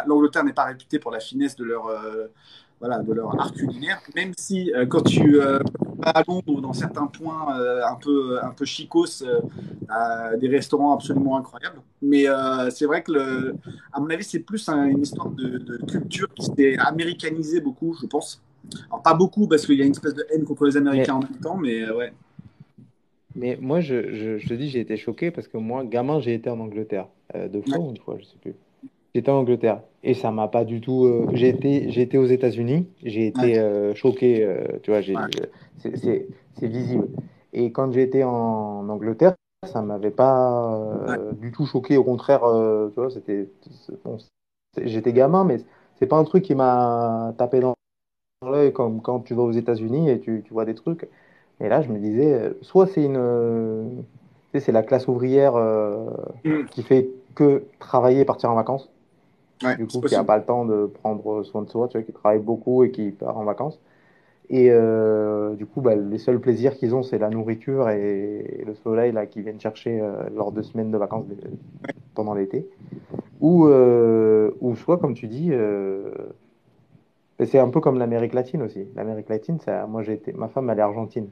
l'Angleterre 0.06 0.44
n'est 0.44 0.52
pas 0.52 0.64
réputée 0.64 0.98
pour 0.98 1.10
la 1.10 1.20
finesse 1.20 1.56
de 1.56 1.64
leur. 1.64 1.90
Euh, 2.82 2.88
voilà, 2.88 2.98
de 3.02 3.12
leur 3.12 3.40
art 3.40 3.52
culinaire, 3.52 4.00
même 4.14 4.32
si 4.36 4.72
euh, 4.72 4.86
quand 4.86 5.02
tu 5.02 5.40
euh, 5.40 5.58
vas 5.98 6.10
à 6.10 6.22
Londres 6.26 6.48
ou 6.48 6.60
dans 6.60 6.72
certains 6.72 7.06
points 7.06 7.58
euh, 7.58 7.82
un 7.86 7.96
peu 7.96 8.42
un 8.42 8.50
peu 8.50 8.64
chicos, 8.64 9.22
euh, 9.22 10.36
des 10.36 10.48
restaurants 10.48 10.94
absolument 10.94 11.36
incroyables. 11.36 11.80
Mais 12.00 12.28
euh, 12.28 12.70
c'est 12.70 12.86
vrai 12.86 13.02
que, 13.02 13.12
le, 13.12 13.54
à 13.92 14.00
mon 14.00 14.10
avis, 14.10 14.24
c'est 14.24 14.40
plus 14.40 14.68
un- 14.68 14.86
une 14.86 15.02
histoire 15.02 15.30
de, 15.30 15.58
de 15.58 15.76
culture 15.86 16.28
qui 16.34 16.46
s'est 16.46 16.76
américanisée 16.78 17.60
beaucoup, 17.60 17.94
je 18.00 18.06
pense. 18.06 18.42
Alors 18.90 19.02
pas 19.02 19.14
beaucoup 19.14 19.46
parce 19.48 19.66
qu'il 19.66 19.78
y 19.78 19.82
a 19.82 19.84
une 19.84 19.92
espèce 19.92 20.14
de 20.14 20.24
haine 20.30 20.44
contre 20.44 20.64
les 20.66 20.76
Américains 20.76 21.14
en 21.14 21.20
même 21.20 21.40
temps, 21.40 21.56
mais 21.56 21.82
euh, 21.82 21.96
ouais. 21.96 22.12
Mais 23.34 23.56
moi, 23.60 23.80
je, 23.80 24.12
je, 24.14 24.38
je 24.38 24.48
te 24.48 24.54
dis, 24.54 24.68
j'ai 24.68 24.80
été 24.80 24.96
choqué 24.96 25.30
parce 25.30 25.48
que 25.48 25.56
moi, 25.56 25.84
gamin, 25.84 26.20
j'ai 26.20 26.34
été 26.34 26.50
en 26.50 26.60
Angleterre. 26.60 27.08
Euh, 27.34 27.48
deux 27.48 27.62
fois 27.62 27.78
ou 27.78 27.90
une 27.90 27.96
fois, 27.96 28.16
je 28.18 28.24
sais 28.24 28.36
plus. 28.40 28.54
J'étais 29.14 29.30
en 29.30 29.36
Angleterre 29.38 29.80
et 30.02 30.14
ça 30.14 30.30
m'a 30.30 30.48
pas 30.48 30.64
du 30.64 30.80
tout. 30.80 31.06
euh, 31.06 31.26
j'ai 31.32 31.48
été, 31.48 31.88
été 32.00 32.18
aux 32.18 32.26
États-Unis, 32.26 32.88
j'ai 33.02 33.28
été 33.28 33.58
euh, 33.58 33.94
choqué. 33.94 34.44
euh, 34.44 34.78
tu 34.82 34.90
vois, 34.90 35.00
c'est, 35.02 36.26
visible. 36.62 37.08
Et 37.52 37.70
quand 37.72 37.90
été 37.96 38.24
en 38.24 38.88
Angleterre, 38.88 39.34
ça 39.64 39.82
m'avait 39.82 40.10
pas 40.10 40.74
euh, 40.74 41.32
du 41.32 41.52
tout 41.52 41.66
choqué. 41.66 41.96
Au 41.96 42.04
contraire, 42.04 42.40
tu 42.40 43.00
vois, 43.00 43.10
c'était, 43.10 43.48
bon, 44.04 44.18
j'étais 44.80 45.12
gamin, 45.12 45.44
mais 45.44 45.58
c'est 45.98 46.06
pas 46.06 46.16
un 46.16 46.24
truc 46.24 46.44
qui 46.44 46.54
m'a 46.54 47.34
tapé 47.38 47.60
dans 47.60 47.74
l'œil 48.48 48.72
comme 48.72 49.02
quand 49.02 49.20
tu 49.20 49.34
vas 49.34 49.42
aux 49.42 49.52
États-Unis 49.52 50.10
et 50.10 50.20
tu, 50.20 50.42
tu 50.44 50.52
vois 50.52 50.64
des 50.64 50.74
trucs. 50.74 51.08
Et 51.60 51.68
là, 51.68 51.80
je 51.82 51.90
me 51.90 51.98
disais, 51.98 52.52
soit 52.60 52.86
c'est 52.88 53.04
une, 53.04 54.04
c'est 54.54 54.72
la 54.72 54.82
classe 54.82 55.06
ouvrière 55.06 55.54
Mm. 56.44 56.64
qui 56.70 56.82
fait 56.82 57.08
que 57.34 57.64
travailler 57.78 58.20
et 58.20 58.24
partir 58.24 58.50
en 58.50 58.54
vacances. 58.54 58.90
Ouais, 59.62 59.76
Du 59.76 59.86
coup, 59.86 60.00
qui 60.00 60.14
n'a 60.14 60.24
pas 60.24 60.38
le 60.38 60.44
temps 60.44 60.64
de 60.64 60.86
prendre 60.86 61.42
soin 61.42 61.62
de 61.62 61.70
soi, 61.70 61.88
tu 61.88 61.98
vois, 61.98 62.04
qui 62.04 62.12
travaille 62.12 62.40
beaucoup 62.40 62.84
et 62.84 62.90
qui 62.90 63.10
part 63.10 63.36
en 63.38 63.44
vacances. 63.44 63.80
Et 64.50 64.70
euh, 64.70 65.54
du 65.54 65.66
coup, 65.66 65.80
bah, 65.80 65.96
les 65.96 66.18
seuls 66.18 66.40
plaisirs 66.40 66.76
qu'ils 66.76 66.94
ont, 66.94 67.02
c'est 67.02 67.18
la 67.18 67.30
nourriture 67.30 67.88
et 67.90 68.64
le 68.66 68.74
soleil 68.74 69.12
là 69.12 69.26
qu'ils 69.26 69.42
viennent 69.42 69.60
chercher 69.60 70.00
euh, 70.00 70.24
lors 70.34 70.52
de 70.52 70.62
semaines 70.62 70.90
de 70.90 70.98
vacances 70.98 71.26
de- 71.28 71.36
pendant 72.14 72.34
l'été. 72.34 72.66
Ou, 73.40 73.66
euh, 73.66 74.52
ou 74.60 74.76
soit, 74.76 74.98
comme 74.98 75.14
tu 75.14 75.28
dis, 75.28 75.52
c'est 77.44 77.58
un 77.58 77.68
peu 77.68 77.80
comme 77.80 77.98
l'Amérique 77.98 78.32
latine 78.32 78.62
aussi. 78.62 78.86
L'Amérique 78.94 79.28
latine, 79.28 79.60
ça, 79.60 79.86
moi 79.86 80.02
été, 80.08 80.32
ma 80.32 80.48
femme 80.48 80.70
elle 80.70 80.78
est 80.78 80.82
argentine. 80.82 81.28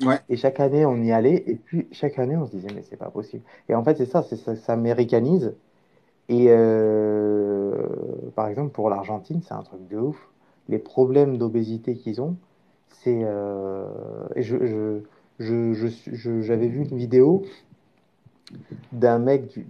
Ouais. 0.00 0.18
Et 0.28 0.36
chaque 0.36 0.60
année, 0.60 0.86
on 0.86 0.96
y 1.02 1.12
allait, 1.12 1.42
et 1.46 1.56
puis 1.56 1.86
chaque 1.92 2.18
année, 2.18 2.36
on 2.36 2.46
se 2.46 2.52
disait, 2.52 2.68
mais 2.74 2.82
c'est 2.82 2.96
pas 2.96 3.10
possible. 3.10 3.42
Et 3.68 3.74
en 3.74 3.84
fait, 3.84 3.96
c'est 3.96 4.06
ça, 4.06 4.22
c'est 4.22 4.36
ça 4.36 4.54
s'américanise. 4.56 5.54
Et 6.30 6.46
euh, 6.48 7.74
par 8.36 8.48
exemple, 8.48 8.70
pour 8.70 8.88
l'Argentine, 8.88 9.42
c'est 9.42 9.52
un 9.54 9.62
truc 9.64 9.86
de 9.88 9.98
ouf. 9.98 10.28
Les 10.68 10.78
problèmes 10.78 11.38
d'obésité 11.38 11.96
qu'ils 11.96 12.22
ont, 12.22 12.36
c'est. 12.88 13.22
euh, 13.24 13.84
je- 14.36 15.00
j'avais 16.42 16.68
vu 16.68 16.84
une 16.84 16.96
vidéo 16.96 17.42
d'un 18.92 19.18
mec, 19.18 19.48
du, 19.48 19.66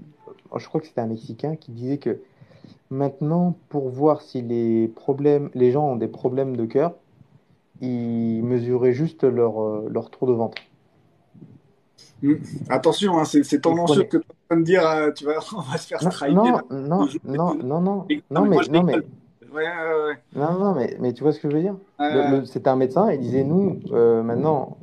je 0.57 0.67
crois 0.69 0.81
que 0.81 0.87
c'était 0.87 1.01
un 1.01 1.07
Mexicain, 1.07 1.57
qui 1.57 1.73
disait 1.73 1.99
que 1.99 2.21
maintenant, 2.91 3.57
pour 3.71 3.91
voir 3.91 4.23
si 4.23 4.43
les 4.43 4.89
problèmes, 4.89 5.51
les 5.55 5.73
gens 5.73 5.93
ont 5.93 5.97
des 5.97 6.09
problèmes 6.09 6.57
de 6.57 6.67
cœur, 6.67 6.95
ils 7.83 8.43
mesuraient 8.45 8.95
juste 8.95 9.25
leur, 9.25 9.63
euh, 9.63 9.89
leur 9.91 10.11
tour 10.11 10.29
de 10.29 10.35
ventre. 10.35 10.59
Attention, 12.69 13.19
hein, 13.19 13.25
c'est 13.25 13.61
tendancieux 13.61 14.05
que 14.05 14.17
tu 14.17 14.17
es 14.17 14.21
en 14.21 14.35
train 14.49 14.61
de 14.61 14.65
dire, 14.65 14.87
euh, 14.87 15.11
tu 15.13 15.25
vas, 15.25 15.39
on 15.57 15.61
va 15.61 15.79
se 15.79 15.87
faire 15.87 16.01
striker. 16.01 16.35
non, 16.35 16.45
là. 16.45 16.63
non, 16.71 17.09
non, 17.25 17.55
non, 17.55 17.81
non, 17.81 18.07
Mais- 18.09 18.23
non, 18.31 18.43
mais, 18.43 18.49
moi, 18.57 18.63
non, 18.71 18.83
mais, 18.83 18.93
rigole. 18.95 19.09
Ouais, 19.53 19.65
ouais, 19.65 20.05
ouais. 20.09 20.19
non, 20.37 20.53
non, 20.59 20.75
mais, 20.75 20.97
mais 21.01 21.13
tu 21.13 21.23
vois 21.23 21.33
ce 21.33 21.41
que 21.41 21.51
je 21.51 21.57
veux 21.57 21.63
dire? 21.63 21.77
Euh, 22.01 22.45
c'était 22.45 22.69
un 22.69 22.77
médecin, 22.77 23.11
il 23.11 23.21
disait, 23.21 23.43
nous, 23.43 23.81
euh, 23.93 24.23
maintenant, 24.23 24.77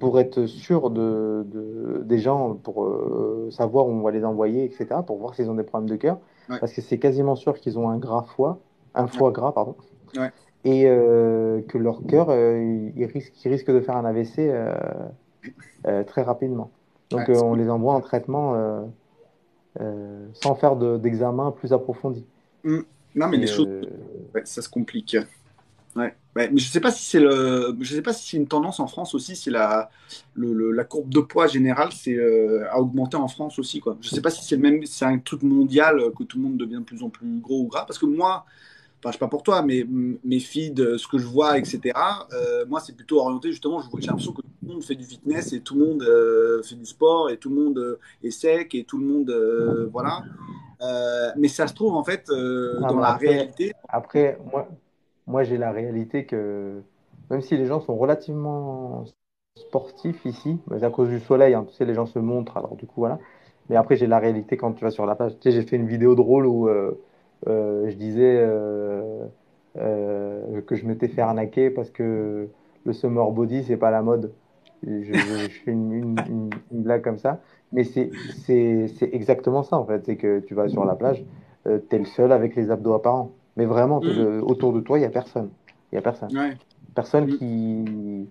pour 0.00 0.18
être 0.18 0.46
sûr 0.46 0.90
de, 0.90 1.44
de- 1.46 2.02
des 2.04 2.18
gens, 2.18 2.54
pour 2.54 2.84
euh, 2.84 3.48
savoir 3.50 3.86
où 3.86 3.90
on 3.90 4.02
va 4.02 4.10
les 4.10 4.24
envoyer, 4.24 4.64
etc., 4.64 5.02
pour 5.06 5.18
voir 5.18 5.34
s'ils 5.34 5.50
ont 5.50 5.54
des 5.54 5.62
problèmes 5.62 5.90
de 5.90 5.96
cœur, 5.96 6.18
parce 6.58 6.72
que 6.72 6.80
c'est 6.80 6.98
quasiment 6.98 7.36
sûr 7.36 7.58
qu'ils 7.60 7.78
ont 7.78 7.88
un 7.90 7.98
gras 7.98 8.24
foie, 8.36 8.58
un 8.94 9.06
foie 9.06 9.30
gras, 9.30 9.52
pardon, 9.52 9.76
et 10.64 10.82
que 10.84 11.78
leur 11.78 12.04
cœur, 12.06 12.30
il, 12.32 12.92
il 12.96 13.04
risque, 13.06 13.32
il 13.44 13.50
risque 13.52 13.70
de 13.70 13.80
faire 13.80 13.96
un 13.96 14.04
AVC 14.04 14.50
très 16.06 16.22
rapidement. 16.22 16.70
Donc, 17.10 17.28
Ouais, 17.28 17.34
euh, 17.36 17.40
on 17.40 17.54
les 17.54 17.68
envoie 17.68 17.94
en 17.94 18.00
traitement 18.00 18.54
euh, 18.54 18.80
euh, 19.80 20.26
sans 20.34 20.54
faire 20.54 20.76
de- 20.76 20.98
d'examen 20.98 21.50
plus 21.50 21.72
approfondi. 21.72 22.24
non, 22.64 23.28
mais 23.28 23.36
Et, 23.36 23.40
les 23.40 23.46
choses, 23.46 23.66
euh, 23.68 23.82
ouais, 24.34 24.42
ça 24.44 24.62
se 24.62 24.68
complique. 24.68 25.16
Ouais. 25.96 26.14
Ouais, 26.34 26.48
mais 26.50 26.58
je 26.58 26.68
sais 26.70 26.80
pas 26.80 26.90
si 26.90 27.04
c'est 27.04 27.20
le, 27.20 27.76
je 27.80 27.94
sais 27.94 28.00
pas 28.00 28.14
si 28.14 28.26
c'est 28.30 28.36
une 28.38 28.48
tendance 28.48 28.80
en 28.80 28.86
France 28.86 29.14
aussi, 29.14 29.36
si 29.36 29.50
la, 29.50 29.90
le, 30.32 30.54
le- 30.54 30.72
la 30.72 30.84
courbe 30.84 31.10
de 31.12 31.20
poids 31.20 31.46
générale 31.46 31.92
c'est 31.92 32.14
euh, 32.16 32.66
a 32.70 32.80
augmenté 32.80 33.18
en 33.18 33.28
France 33.28 33.58
aussi 33.58 33.80
quoi. 33.80 33.98
Je 34.00 34.08
sais 34.08 34.22
pas 34.22 34.30
si 34.30 34.42
c'est 34.42 34.56
le 34.56 34.62
même, 34.62 34.86
c'est 34.86 35.04
un 35.04 35.18
truc 35.18 35.42
mondial 35.42 36.00
euh, 36.00 36.10
que 36.10 36.24
tout 36.24 36.38
le 36.38 36.44
monde 36.44 36.56
devient 36.56 36.76
de 36.78 36.84
plus 36.84 37.02
en 37.02 37.10
plus 37.10 37.38
gros 37.40 37.60
ou 37.60 37.66
gras, 37.66 37.84
parce 37.84 37.98
que 37.98 38.06
moi, 38.06 38.46
enfin 39.02 39.10
je 39.10 39.14
sais 39.14 39.18
pas 39.18 39.28
pour 39.28 39.42
toi, 39.42 39.62
mais 39.62 39.84
mes 40.24 40.38
feeds, 40.38 40.80
euh, 40.80 40.96
ce 40.96 41.08
que 41.08 41.18
je 41.18 41.26
vois, 41.26 41.58
etc. 41.58 42.28
euh, 42.32 42.64
moi 42.66 42.78
c'est 42.80 42.94
plutôt 42.94 43.18
orienté 43.18 43.50
justement. 43.50 43.80
J'ai 43.98 44.06
l'impression 44.06 44.32
que 44.32 44.42
tout 44.42 44.48
le 44.62 44.68
monde 44.74 44.84
fait 44.84 44.94
du 44.94 45.04
fitness 45.04 45.52
et 45.52 45.60
tout 45.60 45.74
le 45.74 45.84
monde 45.86 46.02
euh, 46.02 46.62
fait 46.62 46.76
du 46.76 46.86
sport 46.86 47.30
et 47.30 47.36
tout 47.36 47.48
le 47.50 47.56
monde 47.56 47.78
euh, 47.78 47.98
est 48.22 48.30
sec 48.30 48.74
et 48.74 48.84
tout 48.84 48.98
le 48.98 49.06
monde 49.06 49.88
voilà. 49.92 50.22
Mais 51.36 51.48
ça 51.48 51.66
se 51.66 51.74
trouve 51.74 51.94
en 51.94 52.04
fait 52.04 52.26
dans 52.28 52.94
mais 52.94 53.02
la 53.02 53.08
après- 53.08 53.28
réalité. 53.28 53.72
Après, 53.88 54.38
moi, 54.50 54.68
moi 55.26 55.42
j'ai 55.42 55.58
la 55.58 55.72
réalité 55.72 56.24
que 56.26 56.80
même 57.30 57.40
si 57.40 57.56
les 57.56 57.66
gens 57.66 57.80
sont 57.80 57.96
relativement 57.96 59.04
sportifs 59.56 60.24
ici, 60.24 60.58
c'est 60.70 60.82
à 60.84 60.90
cause 60.90 61.08
du 61.08 61.20
soleil, 61.20 61.54
hein, 61.54 61.64
tu 61.68 61.74
sais, 61.74 61.84
les 61.84 61.94
gens 61.94 62.06
se 62.06 62.18
montrent, 62.18 62.56
alors 62.56 62.76
du 62.76 62.86
coup, 62.86 63.00
voilà. 63.00 63.18
Mais 63.68 63.76
après, 63.76 63.96
j'ai 63.96 64.06
la 64.06 64.18
réalité 64.18 64.56
quand 64.56 64.72
tu 64.72 64.84
vas 64.84 64.90
sur 64.90 65.06
la 65.06 65.14
plage. 65.14 65.32
Tu 65.40 65.50
sais, 65.50 65.52
j'ai 65.52 65.62
fait 65.66 65.76
une 65.76 65.86
vidéo 65.86 66.14
drôle 66.14 66.46
où 66.46 66.68
je 67.46 67.94
disais 67.94 68.36
euh, 68.40 69.26
euh, 69.78 70.60
que 70.62 70.74
je 70.76 70.86
m'étais 70.86 71.08
fait 71.08 71.20
arnaquer 71.22 71.70
parce 71.70 71.90
que 71.90 72.48
le 72.84 72.92
summer 72.92 73.30
body, 73.30 73.64
c'est 73.64 73.76
pas 73.76 73.90
la 73.90 74.02
mode. 74.02 74.32
Je, 74.84 75.02
je- 75.02 75.12
je 75.48 75.60
fais 75.64 75.70
une, 75.70 75.92
une- 75.92 76.18
une- 76.28 76.50
une 76.72 76.82
blague 76.82 77.02
comme 77.02 77.18
ça. 77.18 77.40
Mais 77.72 77.84
c'est 77.84 78.10
exactement 79.12 79.62
ça, 79.62 79.76
en 79.78 79.84
fait. 79.86 80.04
C'est 80.04 80.16
que 80.16 80.40
tu 80.40 80.54
vas 80.54 80.68
sur 80.68 80.84
la 80.84 80.94
plage, 80.96 81.24
euh, 81.66 81.78
t'es 81.78 81.98
le 81.98 82.04
seul 82.04 82.32
avec 82.32 82.56
les 82.56 82.70
abdos 82.70 82.92
apparents. 82.94 83.30
Mais 83.56 83.64
vraiment, 83.66 84.00
Mm. 84.00 84.08
le- 84.08 84.42
autour 84.44 84.72
de 84.72 84.80
toi, 84.80 84.98
il 84.98 85.02
n'y 85.02 85.06
a 85.06 85.10
personne. 85.10 85.50
Il 85.90 85.94
n'y 85.94 85.98
a 85.98 86.02
personne. 86.02 86.36
Ouais. 86.36 86.56
Personne 86.94 87.26
Mm. 87.26 87.38
qui, 87.38 88.28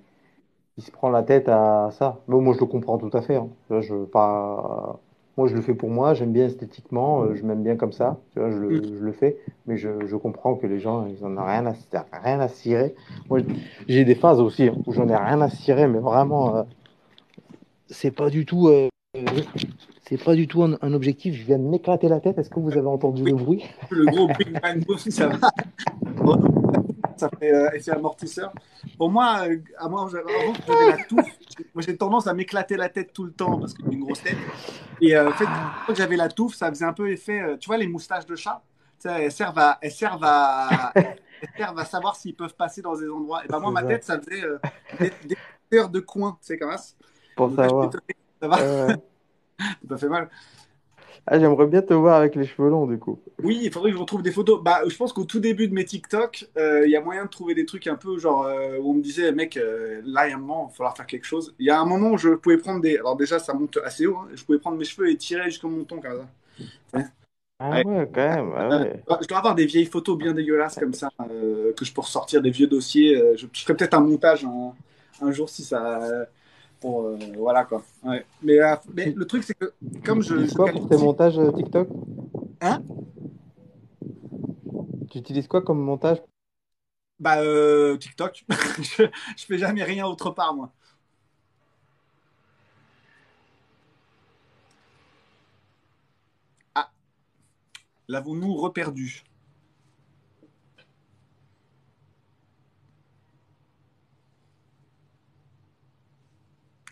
qui 0.76 0.82
se 0.82 0.92
prend 0.92 1.10
la 1.10 1.24
tête 1.24 1.48
à 1.48 1.90
ça. 1.92 2.20
Mais 2.28 2.36
moi, 2.40 2.54
je 2.54 2.60
le 2.60 2.66
comprends 2.66 2.98
tout 2.98 3.10
à 3.14 3.22
fait. 3.22 3.36
hein. 3.36 3.48
Tu 3.68 3.74
vois, 3.74 3.82
je, 3.82 3.96
pas... 4.06 5.00
Moi, 5.38 5.48
je 5.48 5.56
le 5.56 5.62
fais 5.62 5.74
pour 5.74 5.90
moi. 5.90 6.14
J'aime 6.14 6.34
bien 6.34 6.46
esthétiquement. 6.46 7.24
euh, 7.24 7.36
je 7.36 7.44
m'aime 7.44 7.64
bien 7.64 7.76
comme 7.78 7.94
ça. 7.94 8.20
Tu 8.34 8.40
vois, 8.40 8.52
je 8.52 8.58
le, 8.58 8.84
je 8.84 9.04
le 9.04 9.12
fais. 9.12 9.38
Mais 9.66 9.78
je, 9.78 10.06
je 10.06 10.16
comprends 10.16 10.56
que 10.56 10.68
les 10.68 10.80
gens, 10.80 11.08
ils 11.08 11.24
en 11.26 11.36
ont 11.38 11.46
rien 11.46 11.66
à, 11.66 11.74
rien 12.22 12.40
à 12.40 12.48
cirer. 12.48 12.96
Moi, 13.30 13.40
j'ai 13.88 14.04
des 14.06 14.16
phases 14.16 14.40
aussi 14.40 14.70
où 14.86 14.92
j'en 14.92 15.08
ai 15.08 15.16
rien 15.16 15.42
à 15.42 15.50
cirer. 15.50 15.88
Mais 15.88 16.00
vraiment, 16.00 16.58
euh, 16.58 16.64
c'est 17.88 18.12
pas 18.12 18.30
du 18.30 18.46
tout... 18.46 18.68
euh, 18.68 18.90
c'est 20.08 20.22
pas 20.22 20.36
du 20.36 20.48
tout 20.48 20.64
un, 20.64 20.78
un 20.82 20.94
objectif. 20.94 21.34
Je 21.36 21.44
viens 21.46 21.58
de 21.60 21.64
m'éclater 21.64 22.10
la 22.10 22.20
tête. 22.20 22.38
Est-ce 22.38 22.50
que 22.50 22.60
vous 22.60 22.78
avez 22.78 22.88
entendu 22.88 23.24
le 23.24 23.34
bruit? 23.36 23.64
Le 23.90 24.06
gros 24.12 24.28
Big 24.28 24.60
Bang 24.62 24.86
Boom, 24.86 24.98
ça 24.98 25.28
va. 25.28 25.38
Ça 27.22 27.30
fait 27.40 27.54
euh, 27.54 27.70
effet 27.74 27.92
amortisseur. 27.92 28.52
Pour 28.98 29.12
moi, 29.12 29.48
euh, 29.48 29.58
à 29.78 29.88
moi 29.88 30.10
j'avais- 30.12 30.34
avant 30.34 30.54
que 30.54 30.60
j'avais 30.68 30.90
la 30.90 30.98
touffe, 31.04 31.38
moi 31.76 31.84
j'ai 31.86 31.96
tendance 31.96 32.26
à 32.26 32.34
m'éclater 32.34 32.78
la 32.78 32.90
tête 32.90 33.14
tout 33.14 33.26
le 33.26 33.32
temps 33.32 33.60
parce 33.60 33.76
que 33.76 33.84
j'ai 33.86 33.94
une 33.96 34.04
grosse 34.04 34.24
tête. 34.24 34.38
Et 35.00 35.16
euh, 35.16 35.30
en 35.30 35.34
fait, 35.34 35.46
quand 35.86 35.94
j'avais 35.94 36.16
la 36.16 36.30
touffe, 36.30 36.56
ça 36.56 36.70
faisait 36.70 36.86
un 36.86 36.94
peu 36.94 37.12
effet, 37.12 37.40
euh, 37.40 37.58
tu 37.58 37.68
vois, 37.68 37.78
les 37.78 37.86
moustaches 37.86 38.26
de 38.26 38.36
chat, 38.36 38.64
elles 39.06 39.32
servent 39.32 39.60
à, 39.60 39.78
elles 39.84 39.92
servent 39.92 40.24
à, 40.24 40.92
elles 40.96 41.16
servent 41.56 41.78
à 41.78 41.86
savoir 41.86 42.16
s'ils 42.16 42.36
peuvent 42.36 42.56
passer 42.56 42.82
dans 42.82 42.96
des 42.96 43.08
endroits. 43.08 43.46
Et 43.46 43.48
ben 43.48 43.60
moi, 43.60 43.70
C'est 43.70 43.84
ma 43.84 43.88
tête, 43.88 44.04
ça 44.04 44.20
faisait 44.20 44.44
euh, 44.44 44.58
des, 45.00 45.14
des 45.24 45.78
heures 45.78 45.90
de 45.90 46.00
coin, 46.00 46.40
tu 46.42 46.48
sais, 46.48 46.58
comme 46.58 46.76
ça. 46.76 46.96
Pour 47.36 47.50
Donc 47.50 47.60
savoir. 47.60 47.92
Ça 48.42 48.48
va, 48.48 48.58
ça 48.58 48.98
t'a 49.88 49.98
fait 49.98 50.10
mal. 50.10 50.28
Ah, 51.28 51.40
j'aimerais 51.40 51.68
bien 51.68 51.82
te 51.82 51.94
voir 51.94 52.18
avec 52.18 52.36
les 52.36 52.46
cheveux 52.46 52.70
longs, 52.70 52.88
du 52.88 53.00
coup. 53.00 53.20
Oui, 53.44 53.60
il 53.64 53.72
faudrait 53.72 53.90
que 53.90 53.96
je 53.98 54.02
retrouve 54.02 54.22
des 54.22 54.32
photos. 54.32 54.62
Bah, 54.64 54.82
je 54.88 54.96
pense 54.96 55.14
qu'au 55.14 55.24
tout 55.26 55.40
début 55.40 55.68
de 55.68 55.74
mes 55.74 55.84
TikTok, 55.84 56.46
euh, 56.58 56.86
il 56.86 56.92
y 56.92 56.96
a 56.96 57.02
moyen 57.02 57.26
de 57.26 57.30
trouver 57.30 57.56
des 57.56 57.66
trucs 57.66 57.88
un 57.88 57.96
peu 57.96 58.20
genre 58.20 58.44
euh, 58.46 58.78
où 58.78 58.92
on 58.92 58.94
me 58.94 59.02
disait, 59.02 59.32
mec, 59.32 59.58
euh, 59.58 60.00
là, 60.06 60.28
il 60.28 60.30
y 60.32 60.34
a 60.34 60.36
un 60.36 60.40
moment, 60.40 60.68
il 60.68 60.72
va 60.72 60.76
falloir 60.76 60.96
faire 60.98 61.08
quelque 61.08 61.26
chose. 61.26 61.56
Il 61.58 61.66
y 61.66 61.72
a 61.72 61.80
un 61.80 61.86
moment 61.86 62.12
où 62.12 62.18
je 62.20 62.30
pouvais 62.36 62.58
prendre 62.58 62.82
des. 62.82 62.98
Alors, 62.98 63.16
déjà, 63.16 63.40
ça 63.40 63.54
monte 63.56 63.78
assez 63.84 64.06
haut. 64.06 64.18
hein. 64.18 64.28
Je 64.36 64.44
pouvais 64.44 64.60
prendre 64.60 64.78
mes 64.78 64.86
cheveux 64.86 65.10
et 65.10 65.18
tirer 65.18 65.46
jusqu'au 65.46 65.70
menton, 65.70 66.00
comme 66.02 66.20
ça. 66.20 66.28
Ah 67.60 67.78
Ouais. 67.78 67.84
ouais, 67.84 68.10
quand 68.14 68.22
même. 68.28 68.54
ah 68.58 68.70
ouais. 68.82 69.06
Euh, 69.12 69.18
Je 69.22 69.28
dois 69.28 69.40
avoir 69.40 69.56
des 69.56 69.66
vieilles 69.66 69.86
photos 69.86 70.18
bien 70.18 70.34
dégueulasses 70.34 70.78
comme 70.78 70.94
ça, 70.94 71.10
que 71.78 71.86
je 71.86 71.94
peux 71.94 72.02
ressortir 72.02 72.42
des 72.42 72.52
vieux 72.52 72.68
dossiers. 72.68 73.16
Je, 73.38 73.48
je 73.54 73.62
ferai 73.64 73.76
peut-être 73.76 73.94
un 73.96 74.02
montage 74.02 74.46
un, 74.46 74.74
un 75.22 75.32
jour 75.32 75.50
si 75.50 75.64
ça. 75.64 76.00
Euh, 76.82 76.88
Pour, 76.90 77.06
euh, 77.06 77.18
voilà 77.38 77.64
quoi. 77.66 77.84
Ouais. 78.04 78.26
Mais, 78.42 78.60
euh, 78.60 78.76
mais 78.94 79.12
le 79.16 79.26
truc, 79.26 79.44
c'est 79.44 79.54
que 79.54 79.74
comme 80.04 80.22
Tu 80.24 80.48
je. 80.48 80.54
quoi 80.56 80.68
pour 80.72 80.90
tes 80.90 80.98
montages 80.98 81.40
euh, 81.40 81.52
TikTok? 81.52 81.88
Hein? 82.62 82.82
Tu 85.10 85.18
utilises 85.20 85.48
quoi 85.48 85.62
comme 85.62 85.80
montage? 85.80 86.22
Bah, 87.20 87.40
euh, 87.42 87.98
TikTok. 87.98 88.46
je, 88.80 89.04
je 89.38 89.46
fais 89.46 89.58
jamais 89.58 89.84
rien 89.84 90.06
autre 90.08 90.32
part, 90.32 90.54
moi. 90.56 90.72
Ah, 96.76 96.90
l'avons-nous 98.08 98.56
reperdu? 98.56 99.24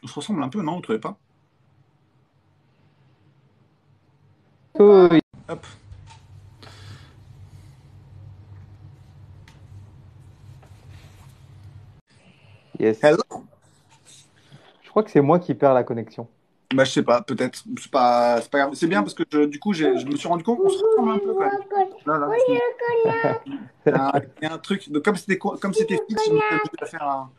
On 0.03 0.07
se 0.07 0.13
ressemble 0.15 0.43
un 0.43 0.49
peu, 0.49 0.61
non 0.61 0.75
Vous 0.75 0.81
trouvez 0.81 0.99
pas? 0.99 1.17
Oui. 4.79 5.19
Hop. 5.49 5.65
Yes. 12.79 12.99
Hello? 13.03 13.17
Je 14.83 14.89
crois 14.89 15.03
que 15.03 15.11
c'est 15.11 15.21
moi 15.21 15.39
qui 15.39 15.53
perds 15.53 15.73
la 15.73 15.83
connexion. 15.83 16.27
Bah, 16.73 16.83
je 16.83 16.91
sais 16.91 17.03
pas, 17.03 17.21
peut-être. 17.21 17.63
C'est 17.81 17.91
pas, 17.91 18.39
c'est 18.41 18.49
pas 18.51 18.59
grave. 18.59 18.73
C'est 18.75 18.87
bien 18.87 19.01
parce 19.01 19.15
que 19.15 19.23
je- 19.31 19.45
du 19.45 19.59
coup, 19.59 19.73
j'ai- 19.73 19.97
je 19.97 20.05
me 20.05 20.15
suis 20.15 20.27
rendu 20.27 20.43
compte 20.43 20.59
qu'on 20.59 20.69
se 20.69 20.83
ressemble 20.83 21.11
un 21.11 21.17
peu 21.17 21.33
quand 21.33 21.39
même. 21.39 21.89
Là, 22.05 22.17
là, 22.19 22.27
il 22.47 22.53
y 22.53 22.57
a 23.91 24.05
un- 24.15 24.21
il 24.41 24.43
y 24.43 24.45
a 24.45 24.53
un 24.53 24.57
truc. 24.59 24.89
Donc, 24.91 25.03
comme 25.03 25.15
c'était 25.15 25.37
co- 25.37 25.57
comme 25.57 25.73
c'était 25.73 25.99
fixe, 26.07 26.23
je 26.27 26.31
me 26.33 26.39
suis 26.39 26.77
de 26.79 26.85
faire 26.85 27.03
un. 27.03 27.31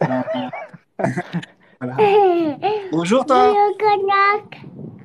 un- 0.00 0.50
Voilà. 1.82 1.96
Bonjour 2.92 3.26
toi. 3.26 3.48
Bonjour, 3.52 3.76
Konak. 3.78 4.60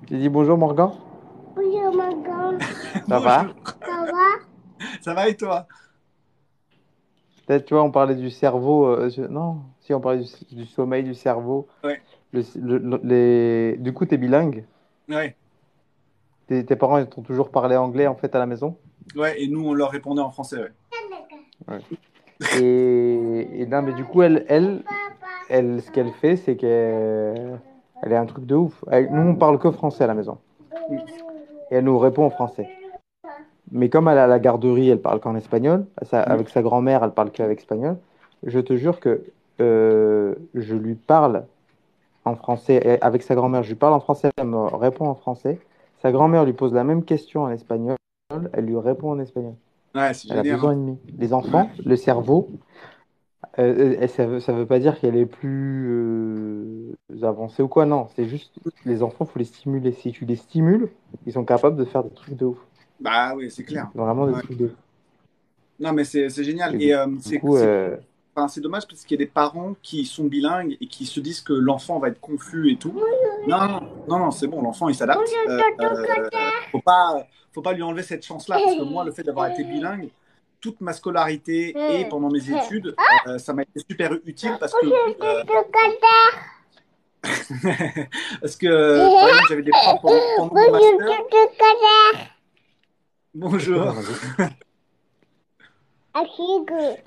Tu 0.05 0.17
dis 0.17 0.29
bonjour 0.29 0.57
Morgan? 0.59 0.91
Bonjour, 1.55 1.91
Morgan. 1.95 2.59
Ça 3.09 3.19
va? 3.19 3.47
Ça 3.81 4.05
va? 4.05 4.87
Ça 5.01 5.13
va 5.15 5.27
et 5.27 5.35
toi? 5.35 5.65
Peut-être, 7.47 7.65
tu 7.65 7.73
vois, 7.73 7.81
on 7.83 7.89
parlait 7.89 8.13
du 8.13 8.29
cerveau. 8.29 8.85
euh, 8.85 9.09
je- 9.09 9.23
Non, 9.23 9.61
si 9.79 9.91
on 9.93 9.99
parlait 9.99 10.19
du, 10.23 10.55
du 10.55 10.65
sommeil 10.67 11.03
du 11.03 11.15
cerveau. 11.15 11.67
Ouais. 11.83 11.99
Le- 12.31 12.43
le- 12.61 12.77
le- 12.77 13.01
les... 13.03 13.77
Du 13.77 13.91
coup, 13.91 14.05
tu 14.05 14.13
es 14.13 14.17
bilingue? 14.19 14.63
Ouais. 15.09 15.35
Tes, 16.45 16.63
tes 16.63 16.75
parents, 16.75 16.99
ils 16.99 17.07
t'ont 17.07 17.23
toujours 17.23 17.49
parlé 17.49 17.75
anglais 17.75 18.05
en 18.05 18.15
fait 18.15 18.35
à 18.35 18.39
la 18.39 18.45
maison? 18.45 18.77
Ouais. 19.15 19.41
Et 19.41 19.47
nous, 19.47 19.65
on 19.67 19.73
leur 19.73 19.89
répondait 19.89 20.21
en 20.21 20.29
français. 20.29 20.71
Ouais. 21.67 21.79
Et, 22.61 23.61
et 23.61 23.65
non, 23.65 23.81
mais 23.81 23.93
du 23.93 24.03
coup, 24.05 24.21
elle, 24.21 24.45
elle, 24.47 24.83
elle 25.49 25.81
ce 25.81 25.91
qu'elle 25.91 26.11
fait, 26.11 26.35
c'est 26.35 26.55
qu'elle 26.55 27.59
elle 28.03 28.11
est 28.11 28.17
un 28.17 28.25
truc 28.25 28.45
de 28.45 28.55
ouf. 28.55 28.83
Elle- 28.91 29.09
nous, 29.11 29.31
on 29.31 29.35
parle 29.35 29.57
que 29.59 29.71
français 29.71 30.03
à 30.03 30.07
la 30.07 30.13
maison. 30.13 30.37
Et 30.91 31.75
elle 31.75 31.83
nous 31.83 31.97
répond 31.97 32.25
en 32.25 32.29
français. 32.29 32.69
Mais 33.71 33.89
comme 33.89 34.07
elle 34.07 34.17
à 34.17 34.27
la 34.27 34.39
garderie, 34.39 34.89
elle 34.89 35.01
parle 35.01 35.19
qu'en 35.19 35.35
espagnol. 35.35 35.85
Ça- 36.03 36.21
avec 36.21 36.49
sa 36.49 36.61
grand-mère, 36.61 37.03
elle 37.03 37.11
parle 37.11 37.31
qu'avec 37.31 37.59
espagnol. 37.59 37.97
Je 38.43 38.59
te 38.59 38.75
jure 38.75 38.99
que 38.99 39.23
euh, 39.59 40.35
je 40.53 40.75
lui 40.75 40.95
parle 40.95 41.45
en 42.23 42.35
français. 42.35 42.79
Et 42.83 43.01
avec 43.01 43.23
sa 43.23 43.35
grand-mère, 43.35 43.63
je 43.63 43.69
lui 43.69 43.75
parle 43.75 43.93
en 43.93 43.99
français, 43.99 44.29
elle 44.37 44.45
me 44.45 44.57
répond 44.75 45.07
en 45.07 45.15
français. 45.15 45.59
Sa 46.01 46.11
grand-mère 46.11 46.45
lui 46.45 46.53
pose 46.53 46.73
la 46.73 46.83
même 46.83 47.03
question 47.03 47.43
en 47.43 47.49
espagnol, 47.49 47.97
elle 48.53 48.65
lui 48.65 48.77
répond 48.77 49.11
en 49.11 49.19
espagnol. 49.19 49.55
Ouais, 49.95 50.13
c'est 50.13 50.29
Elle 50.31 50.39
a 50.39 50.43
deux 50.43 50.63
ans 50.63 50.71
et 50.71 50.75
demi. 50.75 50.99
Les 51.17 51.33
enfants, 51.33 51.69
le 51.83 51.95
cerveau, 51.95 52.49
euh, 53.59 53.97
euh, 54.01 54.07
ça 54.07 54.25
veut, 54.25 54.39
ça 54.39 54.53
veut 54.53 54.65
pas 54.65 54.79
dire 54.79 54.99
qu'elle 54.99 55.15
est 55.15 55.25
plus 55.25 55.87
euh, 55.89 56.93
avancée 57.23 57.61
ou 57.63 57.67
quoi, 57.67 57.85
non. 57.85 58.07
C'est 58.15 58.25
juste, 58.27 58.51
les 58.85 59.03
enfants, 59.03 59.25
faut 59.25 59.39
les 59.39 59.45
stimuler. 59.45 59.91
Si 59.91 60.11
tu 60.11 60.25
les 60.25 60.35
stimules, 60.35 60.89
ils 61.25 61.33
sont 61.33 61.45
capables 61.45 61.75
de 61.77 61.85
faire 61.85 62.03
des 62.03 62.09
trucs 62.09 62.35
de 62.35 62.45
ouf. 62.45 62.57
Bah 62.99 63.33
oui, 63.35 63.51
c'est 63.51 63.63
clair. 63.63 63.89
Vraiment 63.93 64.27
des 64.27 64.33
Ouais. 64.33 64.41
trucs 64.41 64.57
de 64.57 64.65
ouf. 64.65 64.71
Non, 65.79 65.93
mais 65.93 66.03
c'est 66.03 66.29
génial. 66.29 66.81
Et 66.81 66.87
Et 66.87 66.95
euh, 66.95 67.05
c'est 67.21 67.39
enfin, 68.35 68.61
dommage 68.61 68.87
parce 68.87 69.03
qu'il 69.03 69.19
y 69.19 69.23
a 69.23 69.25
des 69.25 69.31
parents 69.31 69.75
qui 69.81 70.05
sont 70.05 70.25
bilingues 70.25 70.77
et 70.81 70.87
qui 70.87 71.05
se 71.05 71.19
disent 71.19 71.41
que 71.41 71.53
l'enfant 71.53 71.99
va 71.99 72.09
être 72.09 72.19
confus 72.19 72.71
et 72.71 72.77
tout. 72.77 72.93
Non, 73.47 73.57
non, 73.67 73.79
non, 74.07 74.19
non, 74.19 74.31
c'est 74.31 74.47
bon, 74.47 74.61
l'enfant 74.61 74.89
il 74.89 74.95
s'adapte. 74.95 75.27
Faut 76.71 76.81
pas, 76.81 77.25
faut 77.51 77.61
pas 77.61 77.73
lui 77.73 77.83
enlever 77.83 78.03
cette 78.03 78.25
chance-là 78.25 78.59
parce 78.63 78.77
que 78.77 78.83
moi, 78.83 79.03
le 79.05 79.11
fait 79.11 79.23
d'avoir 79.23 79.47
été 79.51 79.63
bilingue, 79.63 80.09
toute 80.59 80.81
ma 80.81 80.93
scolarité 80.93 81.75
et 81.99 82.05
pendant 82.05 82.29
mes 82.29 82.49
études, 82.51 82.95
euh, 83.27 83.37
ça 83.37 83.53
m'a 83.53 83.63
été 83.63 83.79
super 83.89 84.13
utile 84.25 84.57
parce 84.59 84.73
que 84.73 84.85
euh, 84.87 85.43
parce 88.41 88.55
que 88.55 88.67
euh, 88.67 89.09
par 89.09 89.27
exemple, 89.29 89.45
j'avais 89.49 89.63
des 89.63 89.71
profs 89.71 90.01
pendant, 90.01 90.19
pendant 90.37 90.53
mon 90.55 90.71
master. 90.71 91.07
Bonjour. 93.33 93.93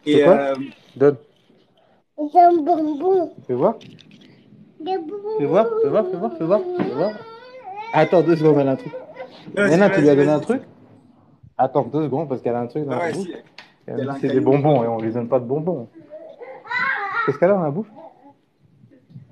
Et 0.06 0.12
C'est 0.18 0.22
quoi? 0.24 0.32
euh, 0.34 0.54
donne. 0.96 1.16
C'est 2.32 2.40
un 2.40 2.52
bonbon. 2.52 3.34
Fais 3.46 3.54
voir. 3.54 3.74
Fais 4.84 5.46
voir, 5.46 5.66
fais 5.82 5.88
voir, 5.88 6.06
fais 6.10 6.16
voir, 6.16 6.32
fais 6.38 6.44
voir, 6.44 6.60
fais 6.76 6.94
voir. 6.94 7.12
Attends 7.92 8.22
deux 8.22 8.36
secondes, 8.36 8.58
elle 8.58 8.68
a 8.68 8.72
un 8.72 8.76
truc. 8.76 8.92
Nana, 9.54 9.90
tu 9.90 10.00
lui 10.00 10.08
as 10.10 10.14
donné 10.14 10.30
un 10.30 10.38
truc? 10.40 10.62
Attends 11.62 11.82
deux 11.82 12.04
secondes 12.04 12.26
parce 12.26 12.40
qu'elle 12.40 12.54
a 12.54 12.60
un 12.60 12.66
truc 12.66 12.86
dans 12.86 12.92
Ah 12.92 13.08
la 13.08 13.12
bouche. 13.12 13.28
c'est 14.18 14.28
des 14.30 14.40
bonbons 14.40 14.82
et 14.82 14.86
on 14.88 14.98
lui 14.98 15.12
donne 15.12 15.28
pas 15.28 15.38
de 15.38 15.44
bonbons. 15.44 15.88
Qu'est-ce 17.26 17.38
qu'elle 17.38 17.50
a 17.50 17.54
dans 17.54 17.62
la 17.62 17.70
bouche? 17.70 17.88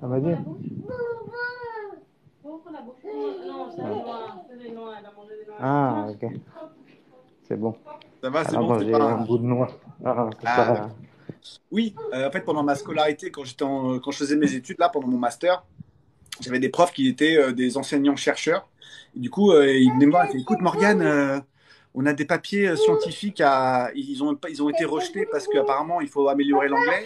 Elle 0.03 0.07
m'a 0.09 0.19
dit. 0.19 0.35
Ah, 5.59 6.05
ok. 6.09 6.31
C'est 7.47 7.59
bon. 7.59 7.75
Ça 8.21 8.29
va, 8.29 8.43
c'est 8.43 8.51
Elle 8.51 8.57
a 8.57 8.59
bon, 8.59 8.67
c'est 8.79 8.85
mangé 8.85 8.91
pas... 8.91 9.03
un 9.03 9.21
bout 9.21 9.37
de 9.39 9.43
noix. 9.45 9.67
Ah, 10.05 10.29
Ah, 10.45 10.55
pas-. 10.65 10.89
Oui, 11.71 11.95
euh, 12.13 12.27
en 12.27 12.31
fait, 12.31 12.41
pendant 12.41 12.61
ma 12.61 12.75
scolarité, 12.75 13.31
quand, 13.31 13.43
j'étais 13.43 13.63
en- 13.63 13.97
quand 13.97 14.11
je 14.11 14.17
faisais 14.19 14.35
mes 14.35 14.53
études, 14.53 14.77
là, 14.77 14.89
pendant 14.89 15.07
mon 15.07 15.17
master, 15.17 15.63
j'avais 16.41 16.59
des 16.59 16.69
profs 16.69 16.91
qui 16.93 17.07
étaient 17.07 17.37
euh, 17.37 17.53
des 17.53 17.75
enseignants-chercheurs. 17.75 18.69
Et 19.15 19.19
du 19.19 19.31
coup, 19.31 19.51
euh, 19.51 19.67
ils 19.67 19.91
venaient 19.93 20.05
me 20.05 20.11
voir 20.11 20.25
et 20.25 20.27
disaient, 20.27 20.41
écoute, 20.41 20.61
Morgane, 20.61 21.01
on 21.95 22.05
a 22.05 22.13
des 22.13 22.25
papiers 22.25 22.67
euh, 22.67 22.75
scientifiques 22.75 23.41
à... 23.41 23.91
Ils 23.95 24.23
ont, 24.23 24.37
ils 24.47 24.61
ont 24.61 24.69
été 24.69 24.85
rejetés 24.85 25.27
parce 25.31 25.47
qu'apparemment, 25.47 26.01
il 26.01 26.07
faut 26.07 26.27
améliorer 26.29 26.67
l'anglais. 26.67 27.05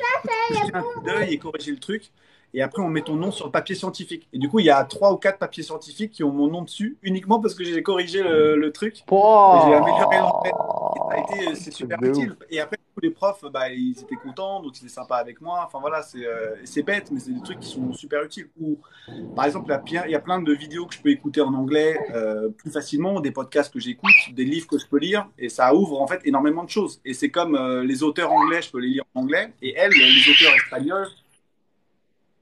Jeter 0.52 0.74
un 0.74 0.82
coup 0.82 1.02
d'œil 1.02 1.34
et 1.34 1.38
corriger 1.38 1.72
le 1.72 1.80
truc. 1.80 2.12
Et 2.54 2.62
après, 2.62 2.82
on 2.82 2.90
met 2.90 3.02
ton 3.02 3.16
nom 3.16 3.32
sur 3.32 3.46
le 3.46 3.52
papier 3.52 3.76
scientifique. 3.76 4.28
Et 4.32 4.38
du 4.38 4.48
coup, 4.50 4.60
il 4.60 4.66
y 4.66 4.70
a 4.70 4.84
trois 4.84 5.12
ou 5.12 5.18
quatre 5.18 5.40
papiers 5.40 5.64
scientifiques 5.64 6.12
qui 6.12 6.24
ont 6.24 6.32
mon 6.32 6.48
nom 6.48 6.62
dessus, 6.62 6.98
uniquement 7.02 7.40
parce 7.40 7.56
que 7.56 7.64
j'ai 7.64 7.82
corrigé 7.82 8.22
le, 8.22 8.56
le 8.56 8.72
truc. 8.72 9.04
Oh 9.10 9.60
J'ai 9.66 9.74
amélioré 9.74 10.18
l'anglais. 10.18 10.52
Euh, 11.50 11.56
c'est 11.56 11.72
super 11.72 11.98
utile. 12.04 12.36
Et 12.50 12.60
après, 12.60 12.78
tous 12.94 13.02
les 13.02 13.10
profs, 13.10 13.44
bah, 13.52 13.72
ils 13.72 14.00
étaient 14.00 14.16
contents, 14.16 14.62
donc 14.62 14.78
ils 14.80 14.86
étaient 14.86 14.94
sympas 14.94 15.18
avec 15.18 15.42
moi. 15.42 15.64
Enfin 15.66 15.80
voilà, 15.80 16.04
c'est 16.04 16.26
euh, 16.26 16.84
bête, 16.86 17.10
mais 17.12 17.20
c'est 17.20 17.32
des 17.32 17.42
trucs 17.42 17.60
qui 17.60 17.70
sont 17.70 17.92
super 17.94 18.24
utiles. 18.24 18.50
Ou, 18.62 18.78
par 19.36 19.46
exemple, 19.46 19.66
il 19.68 19.72
y 19.72 19.74
a 19.74 19.80
plein- 19.80 20.06
il 20.06 20.12
y 20.12 20.16
a 20.16 20.20
plein 20.20 20.42
de 20.42 20.54
vidéos 20.54 20.86
que 20.86 20.94
je 20.94 21.02
peux 21.02 21.10
écouter 21.10 21.42
en 21.42 21.54
anglais 21.54 21.98
euh, 22.14 22.50
plus 22.50 22.72
facilement, 22.72 23.20
des 23.20 23.32
podcasts 23.32 23.74
que 23.74 23.80
j'écoute, 23.80 24.12
des 24.34 24.46
livres 24.46 24.68
que 24.68 24.78
je 24.78 24.86
peux 24.86 25.00
lire, 25.00 25.28
et 25.40 25.50
ça 25.50 25.74
ouvre 25.74 26.00
en 26.02 26.08
fait 26.08 26.22
énormément 26.26 26.64
de 26.64 26.70
choses. 26.70 27.02
Et 27.04 27.14
c'est 27.14 27.30
comme 27.30 27.56
euh, 27.56 27.84
les 27.84 28.04
auteurs 28.04 28.32
anglais, 28.32 28.62
je 28.62 28.70
peux 28.72 28.80
les 28.80 28.90
lire 28.90 29.04
en 29.16 29.22
anglais, 29.22 29.54
et 29.62 29.74
elles, 29.76 29.92
les 29.92 30.32
auteurs 30.32 30.54
espagnols, 30.56 31.08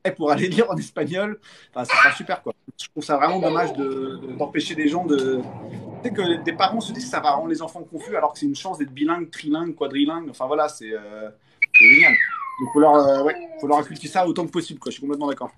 pourra 0.10 0.36
les 0.36 0.48
lire 0.50 0.70
en 0.72 0.76
espagnol. 0.78 1.40
Enfin, 1.74 1.86
sera 1.86 2.12
super 2.16 2.42
quoi. 2.42 2.54
Je 2.80 2.88
trouve 2.90 3.04
ça 3.04 3.18
vraiment 3.18 3.40
dommage 3.40 3.74
de- 3.74 4.18
de- 4.18 4.34
d'empêcher 4.38 4.74
des 4.74 4.88
gens 4.88 5.06
de. 5.06 5.42
Tu 6.04 6.10
sais 6.10 6.14
que 6.16 6.44
des 6.44 6.54
parents 6.54 6.82
se 6.82 6.92
disent 6.92 7.06
que 7.06 7.12
ça 7.12 7.20
va 7.20 7.32
rendre 7.32 7.50
les 7.50 7.62
enfants 7.62 7.84
confus 7.84 8.16
alors 8.16 8.34
que 8.34 8.40
c'est 8.40 8.48
une 8.48 8.56
chance 8.56 8.80
d'être 8.80 8.92
bilingue, 8.92 9.30
trilingue, 9.30 9.76
quadrilingue. 9.76 10.28
Enfin 10.30 10.48
voilà, 10.48 10.68
c'est 10.68 10.92
euh, 10.92 11.30
c'est 11.80 11.86
génial. 11.86 12.14
Donc 12.14 12.74
faut 12.74 12.80
leur, 12.80 12.96
euh, 12.96 13.24
ouais, 13.24 13.36
faut 13.60 13.68
leur 13.68 13.78
inculquer 13.78 14.08
ça 14.08 14.28
autant 14.28 14.46
que 14.46 14.52
possible 14.52 14.80
quoi. 14.80 14.90
Je 14.90 14.94
suis 14.96 15.02
complètement 15.02 15.28
d'accord. 15.28 15.52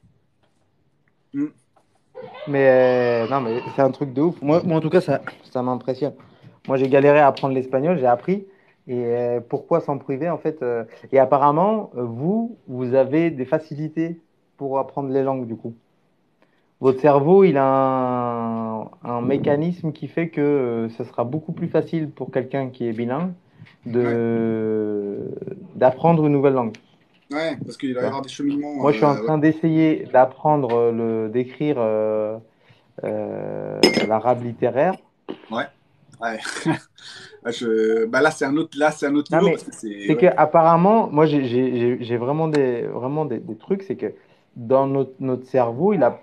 Mais 2.47 2.69
euh, 2.69 3.27
non, 3.29 3.41
mais 3.41 3.59
c'est 3.75 3.81
un 3.81 3.91
truc 3.91 4.13
de 4.13 4.21
ouf. 4.21 4.41
Moi, 4.41 4.61
moi 4.63 4.77
en 4.77 4.81
tout 4.81 4.89
cas, 4.89 5.01
ça, 5.01 5.21
ça 5.51 5.61
m'impressionne. 5.61 6.13
Moi, 6.67 6.77
j'ai 6.77 6.87
galéré 6.87 7.19
à 7.19 7.27
apprendre 7.27 7.53
l'espagnol, 7.53 7.97
j'ai 7.99 8.05
appris. 8.05 8.45
Et 8.87 9.05
euh, 9.05 9.39
pourquoi 9.39 9.79
s'en 9.79 9.97
priver 9.97 10.29
en 10.29 10.37
fait 10.37 10.61
euh, 10.61 10.83
Et 11.11 11.19
apparemment, 11.19 11.89
vous, 11.93 12.57
vous 12.67 12.95
avez 12.95 13.31
des 13.31 13.45
facilités 13.45 14.19
pour 14.57 14.79
apprendre 14.79 15.09
les 15.09 15.23
langues 15.23 15.47
du 15.47 15.55
coup. 15.55 15.73
Votre 16.79 16.99
cerveau, 16.99 17.43
il 17.43 17.57
a 17.57 17.65
un, 17.65 18.81
un 19.03 19.21
mécanisme 19.21 19.91
qui 19.93 20.07
fait 20.07 20.27
que 20.29 20.41
euh, 20.41 20.89
ce 20.89 21.03
sera 21.05 21.23
beaucoup 21.23 21.53
plus 21.53 21.67
facile 21.69 22.09
pour 22.09 22.29
quelqu'un 22.31 22.69
qui 22.69 22.87
est 22.87 22.91
bilingue 22.93 23.31
de 23.85 25.19
d'apprendre 25.75 26.25
une 26.25 26.33
nouvelle 26.33 26.53
langue. 26.53 26.75
Ouais, 27.31 27.57
parce 27.65 27.77
qu'il 27.77 27.93
va 27.93 28.01
y 28.01 28.05
avoir 28.05 28.21
des 28.21 28.29
cheminements. 28.29 28.75
Moi, 28.75 28.91
je 28.91 28.97
suis 28.97 29.05
en 29.05 29.15
euh, 29.15 29.23
train 29.23 29.37
d'essayer 29.37 30.07
d'apprendre 30.11 30.91
le, 30.91 31.29
d'écrire 31.29 31.77
euh, 31.79 32.37
euh, 33.03 33.79
l'arabe 34.07 34.43
littéraire. 34.43 34.95
ouais. 35.51 35.63
Ouais. 36.21 36.39
Je- 37.51 38.05
Bah 38.05 38.21
là 38.21 38.31
c'est 38.31 38.45
un 38.45 38.55
autre, 38.55 38.77
là 38.77 38.91
c'est 38.91 39.07
un 39.07 39.15
autre 39.15 39.35
niveau 39.37 39.57
c'est. 39.71 39.87
Ouais. 40.07 40.15
que 40.15 40.25
apparemment, 40.37 41.09
moi, 41.11 41.25
j'ai- 41.25 42.17
vraiment 42.17 42.47
des, 42.47 42.83
vraiment 42.83 43.25
des, 43.25 43.39
des 43.39 43.55
trucs. 43.55 43.83
C'est 43.83 43.97
que 43.97 44.13
dans 44.55 44.87
notre, 44.87 45.15
notre 45.19 45.45
cerveau, 45.47 45.93
il 45.93 46.03
a, 46.03 46.19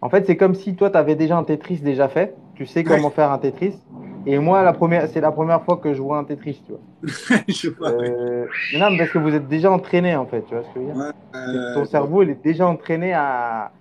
en 0.00 0.10
fait, 0.10 0.26
c'est 0.26 0.36
comme 0.36 0.54
si 0.54 0.74
toi, 0.76 0.90
tu 0.90 0.96
avais 0.98 1.14
déjà 1.16 1.36
un 1.36 1.44
Tetris 1.44 1.80
déjà 1.80 2.08
fait. 2.08 2.40
Tu 2.54 2.66
sais 2.66 2.84
comment 2.84 3.10
faire 3.10 3.30
un 3.30 3.38
Tetris. 3.38 3.80
Et 4.26 4.38
moi, 4.38 4.62
la 4.62 4.72
première, 4.72 5.08
c'est 5.08 5.20
la 5.20 5.32
première 5.32 5.64
fois 5.64 5.78
que 5.78 5.94
je 5.94 6.02
vois 6.02 6.18
un 6.18 6.24
Tetris, 6.24 6.62
tu 6.66 6.72
vois. 6.72 6.82
je 7.48 7.68
vois. 7.68 7.90
Euh, 7.90 8.46
non, 8.72 8.90
mais 8.90 8.98
parce 8.98 9.12
que 9.12 9.18
vous 9.18 9.34
êtes 9.34 9.48
déjà 9.48 9.70
entraîné, 9.72 10.16
en 10.16 10.26
fait. 10.26 10.44
Tu 10.44 10.54
vois 10.54 10.64
ce 10.64 10.68
que 10.70 10.74
je 10.74 10.78
veux 10.80 10.86
dire? 10.86 10.96
Ouais, 10.96 11.10
euh, 11.34 11.58
Ton 11.72 11.84
cerveau, 11.84 12.22
il 12.22 12.30
est 12.30 12.42
déjà 12.44 12.66
entraîné 12.66 13.12
à, 13.14 13.74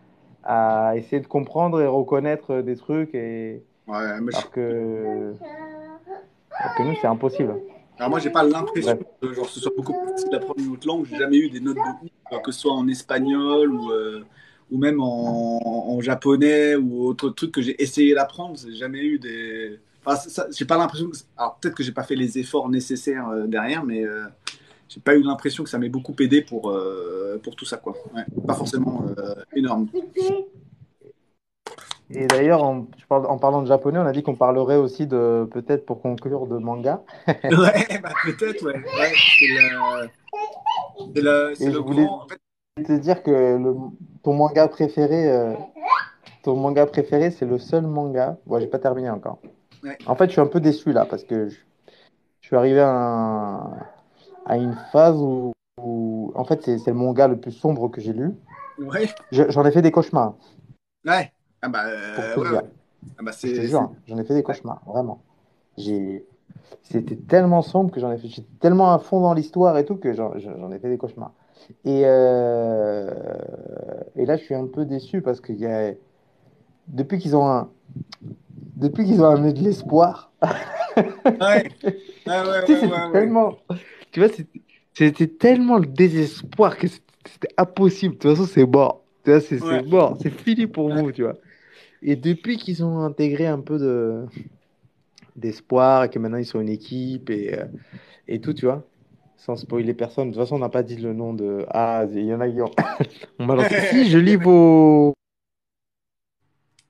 à 0.44 0.94
essayer 0.96 1.22
de 1.22 1.28
comprendre 1.28 1.82
et 1.82 1.88
reconnaître 1.88 2.62
des 2.62 2.76
trucs. 2.78 3.14
Et... 3.16 3.64
mais 4.22 4.32
je- 4.32 4.38
Alors 4.38 4.52
que, 4.52 5.36
alors 6.60 6.74
que 6.74 6.84
nous, 6.84 6.96
c'est 6.96 7.08
impossible. 7.08 7.56
Alors 8.02 8.10
moi, 8.10 8.20
j'ai 8.20 8.32
pas 8.32 8.42
l'impression 8.42 8.94
Ouais. 8.94 9.00
que 9.22 9.32
genre, 9.32 9.48
ce 9.48 9.60
soit 9.60 9.72
beaucoup 9.78 9.94
plus 9.94 10.10
facile 10.14 10.30
d'apprendre 10.32 10.60
une 10.60 10.72
autre 10.74 10.88
langue. 10.88 11.06
J'ai 11.06 11.18
jamais 11.20 11.38
eu 11.38 11.50
des 11.52 11.60
notes 11.60 11.76
de 11.76 11.82
ouf, 11.82 12.42
que 12.42 12.52
ce 12.52 12.60
soit 12.62 12.74
en 12.74 12.88
espagnol 12.88 13.72
ou, 13.72 13.92
euh, 13.92 14.24
ou 14.72 14.80
même 14.80 15.00
en, 15.00 15.60
en 15.96 16.02
japonais 16.02 16.76
ou 16.76 17.06
autre 17.06 17.30
truc 17.30 17.52
que 17.52 17.62
j'ai 17.62 17.80
essayé 17.80 18.16
d'apprendre. 18.16 18.58
J'ai 18.60 18.74
jamais 18.74 19.04
eu 19.06 19.20
des. 19.20 19.78
Enfin, 20.04 20.20
j'ai 20.52 20.66
pas 20.66 20.78
l'impression 20.80 21.12
que. 21.12 21.18
Alors 21.38 21.58
peut-être 21.62 21.76
que 21.76 21.84
j'ai 21.84 21.92
pas 21.92 22.02
fait 22.02 22.16
les 22.16 22.40
efforts 22.40 22.70
nécessaires 22.70 23.30
euh, 23.30 23.46
derrière, 23.46 23.84
mais 23.86 24.04
euh, 24.04 24.24
j'ai 24.90 25.00
pas 25.00 25.14
eu 25.14 25.22
l'impression 25.22 25.64
que 25.64 25.70
ça 25.70 25.78
m'ait 25.78 25.88
beaucoup 25.90 26.16
aidé 26.22 26.42
pour, 26.42 26.72
euh, 26.72 27.40
pour 27.44 27.56
tout 27.56 27.66
ça, 27.66 27.78
quoi. 27.78 27.94
Ouais, 28.16 28.24
pas 28.48 28.56
forcément 28.56 29.06
euh, 29.16 29.36
énorme. 29.56 29.88
Et 32.14 32.28
d'ailleurs, 32.28 32.64
en, 32.64 32.86
parlant 33.38 33.62
de 33.62 33.68
japonais, 33.68 33.98
on 34.00 34.06
a 34.06 34.12
dit 34.12 34.24
qu'on 34.24 34.36
parlerait 34.36 34.76
aussi 34.78 35.08
de, 35.08 35.48
peut-être 35.52 35.86
pour 35.86 36.02
conclure, 36.02 36.48
de 36.48 36.58
manga. 36.58 37.02
ouais, 37.28 38.00
bah, 38.02 38.10
peut-être, 38.26 38.66
ouais. 38.66 38.74
ouais 38.76 39.12
c'est 39.40 39.48
le, 39.48 40.10
c'est 41.16 41.22
le, 41.22 41.54
c'est 41.56 41.64
Et 41.64 41.68
le 41.68 41.74
je 41.74 41.78
voulais- 41.80 42.06
grand. 42.06 42.24
En 42.24 42.28
fait, 42.28 42.84
te 42.84 42.94
dire 42.94 43.22
que 43.24 43.32
le, 43.32 43.76
ton 44.24 44.34
manga 44.34 44.68
préféré, 44.68 45.30
euh, 45.32 45.54
ton 46.44 46.56
manga 46.56 46.86
préféré, 46.86 47.32
c'est 47.32 47.46
le 47.46 47.58
seul 47.58 47.86
manga. 47.86 48.38
Bon, 48.46 48.60
j'ai 48.60 48.68
pas 48.68 48.80
terminé 48.80 49.10
encore. 49.10 49.40
Ouais. 49.84 49.98
En 50.06 50.16
fait, 50.16 50.26
je 50.28 50.32
suis 50.32 50.42
un 50.42 50.48
peu 50.48 50.60
déçu 50.60 50.92
là 50.94 51.06
parce 51.06 51.24
que 51.24 51.48
je, 51.50 51.58
je 52.42 52.48
suis 52.48 52.56
arrivé 52.56 52.80
à, 52.80 52.90
un- 52.90 53.78
à 54.46 54.58
une 54.58 54.76
phase 54.92 55.16
où, 55.18 55.52
où- 55.82 56.32
en 56.36 56.44
fait, 56.46 56.62
c'est 56.64 56.78
c'est 56.78 56.92
le 56.92 56.98
manga 56.98 57.28
le 57.28 57.38
plus 57.40 57.52
sombre 57.52 57.88
que 57.90 58.00
j'ai 58.02 58.14
lu. 58.14 58.32
ouais, 58.80 59.08
Je- 59.32 59.50
J'en 59.50 59.66
ai 59.66 59.72
fait 59.72 59.82
des 59.82 59.92
cauchemars, 59.92 60.34
ouais. 61.06 61.32
Ah 61.62 61.70
bah, 61.70 61.84
pour 62.34 62.44
euh, 62.46 62.52
ouais. 62.52 62.62
Ah 63.18 63.24
bah, 63.24 63.32
c'est, 63.32 63.68
j'en 63.68 63.94
ai 64.18 64.24
fait 64.24 64.34
des 64.34 64.44
cauchemars, 64.44 64.82
vraiment. 64.86 65.22
J'ai, 65.78 66.26
c'était 66.84 67.16
tellement 67.16 67.62
sombre 67.62 67.92
que 67.92 68.00
j'en 68.00 68.12
ai 68.12 68.18
fait, 68.18 68.28
j'étais 68.28 68.48
tellement 68.60 68.94
à 68.94 69.00
fond 69.00 69.22
dans 69.22 69.34
l'histoire 69.34 69.78
et 69.78 69.86
tout 69.86 69.96
que 69.96 70.14
j'en 70.14 70.72
ai 70.72 70.80
fait 70.80 70.90
des 70.90 70.98
cauchemars. 70.98 71.34
Et, 71.86 72.02
euh, 72.06 73.10
et 74.16 74.26
là, 74.26 74.38
je 74.38 74.44
suis 74.44 74.56
un 74.56 74.68
peu 74.68 74.86
déçu 74.86 75.22
parce 75.22 75.40
qu'il 75.42 75.60
y 75.60 75.66
a, 75.66 75.94
depuis 76.88 77.20
qu'ils 77.20 77.36
ont 77.36 77.48
un, 77.48 77.70
depuis 78.76 79.06
qu'ils 79.06 79.22
ont 79.22 79.30
amené 79.30 79.54
de 79.54 79.60
l'espoir, 79.64 80.32
ouais. 80.44 81.72
Tu 82.66 82.76
sais, 82.76 82.90
tellement, 83.12 83.58
tu 84.12 84.20
vois, 84.20 84.30
c'était 84.94 85.28
tellement 85.28 85.78
le 85.78 85.86
désespoir 85.88 86.78
que 86.78 86.88
c'était 86.88 87.54
impossible. 87.58 88.16
De 88.16 88.20
toute 88.20 88.32
façon, 88.32 88.46
c'est 88.52 88.66
mort. 88.66 89.04
Tu 89.24 89.32
vois, 89.32 89.40
c'est 89.40 89.86
mort, 89.88 90.18
c'est 90.22 90.30
fini 90.32 90.68
pour 90.68 90.90
vous, 90.90 91.12
tu 91.12 91.24
vois. 91.24 91.36
Et 92.02 92.16
depuis 92.16 92.58
qu'ils 92.58 92.84
ont 92.84 93.00
intégré 93.02 93.48
un 93.48 93.60
peu 93.60 93.78
de 93.80 94.26
d'espoir 95.36 96.04
et 96.06 96.10
que 96.10 96.20
maintenant 96.20 96.38
ils 96.38 96.46
sont 96.46 96.60
une 96.62 96.70
équipe 96.70 97.30
et, 97.30 97.58
euh, 97.58 97.66
et 98.28 98.42
tout, 98.42 98.54
tu 98.54 98.66
vois, 98.66 98.86
sans 99.38 99.56
spoiler 99.56 99.94
personne. 99.94 100.30
De 100.30 100.34
toute 100.36 100.44
façon, 100.44 100.56
on 100.56 100.60
n'a 100.60 100.70
pas 100.70 100.84
dit 100.84 100.98
le 100.98 101.14
nom 101.14 101.34
de. 101.34 101.66
Ah, 101.70 102.06
il 102.14 102.26
y 102.26 102.34
en 102.34 102.42
a 102.42 102.50
qui 102.50 102.62
ont. 102.62 102.72
on 103.40 103.46
m'a 103.46 103.56
lancé. 103.56 103.80
Si, 103.90 104.10
je 104.10 104.18
lis 104.18 104.36
vos... 104.38 105.14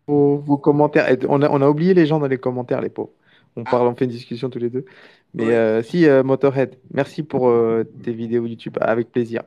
vos, 0.07 0.37
vos 0.39 0.57
commentaires. 0.57 1.09
Et 1.11 1.17
on 1.29 1.41
a, 1.41 1.49
on 1.49 1.61
a 1.61 1.69
oublié 1.69 1.93
les 1.93 2.05
gens 2.05 2.19
dans 2.19 2.27
les 2.27 2.37
commentaires, 2.37 2.81
les 2.81 2.89
pauvres. 2.89 3.11
On 3.55 3.65
parle, 3.65 3.87
on 3.87 3.95
fait 3.95 4.05
une 4.05 4.11
discussion 4.11 4.49
tous 4.49 4.59
les 4.59 4.69
deux. 4.69 4.85
Mais 5.33 5.45
Ouais. 5.47 5.55
euh, 5.55 5.83
si, 5.83 6.05
euh, 6.07 6.23
Motorhead, 6.23 6.77
merci 6.93 7.23
pour 7.23 7.49
euh, 7.49 7.83
tes 8.03 8.13
vidéos 8.13 8.45
YouTube, 8.45 8.77
avec 8.81 9.11
plaisir. 9.11 9.43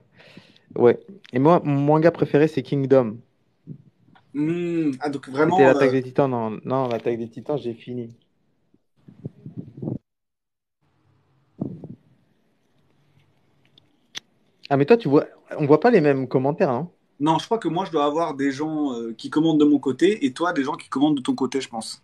Ouais. 0.76 0.98
Et 1.32 1.38
moi, 1.38 1.60
mon 1.64 1.80
manga 1.80 2.10
préféré, 2.10 2.48
c'est 2.48 2.62
Kingdom. 2.62 3.18
Hmm, 4.34 4.90
Ah, 5.00 5.08
donc 5.10 5.28
vraiment. 5.28 5.56
C'était 5.56 5.66
l'attaque 5.66 5.88
euh, 5.88 5.92
des 5.92 6.02
Titans. 6.02 6.30
Non, 6.30 6.50
non, 6.64 6.88
l'attaque 6.88 7.18
des 7.18 7.28
Titans, 7.28 7.58
j'ai 7.58 7.74
fini. 7.74 8.16
Ah, 14.70 14.76
mais 14.76 14.84
toi, 14.86 14.96
tu 14.96 15.08
vois, 15.08 15.26
on 15.58 15.66
voit 15.66 15.80
pas 15.80 15.90
les 15.90 16.00
mêmes 16.00 16.28
commentaires, 16.28 16.70
hein? 16.70 16.90
Non, 17.18 17.38
je 17.38 17.44
crois 17.46 17.58
que 17.58 17.66
moi, 17.68 17.84
je 17.84 17.90
dois 17.90 18.04
avoir 18.04 18.34
des 18.34 18.52
gens 18.52 18.92
euh, 18.92 19.12
qui 19.14 19.28
commandent 19.30 19.58
de 19.60 19.64
mon 19.64 19.78
côté 19.80 20.24
et 20.26 20.32
toi, 20.32 20.52
des 20.52 20.62
gens 20.64 20.74
qui 20.76 20.88
commandent 20.88 21.16
de 21.16 21.22
ton 21.22 21.34
côté, 21.34 21.60
je 21.60 21.68
pense. 21.68 22.02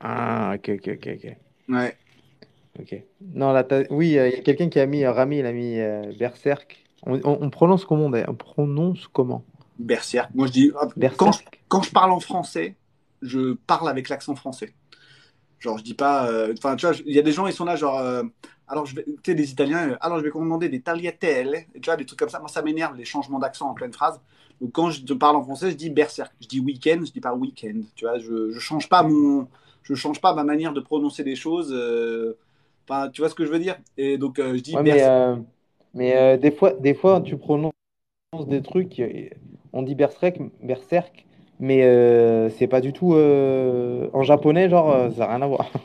Ah, 0.00 0.54
ok, 0.56 0.68
ok, 0.78 0.88
ok, 0.96 1.06
ok. 1.16 1.36
Ouais. 1.68 1.96
Ok. 2.80 2.94
Non, 3.20 3.52
là, 3.52 3.66
oui, 3.90 4.18
euh, 4.18 4.28
il 4.28 4.34
y 4.36 4.38
a 4.38 4.42
quelqu'un 4.42 4.68
qui 4.68 4.78
a 4.80 4.86
mis, 4.86 5.04
Rami, 5.06 5.38
il 5.38 5.46
a 5.46 5.52
mis 5.52 5.78
Berserk. 6.18 6.84
On, 7.06 7.14
on- 7.24 7.38
on 7.42 7.50
prononce 7.50 7.84
comment 7.84 8.10
On 8.28 8.34
prononce 8.34 9.08
comment? 9.08 9.44
Berserk. 9.78 10.30
Moi, 10.34 10.46
je 10.48 10.52
dis. 10.52 10.72
ah, 10.80 10.88
Quand 11.16 11.32
je, 11.32 11.40
quand 11.68 11.82
je 11.82 11.90
parle 11.92 12.10
en 12.10 12.20
français, 12.20 12.76
je 13.22 13.54
parle 13.54 13.88
avec 13.88 14.08
l'accent 14.08 14.34
français. 14.34 14.74
Genre, 15.60 15.78
je 15.78 15.84
dis 15.84 15.94
pas. 15.94 16.28
euh, 16.30 16.54
Enfin, 16.58 16.76
tu 16.76 16.86
vois, 16.86 16.96
il 17.06 17.14
y 17.14 17.18
a 17.18 17.22
des 17.22 17.32
gens, 17.32 17.46
ils 17.46 17.52
sont 17.52 17.64
là, 17.64 17.76
genre. 17.76 17.98
euh, 17.98 18.24
alors, 18.68 18.86
je 18.86 18.96
vais. 18.96 19.04
Tu 19.04 19.32
sais, 19.32 19.34
des 19.34 19.50
Italiens. 19.52 19.90
euh, 19.92 19.96
alors, 20.00 20.18
je 20.18 20.24
vais 20.24 20.30
commander 20.30 20.68
des 20.68 20.80
tagliatelle. 20.82 21.66
Tu 21.74 21.80
vois, 21.86 21.96
des 21.96 22.06
trucs 22.06 22.18
comme 22.18 22.28
ça. 22.30 22.40
Moi, 22.40 22.48
ça 22.48 22.62
m'énerve, 22.62 22.96
les 22.96 23.04
changements 23.06 23.38
d'accent 23.40 23.70
en 23.70 23.74
pleine 23.74 23.92
phrase. 23.92 24.20
Donc, 24.60 24.72
quand 24.72 24.90
je 24.90 25.02
te 25.04 25.12
parle 25.14 25.36
en 25.36 25.44
français, 25.44 25.70
je 25.72 25.76
dis 25.76 25.90
berserk. 25.90 26.32
Je 26.40 26.48
dis 26.48 26.60
week-end, 26.60 27.00
je 27.06 27.12
dis 27.12 27.20
pas 27.20 27.34
week-end. 27.34 27.80
Tu 27.96 28.06
vois, 28.06 28.18
je, 28.18 28.50
je 28.52 28.58
change 28.60 28.88
pas 28.88 29.02
mon. 29.04 29.48
Je 29.82 29.94
change 29.94 30.20
pas 30.20 30.34
ma 30.34 30.44
manière 30.44 30.72
de 30.74 30.80
prononcer 30.80 31.24
des 31.24 31.36
choses. 31.36 31.72
Enfin, 32.88 33.10
tu 33.10 33.20
vois 33.20 33.28
ce 33.30 33.34
que 33.34 33.44
je 33.46 33.50
veux 33.50 33.58
dire? 33.58 33.76
Et 33.96 34.18
donc, 34.18 34.38
je 34.38 34.60
dis 34.60 34.76
Ouais, 34.76 34.82
berserk. 34.82 35.14
Mais 35.98 36.16
euh, 36.16 36.36
des 36.36 36.52
fois, 36.52 36.72
des 36.74 36.94
fois, 36.94 37.20
tu 37.20 37.36
prononces 37.36 37.72
des 38.46 38.62
trucs, 38.62 39.02
on 39.72 39.82
dit 39.82 39.96
Berserk, 39.96 40.38
Berserk, 40.62 41.26
mais 41.58 41.82
euh, 41.82 42.48
c'est 42.50 42.68
pas 42.68 42.80
du 42.80 42.92
tout 42.92 43.14
euh, 43.14 44.08
en 44.12 44.22
japonais, 44.22 44.70
genre, 44.70 44.92
euh, 44.92 45.10
ça 45.10 45.26
n'a 45.26 45.34
rien 45.34 45.42
à 45.42 45.46
voir. 45.46 45.70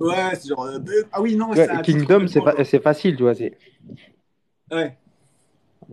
Ouais, 0.00 0.34
c'est 0.34 0.48
genre. 0.48 0.64
euh, 0.64 0.78
ah 1.12 1.22
oui, 1.22 1.36
non, 1.36 1.52
un 1.52 1.82
titre 1.82 1.82
Kingdom, 1.82 2.26
c'est 2.26 2.40
fa- 2.42 2.80
facile, 2.80 3.16
tu 3.16 3.22
vois. 3.22 3.34
c'est- 3.34 3.56
Ouais. 4.72 4.96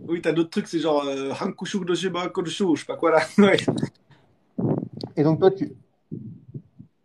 Oui, 0.08 0.20
t'as 0.20 0.32
d'autres 0.32 0.50
trucs, 0.50 0.66
c'est 0.66 0.80
genre 0.80 1.04
Hankushu 1.40 1.84
Doshiba 1.84 2.28
Kodoshu, 2.28 2.74
je 2.74 2.80
sais 2.80 2.86
pas 2.86 2.96
quoi 2.96 3.12
là. 3.12 3.20
Ouais. 3.38 3.56
Et 5.16 5.22
donc, 5.22 5.38
toi, 5.40 5.50
tu. 5.50 5.72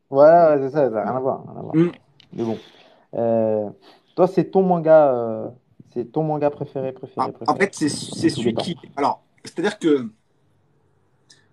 Voilà, 0.10 0.56
ouais, 0.56 0.64
c'est 0.64 0.72
ça, 0.72 0.90
ça 0.90 0.90
n'a 0.90 1.04
rien 1.04 1.16
à 1.16 1.20
voir. 1.20 1.44
rien 1.48 1.60
à 1.60 1.62
voir. 1.62 1.76
Mm. 1.76 1.92
Mais 2.34 2.44
bon. 2.44 2.58
Euh, 3.14 3.70
toi, 4.16 4.28
c'est 4.28 4.46
ton 4.46 4.64
manga, 4.64 5.14
euh, 5.14 5.48
c'est 5.94 6.12
ton 6.12 6.24
manga 6.24 6.50
préféré, 6.50 6.92
préféré, 6.92 7.28
En, 7.28 7.32
préféré. 7.32 7.52
en 7.52 7.60
fait, 7.60 7.74
c'est 7.76 7.90
celui 8.30 8.54
qui. 8.54 8.78
Alors, 8.96 9.24
c'est-à-dire 9.44 9.78
que 9.80 10.10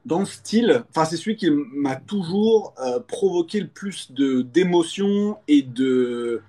dans 0.04 0.20
le 0.20 0.26
style, 0.26 0.84
enfin, 0.90 1.04
c'est 1.04 1.16
celui 1.16 1.36
qui 1.36 1.50
m'a 1.50 1.96
toujours 1.96 2.74
euh, 2.80 3.00
provoqué 3.00 3.60
le 3.60 3.68
plus 3.68 4.12
de 4.12 4.42
d'émotions 4.42 5.38
et 5.48 5.62
de 5.62 6.42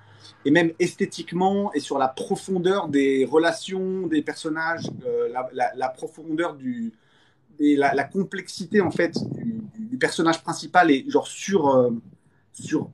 et 0.46 0.52
même 0.52 0.72
esthétiquement 0.80 1.74
et 1.74 1.80
sur 1.82 1.98
la 1.98 2.08
profondeur 2.08 2.88
des 2.88 3.26
relations 3.26 4.08
des 4.08 4.22
personnages, 4.22 4.90
euh, 5.06 5.28
la, 5.30 5.50
la- 5.54 5.76
la 5.76 5.90
profondeur 5.90 6.56
du 6.56 6.94
et 7.60 7.76
la, 7.76 7.94
la 7.94 8.06
complexité 8.06 8.80
en 8.80 8.92
fait 8.92 9.18
du, 9.34 9.62
du 9.78 9.98
personnage 9.98 10.42
principal 10.42 10.92
est 10.92 11.10
genre 11.10 11.28
sur 11.28 11.68
euh, 11.68 11.92
sur 12.54 12.90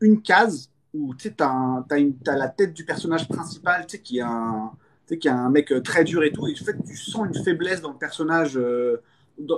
une 0.00 0.20
case 0.22 0.70
où 0.98 1.14
tu 1.14 1.32
t'as 1.34 1.84
une- 1.98 2.16
t'as 2.18 2.36
la 2.36 2.48
tête 2.48 2.74
du 2.74 2.84
personnage 2.84 3.28
principal 3.28 3.86
qui 3.86 4.18
est 4.18 4.22
un 4.22 4.72
qui 5.06 5.26
est 5.26 5.30
un 5.30 5.48
mec 5.50 5.72
euh, 5.72 5.80
très 5.80 6.04
dur 6.04 6.22
et 6.22 6.32
tout 6.32 6.46
et 6.48 6.52
en 6.60 6.64
fait 6.64 6.76
tu 6.86 6.96
sens 6.96 7.26
une 7.26 7.42
faiblesse 7.44 7.80
dans 7.80 7.92
le 7.92 7.98
personnage 7.98 8.56
euh, 8.58 9.00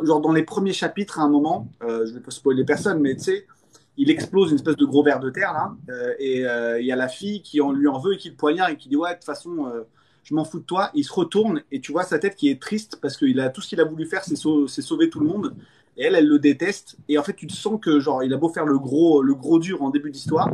genre 0.03 0.21
dans 0.21 0.33
les 0.33 0.45
premiers 0.45 0.73
chapitres 0.73 1.19
à 1.19 1.23
un 1.25 1.29
moment 1.29 1.69
euh, 1.83 2.07
je 2.07 2.13
vais 2.13 2.21
pas 2.21 2.31
spoiler 2.31 2.65
personne 2.65 3.01
mais 3.01 3.17
tu 3.17 3.25
sais 3.25 3.47
il 3.97 4.11
explose 4.11 4.51
une 4.51 4.57
espèce 4.57 4.77
de 4.77 4.85
gros 4.85 5.03
ver 5.03 5.19
de 5.21 5.31
terre 5.31 5.53
là 5.53 5.75
et 6.19 6.39
il 6.81 6.87
y 6.87 6.93
a 6.93 6.97
la 6.97 7.09
fille 7.09 7.43
qui 7.43 7.61
lui 7.75 7.89
en 7.89 7.99
veut 7.99 8.15
et 8.15 8.17
qui 8.17 8.31
le 8.31 8.37
poignarde 8.37 8.73
et 8.73 8.77
qui 8.77 8.89
dit 8.89 8.97
ouais 8.97 9.11
de 9.11 9.15
toute 9.17 9.25
façon 9.25 9.67
je 10.23 10.35
m'en 10.35 10.45
fous 10.45 10.61
de 10.61 10.65
toi. 10.65 10.91
Il 10.95 11.03
se 11.03 11.13
retourne 11.13 11.63
et 11.73 11.81
tu 11.81 11.93
vois 11.93 12.05
sa 12.05 12.19
tête 12.19 12.37
qui 12.37 12.51
est 12.51 12.61
triste 12.61 12.99
parce 13.01 13.17
qu'il 13.17 13.41
a 13.41 13.49
tout 13.49 13.63
ce 13.63 13.69
qu'il 13.69 13.81
a 13.81 13.85
voulu 13.85 14.05
faire 14.07 14.23
c'est 14.23 14.37
sau- 14.37 14.69
c'est 14.69 14.83
sauver 14.83 15.09
tout 15.11 15.19
le 15.21 15.27
monde. 15.27 15.55
Et 15.97 16.05
elle 16.05 16.15
elle 16.15 16.29
le 16.29 16.39
déteste. 16.39 16.97
Et 17.09 17.19
en 17.19 17.23
fait 17.23 17.33
tu 17.35 17.47
te 17.47 17.53
sens 17.55 17.81
que 17.81 17.99
genre 18.01 18.23
il 18.23 18.33
a 18.33 18.37
beau 18.37 18.49
faire 18.51 18.67
le 18.67 18.79
gros 18.79 19.59
dur 19.59 19.83
en 19.83 19.91
début 19.91 20.11
d'histoire 20.11 20.49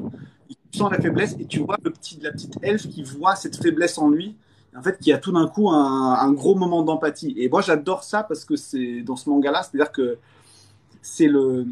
tu 0.71 0.79
sens 0.79 0.91
la 0.91 1.01
faiblesse 1.01 1.37
et 1.39 1.47
tu 1.47 1.61
vois 1.61 1.77
le 1.85 1.91
petit 1.93 2.19
la 2.21 2.33
petite 2.33 2.59
elfe 2.63 2.89
qui 2.89 3.03
voit 3.03 3.37
cette 3.37 3.57
faiblesse 3.57 3.99
en 3.99 4.11
lui 4.11 4.37
en 4.77 4.83
fait 4.83 4.99
qui 4.99 5.13
a 5.13 5.19
tout 5.19 5.33
d'un 5.33 5.49
coup 5.49 5.71
un, 5.71 6.15
un 6.15 6.33
gros 6.33 6.55
moment 6.55 6.83
d'empathie 6.83 7.35
et 7.39 7.49
moi 7.49 7.63
j'adore 7.63 8.05
ça 8.05 8.23
parce 8.25 8.45
que 8.45 8.57
c'est 8.57 9.03
dans 9.03 9.17
ce 9.17 9.29
manga 9.31 9.51
là 9.51 9.63
c'est 9.63 9.77
à 9.81 9.85
dire 9.85 9.93
que 9.93 10.19
c'est 11.03 11.29
le 11.29 11.67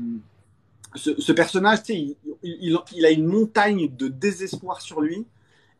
ce, 0.95 1.21
ce 1.21 1.33
personnage, 1.33 1.83
tu 1.83 1.93
sais, 1.95 1.99
il, 2.01 2.17
il- 2.43 2.79
il 2.97 3.07
a 3.07 3.11
une 3.11 3.27
montagne 3.27 3.89
de 3.97 4.09
désespoir 4.09 4.81
sur 4.81 5.01
lui. 5.01 5.27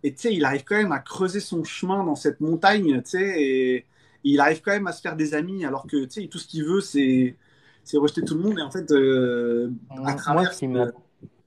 Et 0.03 0.13
tu 0.15 0.23
sais, 0.23 0.35
il 0.35 0.45
arrive 0.45 0.65
quand 0.65 0.77
même 0.77 0.93
à 0.93 0.99
creuser 1.01 1.41
son 1.41 1.65
chemin 1.65 2.05
dans 2.05 2.17
cette 2.17 2.41
montagne, 2.41 3.03
tu 3.03 3.11
sais, 3.11 3.43
et 3.43 3.87
il 4.25 4.41
arrive 4.41 4.61
quand 4.63 4.73
même 4.73 4.87
à 4.87 4.93
se 4.93 5.01
faire 5.01 5.17
des 5.17 5.35
amis, 5.35 5.65
alors 5.65 5.87
que 5.87 6.05
tu 6.07 6.23
sais, 6.23 6.29
tout 6.29 6.39
ce 6.39 6.47
qu'il 6.47 6.65
veut, 6.65 6.81
c'est 6.81 7.37
c'est 7.85 7.99
rejeter 7.99 8.25
tout 8.25 8.35
le 8.37 8.43
monde. 8.43 8.59
Et 8.59 8.63
en 8.63 8.71
fait, 8.71 8.91
euh, 8.93 9.71
à 10.05 10.15
Moi, 10.15 10.15
travers. 10.15 10.53
ce 10.53 10.59
qui 10.59 10.69
m'a 10.69 10.87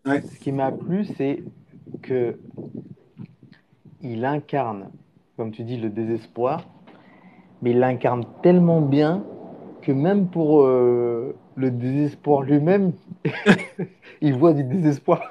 Ouais. 0.07 0.21
ce 0.21 0.39
qui 0.39 0.51
m'a 0.51 0.71
plu, 0.71 1.05
c'est 1.05 1.43
que 2.01 2.37
il 4.01 4.25
incarne, 4.25 4.91
comme 5.35 5.51
tu 5.51 5.63
dis, 5.63 5.77
le 5.77 5.89
désespoir, 5.89 6.65
mais 7.61 7.71
il 7.71 7.79
l'incarne 7.79 8.25
tellement 8.43 8.81
bien 8.81 9.23
que 9.81 9.91
même 9.91 10.29
pour 10.29 10.63
euh, 10.63 11.35
le 11.55 11.71
désespoir 11.71 12.41
lui-même, 12.41 12.93
il 14.21 14.35
voit 14.35 14.53
du 14.53 14.63
désespoir. 14.63 15.21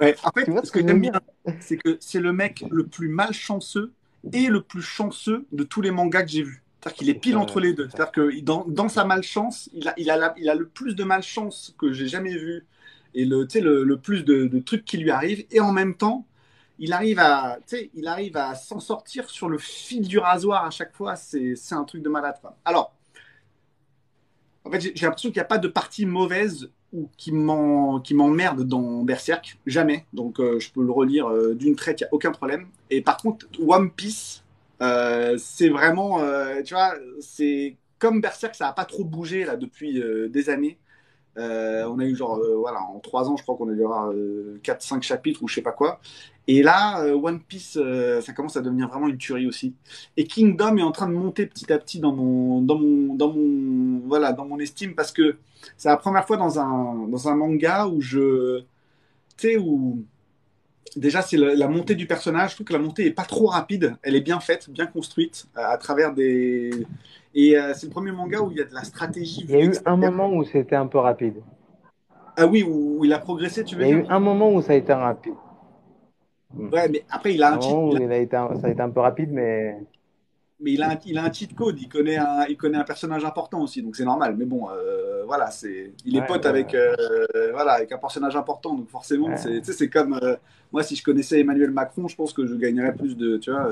Ouais. 0.00 0.16
En 0.22 0.30
fait, 0.32 0.44
Tu 0.44 0.50
vois 0.50 0.62
ce 0.62 0.68
ce 0.68 0.72
que 0.72 0.80
j'aime 0.86 1.00
bien, 1.00 1.12
c'est 1.60 1.76
que 1.76 1.96
c'est 2.00 2.20
le 2.20 2.32
mec 2.32 2.64
le 2.70 2.86
plus 2.86 3.08
malchanceux 3.08 3.92
et 4.32 4.48
le 4.48 4.62
plus 4.62 4.82
chanceux 4.82 5.46
de 5.52 5.64
tous 5.64 5.80
les 5.82 5.90
mangas 5.90 6.22
que 6.24 6.30
j'ai 6.30 6.42
vus. 6.42 6.62
C'est-à-dire 6.80 6.96
qu'il 6.96 7.08
est 7.10 7.14
pile 7.14 7.36
entre 7.36 7.60
les 7.60 7.72
deux. 7.74 7.88
C'est-à-dire 7.88 8.12
que 8.12 8.40
dans, 8.40 8.64
dans 8.66 8.88
sa 8.88 9.04
malchance, 9.04 9.70
il 9.72 9.86
a, 9.88 9.94
il, 9.96 10.10
a 10.10 10.16
la- 10.16 10.34
il 10.38 10.48
a 10.48 10.54
le 10.54 10.66
plus 10.68 10.94
de 10.96 11.04
malchance 11.04 11.74
que 11.78 11.92
j'ai 11.92 12.08
jamais 12.08 12.36
vu 12.36 12.66
et 13.14 13.24
le, 13.24 13.46
le, 13.54 13.84
le 13.84 13.96
plus 13.96 14.24
de, 14.24 14.58
trucs 14.60 14.84
qui 14.84 14.98
lui 14.98 15.10
arrivent. 15.10 15.44
Et 15.50 15.60
en 15.60 15.72
même 15.72 15.94
temps, 15.94 16.26
il 16.78 16.92
arrive 16.92 17.18
à, 17.18 17.58
il 17.94 18.06
arrive 18.06 18.36
à 18.36 18.54
s'en 18.54 18.80
sortir 18.80 19.30
sur 19.30 19.48
le 19.48 19.58
fil 19.58 20.06
du 20.06 20.18
rasoir 20.18 20.64
à 20.64 20.70
chaque 20.70 20.94
fois. 20.94 21.16
C'est 21.16 21.56
un 21.72 21.84
truc 21.84 22.02
de 22.02 22.08
malade. 22.08 22.36
Alors, 22.64 22.94
en 24.64 24.70
fait, 24.70 24.80
j'ai 24.80 25.06
l'impression 25.06 25.30
qu'il 25.30 25.38
n'y 25.38 25.42
a 25.42 25.46
pas 25.46 25.58
de 25.58 25.68
partie 25.68 26.06
mauvaise 26.06 26.70
ou 26.92 27.08
qui 27.16 27.32
m'emmerde 27.32 28.62
dans 28.62 29.02
Berserk. 29.02 29.58
Jamais. 29.66 30.04
Donc, 30.12 30.40
euh, 30.40 30.60
je 30.60 30.70
peux 30.70 30.82
le 30.82 30.92
relire 30.92 31.28
euh, 31.28 31.54
d'une 31.54 31.74
traite, 31.74 32.00
il 32.00 32.04
n'y 32.04 32.08
a 32.08 32.14
aucun 32.14 32.32
problème. 32.32 32.66
Et 32.90 33.00
par 33.00 33.16
contre, 33.16 33.46
One 33.66 33.90
Piece, 33.90 34.44
euh, 34.82 35.36
c'est 35.38 35.68
vraiment, 35.68 36.20
tu 36.64 36.74
vois, 36.74 36.94
c'est 37.20 37.76
comme 37.98 38.20
Berserk, 38.20 38.54
ça 38.54 38.66
n'a 38.66 38.72
pas 38.72 38.84
trop 38.84 39.04
bougé 39.04 39.44
là 39.44 39.56
depuis 39.56 40.02
des 40.28 40.50
années. 40.50 40.78
Euh, 41.38 41.84
on 41.86 41.98
a 41.98 42.04
eu 42.04 42.14
genre, 42.14 42.38
euh, 42.38 42.56
voilà, 42.56 42.82
en 42.82 42.98
trois 43.00 43.28
ans, 43.30 43.36
je 43.36 43.42
crois 43.42 43.56
qu'on 43.56 43.68
a 43.70 43.72
dû 43.72 43.82
avoir 43.82 44.10
euh, 44.10 44.60
4-5 44.62 45.02
chapitres 45.02 45.42
ou 45.42 45.48
je 45.48 45.54
sais 45.54 45.62
pas 45.62 45.72
quoi. 45.72 46.00
Et 46.46 46.62
là, 46.62 47.02
euh, 47.04 47.14
One 47.14 47.40
Piece, 47.40 47.78
ça 48.20 48.32
commence 48.32 48.56
à 48.56 48.60
devenir 48.60 48.88
vraiment 48.88 49.08
une 49.08 49.16
tuerie 49.16 49.46
aussi. 49.46 49.74
Et 50.16 50.24
Kingdom 50.24 50.76
est 50.76 50.82
en 50.82 50.92
train 50.92 51.08
de 51.08 51.14
monter 51.14 51.46
petit 51.46 51.72
à 51.72 51.78
petit 51.78 52.00
dans 52.00 52.12
mon, 52.12 52.60
dans 52.60 52.78
mon, 52.78 53.14
dans 53.14 53.32
mon, 53.32 54.00
voilà, 54.06 54.32
dans 54.32 54.46
mon 54.46 54.58
estime 54.58 54.94
parce 54.94 55.12
que 55.12 55.36
c'est 55.76 55.88
la 55.88 55.96
première 55.96 56.26
fois 56.26 56.36
dans 56.36 56.58
un, 56.58 57.06
dans 57.08 57.28
un 57.28 57.36
manga 57.36 57.86
où 57.86 58.00
je, 58.00 58.60
tu 59.36 59.48
sais, 59.48 59.56
où 59.56 60.04
déjà 60.96 61.22
c'est 61.22 61.36
la, 61.36 61.68
montée 61.68 61.94
du 61.94 62.06
personnage. 62.06 62.50
Je 62.50 62.54
trouve 62.56 62.66
que 62.66 62.72
la 62.72 62.78
montée 62.78 63.06
est 63.06 63.12
pas 63.12 63.24
trop 63.24 63.46
rapide. 63.46 63.96
Elle 64.02 64.16
est 64.16 64.20
bien 64.20 64.40
faite, 64.40 64.68
bien 64.70 64.86
construite 64.86 65.46
à 65.54 65.76
travers 65.78 66.12
des, 66.12 66.86
et 67.34 67.56
euh, 67.58 67.74
c'est 67.74 67.86
le 67.86 67.92
premier 67.92 68.12
manga 68.12 68.40
où 68.40 68.50
il 68.52 68.58
y 68.58 68.60
a 68.60 68.64
de 68.64 68.74
la 68.74 68.84
stratégie. 68.84 69.46
Il 69.46 69.54
y 69.54 69.56
a 69.56 69.60
eu 69.62 69.78
un 69.84 69.96
moment 69.96 70.32
où 70.32 70.42
c'était 70.42 70.74
un 70.74 70.88
peu 70.88 70.98
rapide. 70.98 71.44
Ah 72.36 72.46
oui, 72.46 72.62
où, 72.62 72.98
où 73.00 73.04
il 73.04 73.12
a 73.12 73.18
progressé, 73.18 73.64
tu 73.64 73.76
Il 73.76 73.76
veux 73.76 73.84
y 73.84 73.86
a 73.86 73.90
eu 73.90 74.02
dire? 74.02 74.08
un 74.08 74.18
moment 74.18 74.50
où 74.54 74.62
ça 74.62 74.72
a 74.72 74.76
été 74.76 74.94
rapide. 74.94 75.34
Ouais, 76.72 76.88
mais 76.88 77.04
après 77.10 77.34
il 77.34 77.42
a 77.42 77.52
Un 77.52 77.54
un 77.54 77.58
où 77.58 77.86
il 77.86 77.96
a- 77.96 78.00
il 78.00 78.12
été 78.22 78.36
un- 78.36 78.56
ça 78.56 78.66
a 78.66 78.70
été 78.70 78.80
un 78.82 78.90
peu 78.90 78.98
rapide, 79.00 79.30
mais 79.30 79.78
mais 80.60 80.72
il 80.74 80.82
a 80.82 80.90
un, 80.92 80.98
il 81.06 81.18
a 81.18 81.24
un 81.24 81.32
cheat 81.32 81.54
code. 81.54 81.80
Il 81.80 81.88
connaît 81.88 82.16
un, 82.16 82.44
il 82.48 82.56
connaît 82.56 82.78
un 82.78 82.84
personnage 82.84 83.24
important 83.24 83.62
aussi, 83.62 83.82
donc 83.82 83.96
c'est 83.96 84.04
normal. 84.04 84.36
Mais 84.36 84.44
bon, 84.44 84.70
euh, 84.70 85.24
voilà, 85.26 85.50
c'est, 85.50 85.92
il 86.04 86.16
est 86.16 86.22
Ouais, 86.22 86.22
pote 86.22 86.46
ouais, 86.46 86.46
avec, 86.46 86.74
euh, 86.74 86.94
voilà, 87.52 87.72
avec 87.72 87.90
un 87.92 87.98
personnage 87.98 88.36
important, 88.36 88.74
donc 88.74 88.88
forcément, 88.88 89.34
Ouais. 89.34 89.36
c'est, 89.36 89.88
comme 89.90 90.18
euh, 90.22 90.36
moi 90.72 90.82
si 90.84 90.94
je 90.96 91.02
connaissais 91.02 91.40
Emmanuel 91.40 91.70
Macron, 91.70 92.06
je 92.08 92.14
pense 92.16 92.32
que 92.32 92.46
je 92.46 92.54
gagnerais 92.54 92.94
plus 92.94 93.16
de, 93.16 93.38
tu 93.38 93.50
vois, 93.50 93.68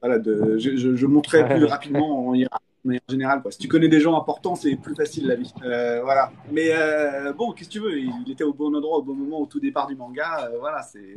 voilà, 0.00 0.18
de, 0.18 0.58
je, 0.58 0.76
je, 0.76 0.96
je 0.96 1.06
monterais 1.06 1.46
plus 1.48 1.64
rapidement 1.64 2.28
en 2.28 2.34
hiérarchie. 2.34 2.57
Mais 2.88 3.02
en 3.06 3.12
général, 3.12 3.42
quoi. 3.42 3.50
Si 3.50 3.58
tu 3.58 3.68
connais 3.68 3.88
des 3.88 4.00
gens 4.00 4.18
importants, 4.18 4.54
c'est 4.54 4.74
plus 4.76 4.94
facile 4.94 5.26
la 5.26 5.34
vie. 5.34 5.52
Euh, 5.62 6.00
voilà. 6.02 6.32
Mais 6.50 6.70
euh, 6.72 7.34
bon, 7.34 7.52
qu'est-ce 7.52 7.68
que 7.68 7.74
tu 7.74 7.80
veux? 7.80 7.98
Il 7.98 8.32
était 8.32 8.44
au 8.44 8.54
bon 8.54 8.74
endroit 8.74 8.96
au 8.96 9.02
bon 9.02 9.14
moment 9.14 9.42
au 9.42 9.46
tout 9.46 9.60
départ 9.60 9.86
du 9.86 9.94
manga. 9.94 10.46
euh, 10.46 10.58
voilà, 10.58 10.80
c'est 10.82 11.16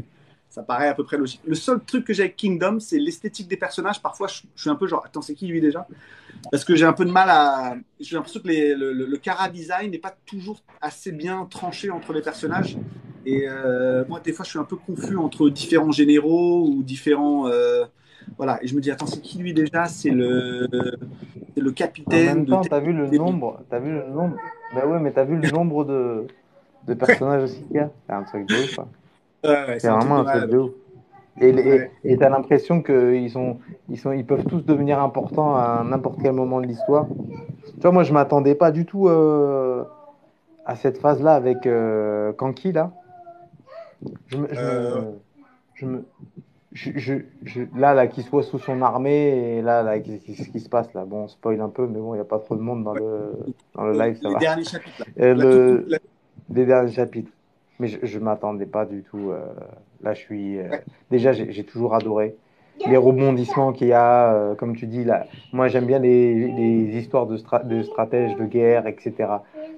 ça 0.49 0.64
paraît 0.64 0.89
à 0.89 0.93
peu 0.93 1.06
près 1.06 1.15
logique. 1.15 1.39
Le 1.45 1.56
seul 1.56 1.80
truc 1.80 2.03
que 2.03 2.11
j'ai 2.11 2.23
avec 2.23 2.35
Kingdom, 2.35 2.81
c'est 2.81 2.99
l'esthétique 2.99 3.48
des 3.48 3.56
personnages. 3.56 4.02
Parfois, 4.02 4.27
je, 4.27 4.41
suis 4.53 4.69
un 4.69 4.76
peu 4.76 4.85
genre, 4.85 5.02
attends, 5.06 5.22
c'est 5.22 5.34
qui 5.34 5.48
lui 5.48 5.61
déjà? 5.61 5.88
Parce 6.52 6.65
que 6.65 6.76
j'ai 6.76 6.84
un 6.84 6.91
peu 6.91 7.06
de 7.06 7.11
mal 7.11 7.30
à. 7.30 7.76
J'ai 8.02 8.18
l'impression 8.18 8.41
que 8.41 8.49
le, 8.49 8.91
le, 8.91 9.06
le 9.06 9.18
cara 9.18 9.48
design 9.48 9.91
n'est 9.91 9.98
pas 9.98 10.14
toujours 10.26 10.61
assez 10.81 11.14
bien 11.14 11.45
tranché 11.45 11.89
entre 11.89 12.11
les 12.11 12.22
personnages. 12.22 12.77
Et 13.26 13.48
moi, 14.10 14.19
des 14.19 14.34
fois, 14.34 14.43
je 14.43 14.49
suis 14.49 14.60
un 14.60 14.65
peu 14.65 14.76
confus 14.76 15.15
entre 15.15 15.49
différents 15.49 15.93
généraux 15.93 16.68
ou 16.68 16.84
différents. 16.84 17.49
Voilà. 18.37 18.63
Et 18.63 18.67
je 18.67 18.75
me 18.75 18.81
dis, 18.81 18.91
attends, 18.91 19.05
c'est 19.05 19.21
qui 19.21 19.37
lui 19.39 19.53
déjà? 19.53 19.85
C'est 19.85 20.09
le, 20.11 20.67
c'est 21.53 21.61
le 21.61 21.69
en 21.69 21.73
capitaine 21.73 22.25
même 22.25 22.45
de. 22.45 22.67
t'as 22.67 22.79
vu 22.79 22.93
le 22.93 23.07
nombre, 23.07 23.61
t'as 23.69 23.79
vu 23.79 23.91
le 23.91 24.07
nombre, 24.07 24.35
bah 24.75 24.85
ouais, 24.87 24.99
mais 24.99 25.11
t'as 25.11 25.23
vu 25.23 25.35
le 25.37 25.49
nombre 25.51 25.85
de, 25.85 26.27
de 26.87 26.93
personnages 26.93 27.43
aussi 27.43 27.61
qu'il 27.63 27.77
y 27.77 27.79
a? 27.79 27.89
C'est 28.07 28.13
un 28.13 28.23
truc 28.23 28.47
de 28.47 28.55
ouf. 28.55 28.79
hein. 28.79 28.87
Ouais, 29.43 29.79
C'est 29.79 29.89
vraiment 29.89 30.17
un 30.17 30.25
truc 30.25 30.49
de 30.49 30.57
ouf. 30.57 30.71
Et 31.39 31.51
Ouais. 31.53 32.17
t'as 32.19 32.29
l'impression 32.29 32.81
qu'ils 32.83 33.31
sont, 33.31 33.57
ils 33.89 33.97
sont, 33.97 34.11
ils 34.11 34.25
peuvent 34.25 34.45
tous 34.45 34.61
devenir 34.65 34.99
importants 34.99 35.55
à 35.55 35.83
n'importe 35.83 36.19
quel 36.21 36.33
moment 36.33 36.59
de 36.61 36.67
l'histoire. 36.67 37.07
Tu 37.75 37.81
vois, 37.81 37.91
moi, 37.91 38.03
je 38.03 38.13
m'attendais 38.13 38.53
pas 38.53 38.71
du 38.71 38.85
tout 38.85 39.07
euh, 39.07 39.83
à 40.65 40.75
cette 40.75 40.97
phase-là 40.97 41.33
avec 41.35 41.65
euh, 41.65 42.33
Kanki 42.33 42.71
là. 42.73 42.91
Je 44.27 44.37
me, 44.37 44.47
je 44.53 44.59
me, 44.59 44.65
Euh. 44.65 45.01
je 45.75 45.85
me- 45.85 46.05
je- 46.73 46.91
je- 46.95 47.14
je- 47.43 47.61
là, 47.77 47.93
là, 47.93 48.07
qu'il 48.07 48.23
soit 48.23 48.43
sous 48.43 48.60
son 48.60 48.81
armée 48.81 49.57
et 49.57 49.61
là, 49.61 49.84
là, 49.84 49.99
qu'est-ce 49.99 50.23
qui, 50.23 50.35
ce 50.35 50.49
qui 50.49 50.60
se 50.60 50.69
passe 50.69 50.93
là. 50.93 51.03
Bon, 51.06 51.23
on 51.23 51.27
spoil 51.27 51.60
un 51.61 51.69
peu, 51.69 51.85
mais 51.88 51.99
bon, 51.99 52.14
il 52.14 52.18
n'y 52.18 52.22
a 52.22 52.26
pas 52.26 52.39
trop 52.39 52.56
de 52.56 52.61
monde 52.61 52.84
dans 52.84 52.93
le, 52.93 53.34
dans 53.76 53.84
le 53.85 53.93
live, 53.98 54.18
ça 54.22 54.27
les 54.30 54.34
va. 54.35 54.39
derniers 54.39 54.64
chapitres. 54.64 54.99
Là. 54.99 55.06
Euh, 55.26 55.34
le, 55.34 55.77
toute- 55.81 55.89
la- 55.91 55.98
des 56.49 56.65
derniers 56.65 56.91
chapitres. 56.91 57.31
Mais 57.80 57.88
je, 57.88 57.98
je 58.03 58.19
m'attendais 58.19 58.65
pas 58.68 58.85
du 58.85 59.02
tout. 59.03 59.31
euh, 59.31 59.39
là, 60.03 60.14
je 60.14 60.19
suis. 60.19 60.60
euh, 60.60 60.69
déjà, 61.10 61.31
j'ai 61.34 61.52
j'ai 61.52 61.64
toujours 61.64 61.95
adoré 61.95 62.35
les 62.88 62.98
rebondissements 62.98 63.73
qu'il 63.73 63.88
y 63.88 63.93
a. 63.93 64.34
euh, 64.34 64.56
comme 64.56 64.76
tu 64.76 64.85
dis, 64.88 65.03
là, 65.03 65.26
moi, 65.52 65.68
j'aime 65.68 65.85
bien 65.85 65.99
les, 65.99 66.34
les 66.52 66.98
histoires 66.98 67.26
de, 67.26 67.38
stra- 67.38 67.68
de 67.68 67.81
stratèges 67.84 68.35
de 68.38 68.45
guerre, 68.45 68.88
etc. 68.88 69.11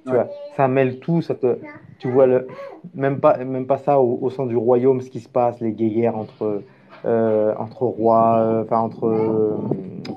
Tu 0.05 0.11
Ouais. 0.11 0.15
vois, 0.17 0.27
ça 0.57 0.67
mêle 0.67 0.99
tout. 0.99 1.21
Ça 1.21 1.33
te, 1.33 1.57
tu 1.99 2.09
vois, 2.11 2.27
le, 2.27 2.47
même, 2.93 3.19
pas, 3.19 3.37
même 3.37 3.65
pas 3.65 3.77
ça 3.77 3.99
au, 4.01 4.19
au 4.21 4.29
sein 4.29 4.45
du 4.45 4.57
royaume, 4.57 4.99
ce 5.01 5.09
qui 5.09 5.21
se 5.21 5.29
passe, 5.29 5.59
les 5.61 5.71
guerres 5.71 6.17
entre, 6.17 6.43
euh, 6.43 6.65
entre 7.05 7.83
rois, 7.83 8.37
euh, 8.39 8.63
enfin, 8.63 8.79
entre 8.79 9.07
euh, 9.07 9.57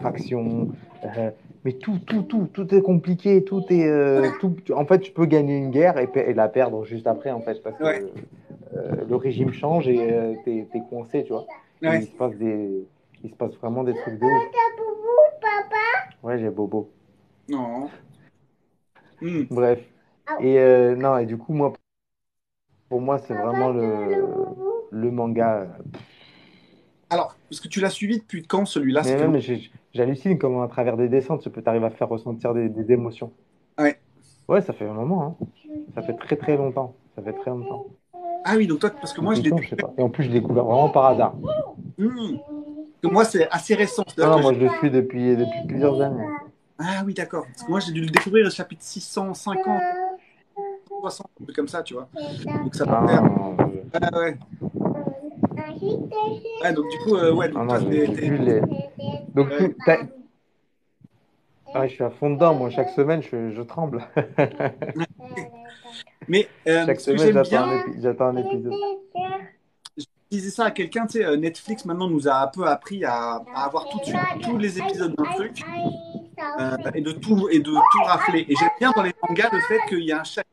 factions. 0.01 0.69
euh, 1.05 1.31
mais 1.65 1.73
tout, 1.73 1.99
tout, 2.07 2.23
tout, 2.23 2.49
tout 2.53 2.73
est 2.75 2.81
compliqué, 2.83 3.43
tout 3.43 3.65
est, 3.71 3.89
euh, 3.89 4.31
tout, 4.41 4.55
en 4.73 4.85
fait, 4.87 5.01
tu 5.01 5.11
peux 5.11 5.27
gagner 5.27 5.57
une 5.59 5.71
guerre 5.71 5.99
et, 5.99 6.09
et 6.15 6.33
la 6.33 6.49
perdre 6.49 6.85
juste 6.85 7.07
après, 7.09 7.33
en 7.33 7.41
fait, 7.41 7.61
parce 7.63 7.77
que 7.77 7.83
Ouais. 7.85 8.05
euh, 8.77 9.05
le 9.09 9.17
régime 9.17 9.53
change 9.53 9.89
et 9.89 10.13
euh, 10.13 10.35
t'es, 10.45 10.69
t'es 10.73 10.81
coincé, 10.89 11.25
tu 11.25 11.33
vois. 11.33 11.47
Et 11.83 11.89
Ouais. 11.89 11.99
Il 12.03 12.07
se 12.07 12.13
passe 12.13 12.37
des, 12.37 12.87
il 13.25 13.31
se 13.31 13.35
passe 13.35 13.55
vraiment 13.57 13.83
des 13.83 13.95
trucs 13.95 14.19
de 14.21 14.25
ouf. 14.25 14.43
Ouais, 16.23 16.39
j'ai 16.39 16.51
bobo. 16.51 16.91
Non. 17.49 17.89
Hmm. 19.21 19.43
Bref. 19.51 19.81
Et 20.41 20.59
euh, 20.59 20.95
non, 20.95 21.19
et 21.19 21.27
du 21.27 21.37
coup, 21.37 21.53
moi, 21.53 21.73
pour 22.89 23.01
moi, 23.01 23.19
c'est 23.19 23.35
vraiment 23.35 23.71
le, 23.71 24.25
le 24.91 25.11
manga. 25.11 25.63
euh, 25.63 25.67
Alors, 27.11 27.37
parce 27.49 27.61
que 27.61 27.69
tu 27.69 27.81
l'as 27.81 27.91
suivi 27.91 28.19
depuis 28.19 28.43
quand 28.47 28.65
celui-là 28.67 29.03
Mais 29.29 29.41
j'ai- 29.41 29.71
j'hallucine 29.95 30.39
comment 30.39 30.63
à 30.63 30.69
travers 30.69 30.97
des 30.97 31.09
descentes, 31.09 31.43
tu 31.43 31.51
peux 31.51 31.63
t'arriver 31.63 31.87
à 31.87 31.91
faire 31.91 32.09
ressentir 32.09 32.53
des, 32.55 32.69
des 32.69 32.93
émotions. 32.93 33.33
Ouais. 33.79 33.99
Ouais, 34.49 34.61
ça 34.61 34.73
fait 34.73 34.87
un 34.87 34.93
moment, 34.93 35.23
hein. 35.41 35.47
Ça 35.95 36.03
fait 36.03 36.15
très 36.15 36.37
très 36.37 36.57
longtemps. 36.57 36.95
Ça 37.15 37.23
fait 37.23 37.33
très 37.33 37.51
longtemps. 37.51 37.87
Ah 38.45 38.55
oui, 38.57 38.67
donc 38.67 38.81
toi, 38.81 38.91
parce 38.91 39.13
que 39.13 39.21
moi, 39.21 39.35
je 39.35 39.43
l'ai 39.43 39.51
Longtemps, 39.51 39.63
je 39.63 39.69
sais 39.71 39.77
pas. 39.77 39.93
Et 39.99 40.03
en 40.03 40.09
plus, 40.09 40.25
je 40.25 40.29
l'ai 40.31 40.41
découvert 40.41 40.65
vraiment 40.65 40.89
par 40.91 41.07
hasard. 41.07 41.35
Hmm. 41.99 42.37
Parce 42.39 43.03
que 43.03 43.09
moi, 43.09 43.25
c'est 43.25 43.49
assez 43.51 43.75
récent. 43.75 44.03
Non, 44.03 44.13
C'est-à-dire 44.15 44.31
non, 44.33 44.37
que 44.39 44.43
moi, 44.43 44.53
je 44.55 44.59
le 44.61 44.69
suis 44.79 44.91
depuis, 44.91 45.37
depuis 45.37 45.67
plusieurs 45.67 46.01
années. 46.01 46.27
Ah 46.79 47.03
oui, 47.07 47.15
d'accord. 47.15 47.45
Parce 47.47 47.63
que 47.65 47.71
moi, 47.71 47.81
j'ai 47.81 47.93
dû 47.93 48.01
le 48.03 48.07
découvrir 48.11 48.47
au 48.47 48.51
chapitre 48.51 48.83
650, 48.83 49.81
60, 51.01 51.27
un 51.41 51.45
truc 51.45 51.57
comme 51.57 51.69
ça, 51.69 51.83
tu 51.83 51.95
vois. 51.95 52.09
Donc 52.65 52.75
ça 52.75 52.85
Ah, 52.89 53.01
peut 53.01 53.09
faire. 53.09 53.23
non, 53.25 53.57
je- 53.59 53.99
Ah 54.01 54.19
ouais. 54.19 54.37
Ouais, 56.63 56.73
donc 56.73 56.89
du 56.91 56.99
coup, 56.99 57.17
euh, 57.17 57.33
ouais, 57.33 57.49
donc 57.49 57.69
ah, 57.71 57.79
non, 57.81 57.89
les. 57.89 58.61
Donc, 59.35 59.49
t'as- 59.85 59.99
Ah, 61.75 61.87
je 61.87 61.93
suis 61.95 62.05
à 62.05 62.11
fond 62.11 62.31
dedans, 62.31 62.55
moi. 62.55 62.71
Chaque 62.71 62.91
semaine, 62.91 63.23
je, 63.23 63.51
je 63.53 63.63
tremble. 63.63 64.03
Mais 66.29 66.49
euh, 66.67 66.87
Chaque 66.87 67.01
semaine, 67.01 67.33
j'attends 67.33 67.49
bien, 67.51 67.63
un, 67.65 67.77
épi- 67.79 68.01
j'attends 68.03 68.27
un 68.27 68.37
épisode. 68.37 68.73
je 69.97 70.05
disais 70.31 70.51
ça 70.51 70.65
à 70.67 70.71
quelqu'un, 70.73 71.07
tu 71.07 71.19
sais, 71.19 71.25
euh, 71.25 71.37
Netflix 71.37 71.85
maintenant 71.85 72.09
nous 72.09 72.27
a 72.29 72.43
un 72.43 72.47
peu 72.49 72.67
appris 72.67 73.05
à, 73.05 73.43
à 73.55 73.65
avoir 73.65 73.89
tout 73.89 73.99
de 74.01 74.05
suite 74.05 74.19
tous 74.43 74.59
les 74.59 74.79
épisodes 74.79 75.15
d'un 75.15 75.25
truc 75.35 75.63
euh, 76.61 76.77
et 76.95 77.01
de 77.01 77.13
tout 77.13 77.49
et 77.51 77.61
de 77.61 77.71
tout 77.71 78.03
rafler. 78.05 78.45
Et 78.49 78.55
j'aime 78.59 78.71
bien 78.81 78.91
dans 78.97 79.03
les 79.03 79.13
mangas 79.29 79.51
le 79.53 79.61
fait 79.61 79.79
qu'il 79.89 80.03
y 80.05 80.11
a 80.13 80.21
un 80.21 80.25
chapitre 80.25 80.51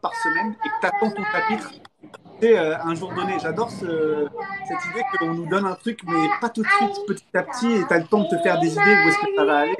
par 0.00 0.14
semaine 0.14 0.54
et 0.64 0.68
que 0.68 0.74
tu 0.80 0.86
attends 0.86 1.10
ton 1.10 1.24
chapitre 1.24 1.72
tu 1.72 1.80
sais, 2.40 2.58
euh, 2.58 2.74
un 2.82 2.94
jour 2.94 3.12
donné. 3.14 3.34
J'adore 3.40 3.70
ce- 3.70 4.26
cette 4.68 4.90
idée 4.92 5.02
qu'on 5.18 5.32
nous 5.34 5.46
donne 5.46 5.64
un 5.66 5.74
truc, 5.74 6.00
mais 6.06 6.28
pas 6.40 6.48
tout 6.48 6.62
de 6.62 6.68
suite, 6.68 7.06
petit 7.06 7.24
à 7.36 7.42
petit, 7.42 7.72
et 7.72 7.86
tu 7.86 7.92
as 7.94 7.98
le 7.98 8.04
temps 8.04 8.22
de 8.22 8.28
te 8.28 8.36
faire 8.38 8.58
des 8.60 8.72
idées 8.72 8.80
où 8.80 9.08
est-ce 9.08 9.18
que 9.26 9.34
ça 9.36 9.44
va 9.44 9.58
aller, 9.58 9.76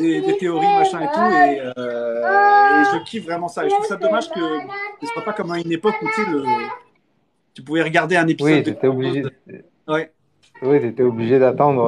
des, 0.00 0.20
des 0.22 0.36
théories, 0.38 0.66
machin 0.78 1.00
et 1.02 1.06
tout. 1.06 1.20
Et, 1.20 1.60
euh, 1.78 2.80
et 2.80 2.84
je 2.92 3.04
kiffe 3.04 3.24
vraiment 3.24 3.48
ça. 3.48 3.64
Et 3.64 3.68
je 3.70 3.74
trouve 3.74 3.86
ça 3.86 3.96
dommage 3.96 4.28
que 4.30 4.40
ce 5.02 5.06
soit 5.06 5.22
pas 5.24 5.32
comme 5.32 5.52
à 5.52 5.58
une 5.58 5.70
époque 5.72 5.94
où 6.02 6.06
tu 6.14 6.30
le, 6.30 6.42
tu 7.54 7.62
pouvais 7.62 7.82
regarder 7.82 8.16
un 8.16 8.26
épisode. 8.26 8.52
Oui, 8.52 8.60
de- 8.62 8.66
j'étais 8.70 8.86
obligé. 8.88 9.24
Ouais, 9.86 10.10
Oui, 10.62 10.80
t'étais 10.80 11.02
obligé 11.02 11.38
d'attendre 11.38 11.84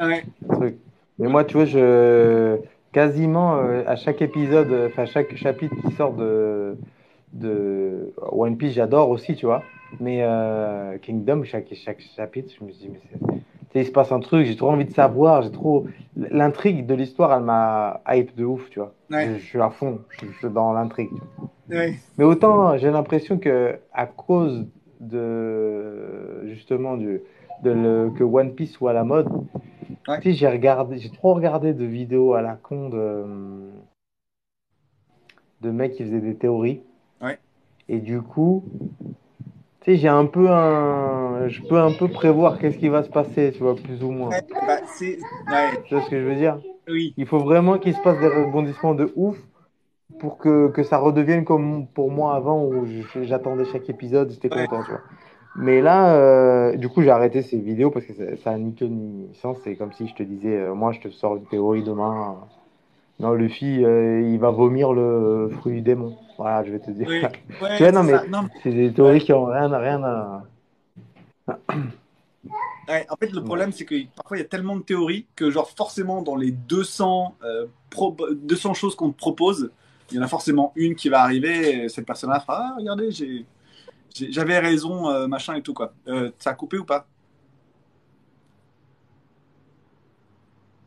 euh, 0.00 0.06
ouais, 0.06 0.24
le 0.48 0.56
truc. 0.56 0.76
Mais 1.18 1.28
moi, 1.28 1.44
tu 1.44 1.54
vois, 1.54 1.64
je 1.66 2.56
quasiment 2.92 3.56
euh, 3.56 3.82
à 3.86 3.94
chaque 3.96 4.20
épisode, 4.20 4.88
enfin 4.90 5.06
chaque 5.06 5.36
chapitre 5.36 5.74
qui 5.86 5.94
sort 5.94 6.12
de 6.14 6.76
de 7.32 8.12
One 8.32 8.56
Piece, 8.56 8.72
j'adore 8.74 9.10
aussi, 9.10 9.34
tu 9.36 9.46
vois. 9.46 9.62
Mais 9.98 10.22
euh, 10.22 10.98
Kingdom, 10.98 11.42
chaque 11.44 11.72
chaque 11.74 12.00
chapitre, 12.00 12.52
je 12.58 12.64
me 12.64 12.70
dis 12.70 12.88
mais 12.88 13.82
il 13.82 13.86
se 13.86 13.92
passe 13.92 14.10
un 14.12 14.20
truc, 14.20 14.46
j'ai 14.46 14.56
trop 14.56 14.70
envie 14.70 14.84
de 14.84 14.92
savoir, 14.92 15.42
j'ai 15.42 15.50
trop 15.52 15.86
l'intrigue 16.16 16.86
de 16.86 16.94
l'histoire, 16.94 17.32
elle 17.36 17.44
m'a 17.44 18.00
hype 18.08 18.34
de 18.36 18.44
ouf, 18.44 18.68
tu 18.70 18.80
vois. 18.80 18.92
Ouais. 19.10 19.26
Je, 19.26 19.38
je 19.38 19.44
suis 19.46 19.60
à 19.60 19.70
fond, 19.70 20.00
je, 20.20 20.26
je 20.26 20.38
suis 20.38 20.48
dans 20.50 20.72
l'intrigue. 20.72 21.10
ouais. 21.70 21.94
Mais 22.18 22.24
autant, 22.24 22.76
j'ai 22.78 22.90
l'impression 22.90 23.38
que 23.38 23.78
à 23.92 24.06
cause 24.06 24.66
de 25.00 26.46
justement 26.46 26.96
du, 26.96 27.20
de 27.62 27.70
le, 27.70 28.10
que 28.16 28.24
One 28.24 28.54
Piece 28.54 28.72
soit 28.72 28.90
à 28.90 28.94
la 28.94 29.04
mode, 29.04 29.28
Ouais. 30.08 30.18
tu 30.20 30.30
sais, 30.30 30.32
j'ai 30.36 30.48
regardé, 30.48 30.98
j'ai 30.98 31.10
trop 31.10 31.34
regardé 31.34 31.72
de 31.74 31.84
vidéos 31.84 32.34
à 32.34 32.42
la 32.42 32.54
con 32.54 32.88
de, 32.88 33.24
de 35.60 35.70
mecs 35.70 35.92
qui 35.92 36.04
faisaient 36.04 36.20
des 36.20 36.34
théories. 36.36 36.80
Et 37.90 37.98
du 38.00 38.22
coup, 38.22 38.64
tu 39.80 39.92
sais, 39.92 39.96
j'ai 39.96 40.08
un 40.08 40.26
peu 40.26 40.48
un, 40.50 41.48
je 41.48 41.62
peux 41.62 41.78
un 41.78 41.92
peu 41.92 42.08
prévoir 42.08 42.58
qu'est-ce 42.58 42.78
qui 42.78 42.88
va 42.88 43.02
se 43.02 43.08
passer, 43.10 43.52
tu 43.52 43.62
vois, 43.62 43.74
plus 43.74 44.02
ou 44.02 44.10
moins. 44.10 44.30
Bah, 44.66 44.80
c'est. 44.86 45.18
Ouais, 45.48 45.72
Tu 45.86 45.94
vois 45.94 46.02
ce 46.02 46.10
que 46.10 46.20
je 46.20 46.26
veux 46.26 46.36
dire? 46.36 46.60
oui. 46.88 47.14
Il 47.16 47.26
faut 47.26 47.40
vraiment 47.40 47.78
qu'il 47.78 47.94
se 47.94 48.00
passe 48.00 48.18
des 48.20 48.28
rebondissements 48.28 48.94
de 48.94 49.12
ouf 49.16 49.38
pour 50.20 50.38
que, 50.38 50.68
que 50.70 50.82
ça 50.84 50.98
redevienne 50.98 51.44
comme 51.44 51.86
pour 51.88 52.10
moi 52.10 52.34
avant 52.36 52.64
où 52.64 52.86
je- 52.86 53.24
j'attendais 53.24 53.64
chaque 53.66 53.88
épisode, 53.90 54.30
j'étais 54.30 54.50
Ouais. 54.50 54.68
content, 54.68 54.82
tu 54.82 54.90
vois. 54.92 55.02
Mais 55.56 55.82
là, 55.82 56.16
euh, 56.16 56.76
du 56.76 56.88
coup, 56.88 57.02
j'ai 57.02 57.10
arrêté 57.10 57.42
ces 57.42 57.58
vidéos 57.58 57.90
parce 57.90 58.06
que 58.06 58.14
ça, 58.14 58.36
ça 58.38 58.50
a 58.52 58.58
ni 58.58 58.74
queue 58.74 58.86
ni 58.86 59.34
sens. 59.36 59.58
C'est 59.64 59.76
comme 59.76 59.92
si 59.92 60.08
je 60.08 60.14
te 60.14 60.22
disais, 60.22 60.56
euh, 60.58 60.74
moi, 60.74 60.92
je 60.92 61.00
te 61.00 61.08
sors 61.10 61.36
une 61.36 61.46
théorie 61.46 61.82
demain. 61.84 62.38
euh, 62.42 62.59
non, 63.20 63.34
Luffy, 63.34 63.84
euh, 63.84 64.20
il 64.22 64.38
va 64.38 64.50
vomir 64.50 64.92
le 64.92 65.50
fruit 65.60 65.74
du 65.74 65.80
démon. 65.82 66.16
Voilà, 66.38 66.64
je 66.64 66.72
vais 66.72 66.78
te 66.78 66.90
dire. 66.90 67.06
Oui. 67.08 67.22
Ouais, 67.60 67.76
Tu 67.76 67.82
vois, 67.84 67.92
non, 67.92 68.02
mais 68.02 68.14
c'est 68.62 68.70
des 68.72 68.92
théories 68.92 69.20
qui 69.20 69.32
ont 69.32 69.44
rien, 69.44 69.68
rien 69.78 70.02
à. 70.02 70.42
En 73.08 73.16
fait, 73.16 73.30
le 73.32 73.44
problème, 73.44 73.70
c'est 73.70 73.84
que 73.84 73.94
parfois, 74.16 74.36
il 74.36 74.40
y 74.40 74.42
a 74.42 74.48
tellement 74.48 74.76
de 74.76 74.82
théories 74.82 75.26
que, 75.36 75.50
genre, 75.50 75.70
forcément, 75.70 76.22
dans 76.22 76.34
les 76.34 76.50
200, 76.50 77.36
euh, 77.44 77.66
pro- 77.90 78.16
200 78.42 78.74
choses 78.74 78.96
qu'on 78.96 79.10
te 79.10 79.16
propose, 79.16 79.70
il 80.10 80.16
y 80.16 80.18
en 80.18 80.22
a 80.22 80.28
forcément 80.28 80.72
une 80.74 80.96
qui 80.96 81.08
va 81.08 81.22
arriver 81.22 81.84
et 81.84 81.88
cette 81.88 82.04
personne-là 82.06 82.40
fera 82.40 82.70
Ah, 82.72 82.74
regardez, 82.76 83.12
j'ai, 83.12 83.46
j'ai- 84.14 84.32
j'avais 84.32 84.58
raison, 84.58 85.08
euh, 85.10 85.26
machin 85.28 85.54
et 85.56 85.62
tout, 85.62 85.74
quoi. 85.74 85.92
Euh, 86.08 86.30
ça 86.38 86.50
a 86.50 86.54
coupé 86.54 86.78
ou 86.78 86.84
pas? 86.84 87.06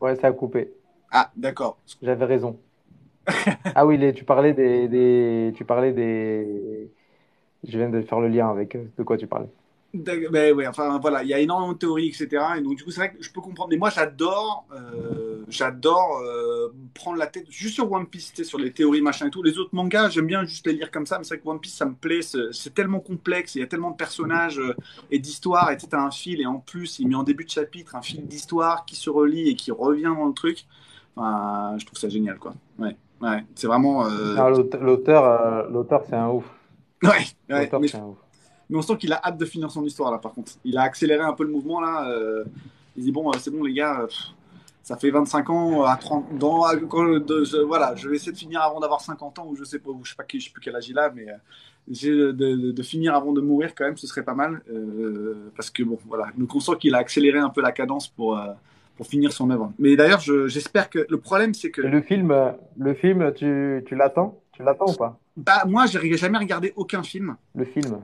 Ouais, 0.02 0.16
ça 0.16 0.28
a 0.28 0.32
coupé. 0.34 0.72
Ah, 1.14 1.31
d'accord. 1.38 1.77
J'avais 2.02 2.26
raison. 2.26 2.60
Ah 3.76 3.85
oui, 3.85 3.98
les, 3.98 4.14
tu 4.14 4.26
parlais 4.26 4.53
des, 4.53 4.88
des, 4.88 5.53
tu 5.56 5.64
parlais 5.64 5.94
des. 5.94 6.91
Je 7.64 7.77
viens 7.77 7.90
de 7.90 8.02
faire 8.02 8.19
le 8.19 8.27
lien 8.27 8.49
avec 8.49 8.76
euh, 8.76 8.85
de 8.98 9.03
quoi 9.03 9.18
tu 9.18 9.27
parlais. 9.27 9.49
Ben 9.94 10.56
ouais, 10.56 10.65
enfin 10.65 10.98
voilà, 10.98 11.22
il 11.22 11.30
y 11.30 11.35
a 11.35 11.40
énormément 11.40 11.73
de 11.73 11.77
théories, 11.77 12.07
etc. 12.07 12.44
Et 12.57 12.61
donc 12.61 12.76
du 12.77 12.84
coup, 12.84 12.90
c'est 12.90 12.99
vrai 12.99 13.14
que 13.14 13.22
je 13.22 13.31
peux 13.31 13.41
comprendre. 13.41 13.69
Mais 13.69 13.77
moi, 13.77 13.91
j'adore, 13.91 14.65
euh, 14.73 15.44
j'adore 15.48 16.18
euh, 16.18 16.73
prendre 16.95 17.19
la 17.19 17.27
tête 17.27 17.45
juste 17.52 17.76
sur 17.76 17.91
One 17.91 18.07
Piece, 18.07 18.34
sur 18.41 18.57
les 18.57 18.72
théories, 18.73 19.02
machin 19.02 19.27
et 19.27 19.30
tout. 19.30 19.44
Les 19.44 19.60
autres 19.60 19.76
mangas, 19.76 20.10
j'aime 20.10 20.26
bien 20.26 20.45
juste 20.45 20.65
les 20.65 20.73
lire 20.73 20.90
comme 20.90 21.06
ça. 21.06 21.19
Mais 21.19 21.23
c'est 21.23 21.35
vrai 21.35 21.44
que 21.44 21.48
One 21.48 21.60
Piece, 21.60 21.76
ça 21.76 21.85
me 21.85 21.94
plaît. 21.94 22.22
C'est 22.23 22.73
tellement 22.73 23.02
complexe, 23.02 23.53
il 23.53 23.60
y 23.60 23.64
a 23.64 23.68
tellement 23.68 23.91
de 23.91 23.95
personnages 23.95 24.60
euh, 24.60 24.76
et 25.11 25.19
d'histoires. 25.19 25.69
Et 25.69 25.77
tu 25.77 25.88
t'as 25.88 26.02
un 26.02 26.10
fil 26.10 26.41
et 26.41 26.48
en 26.48 26.57
plus, 26.57 26.98
il 26.98 27.07
met 27.07 27.15
en 27.15 27.23
début 27.23 27.45
de 27.45 27.52
chapitre 27.52 27.95
un 27.95 28.02
fil 28.02 28.26
d'histoire 28.26 28.85
qui 28.85 28.95
se 28.95 29.11
relie 29.11 29.49
et 29.49 29.56
qui 29.56 29.72
revient 29.72 30.11
dans 30.18 30.26
le 30.26 30.34
truc. 30.34 30.65
Enfin, 31.15 31.76
je 31.77 31.85
trouve 31.85 31.98
ça 31.99 32.10
génial, 32.10 32.38
quoi. 32.40 32.53
Ouais, 32.80 32.95
ouais, 33.22 33.44
c'est 33.56 33.68
vraiment. 33.68 34.06
euh, 34.06 34.49
l'aute- 34.49 34.76
l'auteur, 34.76 35.23
euh, 35.26 35.69
l'auteur, 35.69 36.03
c'est 36.07 36.15
un 36.15 36.30
ouf. 36.30 36.45
Ouais, 37.03 37.10
ouais. 37.10 37.69
Mais 37.80 37.95
un 37.95 38.03
ouf. 38.06 38.18
Mais 38.69 38.77
on 38.77 38.81
sent 38.81 38.98
qu'il 38.98 39.11
a 39.14 39.22
hâte 39.23 39.38
de 39.38 39.45
finir 39.45 39.69
son 39.69 39.84
histoire 39.84 40.10
là 40.11 40.18
par 40.18 40.31
contre. 40.34 40.53
Il 40.64 40.77
a 40.77 40.84
accéléré 40.84 41.22
un 41.22 41.34
peu 41.34 41.44
le 41.44 41.52
mouvement 41.52 41.81
là. 41.81 42.07
euh, 42.10 42.44
il 42.95 43.03
dit 43.03 43.11
bon 43.11 43.30
euh, 43.30 43.34
c'est 43.38 43.52
bon 43.52 43.64
les 43.64 43.73
gars, 43.73 44.07
ça 44.81 44.95
fait 44.98 45.11
25 45.11 45.49
ans 45.49 45.84
à 45.84 45.95
30 45.98 46.38
dans 46.40 46.64
à- 46.64 46.76
quand, 46.77 47.03
de- 47.03 47.44
je- 47.44 47.57
voilà, 47.57 47.94
je 47.95 48.07
vais 48.07 48.15
essayer 48.15 48.31
de 48.31 48.38
finir 48.38 48.61
avant 48.61 48.80
d'avoir 48.80 49.02
50 49.02 49.38
ans 49.40 49.48
ou 49.48 49.56
je 49.56 49.64
sais 49.65 49.80
pas, 49.80 49.90
ou 49.91 49.99
je 50.03 50.11
sais 50.11 50.15
pas 50.15 50.23
qui- 50.23 50.40
je 50.40 50.45
sais 50.45 50.52
plus 50.52 50.61
quel 50.61 50.76
âge 50.76 50.88
il 50.88 50.98
a 50.98 51.10
mais 51.11 51.27
de, 51.88 52.31
de- 52.31 52.72
de 52.72 52.84
finir 52.84 53.14
avant 53.15 53.34
de 53.34 53.41
mourir 53.41 53.76
quand 53.76 53.84
même, 53.84 53.98
ce 53.98 54.07
serait 54.07 54.23
pas 54.23 54.34
mal 54.34 54.61
euh, 54.72 55.52
parce 55.57 55.69
que 55.69 55.84
bon 55.84 55.99
voilà, 56.07 56.27
donc 56.38 56.56
on 56.56 56.60
sent 56.61 56.77
qu'il 56.80 56.95
a 56.95 56.99
accéléré 56.99 57.40
un 57.40 57.49
peu 57.49 57.61
la 57.61 57.73
cadence 57.73 58.07
pour 58.07 58.38
euh, 58.40 58.53
pour 58.95 59.07
finir 59.07 59.32
son 59.32 59.49
œuvre. 59.49 59.72
Mais 59.80 59.95
d'ailleurs, 59.95 60.20
je- 60.20 60.48
j'espère 60.48 60.90
que 60.90 61.06
le 61.10 61.18
problème 61.20 61.53
c'est 61.53 61.72
que 61.72 61.82
Et 61.82 61.88
le 61.88 62.02
film, 62.02 62.32
euh, 62.32 62.52
le 62.78 62.94
film, 62.94 63.34
tu, 63.34 63.84
tu 63.86 63.95
l'attends? 63.95 64.40
Tu 64.53 64.64
l'attends 64.64 64.91
ou 64.91 64.94
pas? 64.94 65.20
bah, 65.36 65.64
moi 65.65 65.86
j'ai 65.88 66.18
jamais 66.18 66.38
regardé 66.38 66.74
aucun 66.76 67.03
film. 67.03 67.36
Le 67.56 67.65
film. 67.65 68.03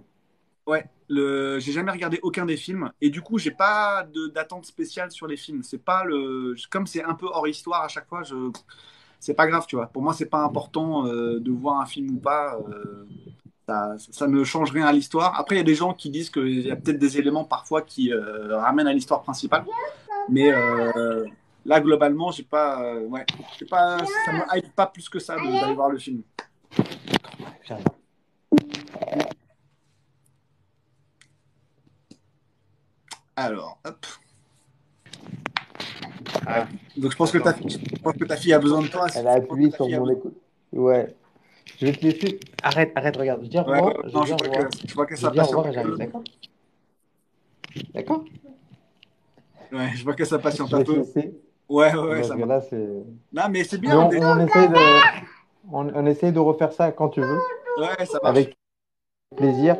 Ouais, 0.68 0.86
le... 1.07 1.57
j'ai 1.60 1.72
jamais 1.72 1.91
regardé 1.91 2.20
aucun 2.22 2.45
des 2.45 2.57
films 2.57 2.91
et 3.02 3.10
du 3.10 3.22
coup 3.22 3.40
j'ai 3.40 3.49
pas 3.52 4.07
d'attente 4.36 4.66
spéciale 4.66 5.11
sur 5.11 5.26
les 5.26 5.38
films. 5.38 5.64
C'est 5.64 5.84
pas 5.84 6.03
le 6.06 6.56
comme 6.70 6.86
c'est 6.86 7.03
un 7.03 7.16
peu 7.16 7.26
hors 7.26 7.48
histoire 7.48 7.84
à 7.84 7.88
chaque 7.88 8.07
fois, 8.07 8.22
je 8.24 8.36
c'est 9.20 9.34
pas 9.34 9.48
grave, 9.48 9.66
tu 9.68 9.76
vois. 9.78 9.88
Pour 9.88 10.02
moi 10.03 10.14
c'est 10.14 10.28
pas 10.28 10.44
important 10.44 11.07
euh, 11.07 11.40
de 11.40 11.52
voir 11.52 11.82
un 11.82 11.86
film 11.88 12.16
ou 12.16 12.20
pas. 12.20 12.57
euh, 12.70 13.06
Ça, 13.68 13.95
ça 14.11 14.28
ne 14.28 14.44
change 14.44 14.72
rien 14.72 14.86
à 14.88 14.94
l'histoire. 14.94 15.40
Après 15.40 15.56
il 15.56 15.60
y 15.60 15.61
a 15.61 15.66
des 15.66 15.76
gens 15.76 15.94
qui 15.94 16.10
disent 16.11 16.30
qu'il 16.32 16.61
y 16.68 16.72
a 16.72 16.76
peut-être 16.76 16.99
des 16.99 17.18
éléments 17.20 17.45
parfois 17.45 17.82
qui 17.84 18.14
euh, 18.14 18.57
ramènent 18.60 18.88
à 18.88 18.94
l'histoire 18.94 19.22
principale, 19.24 19.66
mais 20.32 20.52
euh, 20.52 21.26
là 21.66 21.80
globalement 21.82 22.32
j'ai 22.32 22.44
pas 22.44 22.82
euh, 22.84 23.06
ouais, 23.08 23.26
j'ai 23.58 23.66
pas 23.66 23.98
ça 24.26 24.34
me 24.34 24.42
hype 24.58 24.74
pas 24.76 24.88
plus 24.88 25.10
que 25.10 25.20
ça 25.20 25.36
d'aller 25.36 25.74
voir 25.76 25.90
le 25.90 25.98
film. 25.98 26.22
Alors, 33.36 33.80
hop. 33.86 34.06
Ah, 36.46 36.68
Donc 36.98 37.12
je 37.12 37.16
pense, 37.16 37.32
que 37.32 37.38
ta, 37.38 37.56
je 37.56 37.78
pense 38.04 38.14
que 38.18 38.26
ta 38.26 38.36
fille 38.36 38.52
a 38.54 38.60
besoin 38.60 38.82
de 38.82 38.88
toi. 38.88 39.08
Elle 39.16 39.28
a 39.28 39.34
appuyé 39.34 39.72
sur 39.72 39.88
mon 39.88 40.10
écoute. 40.10 40.36
Ouais. 40.74 41.16
Je 41.80 41.86
vais 41.86 41.94
te 41.94 42.06
laisser. 42.06 42.40
Arrête, 42.64 42.92
arrête, 42.96 43.16
regarde. 43.16 43.44
Je 43.44 43.50
dis 43.50 43.58
au 43.58 43.64
revoir. 43.64 43.86
ouais, 43.86 43.94
Je 44.06 44.14
non, 44.14 44.26
je 44.26 44.34
vois 44.34 44.38
que, 44.38 44.88
je 44.88 44.94
vois 44.94 45.06
que 45.06 45.16
ça 45.16 45.32
peu. 45.32 45.98
d'accord? 45.98 46.24
D'accord? 47.94 48.26
Ouais, 49.72 49.90
je 49.96 50.04
vois 50.04 50.14
que 50.14 50.26
ça 50.26 50.40
patiente 50.40 50.74
un 50.74 50.84
peu. 50.84 51.04
Ouais, 51.70 51.94
ouais, 51.94 52.10
ouais, 52.10 52.24
ça 52.24 52.36
là. 52.36 52.62
Non, 53.32 53.44
mais 53.52 53.64
c'est 53.64 53.78
bien. 53.78 54.00
on, 54.00 54.08
on 54.10 54.40
essaye 54.46 54.70
de, 54.70 54.76
on, 55.72 55.88
on 55.94 56.06
essaye 56.08 56.32
de 56.32 56.40
refaire 56.40 56.74
ça 56.74 56.91
quand 56.91 57.10
tu 57.10 57.22
veux, 57.22 57.40
Ouais, 57.78 58.06
ça 58.06 58.20
marche. 58.24 58.38
avec 58.38 58.58
plaisir. 59.38 59.78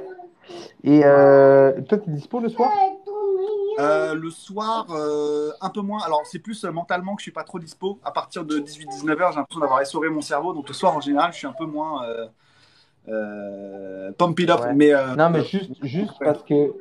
Et 0.84 1.02
euh, 1.04 1.82
toi, 1.82 1.98
tu 1.98 2.10
es 2.10 2.14
dispo 2.14 2.40
le 2.40 2.50
soir? 2.50 2.70
Euh, 3.80 4.14
le 4.14 4.30
soir, 4.30 4.88
euh, 4.92 5.52
un 5.62 5.70
peu 5.70 5.82
moins. 5.82 6.04
Alors, 6.06 6.22
c'est 6.26 6.40
plus 6.40 6.64
mentalement 6.66 7.16
que 7.16 7.22
je 7.22 7.24
suis 7.24 7.32
pas 7.32 7.44
trop 7.44 7.60
dispo. 7.60 7.98
À 8.04 8.12
partir 8.12 8.44
de 8.46 8.60
18-19h, 8.60 9.32
j'ai 9.32 9.36
l'impression 9.38 9.60
d'avoir 9.60 9.82
essoré 9.82 10.10
mon 10.10 10.22
cerveau. 10.22 10.54
Donc, 10.54 10.68
le 10.68 10.74
soir, 10.74 10.96
en 10.96 11.02
général, 11.02 11.32
je 11.34 11.38
suis 11.40 11.48
un 11.48 11.54
peu 11.54 11.66
moins 11.66 12.06
euh, 13.08 14.12
pump 14.18 14.40
it 14.40 14.50
up. 14.50 14.60
Ouais. 14.62 14.74
Mais, 14.76 14.92
Non, 15.16 15.30
mais 15.30 15.44
juste, 15.44 15.72
juste 15.82 16.14
parce 16.20 16.44
que, 16.44 16.74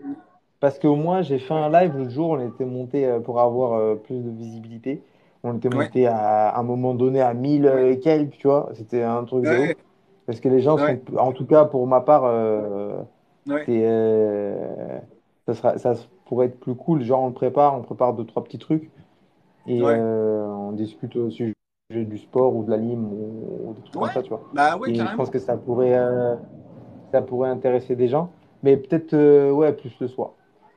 parce 0.60 0.78
qu'au 0.78 0.96
moins, 0.96 1.22
j'ai 1.22 1.38
fait 1.38 1.54
un 1.54 1.70
live 1.70 1.96
l'autre 1.96 2.10
jour, 2.10 2.30
on 2.30 2.40
était 2.48 2.64
monté 2.64 3.06
euh, 3.06 3.20
pour 3.20 3.40
avoir 3.40 3.74
euh, 3.74 3.94
plus 3.96 4.20
de 4.22 4.30
visibilité. 4.30 5.02
On 5.44 5.56
était 5.56 5.68
Ouais. 5.68 5.84
monté 5.84 6.06
à, 6.06 6.48
à 6.48 6.58
un 6.60 6.62
moment 6.64 6.94
donné 6.94 7.20
à 7.20 7.32
1000 7.34 7.66
et 7.66 8.00
quelques, 8.00 8.32
tu 8.38 8.48
vois. 8.48 8.70
C'était 8.74 9.02
un 9.02 9.24
truc 9.24 9.44
de 9.44 9.50
Ouais. 9.50 9.56
ouf. 9.56 9.72
Parce 10.26 10.40
que 10.40 10.48
les 10.48 10.60
gens 10.60 10.76
Ouais. 10.78 11.00
sont, 11.08 11.16
en 11.16 11.32
tout 11.32 11.46
cas 11.46 11.64
pour 11.64 11.86
ma 11.86 12.00
part, 12.00 12.24
euh, 12.24 13.02
Ouais. 13.46 13.64
euh, 13.68 14.98
ça 15.46 15.54
sera, 15.54 15.78
ça 15.78 15.94
pourrait 16.26 16.46
être 16.46 16.60
plus 16.60 16.74
cool. 16.74 17.02
Genre, 17.02 17.22
on 17.22 17.28
le 17.28 17.32
prépare, 17.34 17.76
on 17.76 17.82
prépare 17.82 18.14
deux, 18.14 18.24
trois 18.26 18.44
petits 18.44 18.58
trucs 18.58 18.90
et 19.66 19.82
Ouais. 19.82 19.94
euh, 19.94 20.46
on 20.46 20.72
discute 20.72 21.16
au 21.16 21.30
sujet 21.30 21.54
du 21.90 22.18
sport 22.18 22.54
ou 22.56 22.64
de 22.64 22.70
la 22.70 22.76
lime 22.76 23.06
ou, 23.06 23.70
ou 23.70 23.74
des 23.74 23.82
trucs 23.82 23.94
Ouais. 23.94 24.00
comme 24.00 24.12
ça, 24.12 24.22
tu 24.22 24.28
vois. 24.30 24.42
Bah 24.54 24.76
ouais, 24.76 24.90
Et 24.90 24.94
je 24.94 25.16
pense 25.16 25.30
que 25.30 25.38
ça 25.38 25.56
pourrait, 25.56 25.94
euh, 25.96 26.36
ça 27.12 27.22
pourrait 27.22 27.50
intéresser 27.50 27.96
des 27.96 28.08
gens, 28.08 28.30
mais 28.62 28.76
peut-être 28.76 29.14
euh, 29.14 29.50
ouais, 29.50 29.72
plus 29.72 29.92
le 30.00 30.08
soir. 30.08 30.32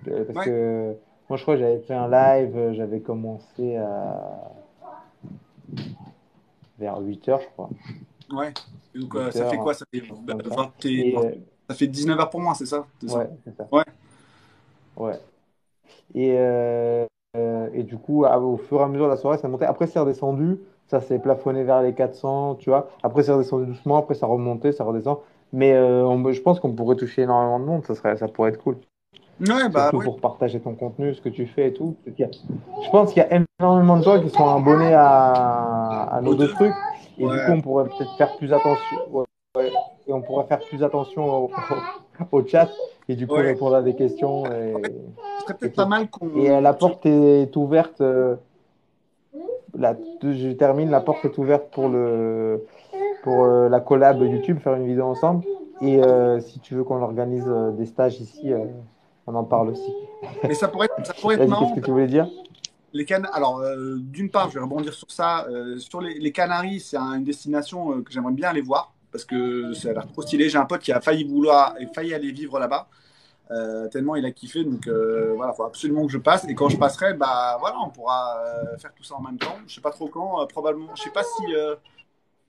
Euh, 0.07 0.25
Parce 0.25 0.39
Ouais. 0.39 0.45
que 0.45 0.95
moi, 1.29 1.37
je 1.37 1.41
crois 1.43 1.53
que 1.55 1.59
j'avais 1.61 1.79
fait 1.79 1.93
un 1.93 2.07
live, 2.09 2.57
euh, 2.57 2.73
j'avais 2.73 2.99
commencé 2.99 3.75
à 3.77 4.51
vers 6.79 6.99
8 6.99 7.27
heures, 7.29 7.41
je 7.41 7.47
crois. 7.49 7.69
Ouais. 8.33 8.53
Donc, 8.95 9.15
euh, 9.15 9.25
8 9.27 9.31
ça 9.33 9.45
fait 9.49 9.57
quoi? 9.57 9.73
Ça 9.73 9.85
fait, 9.93 10.01
bah, 10.23 10.33
ça. 10.49 10.55
20 10.55 10.71
et- 10.85 11.09
Et, 11.09 11.41
ça 11.69 11.75
fait 11.75 11.87
19h 11.87 12.29
pour 12.29 12.39
moi, 12.39 12.53
c'est 12.55 12.65
ça, 12.65 12.85
ouais, 13.03 13.29
c'est 13.45 13.55
ça. 13.55 13.67
Ouais. 13.71 13.83
Ouais. 14.97 15.13
Et, 16.13 16.35
euh, 16.37 17.05
et 17.73 17.83
du 17.83 17.97
coup, 17.97 18.25
au 18.25 18.57
fur 18.57 18.79
et 18.81 18.83
à 18.83 18.87
mesure 18.87 19.05
de 19.05 19.11
la 19.11 19.17
soirée, 19.17 19.37
ça 19.37 19.47
montait. 19.47 19.65
Après, 19.65 19.87
c'est 19.87 19.99
redescendu. 19.99 20.59
Ça 20.87 20.99
s'est 20.99 21.19
plafonné 21.19 21.63
vers 21.63 21.81
les 21.81 21.93
400, 21.93 22.55
tu 22.55 22.69
vois. 22.69 22.89
Après, 23.01 23.23
c'est 23.23 23.31
redescendu 23.31 23.65
doucement. 23.67 23.95
Après, 23.97 24.13
ça 24.13 24.25
remontait, 24.27 24.73
ça 24.73 24.83
redescend. 24.83 25.19
Mais 25.53 25.71
euh, 25.73 26.03
on- 26.05 26.31
je 26.33 26.41
pense 26.41 26.59
qu'on 26.59 26.73
pourrait 26.73 26.97
toucher 26.97 27.21
énormément 27.21 27.59
de 27.61 27.65
monde. 27.65 27.85
Ça 27.85 27.95
serait, 27.95 28.17
ça 28.17 28.27
pourrait 28.27 28.49
être 28.49 28.61
cool. 28.61 28.77
Ouais, 29.41 29.69
bah 29.69 29.81
Surtout 29.83 29.97
ouais. 29.97 30.05
pour 30.05 30.19
partager 30.19 30.59
ton 30.59 30.75
contenu, 30.75 31.13
ce 31.15 31.21
que 31.21 31.29
tu 31.29 31.47
fais 31.47 31.67
et 31.69 31.73
tout. 31.73 31.95
Je 32.05 32.89
pense 32.91 33.11
qu'il 33.13 33.23
y 33.23 33.25
a 33.25 33.43
énormément 33.59 33.97
de 33.97 34.03
gens 34.03 34.21
qui 34.21 34.29
sont 34.29 34.47
abonnés 34.47 34.93
à, 34.93 36.03
à 36.11 36.21
nos 36.21 36.35
deux 36.35 36.47
trucs. 36.49 36.73
Et 37.17 37.25
Ouais. 37.25 37.31
du 37.31 37.37
coup, 37.45 37.51
on 37.51 37.61
pourrait 37.61 37.85
peut-être 37.85 38.11
faire 38.17 38.35
plus 38.37 38.53
attention. 38.53 38.97
Et 40.07 40.13
on 40.13 40.21
pourrait 40.21 40.45
faire 40.45 40.59
plus 40.59 40.83
attention 40.83 41.45
au, 41.45 41.51
au 42.31 42.45
chat. 42.45 42.69
Et 43.09 43.15
du 43.15 43.27
coup, 43.27 43.35
répondre 43.35 43.75
à 43.75 43.81
des 43.81 43.95
questions. 43.95 44.45
Et, 44.45 44.73
Ce 45.39 45.43
serait 45.43 45.53
peut-être 45.55 45.75
pas 45.75 45.85
mal 45.85 46.09
qu'on. 46.09 46.29
et 46.35 46.49
euh, 46.51 46.61
la 46.61 46.73
porte 46.73 47.05
est 47.05 47.55
ouverte. 47.55 48.01
euh, 48.01 48.35
la- 49.77 49.95
je 50.21 50.51
termine. 50.51 50.89
La 50.89 51.01
porte 51.01 51.25
est 51.25 51.37
ouverte 51.37 51.65
pour, 51.71 51.89
le, 51.89 52.65
pour 53.23 53.45
euh, 53.45 53.69
la 53.69 53.79
collab 53.79 54.21
YouTube, 54.21 54.59
faire 54.59 54.73
une 54.75 54.85
vidéo 54.85 55.05
ensemble. 55.05 55.43
Et 55.81 56.03
euh, 56.03 56.39
si 56.39 56.59
tu 56.59 56.75
veux 56.75 56.83
qu'on 56.83 57.01
organise 57.01 57.51
des 57.77 57.85
stages 57.85 58.19
ici, 58.21 58.53
euh, 58.53 58.65
on 59.31 59.35
en 59.35 59.43
parle 59.43 59.69
aussi. 59.69 59.93
Mais 60.43 60.53
ça 60.53 60.67
pourrait 60.67 60.87
être, 60.97 61.05
ça 61.07 61.13
pourrait 61.13 61.35
être 61.35 61.47
marrant. 61.47 61.67
qu'est-ce 61.69 61.79
que 61.81 61.85
tu 61.85 61.91
voulais 61.91 62.07
dire 62.07 62.27
Les 62.93 63.05
Can... 63.05 63.23
Alors, 63.33 63.59
euh, 63.59 63.95
d'une 63.99 64.29
part, 64.29 64.49
je 64.49 64.55
vais 64.55 64.59
rebondir 64.61 64.93
sur 64.93 65.09
ça. 65.11 65.45
euh, 65.49 65.77
sur 65.79 66.01
les, 66.01 66.19
les 66.19 66.31
Canaries, 66.31 66.79
c'est 66.79 66.97
un- 66.97 67.13
une 67.13 67.23
destination 67.23 67.91
euh, 67.93 68.01
que 68.01 68.11
j'aimerais 68.11 68.33
bien 68.33 68.49
aller 68.49 68.61
voir 68.61 68.93
parce 69.11 69.25
que 69.25 69.73
ça 69.73 69.89
a 69.89 69.93
l'air 69.93 70.07
trop 70.07 70.21
stylé. 70.21 70.49
J'ai 70.49 70.57
un 70.57 70.65
pote 70.65 70.81
qui 70.81 70.91
a 70.91 71.01
failli 71.01 71.23
vouloir, 71.25 71.75
failli 71.93 72.13
aller 72.13 72.31
vivre 72.31 72.59
là-bas. 72.59 72.87
tellement 73.91 74.15
il 74.15 74.25
a 74.25 74.31
kiffé, 74.31 74.63
donc 74.63 74.87
voilà, 75.35 75.51
faut 75.51 75.63
absolument 75.65 76.05
que 76.05 76.11
je 76.13 76.17
passe. 76.17 76.45
Et 76.47 76.55
quand 76.55 76.69
je 76.69 76.77
passerai, 76.77 77.13
bah 77.13 77.57
voilà, 77.59 77.75
on 77.85 77.89
pourra 77.89 78.37
faire 78.77 78.93
tout 78.95 79.03
ça 79.03 79.15
en 79.15 79.21
même 79.21 79.37
temps. 79.37 79.55
Je 79.67 79.75
sais 79.75 79.81
pas 79.81 79.91
trop 79.91 80.07
quand, 80.07 80.47
probablement. 80.47 80.95
Je 80.95 81.03
sais 81.03 81.09
pas 81.09 81.23
si 81.23 81.43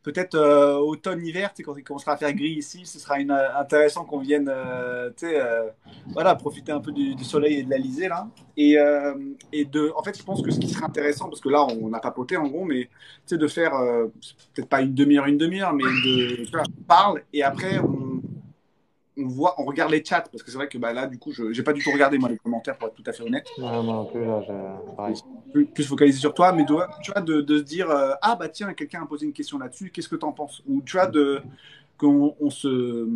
peut-être 0.03 0.35
euh, 0.35 0.77
automne-hiver, 0.79 1.53
quand 1.65 1.77
il 1.77 1.85
commencera 1.85 2.13
à 2.13 2.17
faire 2.17 2.33
gris 2.33 2.51
ici, 2.51 2.85
ce 2.85 2.99
sera 2.99 3.19
euh, 3.19 3.61
intéressant 3.61 4.05
qu'on 4.05 4.19
vienne, 4.19 4.49
euh, 4.49 5.11
euh, 5.23 5.69
voilà, 6.13 6.35
profiter 6.35 6.73
un 6.73 6.81
peu 6.81 6.93
du, 6.93 7.23
soleil 7.25 7.61
et 7.61 7.63
de 7.63 7.71
l'Alizé 7.71 8.09
là. 8.09 8.29
Et, 8.57 8.79
euh, 8.79 9.15
et 9.53 9.65
de, 9.65 9.93
en 9.97 10.03
fait, 10.03 10.19
je 10.19 10.23
pense 10.23 10.43
que 10.43 10.51
ce 10.51 10.59
qui 10.59 10.69
serait 10.69 10.85
intéressant, 10.85 11.29
parce 11.29 11.41
que 11.41 11.49
là, 11.49 11.65
on 11.65 11.93
a 11.93 12.01
papoté 12.01 12.37
en 12.37 12.49
gros, 12.49 12.65
mais 12.65 12.89
de 13.31 13.49
faire 13.49 13.73
peut-être 14.53 14.69
pas 14.69 14.83
une 14.83 14.93
demi-heure, 14.93 15.27
une 15.27 15.39
demi-heure, 15.39 15.73
mais 15.73 15.85
de, 15.85 16.47
on 16.55 16.83
parle 16.83 17.23
et 17.33 17.43
après 17.43 17.79
on, 17.79 18.12
on 19.19 19.27
voit, 19.29 19.55
on 19.61 19.65
regarde 19.65 19.91
les 19.93 20.05
chats, 20.05 20.23
parce 20.23 20.43
que 20.43 20.51
c'est 20.51 20.57
vrai 20.57 20.69
que 20.69 20.79
bah, 20.79 20.93
là, 20.93 21.07
du 21.07 21.19
coup, 21.19 21.33
je 21.33 21.53
j'ai 21.53 21.63
pas 21.63 21.73
du 21.73 21.83
tout 21.83 21.91
regardé 21.91 22.19
moi 22.19 22.29
les 22.29 22.39
commentaires 22.39 22.77
pour 22.79 22.89
être 22.89 22.95
tout 22.95 23.05
à 23.07 23.13
fait 23.13 23.23
honnête. 23.23 23.47
Ouais, 23.59 23.83
moi 23.83 23.97
un 23.97 24.05
peu 24.05 24.25
là, 24.25 24.41
je- 24.47 25.21
plus, 25.53 25.67
plus 25.67 25.85
focalisé 25.85 26.19
sur 26.19 26.33
toi, 26.35 26.53
mais 26.53 26.65
de, 26.65 26.75
tu 27.03 27.13
vois, 27.13 27.21
de, 27.21 27.41
de 27.41 27.59
se 27.59 27.63
dire 27.63 27.91
euh, 27.91 28.13
ah 28.23 28.37
bah 28.37 28.49
tiens, 28.49 28.73
quelqu'un 28.73 29.03
a 29.03 29.07
posé 29.07 29.27
une 29.27 29.33
question 29.33 29.59
là-dessus, 29.59 29.91
qu'est-ce 29.91 30.09
que 30.09 30.17
t'en 30.17 30.33
penses? 30.33 30.63
Ou 30.67 30.83
tu 30.83 30.97
vois, 30.97 31.07
de 31.07 31.43
qu'on 31.99 32.35
on 32.41 32.51
se 32.51 33.09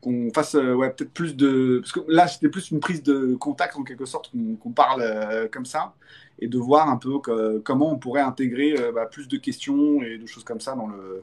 qu'on 0.00 0.30
fasse 0.34 0.54
euh, 0.54 0.74
ouais 0.74 0.90
peut-être 0.90 1.12
plus 1.12 1.36
de 1.36 1.80
parce 1.80 1.92
que 1.92 2.00
là 2.08 2.26
c'était 2.26 2.48
plus 2.48 2.70
une 2.70 2.80
prise 2.80 3.02
de 3.02 3.34
contact 3.34 3.76
en 3.76 3.82
quelque 3.84 4.06
sorte 4.06 4.30
qu'on 4.60 4.70
parle 4.72 5.02
euh, 5.02 5.48
comme 5.48 5.66
ça 5.66 5.94
et 6.38 6.48
de 6.48 6.58
voir 6.58 6.88
un 6.88 6.96
peu 6.96 7.18
que- 7.20 7.58
comment 7.58 7.92
on 7.92 7.98
pourrait 7.98 8.22
intégrer 8.22 8.74
bah, 8.94 9.06
plus 9.06 9.28
de 9.28 9.36
questions 9.36 10.02
et 10.02 10.16
de 10.18 10.26
choses 10.26 10.44
comme 10.44 10.60
ça 10.60 10.74
dans 10.74 10.86
le 10.86 11.22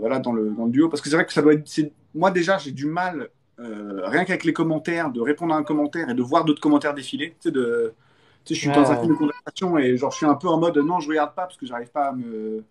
voilà 0.00 0.18
dans 0.18 0.32
le 0.32 0.50
dans 0.50 0.66
le 0.66 0.70
duo. 0.70 0.88
Parce 0.88 1.00
que 1.00 1.08
c'est 1.08 1.16
vrai 1.16 1.26
que 1.26 1.32
ça 1.32 1.42
doit 1.42 1.54
être 1.54 1.92
moi 2.14 2.30
déjà 2.30 2.58
j'ai 2.58 2.72
du 2.72 2.86
mal 2.86 3.28
euh, 3.60 4.02
rien 4.04 4.24
qu'avec 4.24 4.44
les 4.44 4.52
commentaires 4.52 5.10
de 5.10 5.20
répondre 5.20 5.54
à 5.54 5.56
un 5.56 5.64
commentaire 5.64 6.08
et 6.10 6.14
de 6.14 6.22
voir 6.22 6.44
d'autres 6.44 6.60
commentaires 6.60 6.94
défiler 6.94 7.30
tu 7.40 7.48
sais 7.48 7.50
de 7.50 7.94
tu 8.44 8.54
sais, 8.54 8.60
je 8.60 8.60
suis 8.60 8.70
dans 8.70 8.90
un 8.90 8.96
film 8.96 9.12
de 9.12 9.18
conversation 9.18 9.78
et 9.78 9.96
genre 9.96 10.10
je 10.10 10.16
suis 10.18 10.26
un 10.26 10.34
peu 10.36 10.48
en 10.48 10.58
mode 10.58 10.78
non 10.78 11.00
je 11.00 11.08
regarde 11.08 11.34
pas 11.34 11.42
parce 11.42 11.56
que 11.56 11.66
j'arrive 11.66 11.90
pas 11.90 12.08
à 12.08 12.12
me 12.12 12.64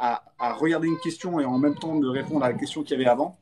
à, 0.00 0.22
à 0.38 0.54
regarder 0.54 0.88
une 0.88 0.98
question 0.98 1.38
et 1.40 1.44
en 1.44 1.58
même 1.58 1.74
temps 1.76 1.96
de 1.96 2.08
répondre 2.08 2.44
à 2.44 2.48
la 2.48 2.54
question 2.54 2.82
qu'il 2.82 2.98
y 2.98 3.00
avait 3.00 3.10
avant. 3.10 3.36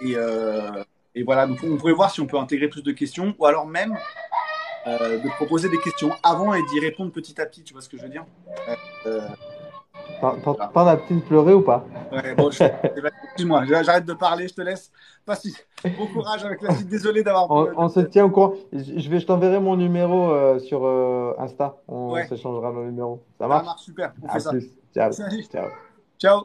Et, 0.00 0.14
euh, 0.14 0.84
et 1.14 1.24
voilà. 1.24 1.46
Donc 1.46 1.58
on 1.64 1.76
pourrait 1.76 1.92
voir 1.92 2.10
si 2.10 2.20
on 2.20 2.26
peut 2.26 2.38
intégrer 2.38 2.68
plus 2.68 2.82
de 2.82 2.92
questions 2.92 3.34
ou 3.38 3.46
alors 3.46 3.66
même 3.66 3.96
euh, 4.86 5.18
de 5.18 5.28
proposer 5.30 5.68
des 5.68 5.78
questions 5.78 6.12
avant 6.22 6.54
et 6.54 6.62
d'y 6.70 6.78
répondre 6.78 7.10
petit 7.10 7.40
à 7.40 7.46
petit 7.46 7.64
tu 7.64 7.72
vois 7.72 7.82
ce 7.82 7.88
que 7.88 7.96
je 7.96 8.02
veux 8.04 8.08
dire? 8.08 8.24
Euh, 9.06 9.20
euh, 10.10 10.20
T'en- 10.20 10.36
t'en- 10.54 10.68
T'en 10.68 10.86
as 10.86 10.96
petite 10.96 11.24
pleurer 11.26 11.52
ou 11.54 11.62
pas? 11.62 11.84
Ouais, 12.12 12.34
bon, 12.34 12.50
je- 12.50 12.62
excuse-moi 13.26 13.64
j'arrête 13.66 14.04
de 14.06 14.12
parler 14.14 14.48
je 14.48 14.54
te 14.54 14.60
laisse 14.62 14.90
pas 15.24 15.34
si 15.36 15.54
bon 15.84 16.06
courage 16.06 16.44
avec 16.44 16.62
la 16.62 16.72
petite 16.72 16.88
désolé 16.88 17.22
d'avoir 17.22 17.50
on, 17.50 17.68
on 17.76 17.88
se 17.88 18.00
tient 18.00 18.24
au 18.24 18.30
courant. 18.30 18.54
Je 18.72 18.98
je 18.98 19.10
vais, 19.10 19.20
je 19.20 19.26
t'enverrai 19.26 19.60
mon 19.60 19.76
numéro 19.76 20.30
euh, 20.30 20.58
sur 20.58 20.84
euh, 20.86 21.34
Insta. 21.38 21.76
On 21.88 22.12
Ouais. 22.12 22.26
s'échangera 22.28 22.72
nos 22.72 22.84
numéros. 22.84 23.22
Ça 23.38 23.44
ça 23.44 23.48
marche? 23.48 23.64
marche 23.66 23.82
super 23.82 24.12
on 24.22 24.26
À 24.28 24.32
fait 24.34 24.40
ça 24.40 24.50
plus. 24.50 24.70
Ciao. 24.94 25.12
Salut. 25.12 25.42
Ciao. 25.44 25.66
ciao 26.18 26.40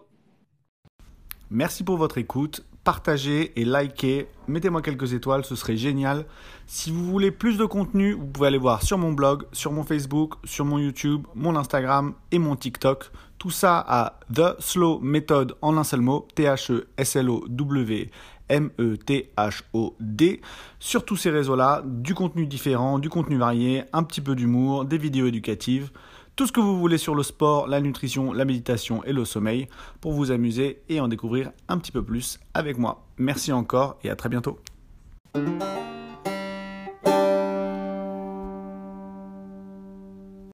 Merci 1.49 1.83
pour 1.83 1.97
votre 1.97 2.17
écoute. 2.17 2.65
Partagez 2.83 3.51
et 3.61 3.63
likez. 3.65 4.27
Mettez-moi 4.47 4.81
quelques 4.81 5.13
étoiles, 5.13 5.45
ce 5.45 5.55
serait 5.55 5.77
génial. 5.77 6.25
Si 6.65 6.91
vous 6.91 7.05
voulez 7.05 7.29
plus 7.29 7.57
de 7.59 7.65
contenu, 7.65 8.13
vous 8.13 8.25
pouvez 8.25 8.47
aller 8.47 8.57
voir 8.57 8.81
sur 8.81 8.97
mon 8.97 9.11
blog, 9.11 9.43
sur 9.51 9.71
mon 9.71 9.83
Facebook, 9.83 10.33
sur 10.45 10.65
mon 10.65 10.79
YouTube, 10.79 11.27
mon 11.35 11.55
Instagram 11.55 12.13
et 12.31 12.39
mon 12.39 12.55
TikTok. 12.55 13.11
Tout 13.41 13.49
ça 13.49 13.83
à 13.87 14.19
The 14.31 14.61
Slow 14.61 14.99
Method 14.99 15.55
en 15.63 15.75
un 15.75 15.83
seul 15.83 16.01
mot, 16.01 16.27
T-H-E-S-L-O-W. 16.35 18.11
M-E-T-H-O-D. 18.49 20.41
Sur 20.77 21.05
tous 21.05 21.15
ces 21.15 21.31
réseaux-là, 21.31 21.81
du 21.83 22.13
contenu 22.13 22.45
différent, 22.45 22.99
du 22.99 23.09
contenu 23.09 23.37
varié, 23.37 23.85
un 23.93 24.03
petit 24.03 24.21
peu 24.21 24.35
d'humour, 24.35 24.85
des 24.85 24.99
vidéos 24.99 25.25
éducatives. 25.25 25.89
Tout 26.35 26.45
ce 26.45 26.51
que 26.51 26.59
vous 26.59 26.77
voulez 26.77 26.99
sur 26.99 27.15
le 27.15 27.23
sport, 27.23 27.65
la 27.65 27.81
nutrition, 27.81 28.31
la 28.31 28.45
méditation 28.45 29.03
et 29.05 29.11
le 29.11 29.25
sommeil 29.25 29.67
pour 30.01 30.13
vous 30.13 30.29
amuser 30.29 30.83
et 30.87 30.99
en 30.99 31.07
découvrir 31.07 31.51
un 31.67 31.79
petit 31.79 31.91
peu 31.91 32.03
plus 32.03 32.39
avec 32.53 32.77
moi. 32.77 33.07
Merci 33.17 33.51
encore 33.51 33.97
et 34.03 34.11
à 34.11 34.15
très 34.15 34.29
bientôt. 34.29 34.59